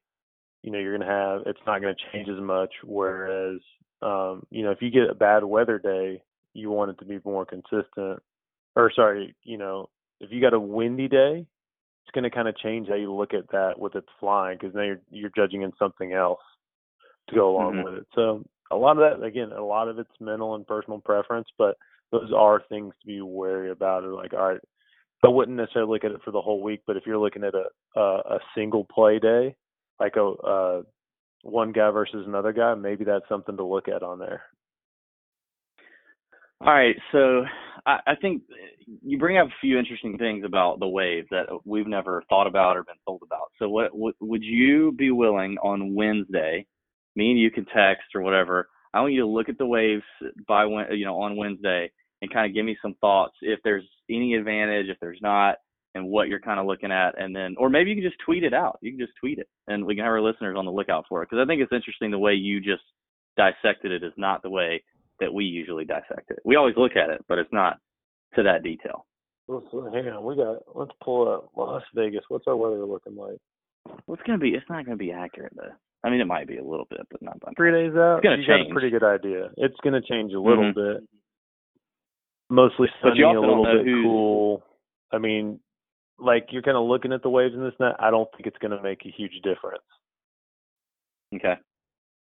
you 0.63 0.71
know, 0.71 0.79
you're 0.79 0.97
gonna 0.97 1.11
have 1.11 1.43
it's 1.45 1.59
not 1.65 1.81
gonna 1.81 1.95
change 2.11 2.29
as 2.29 2.41
much. 2.41 2.73
Whereas, 2.83 3.59
um, 4.01 4.45
you 4.49 4.63
know, 4.63 4.71
if 4.71 4.81
you 4.81 4.89
get 4.89 5.09
a 5.09 5.15
bad 5.15 5.43
weather 5.43 5.79
day, 5.79 6.23
you 6.53 6.69
want 6.69 6.91
it 6.91 6.99
to 6.99 7.05
be 7.05 7.19
more 7.25 7.45
consistent. 7.45 8.21
Or 8.75 8.91
sorry, 8.95 9.35
you 9.43 9.57
know, 9.57 9.89
if 10.19 10.31
you 10.31 10.41
got 10.41 10.53
a 10.53 10.59
windy 10.59 11.07
day, 11.07 11.45
it's 12.03 12.11
going 12.13 12.23
to 12.23 12.29
kind 12.29 12.47
of 12.47 12.57
change 12.57 12.87
how 12.87 12.95
you 12.95 13.13
look 13.13 13.33
at 13.33 13.49
that 13.51 13.77
with 13.77 13.95
it 13.95 14.05
flying 14.19 14.57
because 14.59 14.75
now 14.75 14.83
you're 14.83 15.01
you're 15.09 15.31
judging 15.35 15.61
in 15.61 15.71
something 15.77 16.13
else 16.13 16.39
to 17.29 17.35
go 17.35 17.49
along 17.49 17.75
Mhm. 17.75 17.83
with 17.83 17.93
it. 17.95 18.07
So 18.15 18.43
a 18.71 18.75
lot 18.75 18.97
of 18.97 19.19
that, 19.19 19.25
again, 19.25 19.51
a 19.51 19.63
lot 19.63 19.87
of 19.87 19.99
it's 19.99 20.19
mental 20.19 20.55
and 20.55 20.65
personal 20.65 20.99
preference, 20.99 21.47
but 21.57 21.77
those 22.11 22.31
are 22.35 22.61
things 22.69 22.93
to 23.01 23.07
be 23.07 23.21
wary 23.21 23.71
about. 23.71 24.03
Or 24.03 24.13
like, 24.13 24.33
all 24.33 24.49
right, 24.49 24.61
I 25.23 25.27
wouldn't 25.29 25.57
necessarily 25.57 25.91
look 25.91 26.03
at 26.03 26.11
it 26.11 26.21
for 26.23 26.31
the 26.31 26.41
whole 26.41 26.61
week, 26.61 26.81
but 26.87 26.97
if 26.97 27.03
you're 27.05 27.17
looking 27.17 27.43
at 27.43 27.53
a 27.55 27.99
a, 27.99 28.01
a 28.01 28.39
single 28.55 28.85
play 28.85 29.19
day, 29.19 29.55
like 29.99 30.15
a 30.15 30.23
uh, 30.23 30.81
one 31.43 31.71
guy 31.71 31.89
versus 31.91 32.25
another 32.27 32.53
guy, 32.53 32.73
maybe 32.75 33.03
that's 33.03 33.27
something 33.29 33.57
to 33.57 33.63
look 33.63 33.87
at 33.87 34.03
on 34.03 34.19
there. 34.19 34.43
All 36.61 36.71
right, 36.71 36.95
so 37.11 37.43
I, 37.87 37.99
I 38.05 38.15
think 38.21 38.43
you 39.03 39.17
bring 39.17 39.37
up 39.37 39.47
a 39.47 39.61
few 39.61 39.79
interesting 39.79 40.17
things 40.17 40.45
about 40.45 40.79
the 40.79 40.87
wave 40.87 41.25
that 41.31 41.47
we've 41.65 41.87
never 41.87 42.23
thought 42.29 42.45
about 42.45 42.77
or 42.77 42.83
been 42.83 42.95
told 43.07 43.21
about. 43.25 43.51
So, 43.57 43.67
what, 43.67 43.91
would 43.95 44.43
you 44.43 44.91
be 44.91 45.09
willing 45.09 45.57
on 45.63 45.95
Wednesday? 45.95 46.67
Me 47.15 47.31
and 47.31 47.39
you 47.39 47.49
can 47.49 47.65
text 47.65 48.03
or 48.13 48.21
whatever. 48.21 48.69
I 48.93 49.01
want 49.01 49.13
you 49.13 49.21
to 49.21 49.27
look 49.27 49.49
at 49.49 49.57
the 49.57 49.65
waves 49.65 50.03
by 50.47 50.65
Wed- 50.65 50.89
you 50.91 51.05
know 51.05 51.19
on 51.21 51.35
Wednesday 51.35 51.91
and 52.21 52.31
kind 52.33 52.45
of 52.49 52.53
give 52.53 52.65
me 52.65 52.77
some 52.81 52.95
thoughts 53.01 53.33
if 53.41 53.59
there's 53.63 53.83
any 54.09 54.35
advantage, 54.35 54.87
if 54.89 54.97
there's 54.99 55.19
not, 55.21 55.55
and 55.95 56.07
what 56.07 56.27
you're 56.27 56.39
kind 56.39 56.59
of 56.59 56.65
looking 56.65 56.91
at, 56.91 57.19
and 57.21 57.35
then 57.35 57.55
or 57.57 57.69
maybe 57.69 57.89
you 57.89 57.95
can 57.95 58.03
just 58.09 58.21
tweet 58.25 58.43
it 58.43 58.53
out. 58.53 58.77
You 58.81 58.91
can 58.91 58.99
just 58.99 59.13
tweet 59.19 59.39
it, 59.39 59.47
and 59.67 59.85
we 59.85 59.95
can 59.95 60.03
have 60.05 60.11
our 60.11 60.21
listeners 60.21 60.55
on 60.57 60.65
the 60.65 60.71
lookout 60.71 61.05
for 61.09 61.21
it 61.21 61.29
because 61.29 61.43
I 61.43 61.47
think 61.47 61.61
it's 61.61 61.73
interesting 61.73 62.11
the 62.11 62.19
way 62.19 62.33
you 62.33 62.61
just 62.61 62.83
dissected 63.37 63.91
it 63.91 64.03
is 64.03 64.13
not 64.17 64.41
the 64.43 64.49
way 64.49 64.83
that 65.19 65.33
we 65.33 65.45
usually 65.45 65.85
dissect 65.85 66.31
it. 66.31 66.39
We 66.45 66.55
always 66.55 66.75
look 66.77 66.95
at 66.95 67.09
it, 67.09 67.23
but 67.27 67.37
it's 67.37 67.51
not 67.53 67.77
to 68.35 68.43
that 68.43 68.63
detail. 68.63 69.05
Let's, 69.47 69.65
hang 69.71 70.07
on, 70.07 70.23
we 70.23 70.35
got. 70.35 70.59
Let's 70.73 70.91
pull 71.03 71.27
up 71.31 71.49
Las 71.57 71.83
Vegas. 71.93 72.23
What's 72.29 72.47
our 72.47 72.55
weather 72.55 72.85
looking 72.85 73.15
like? 73.15 73.37
Well, 73.85 74.15
it's 74.15 74.23
gonna 74.23 74.37
be. 74.37 74.49
It's 74.49 74.69
not 74.69 74.85
gonna 74.85 74.97
be 74.97 75.11
accurate 75.11 75.53
though. 75.55 75.73
I 76.03 76.09
mean, 76.09 76.21
it 76.21 76.25
might 76.25 76.47
be 76.47 76.57
a 76.57 76.63
little 76.63 76.87
bit, 76.89 77.01
but 77.11 77.21
not 77.21 77.39
by 77.41 77.51
Three 77.55 77.71
days 77.71 77.95
out, 77.95 78.17
It's 78.17 78.23
gonna 78.23 78.37
you 78.37 78.47
got 78.47 78.69
a 78.69 78.73
pretty 78.73 78.89
good 78.89 79.03
idea. 79.03 79.49
It's 79.57 79.75
going 79.83 79.93
to 79.93 80.01
change 80.01 80.33
a 80.33 80.39
little 80.39 80.71
Mhm. 80.71 80.73
bit. 80.73 81.03
Mostly 82.51 82.89
sunny, 83.01 83.21
a 83.21 83.29
little 83.29 83.63
bit 83.63 83.85
cool. 83.85 84.61
I 85.09 85.19
mean, 85.19 85.61
like 86.19 86.47
you're 86.51 86.61
kind 86.61 86.75
of 86.75 86.83
looking 86.83 87.13
at 87.13 87.23
the 87.23 87.29
waves 87.29 87.55
in 87.55 87.63
this 87.63 87.73
net. 87.79 87.95
I 87.97 88.11
don't 88.11 88.29
think 88.31 88.45
it's 88.45 88.57
going 88.57 88.75
to 88.75 88.83
make 88.83 89.05
a 89.05 89.13
huge 89.15 89.41
difference. 89.41 89.85
Okay. 91.33 91.53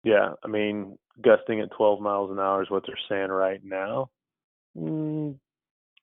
Yeah, 0.03 0.31
I 0.43 0.47
mean, 0.47 0.97
gusting 1.23 1.61
at 1.61 1.69
12 1.77 2.01
miles 2.01 2.31
an 2.31 2.39
hour 2.39 2.63
is 2.63 2.71
what 2.71 2.83
they're 2.87 2.97
saying 3.07 3.29
right 3.29 3.61
now. 3.63 4.09
Mm, 4.75 5.35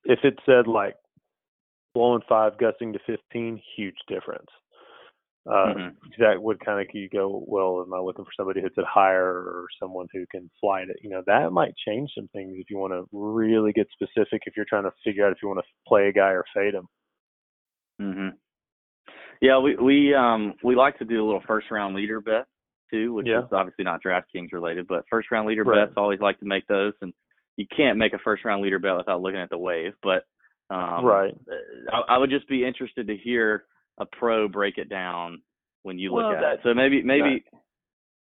if 0.04 0.20
it 0.22 0.38
said 0.46 0.68
like 0.68 0.94
blowing 1.92 2.22
five, 2.28 2.56
gusting 2.56 2.92
to 2.92 3.00
15, 3.04 3.60
huge 3.76 3.96
difference. 4.06 4.46
Uh, 5.46 5.74
Mhm. 5.74 5.96
That 6.18 6.42
would 6.42 6.58
kind 6.60 6.80
of 6.80 6.94
you 6.94 7.08
go, 7.08 7.44
well, 7.46 7.82
am 7.82 7.92
I 7.92 7.98
looking 7.98 8.24
for 8.24 8.30
somebody 8.36 8.62
who's 8.62 8.72
at 8.78 8.84
higher 8.84 9.26
or 9.26 9.66
someone 9.78 10.06
who 10.12 10.24
can 10.26 10.50
fly 10.60 10.82
it? 10.82 10.96
You 11.02 11.10
know, 11.10 11.22
that 11.26 11.52
might 11.52 11.76
change 11.76 12.12
some 12.14 12.28
things 12.28 12.54
if 12.56 12.70
you 12.70 12.78
want 12.78 12.92
to 12.94 13.06
really 13.12 13.72
get 13.72 13.88
specific. 13.90 14.42
If 14.46 14.56
you're 14.56 14.64
trying 14.64 14.84
to 14.84 14.92
figure 15.04 15.26
out 15.26 15.32
if 15.32 15.42
you 15.42 15.48
want 15.48 15.60
to 15.60 15.66
play 15.86 16.08
a 16.08 16.12
guy 16.12 16.30
or 16.30 16.44
fade 16.54 16.74
him. 16.74 16.88
Mhm. 18.00 18.38
Yeah, 19.40 19.58
we 19.58 19.76
we 19.76 20.14
um 20.14 20.54
we 20.62 20.74
like 20.76 20.98
to 20.98 21.04
do 21.04 21.22
a 21.22 21.26
little 21.26 21.42
first 21.42 21.70
round 21.70 21.94
leader 21.94 22.20
bet 22.20 22.46
too, 22.90 23.12
which 23.12 23.26
Yeah. 23.26 23.40
is 23.44 23.52
obviously 23.52 23.84
not 23.84 24.02
DraftKings 24.02 24.52
related, 24.52 24.86
but 24.86 25.06
first 25.10 25.30
round 25.30 25.46
leader 25.46 25.64
Right. 25.64 25.86
bets 25.86 25.96
always 25.96 26.20
like 26.20 26.38
to 26.38 26.46
make 26.46 26.66
those, 26.68 26.94
and 27.02 27.12
you 27.56 27.66
can't 27.66 27.98
make 27.98 28.14
a 28.14 28.18
first 28.18 28.44
round 28.44 28.62
leader 28.62 28.78
bet 28.78 28.96
without 28.96 29.20
looking 29.20 29.40
at 29.40 29.50
the 29.50 29.58
wave. 29.58 29.94
But 30.02 30.24
um, 30.70 31.04
Right. 31.04 31.36
I, 31.92 32.00
I 32.14 32.18
would 32.18 32.30
just 32.30 32.48
be 32.48 32.64
interested 32.64 33.06
to 33.08 33.16
hear 33.16 33.66
a 33.98 34.06
pro 34.06 34.48
break 34.48 34.78
it 34.78 34.88
down 34.88 35.42
when 35.82 35.98
you 35.98 36.12
look 36.12 36.24
Well, 36.24 36.32
at 36.32 36.40
that- 36.40 36.54
it. 36.54 36.60
So 36.62 36.74
maybe 36.74 37.02
maybe 37.02 37.44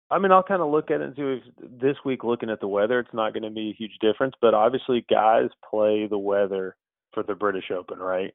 I 0.10 0.20
mean, 0.20 0.32
I'll 0.32 0.44
kind 0.44 0.62
of 0.62 0.72
look 0.72 0.90
at 0.90 1.02
it 1.02 1.08
and 1.08 1.16
see 1.16 1.22
if 1.22 1.44
this 1.80 1.98
week, 2.06 2.24
looking 2.24 2.50
at 2.50 2.62
the 2.62 2.68
weather, 2.68 3.00
it's 3.00 3.14
not 3.14 3.34
going 3.34 3.44
to 3.44 3.50
be 3.50 3.72
a 3.72 3.74
huge 3.74 3.98
difference. 4.00 4.36
But 4.40 4.54
obviously, 4.54 5.06
guys 5.10 5.50
play 5.70 6.08
the 6.08 6.18
weather 6.18 6.78
for 7.14 7.24
the 7.24 7.36
British 7.36 7.72
Open, 7.72 8.00
right? 8.00 8.34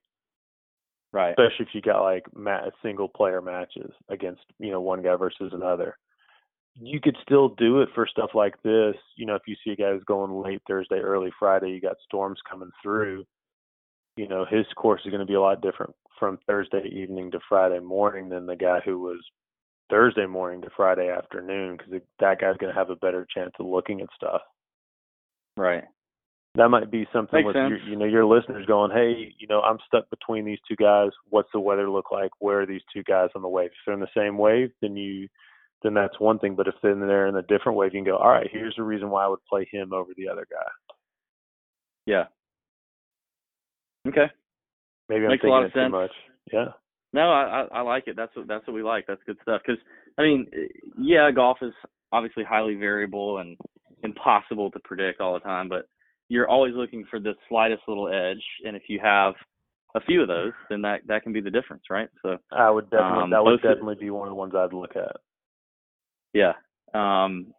right. 1.13 1.31
Especially 1.31 1.67
if 1.67 1.75
you 1.75 1.81
got 1.81 2.03
like 2.03 2.25
single 2.83 3.09
player 3.09 3.41
matches 3.41 3.91
against, 4.09 4.43
you 4.59 4.71
know, 4.71 4.81
one 4.81 5.03
guy 5.03 5.17
versus 5.17 5.53
another. 5.53 5.97
You 6.75 7.01
could 7.01 7.17
still 7.23 7.51
do 7.51 7.81
it 7.83 7.91
for 7.95 8.07
stuff 8.07 8.31
like 8.35 8.61
this. 8.63 8.97
You 9.17 9.27
know, 9.27 9.35
if 9.35 9.43
you 9.47 9.55
see 9.63 9.73
a 9.73 9.77
guy 9.77 9.93
guys 9.93 10.01
going 10.07 10.33
late 10.33 10.63
Thursday, 10.67 11.01
early 11.01 11.31
Friday, 11.39 11.71
you 11.71 11.81
got 11.81 11.97
storms 12.05 12.39
coming 12.49 12.71
through. 12.83 13.25
You 14.17 14.29
know, 14.29 14.45
his 14.49 14.67
course 14.77 15.03
is 15.05 15.11
going 15.11 15.21
to 15.21 15.27
be 15.27 15.35
a 15.35 15.41
lot 15.41 15.61
different 15.63 15.95
from 16.23 16.39
Thursday 16.47 16.89
evening 16.93 17.33
to 17.33 17.41
Friday 17.49 17.81
morning 17.81 18.29
than 18.29 18.47
the 18.47 18.55
guy 18.55 18.79
who 18.85 19.01
was 19.01 19.19
Thursday 19.91 20.25
morning 20.25 20.63
to 20.63 20.69
Friday 20.77 21.11
afternoon 21.11 21.77
because 21.77 22.01
that 22.21 22.41
guy's 22.41 22.57
going 22.59 22.73
to 22.73 22.79
have 22.79 22.91
a 22.91 22.97
better 22.97 23.27
chance 23.35 23.51
of 23.59 23.67
looking 23.67 24.01
at 24.01 24.07
stuff. 24.15 24.41
Right. 25.57 25.83
that 26.55 26.69
might 26.69 26.93
be 26.93 27.09
something 27.13 27.45
Makes 27.45 27.47
with 27.49 27.57
sense. 27.57 27.71
your, 27.71 27.79
you 27.81 27.97
know 27.97 28.05
your 28.05 28.25
listeners 28.25 28.65
going, 28.67 28.93
hey, 28.93 29.35
you 29.37 29.49
know, 29.49 29.63
I'm 29.63 29.79
stuck 29.89 30.09
between 30.11 30.45
these 30.45 30.61
two 30.69 30.77
guys. 30.77 31.11
What's 31.29 31.49
the 31.53 31.59
weather 31.59 31.91
look 31.91 32.13
like? 32.13 32.31
Where 32.39 32.61
are 32.61 32.67
these 32.67 32.83
two 32.95 33.03
guys 33.03 33.31
on 33.35 33.43
the 33.43 33.49
wave? 33.49 33.71
If 33.71 33.73
they're 33.85 33.95
in 33.95 34.01
the 34.01 34.07
same 34.17 34.39
wave, 34.39 34.71
then 34.81 34.97
you 34.97 35.27
then 35.83 35.93
that's 35.93 36.21
one 36.21 36.39
thing. 36.39 36.55
But 36.55 36.69
if 36.69 36.77
then 36.85 37.01
they're 37.01 37.27
in 37.27 37.35
a 37.35 37.43
different 37.43 37.77
wave, 37.77 37.95
you 37.95 37.99
can 37.99 38.13
go, 38.13 38.17
all 38.17 38.31
right, 38.31 38.49
here's 38.49 38.77
the 38.77 38.85
reason 38.85 39.11
why 39.11 39.25
I 39.25 39.29
would 39.29 39.45
play 39.51 39.69
him 39.73 39.93
over 39.93 40.13
the 40.17 40.29
other 40.29 40.47
guy. 40.49 40.69
Yeah. 42.07 42.27
Okay. 44.07 44.31
Maybe 45.13 45.25
I'm 45.27 45.31
Makes 45.31 45.45
a 45.45 45.49
lot 45.49 45.63
of 45.63 45.67
it 45.67 45.75
too 45.75 45.81
sense. 45.81 45.91
much. 45.93 46.11
Yeah. 46.53 46.65
No, 47.13 47.31
I, 47.31 47.67
I 47.73 47.79
I 47.79 47.81
like 47.83 48.05
it. 48.07 48.17
That's 48.17 48.35
what 48.35 48.49
that's 48.49 48.67
what 48.67 48.73
we 48.75 48.83
like. 48.83 49.05
That's 49.07 49.21
good 49.27 49.37
stuff. 49.43 49.61
Because 49.67 49.83
I 50.19 50.23
mean, 50.23 50.47
yeah, 50.99 51.31
golf 51.31 51.59
is 51.61 51.75
obviously 52.11 52.45
highly 52.45 52.75
variable 52.75 53.39
and 53.39 53.59
impossible 54.03 54.71
to 54.71 54.79
predict 54.81 55.21
all 55.21 55.35
the 55.35 55.41
time, 55.41 55.69
but 55.69 55.87
you're 56.29 56.49
always 56.49 56.75
looking 56.75 57.05
for 57.11 57.21
the 57.21 57.35
slightest 57.49 57.83
little 57.87 58.09
edge, 58.09 58.43
and 58.65 58.75
if 58.75 58.85
you 58.89 58.99
have 59.03 59.35
a 59.95 60.01
few 60.01 60.23
of 60.23 60.29
those, 60.29 60.53
then 60.71 60.81
that 60.83 61.01
that 61.07 61.23
can 61.23 61.35
be 61.35 61.43
the 61.43 61.51
difference, 61.51 61.83
right? 61.91 62.09
So 62.23 62.39
I 62.51 62.71
would 62.71 62.89
definitely 62.89 63.25
Um, 63.25 63.31
that 63.31 63.45
would 63.45 63.61
definitely 63.61 63.97
be 63.97 64.09
one 64.09 64.27
of 64.29 64.31
the 64.31 64.37
ones 64.37 64.55
I'd 64.55 64.73
look 64.73 64.97
at. 64.97 65.17
yeah. 66.33 66.55
Um, 66.95 67.53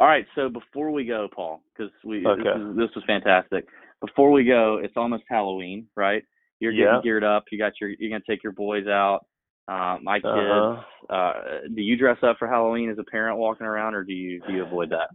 all 0.00 0.06
right. 0.06 0.26
So 0.34 0.48
before 0.48 0.90
we 0.90 1.04
go, 1.04 1.28
Paul, 1.34 1.62
because 1.76 1.92
we 2.04 2.20
this, 2.20 2.38
Okay. 2.40 2.48
is, 2.48 2.76
this 2.76 2.94
was 2.94 3.04
fantastic. 3.06 3.66
Before 4.00 4.30
we 4.30 4.44
go, 4.44 4.78
it's 4.82 4.96
almost 4.96 5.24
Halloween, 5.28 5.86
right? 5.96 6.22
You're 6.60 6.72
getting 6.72 6.86
Yeah. 6.86 7.00
geared 7.02 7.24
up. 7.24 7.44
You 7.50 7.58
got 7.58 7.72
your 7.80 7.90
you're 7.90 8.10
gonna 8.10 8.22
take 8.28 8.42
your 8.42 8.52
boys 8.52 8.86
out. 8.86 9.26
Uh, 9.68 9.98
my 10.02 10.18
kids. 10.20 10.26
Uh-huh. 10.26 11.12
Uh, 11.12 11.60
do 11.74 11.82
you 11.82 11.96
dress 11.96 12.18
up 12.22 12.38
for 12.38 12.46
Halloween 12.48 12.90
as 12.90 12.98
a 12.98 13.04
parent 13.04 13.38
walking 13.38 13.66
around, 13.66 13.94
or 13.94 14.04
do 14.04 14.12
you 14.12 14.40
do 14.46 14.52
you 14.52 14.64
avoid 14.64 14.90
that? 14.90 15.10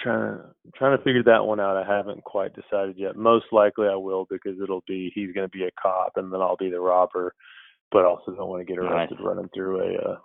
trying 0.00 0.36
to 0.38 0.44
trying 0.74 0.96
to 0.96 1.04
figure 1.04 1.22
that 1.22 1.44
one 1.44 1.60
out. 1.60 1.76
I 1.76 1.86
haven't 1.86 2.22
quite 2.24 2.52
decided 2.54 2.96
yet. 2.98 3.16
Most 3.16 3.46
likely 3.52 3.86
I 3.86 3.94
will 3.96 4.26
because 4.30 4.60
it'll 4.62 4.84
be 4.86 5.10
he's 5.14 5.32
going 5.32 5.48
to 5.48 5.56
be 5.56 5.64
a 5.64 5.70
cop 5.80 6.12
and 6.16 6.32
then 6.32 6.40
I'll 6.40 6.56
be 6.56 6.70
the 6.70 6.80
robber, 6.80 7.34
but 7.90 8.04
also 8.04 8.32
don't 8.34 8.48
want 8.48 8.66
to 8.66 8.72
get 8.72 8.78
arrested 8.78 9.18
running 9.22 9.48
through 9.54 9.80
a 9.80 10.10
uh, 10.10 10.16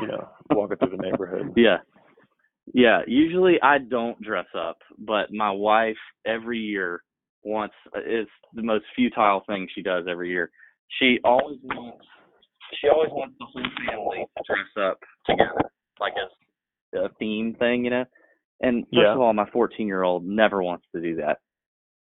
you 0.00 0.06
know 0.08 0.28
walking 0.50 0.76
through 0.78 0.96
the 0.96 1.02
neighborhood. 1.02 1.52
Yeah. 1.56 1.78
Yeah, 2.74 3.00
usually 3.06 3.58
I 3.62 3.78
don't 3.78 4.20
dress 4.20 4.46
up, 4.54 4.76
but 4.98 5.32
my 5.32 5.50
wife 5.50 5.96
every 6.26 6.58
year 6.58 7.02
wants 7.42 7.74
uh, 7.96 8.00
it's 8.04 8.30
the 8.54 8.62
most 8.62 8.84
futile 8.96 9.42
thing 9.46 9.68
she 9.74 9.82
does 9.82 10.04
every 10.08 10.28
year. 10.30 10.50
She 10.98 11.18
always 11.24 11.58
wants 11.64 12.04
she 12.80 12.88
always 12.88 13.10
wants 13.12 13.34
the 13.38 13.46
whole 13.46 13.62
family 13.86 14.26
to 14.36 14.42
dress 14.46 14.88
up 14.90 14.98
together, 15.26 15.70
like 16.00 16.12
as 16.22 17.00
a 17.00 17.08
theme 17.18 17.54
thing, 17.58 17.84
you 17.84 17.90
know. 17.90 18.04
And 18.60 18.84
first 18.86 18.92
Yeah. 18.92 19.12
of 19.14 19.20
all, 19.20 19.32
my 19.32 19.48
14 19.50 19.86
year 19.86 20.02
old 20.02 20.24
never 20.24 20.62
wants 20.62 20.86
to 20.94 21.00
do 21.00 21.16
that, 21.16 21.38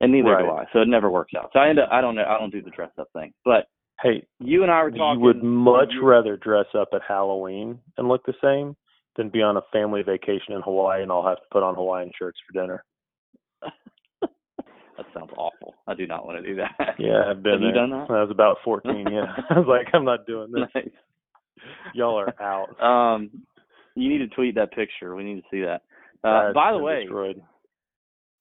and 0.02 0.12
neither 0.12 0.36
do 0.38 0.50
I. 0.50 0.66
So 0.74 0.82
it 0.82 0.88
never 0.88 1.10
works 1.10 1.34
out. 1.38 1.52
So 1.54 1.60
I 1.60 1.70
end 1.70 1.80
up 1.80 1.90
I 1.92 2.02
don't 2.02 2.16
know 2.16 2.26
I 2.28 2.38
don't 2.40 2.52
do 2.52 2.62
the 2.62 2.72
dress 2.72 2.92
up 2.98 3.08
thing. 3.14 3.34
But 3.46 3.68
Hey, 4.02 4.24
you 4.40 4.62
and 4.62 4.72
I 4.72 4.84
were 4.84 4.90
you 4.90 4.98
talking. 4.98 5.22
would 5.22 5.42
much 5.44 5.92
you- 5.92 6.04
rather 6.06 6.38
dress 6.38 6.68
up 6.76 6.90
at 6.94 7.02
Halloween 7.08 7.80
and 7.98 8.08
look 8.08 8.24
the 8.28 8.36
same 8.44 8.76
than 9.16 9.30
be 9.30 9.42
on 9.42 9.58
a 9.58 9.62
family 9.74 10.04
vacation 10.04 10.54
in 10.54 10.62
Hawaii 10.62 11.02
and 11.02 11.12
I'll 11.12 11.26
have 11.26 11.38
to 11.40 11.48
put 11.52 11.64
on 11.64 11.74
Hawaiian 11.74 12.12
shirts 12.16 12.40
for 12.46 12.54
dinner. 12.62 12.84
That 14.98 15.06
sounds 15.14 15.32
awful. 15.38 15.76
I 15.88 15.94
do 15.94 16.08
not 16.08 16.26
want 16.26 16.44
to 16.44 16.48
do 16.50 16.56
that. 16.58 16.96
Yeah, 17.00 17.24
I've 17.30 17.44
been 17.44 17.54
Have 17.54 17.62
you 17.62 17.68
there. 17.68 17.76
done 17.88 17.90
that? 17.92 18.08
I 18.10 18.22
was 18.22 18.32
about 18.32 18.58
14. 18.64 19.06
Yeah, 19.12 19.26
I 19.50 19.60
was 19.60 19.68
like, 19.68 19.88
I'm 19.94 20.06
not 20.06 20.26
doing 20.26 20.52
this. 20.52 20.64
nice. 20.76 20.90
Y'all 21.94 22.20
are 22.20 22.34
out. 22.42 22.82
Um, 22.84 23.30
you 23.96 24.10
need 24.10 24.20
to 24.20 24.28
tweet 24.36 24.56
that 24.56 24.72
picture. 24.74 25.16
We 25.16 25.24
need 25.24 25.42
to 25.42 25.48
see 25.52 25.62
that. 25.62 25.82
Uh, 26.24 26.52
by 26.54 26.72
the 26.72 26.78
way, 26.80 27.02
destroyed. 27.02 27.42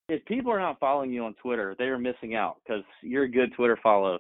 if 0.09 0.25
people 0.27 0.51
are 0.53 0.59
not 0.61 0.79
following 0.81 1.13
you 1.13 1.25
on 1.25 1.35
Twitter, 1.35 1.75
they 1.79 1.85
are 1.85 1.99
missing 1.99 2.35
out 2.35 2.57
because 2.65 2.83
you're 3.03 3.25
a 3.25 3.31
good 3.31 3.53
Twitter 3.55 3.79
follow. 3.83 4.19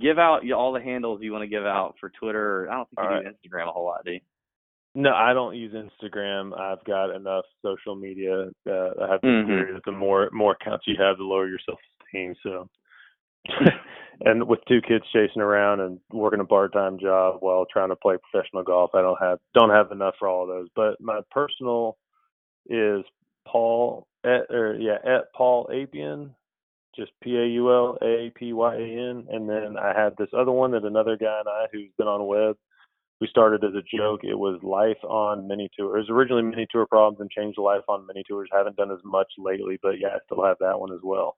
Give 0.00 0.18
out 0.18 0.40
all 0.52 0.72
the 0.72 0.80
handles 0.82 1.20
you 1.22 1.32
want 1.32 1.42
to 1.42 1.48
give 1.48 1.64
out 1.64 1.94
for 1.98 2.10
Twitter. 2.10 2.68
I 2.70 2.74
don't 2.74 2.88
think 2.90 2.98
you 3.00 3.16
All 3.16 3.22
do 3.22 3.28
Instagram 3.28 3.68
a 3.68 3.72
whole 3.72 3.84
lot, 3.86 4.04
do 4.04 4.12
you? 4.12 4.20
No, 4.94 5.12
I 5.14 5.32
don't 5.32 5.54
use 5.56 5.74
Instagram. 5.74 6.58
I've 6.58 6.82
got 6.84 7.14
enough 7.14 7.44
social 7.62 7.94
media. 7.94 8.50
Uh, 8.68 8.90
I 9.02 9.08
have 9.12 9.20
the 9.20 9.28
Mhm. 9.28 9.46
theory 9.46 9.72
that 9.72 9.84
the 9.84 9.92
more 9.92 10.28
more 10.32 10.52
accounts 10.52 10.86
you 10.86 10.96
have, 10.96 11.18
the 11.18 11.24
lower 11.24 11.46
your 11.46 11.58
self 11.60 11.78
esteem. 12.02 12.34
So, 12.42 12.68
and 14.24 14.48
with 14.48 14.64
two 14.66 14.80
kids 14.82 15.04
chasing 15.12 15.42
around 15.42 15.80
and 15.80 16.00
working 16.10 16.40
a 16.40 16.44
part 16.44 16.72
time 16.72 16.98
job 16.98 17.36
while 17.40 17.66
trying 17.66 17.90
to 17.90 17.96
play 17.96 18.16
professional 18.18 18.62
golf, 18.64 18.94
I 18.94 19.02
don't 19.02 19.20
have 19.20 19.38
don't 19.54 19.70
have 19.70 19.92
enough 19.92 20.16
for 20.18 20.28
all 20.28 20.42
of 20.42 20.48
those. 20.48 20.68
But 20.74 21.00
my 21.00 21.20
personal 21.30 21.96
is 22.66 23.04
Paul 23.46 24.06
at 24.24 24.50
or 24.50 24.74
yeah 24.74 24.98
at 25.04 25.32
Paul 25.34 25.68
Apyan, 25.72 26.34
just 26.96 27.12
P 27.20 27.36
A 27.36 27.46
U 27.46 27.72
L 27.72 27.98
A 28.02 28.30
P 28.34 28.52
Y 28.52 28.74
A 28.74 29.10
N, 29.10 29.26
and 29.30 29.48
then 29.48 29.76
I 29.78 29.92
have 29.92 30.16
this 30.16 30.30
other 30.36 30.52
one 30.52 30.72
that 30.72 30.84
another 30.84 31.16
guy 31.16 31.38
and 31.40 31.48
I 31.48 31.66
who's 31.72 31.92
been 31.98 32.08
on 32.08 32.26
web 32.26 32.56
we 33.20 33.26
started 33.28 33.64
as 33.64 33.74
a 33.74 33.96
joke. 33.96 34.20
It 34.22 34.38
was 34.38 34.60
life 34.62 35.02
on 35.04 35.48
mini 35.48 35.68
tour. 35.76 35.96
It 35.96 36.00
was 36.00 36.10
originally 36.10 36.42
mini 36.42 36.66
tour 36.70 36.86
problems 36.86 37.20
and 37.20 37.30
changed 37.30 37.56
to 37.56 37.62
life 37.62 37.82
on 37.88 38.06
mini 38.06 38.22
tours. 38.28 38.48
Haven't 38.52 38.76
done 38.76 38.92
as 38.92 39.00
much 39.04 39.28
lately, 39.38 39.78
but 39.82 39.98
yeah, 40.00 40.08
I 40.08 40.18
still 40.24 40.44
have 40.44 40.56
that 40.60 40.78
one 40.78 40.92
as 40.92 41.00
well. 41.02 41.36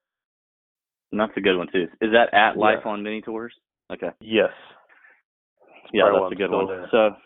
And 1.12 1.20
that's 1.20 1.32
a 1.36 1.40
good 1.40 1.56
one 1.56 1.68
too. 1.72 1.88
Is 2.00 2.12
that 2.12 2.32
at 2.34 2.54
Yeah. 2.54 2.60
Life 2.60 2.86
on 2.86 3.02
Mini 3.02 3.20
Tours? 3.20 3.52
Okay. 3.92 4.10
Yes. 4.20 4.50
Yeah, 5.92 6.04
that's 6.12 6.32
a 6.32 6.36
good 6.36 6.50
one. 6.52 6.68
there. 6.68 6.88
So 6.92 7.16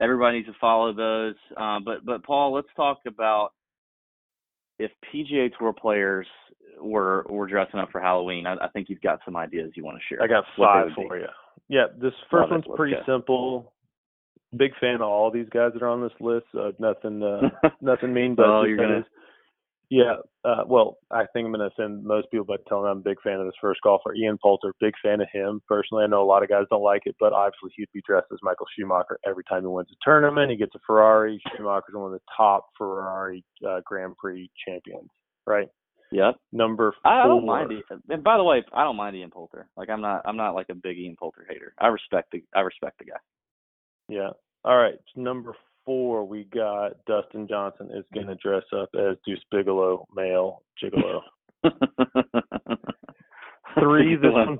everybody 0.00 0.38
needs 0.38 0.48
to 0.48 0.54
follow 0.58 0.92
those. 0.94 1.34
Um, 1.56 1.84
but 1.84 2.04
but 2.04 2.24
Paul, 2.24 2.54
let's 2.54 2.68
talk 2.76 3.00
about 3.06 3.50
if 4.78 4.90
PGA 5.12 5.50
Tour 5.58 5.74
players 5.74 6.26
were 6.82 7.24
were 7.28 7.46
dressing 7.46 7.80
up 7.80 7.90
for 7.90 8.00
Halloween. 8.00 8.46
I, 8.46 8.54
I 8.54 8.68
think 8.68 8.88
you've 8.88 9.00
got 9.00 9.20
some 9.24 9.36
ideas 9.36 9.72
you 9.74 9.84
want 9.84 9.98
to 9.98 10.02
share. 10.08 10.22
I 10.22 10.26
got 10.26 10.44
five 10.58 10.88
for 10.94 11.18
you. 11.18 11.26
Yeah, 11.68 11.86
this 11.96 12.12
first 12.30 12.42
Love 12.42 12.50
one's 12.50 12.64
Let's 12.66 12.76
pretty 12.76 12.96
simple. 13.06 13.72
Big 14.56 14.72
fan 14.80 14.96
of 14.96 15.02
all 15.02 15.30
these 15.30 15.48
guys 15.50 15.70
that 15.72 15.82
are 15.82 15.88
on 15.88 16.02
this 16.02 16.12
list. 16.20 16.46
Uh, 16.58 16.72
nothing, 16.78 17.22
uh, 17.22 17.48
nothing 17.80 18.12
mean, 18.12 18.34
but 18.34 18.46
Oh, 18.46 18.64
you're 18.64 18.76
gonna- 18.76 19.06
Yeah. 19.88 20.16
Uh, 20.44 20.64
well, 20.66 20.98
I 21.10 21.24
think 21.32 21.46
I'm 21.46 21.52
going 21.52 21.60
to 21.60 21.66
offend 21.66 22.02
most 22.04 22.28
people 22.30 22.44
by 22.44 22.56
telling 22.68 22.84
them 22.84 22.92
I'm 22.92 22.98
a 22.98 23.02
big 23.02 23.20
fan 23.22 23.38
of 23.38 23.46
this 23.46 23.54
first 23.60 23.80
golfer, 23.82 24.12
Ian 24.14 24.36
Poulter. 24.42 24.74
Big 24.80 24.94
fan 25.02 25.20
of 25.20 25.28
him 25.32 25.60
personally. 25.68 26.02
I 26.04 26.08
know 26.08 26.22
a 26.22 26.26
lot 26.26 26.42
of 26.42 26.48
guys 26.48 26.64
don't 26.68 26.82
like 26.82 27.02
it, 27.06 27.14
but 27.20 27.32
obviously 27.32 27.70
he'd 27.76 27.88
be 27.94 28.02
dressed 28.06 28.26
as 28.32 28.38
Michael 28.42 28.66
Schumacher 28.76 29.18
every 29.24 29.44
time 29.44 29.62
he 29.62 29.68
wins 29.68 29.88
a 29.92 29.96
tournament. 30.04 30.50
He 30.50 30.56
gets 30.56 30.74
a 30.74 30.80
Ferrari. 30.86 31.40
Schumacher's 31.56 31.94
one 31.94 32.06
of 32.06 32.12
the 32.12 32.20
top 32.36 32.66
Ferrari 32.76 33.44
uh, 33.66 33.80
Grand 33.86 34.16
Prix 34.16 34.50
champions, 34.66 35.08
right? 35.46 35.68
Yep. 36.12 36.36
Number 36.52 36.94
four. 37.02 37.10
I 37.12 37.26
don't 37.26 37.46
mind 37.46 37.72
Ian. 37.72 38.02
And 38.08 38.22
by 38.22 38.36
the 38.36 38.44
way, 38.44 38.62
I 38.72 38.84
don't 38.84 38.96
mind 38.96 39.16
Ian 39.16 39.30
Poulter. 39.30 39.66
Like 39.76 39.88
I'm 39.90 40.00
not 40.00 40.22
I'm 40.26 40.36
not 40.36 40.54
like 40.54 40.68
a 40.68 40.74
big 40.74 40.98
Ian 40.98 41.16
Poulter 41.18 41.46
hater. 41.48 41.74
I 41.78 41.86
respect 41.88 42.30
the 42.32 42.44
I 42.54 42.60
respect 42.60 42.98
the 42.98 43.06
guy. 43.06 43.16
Yeah. 44.08 44.30
All 44.64 44.76
right. 44.76 44.98
Number 45.16 45.54
four, 45.84 46.24
we 46.24 46.44
got 46.44 46.92
Dustin 47.06 47.48
Johnson 47.48 47.90
is 47.92 48.04
going 48.14 48.28
to 48.28 48.36
dress 48.36 48.62
up 48.76 48.90
as 48.94 49.16
Deuce 49.26 49.42
Bigalow, 49.52 50.06
male 50.14 50.62
gigolo. 50.80 51.22
Three, 53.80 54.16
this 54.16 54.30
one, 54.30 54.58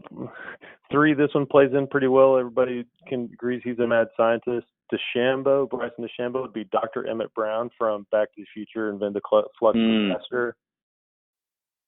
three, 0.90 1.12
this 1.12 1.28
one 1.34 1.44
plays 1.46 1.70
in 1.76 1.86
pretty 1.86 2.06
well. 2.06 2.38
Everybody 2.38 2.86
can 3.08 3.28
agrees 3.32 3.60
he's 3.62 3.78
a 3.78 3.86
mad 3.86 4.08
scientist. 4.16 4.66
DeChambeau, 4.92 5.68
Bryson 5.68 6.06
DeChambeau 6.06 6.42
would 6.42 6.52
be 6.52 6.64
Dr. 6.64 7.06
Emmett 7.06 7.32
Brown 7.34 7.70
from 7.78 8.06
Back 8.10 8.34
to 8.34 8.40
the 8.42 8.46
Future 8.54 8.88
and 8.90 8.98
Then 9.00 9.12
the 9.12 9.20
Flux 9.58 9.78
Mm. 9.78 10.12
Capacitor. 10.12 10.52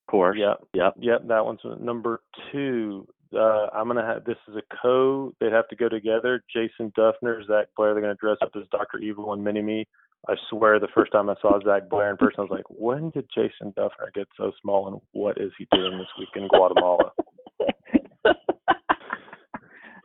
Of 0.07 0.11
course. 0.11 0.37
Yep. 0.39 0.57
Yep. 0.73 0.93
Yep, 0.99 1.27
that 1.27 1.45
one's 1.45 1.59
number 1.79 2.21
two. 2.51 3.07
Uh, 3.35 3.67
I'm 3.73 3.87
gonna 3.87 4.05
have 4.05 4.23
this 4.23 4.37
is 4.47 4.55
a 4.55 4.61
co. 4.81 5.33
They'd 5.39 5.51
have 5.51 5.67
to 5.69 5.75
go 5.75 5.89
together. 5.89 6.43
Jason 6.53 6.93
Dufner, 6.97 7.45
Zach 7.47 7.67
Blair. 7.75 7.93
They're 7.93 8.01
gonna 8.01 8.15
dress 8.15 8.37
up 8.41 8.51
as 8.55 8.63
Doctor 8.71 8.99
Evil 8.99 9.33
and 9.33 9.43
Mini 9.43 9.61
Me. 9.61 9.87
I 10.27 10.35
swear, 10.49 10.79
the 10.79 10.87
first 10.95 11.11
time 11.11 11.29
I 11.29 11.35
saw 11.41 11.59
Zach 11.63 11.89
Blair 11.89 12.09
in 12.11 12.17
person, 12.17 12.39
I 12.39 12.41
was 12.43 12.49
like, 12.51 12.65
when 12.69 13.09
did 13.11 13.27
Jason 13.33 13.73
Dufner 13.77 14.11
get 14.13 14.27
so 14.37 14.51
small, 14.61 14.87
and 14.87 15.01
what 15.11 15.37
is 15.39 15.51
he 15.57 15.67
doing 15.71 15.97
this 15.97 16.07
week 16.17 16.29
in 16.35 16.47
Guatemala? 16.47 17.11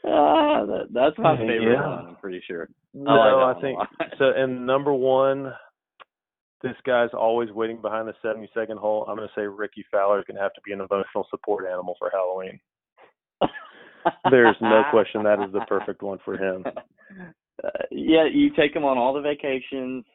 ah, 0.06 0.64
that, 0.66 0.86
that's 0.92 1.18
my 1.18 1.36
favorite 1.36 1.72
Yeah. 1.72 1.86
one. 1.88 2.06
I'm 2.08 2.16
pretty 2.16 2.42
sure. 2.46 2.68
No, 2.94 3.12
like 3.12 3.56
I 3.56 3.60
think 3.60 3.78
so. 4.18 4.32
And 4.36 4.66
number 4.66 4.92
one, 4.92 5.52
this 6.62 6.76
guy's 6.84 7.10
always 7.14 7.50
waiting 7.50 7.80
behind 7.80 8.06
the 8.08 8.14
72nd 8.24 8.76
hole. 8.78 9.04
I'm 9.08 9.16
gonna 9.16 9.28
say 9.34 9.42
Rickie 9.42 9.84
Fowler 9.90 10.18
is 10.18 10.24
gonna 10.26 10.40
have 10.40 10.52
to 10.54 10.60
be 10.64 10.72
an 10.72 10.80
emotional 10.80 11.26
support 11.30 11.64
animal 11.66 11.96
for 11.98 12.10
Halloween. 12.12 12.60
There's 14.30 14.56
no 14.60 14.82
question 14.90 15.22
that 15.24 15.40
is 15.44 15.52
the 15.52 15.60
perfect 15.68 16.02
one 16.02 16.18
for 16.24 16.36
him. 16.36 16.64
Uh, 17.62 17.68
yeah, 17.90 18.24
you 18.32 18.48
take 18.56 18.74
him 18.74 18.86
on 18.86 18.96
all 18.96 19.12
the 19.12 19.20
vacations. 19.20 20.06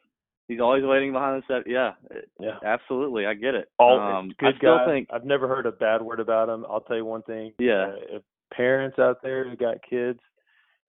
He's 0.48 0.58
always 0.58 0.82
waiting 0.82 1.12
behind 1.12 1.40
the 1.40 1.54
set. 1.54 1.70
Yeah, 1.70 1.92
Yeah. 2.40 2.58
absolutely. 2.64 3.24
I 3.24 3.34
get 3.34 3.54
it. 3.54 3.68
All 3.78 4.00
um, 4.00 4.32
good 4.40 4.54
I 4.54 4.58
still 4.58 4.78
guy. 4.78 4.86
think. 4.86 5.08
I've 5.12 5.24
never 5.24 5.46
heard 5.46 5.64
a 5.64 5.70
bad 5.70 6.02
word 6.02 6.18
about 6.18 6.48
him. 6.48 6.66
I'll 6.68 6.80
tell 6.80 6.96
you 6.96 7.04
one 7.04 7.22
thing. 7.22 7.52
Yeah. 7.60 7.86
Uh, 7.92 8.16
if 8.16 8.22
parents 8.52 8.98
out 8.98 9.18
there 9.22 9.48
who 9.48 9.54
got 9.54 9.76
kids, 9.88 10.18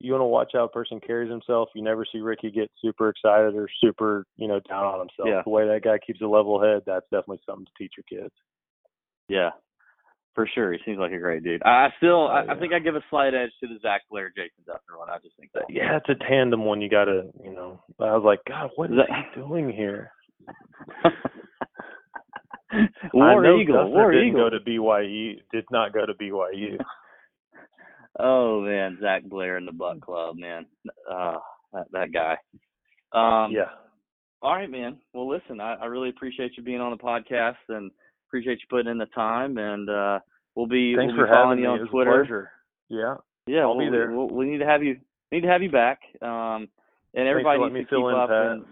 you 0.00 0.12
want 0.12 0.22
to 0.22 0.26
watch 0.26 0.50
how 0.54 0.64
a 0.64 0.68
person 0.68 1.00
carries 1.00 1.30
himself. 1.30 1.70
You 1.74 1.82
never 1.82 2.04
see 2.10 2.18
Rickie 2.20 2.50
get 2.50 2.70
super 2.80 3.08
excited 3.08 3.54
or 3.56 3.68
super, 3.82 4.24
you 4.36 4.46
know, 4.48 4.60
down 4.68 4.84
on 4.84 4.98
himself. 5.00 5.26
Yeah. 5.28 5.42
The 5.44 5.50
way 5.50 5.66
that 5.66 5.82
guy 5.82 5.98
keeps 5.98 6.20
a 6.20 6.26
level 6.26 6.60
head, 6.62 6.82
that's 6.86 7.04
definitely 7.10 7.40
something 7.46 7.66
to 7.66 7.72
teach 7.76 7.92
your 7.96 8.04
kids. 8.22 8.34
Yeah, 9.28 9.50
for 10.34 10.48
sure. 10.54 10.72
He 10.72 10.78
seems 10.86 10.98
like 10.98 11.12
a 11.12 11.18
great 11.18 11.42
dude. 11.42 11.62
I 11.64 11.68
I 11.86 11.88
still, 11.98 12.28
I, 12.28 12.44
oh, 12.48 12.52
I 12.52 12.58
think 12.58 12.72
I 12.72 12.78
give 12.78 12.94
a 12.96 13.04
slight 13.10 13.34
edge 13.34 13.50
to 13.60 13.66
the 13.68 13.78
Zach 13.82 14.02
Blair, 14.10 14.30
Jason 14.34 14.64
Dufner 14.68 14.98
one. 14.98 15.10
I 15.10 15.18
just 15.18 15.36
think 15.36 15.50
uh, 15.56 15.60
that. 15.60 15.74
Yeah, 15.74 15.96
it's 15.98 16.08
a 16.08 16.14
tandem 16.28 16.64
one. 16.64 16.80
You 16.80 16.88
gotta, 16.88 17.24
you 17.44 17.52
know. 17.52 17.82
I 18.00 18.14
was 18.16 18.22
like, 18.24 18.40
God, 18.48 18.70
what 18.76 18.90
is 18.90 18.96
That- 18.96 19.10
he 19.34 19.40
doing 19.40 19.70
here? 19.70 20.12
I 22.70 22.86
know 23.12 23.58
Eagle, 23.58 23.76
Dufner 23.76 23.90
War 23.90 24.12
didn't 24.12 24.28
Eagle. 24.28 24.50
go 24.50 24.58
to 24.58 24.60
BYU. 24.64 25.40
Did 25.52 25.64
not 25.70 25.92
go 25.92 26.04
to 26.06 26.14
BYU. 26.14 26.78
Oh 28.18 28.60
man, 28.60 28.98
Zach 29.00 29.24
Blair 29.24 29.56
in 29.56 29.66
the 29.66 29.72
Buck 29.72 30.00
Club, 30.00 30.36
man. 30.36 30.66
Uh, 31.10 31.36
that, 31.72 31.86
that 31.92 32.12
guy. 32.12 32.36
Um, 33.12 33.52
yeah. 33.52 33.70
All 34.42 34.54
right, 34.54 34.70
man. 34.70 34.98
Well, 35.14 35.28
listen, 35.28 35.60
I, 35.60 35.74
I 35.74 35.86
really 35.86 36.10
appreciate 36.10 36.52
you 36.56 36.62
being 36.62 36.80
on 36.80 36.90
the 36.90 36.96
podcast 36.96 37.56
and 37.68 37.90
appreciate 38.28 38.60
you 38.60 38.66
putting 38.70 38.90
in 38.90 38.98
the 38.98 39.06
time. 39.06 39.58
And 39.58 39.88
uh, 39.88 40.20
we'll 40.54 40.66
be 40.66 40.94
Thanks 40.96 41.12
we'll 41.16 41.26
for 41.26 41.26
be 41.26 41.32
following 41.32 41.58
having 41.58 41.64
you 41.64 41.76
me. 41.76 41.80
on 41.80 41.88
Twitter. 41.88 42.10
a 42.10 42.24
pleasure. 42.24 42.50
Yeah. 42.88 43.14
Yeah, 43.46 43.60
I'll 43.62 43.76
we'll, 43.76 43.86
be 43.86 43.90
there. 43.90 44.10
We'll, 44.10 44.28
we 44.28 44.46
need 44.46 44.58
to 44.58 44.66
have 44.66 44.82
you 44.82 44.98
need 45.32 45.40
to 45.40 45.48
have 45.48 45.62
you 45.62 45.70
back. 45.70 46.00
Um, 46.22 46.68
and 47.14 47.26
everybody 47.26 47.58
needs 47.70 47.88
to 47.88 47.96
keep 47.96 48.04
up. 48.04 48.30
And, 48.30 48.64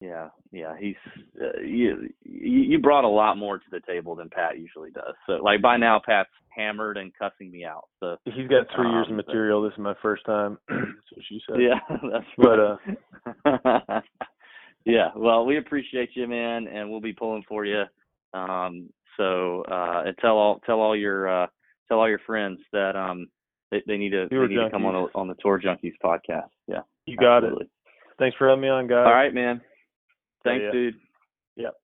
yeah, 0.00 0.28
yeah. 0.52 0.74
He's 0.78 0.96
uh, 1.40 1.60
you, 1.60 2.08
you. 2.24 2.78
Brought 2.78 3.04
a 3.04 3.08
lot 3.08 3.36
more 3.36 3.58
to 3.58 3.64
the 3.70 3.80
table 3.86 4.14
than 4.16 4.28
Pat 4.30 4.58
usually 4.58 4.90
does. 4.90 5.14
So, 5.26 5.34
like 5.34 5.60
by 5.62 5.76
now, 5.76 6.00
Pat's 6.04 6.30
hammered 6.48 6.96
and 6.96 7.12
cussing 7.18 7.50
me 7.50 7.64
out. 7.64 7.84
So, 8.00 8.16
He's 8.24 8.48
got 8.48 8.66
three 8.74 8.88
years 8.90 9.06
of 9.06 9.12
Um, 9.12 9.16
but- 9.18 9.26
material. 9.26 9.62
This 9.62 9.72
is 9.72 9.78
my 9.78 9.94
first 10.02 10.24
time. 10.24 10.58
That's 10.68 10.82
what 11.12 11.24
she 11.28 11.40
said. 11.48 11.60
yeah, 11.60 11.78
that's 12.10 12.24
But 12.38 12.78
right. 13.44 13.60
uh, 13.94 14.00
yeah, 14.84 15.08
well, 15.14 15.44
we 15.44 15.58
appreciate 15.58 16.10
you, 16.14 16.26
man, 16.26 16.66
and 16.66 16.90
we'll 16.90 17.00
be 17.00 17.12
pulling 17.12 17.44
for 17.48 17.64
you. 17.64 17.82
Um, 18.32 18.88
so 19.16 19.62
uh, 19.70 20.04
and 20.06 20.16
tell 20.18 20.36
all 20.38 20.60
tell 20.64 20.80
all 20.80 20.96
your 20.96 21.28
uh, 21.42 21.46
tell 21.88 21.98
all 21.98 22.08
your 22.08 22.20
friends 22.20 22.58
that 22.72 22.96
um 22.96 23.26
they, 23.70 23.82
they 23.86 23.96
need 23.98 24.10
to 24.10 24.28
they 24.30 24.36
need 24.36 24.54
to 24.56 24.70
come 24.70 24.86
on 24.86 24.94
Junkies. 24.94 25.12
the 25.12 25.18
on 25.18 25.28
the 25.28 25.34
Tour 25.42 25.60
Junkies 25.60 25.94
podcast. 26.02 26.48
Yeah, 26.66 26.80
you 27.06 27.16
got 27.16 27.38
absolutely. 27.38 27.66
it. 27.66 27.70
Thanks 28.18 28.36
for 28.36 28.48
having 28.48 28.62
me 28.62 28.68
on, 28.68 28.86
guys. 28.86 29.04
All 29.06 29.12
right, 29.12 29.32
man. 29.34 29.60
Thanks, 30.44 30.64
dude. 30.72 30.94
Yep. 31.56 31.74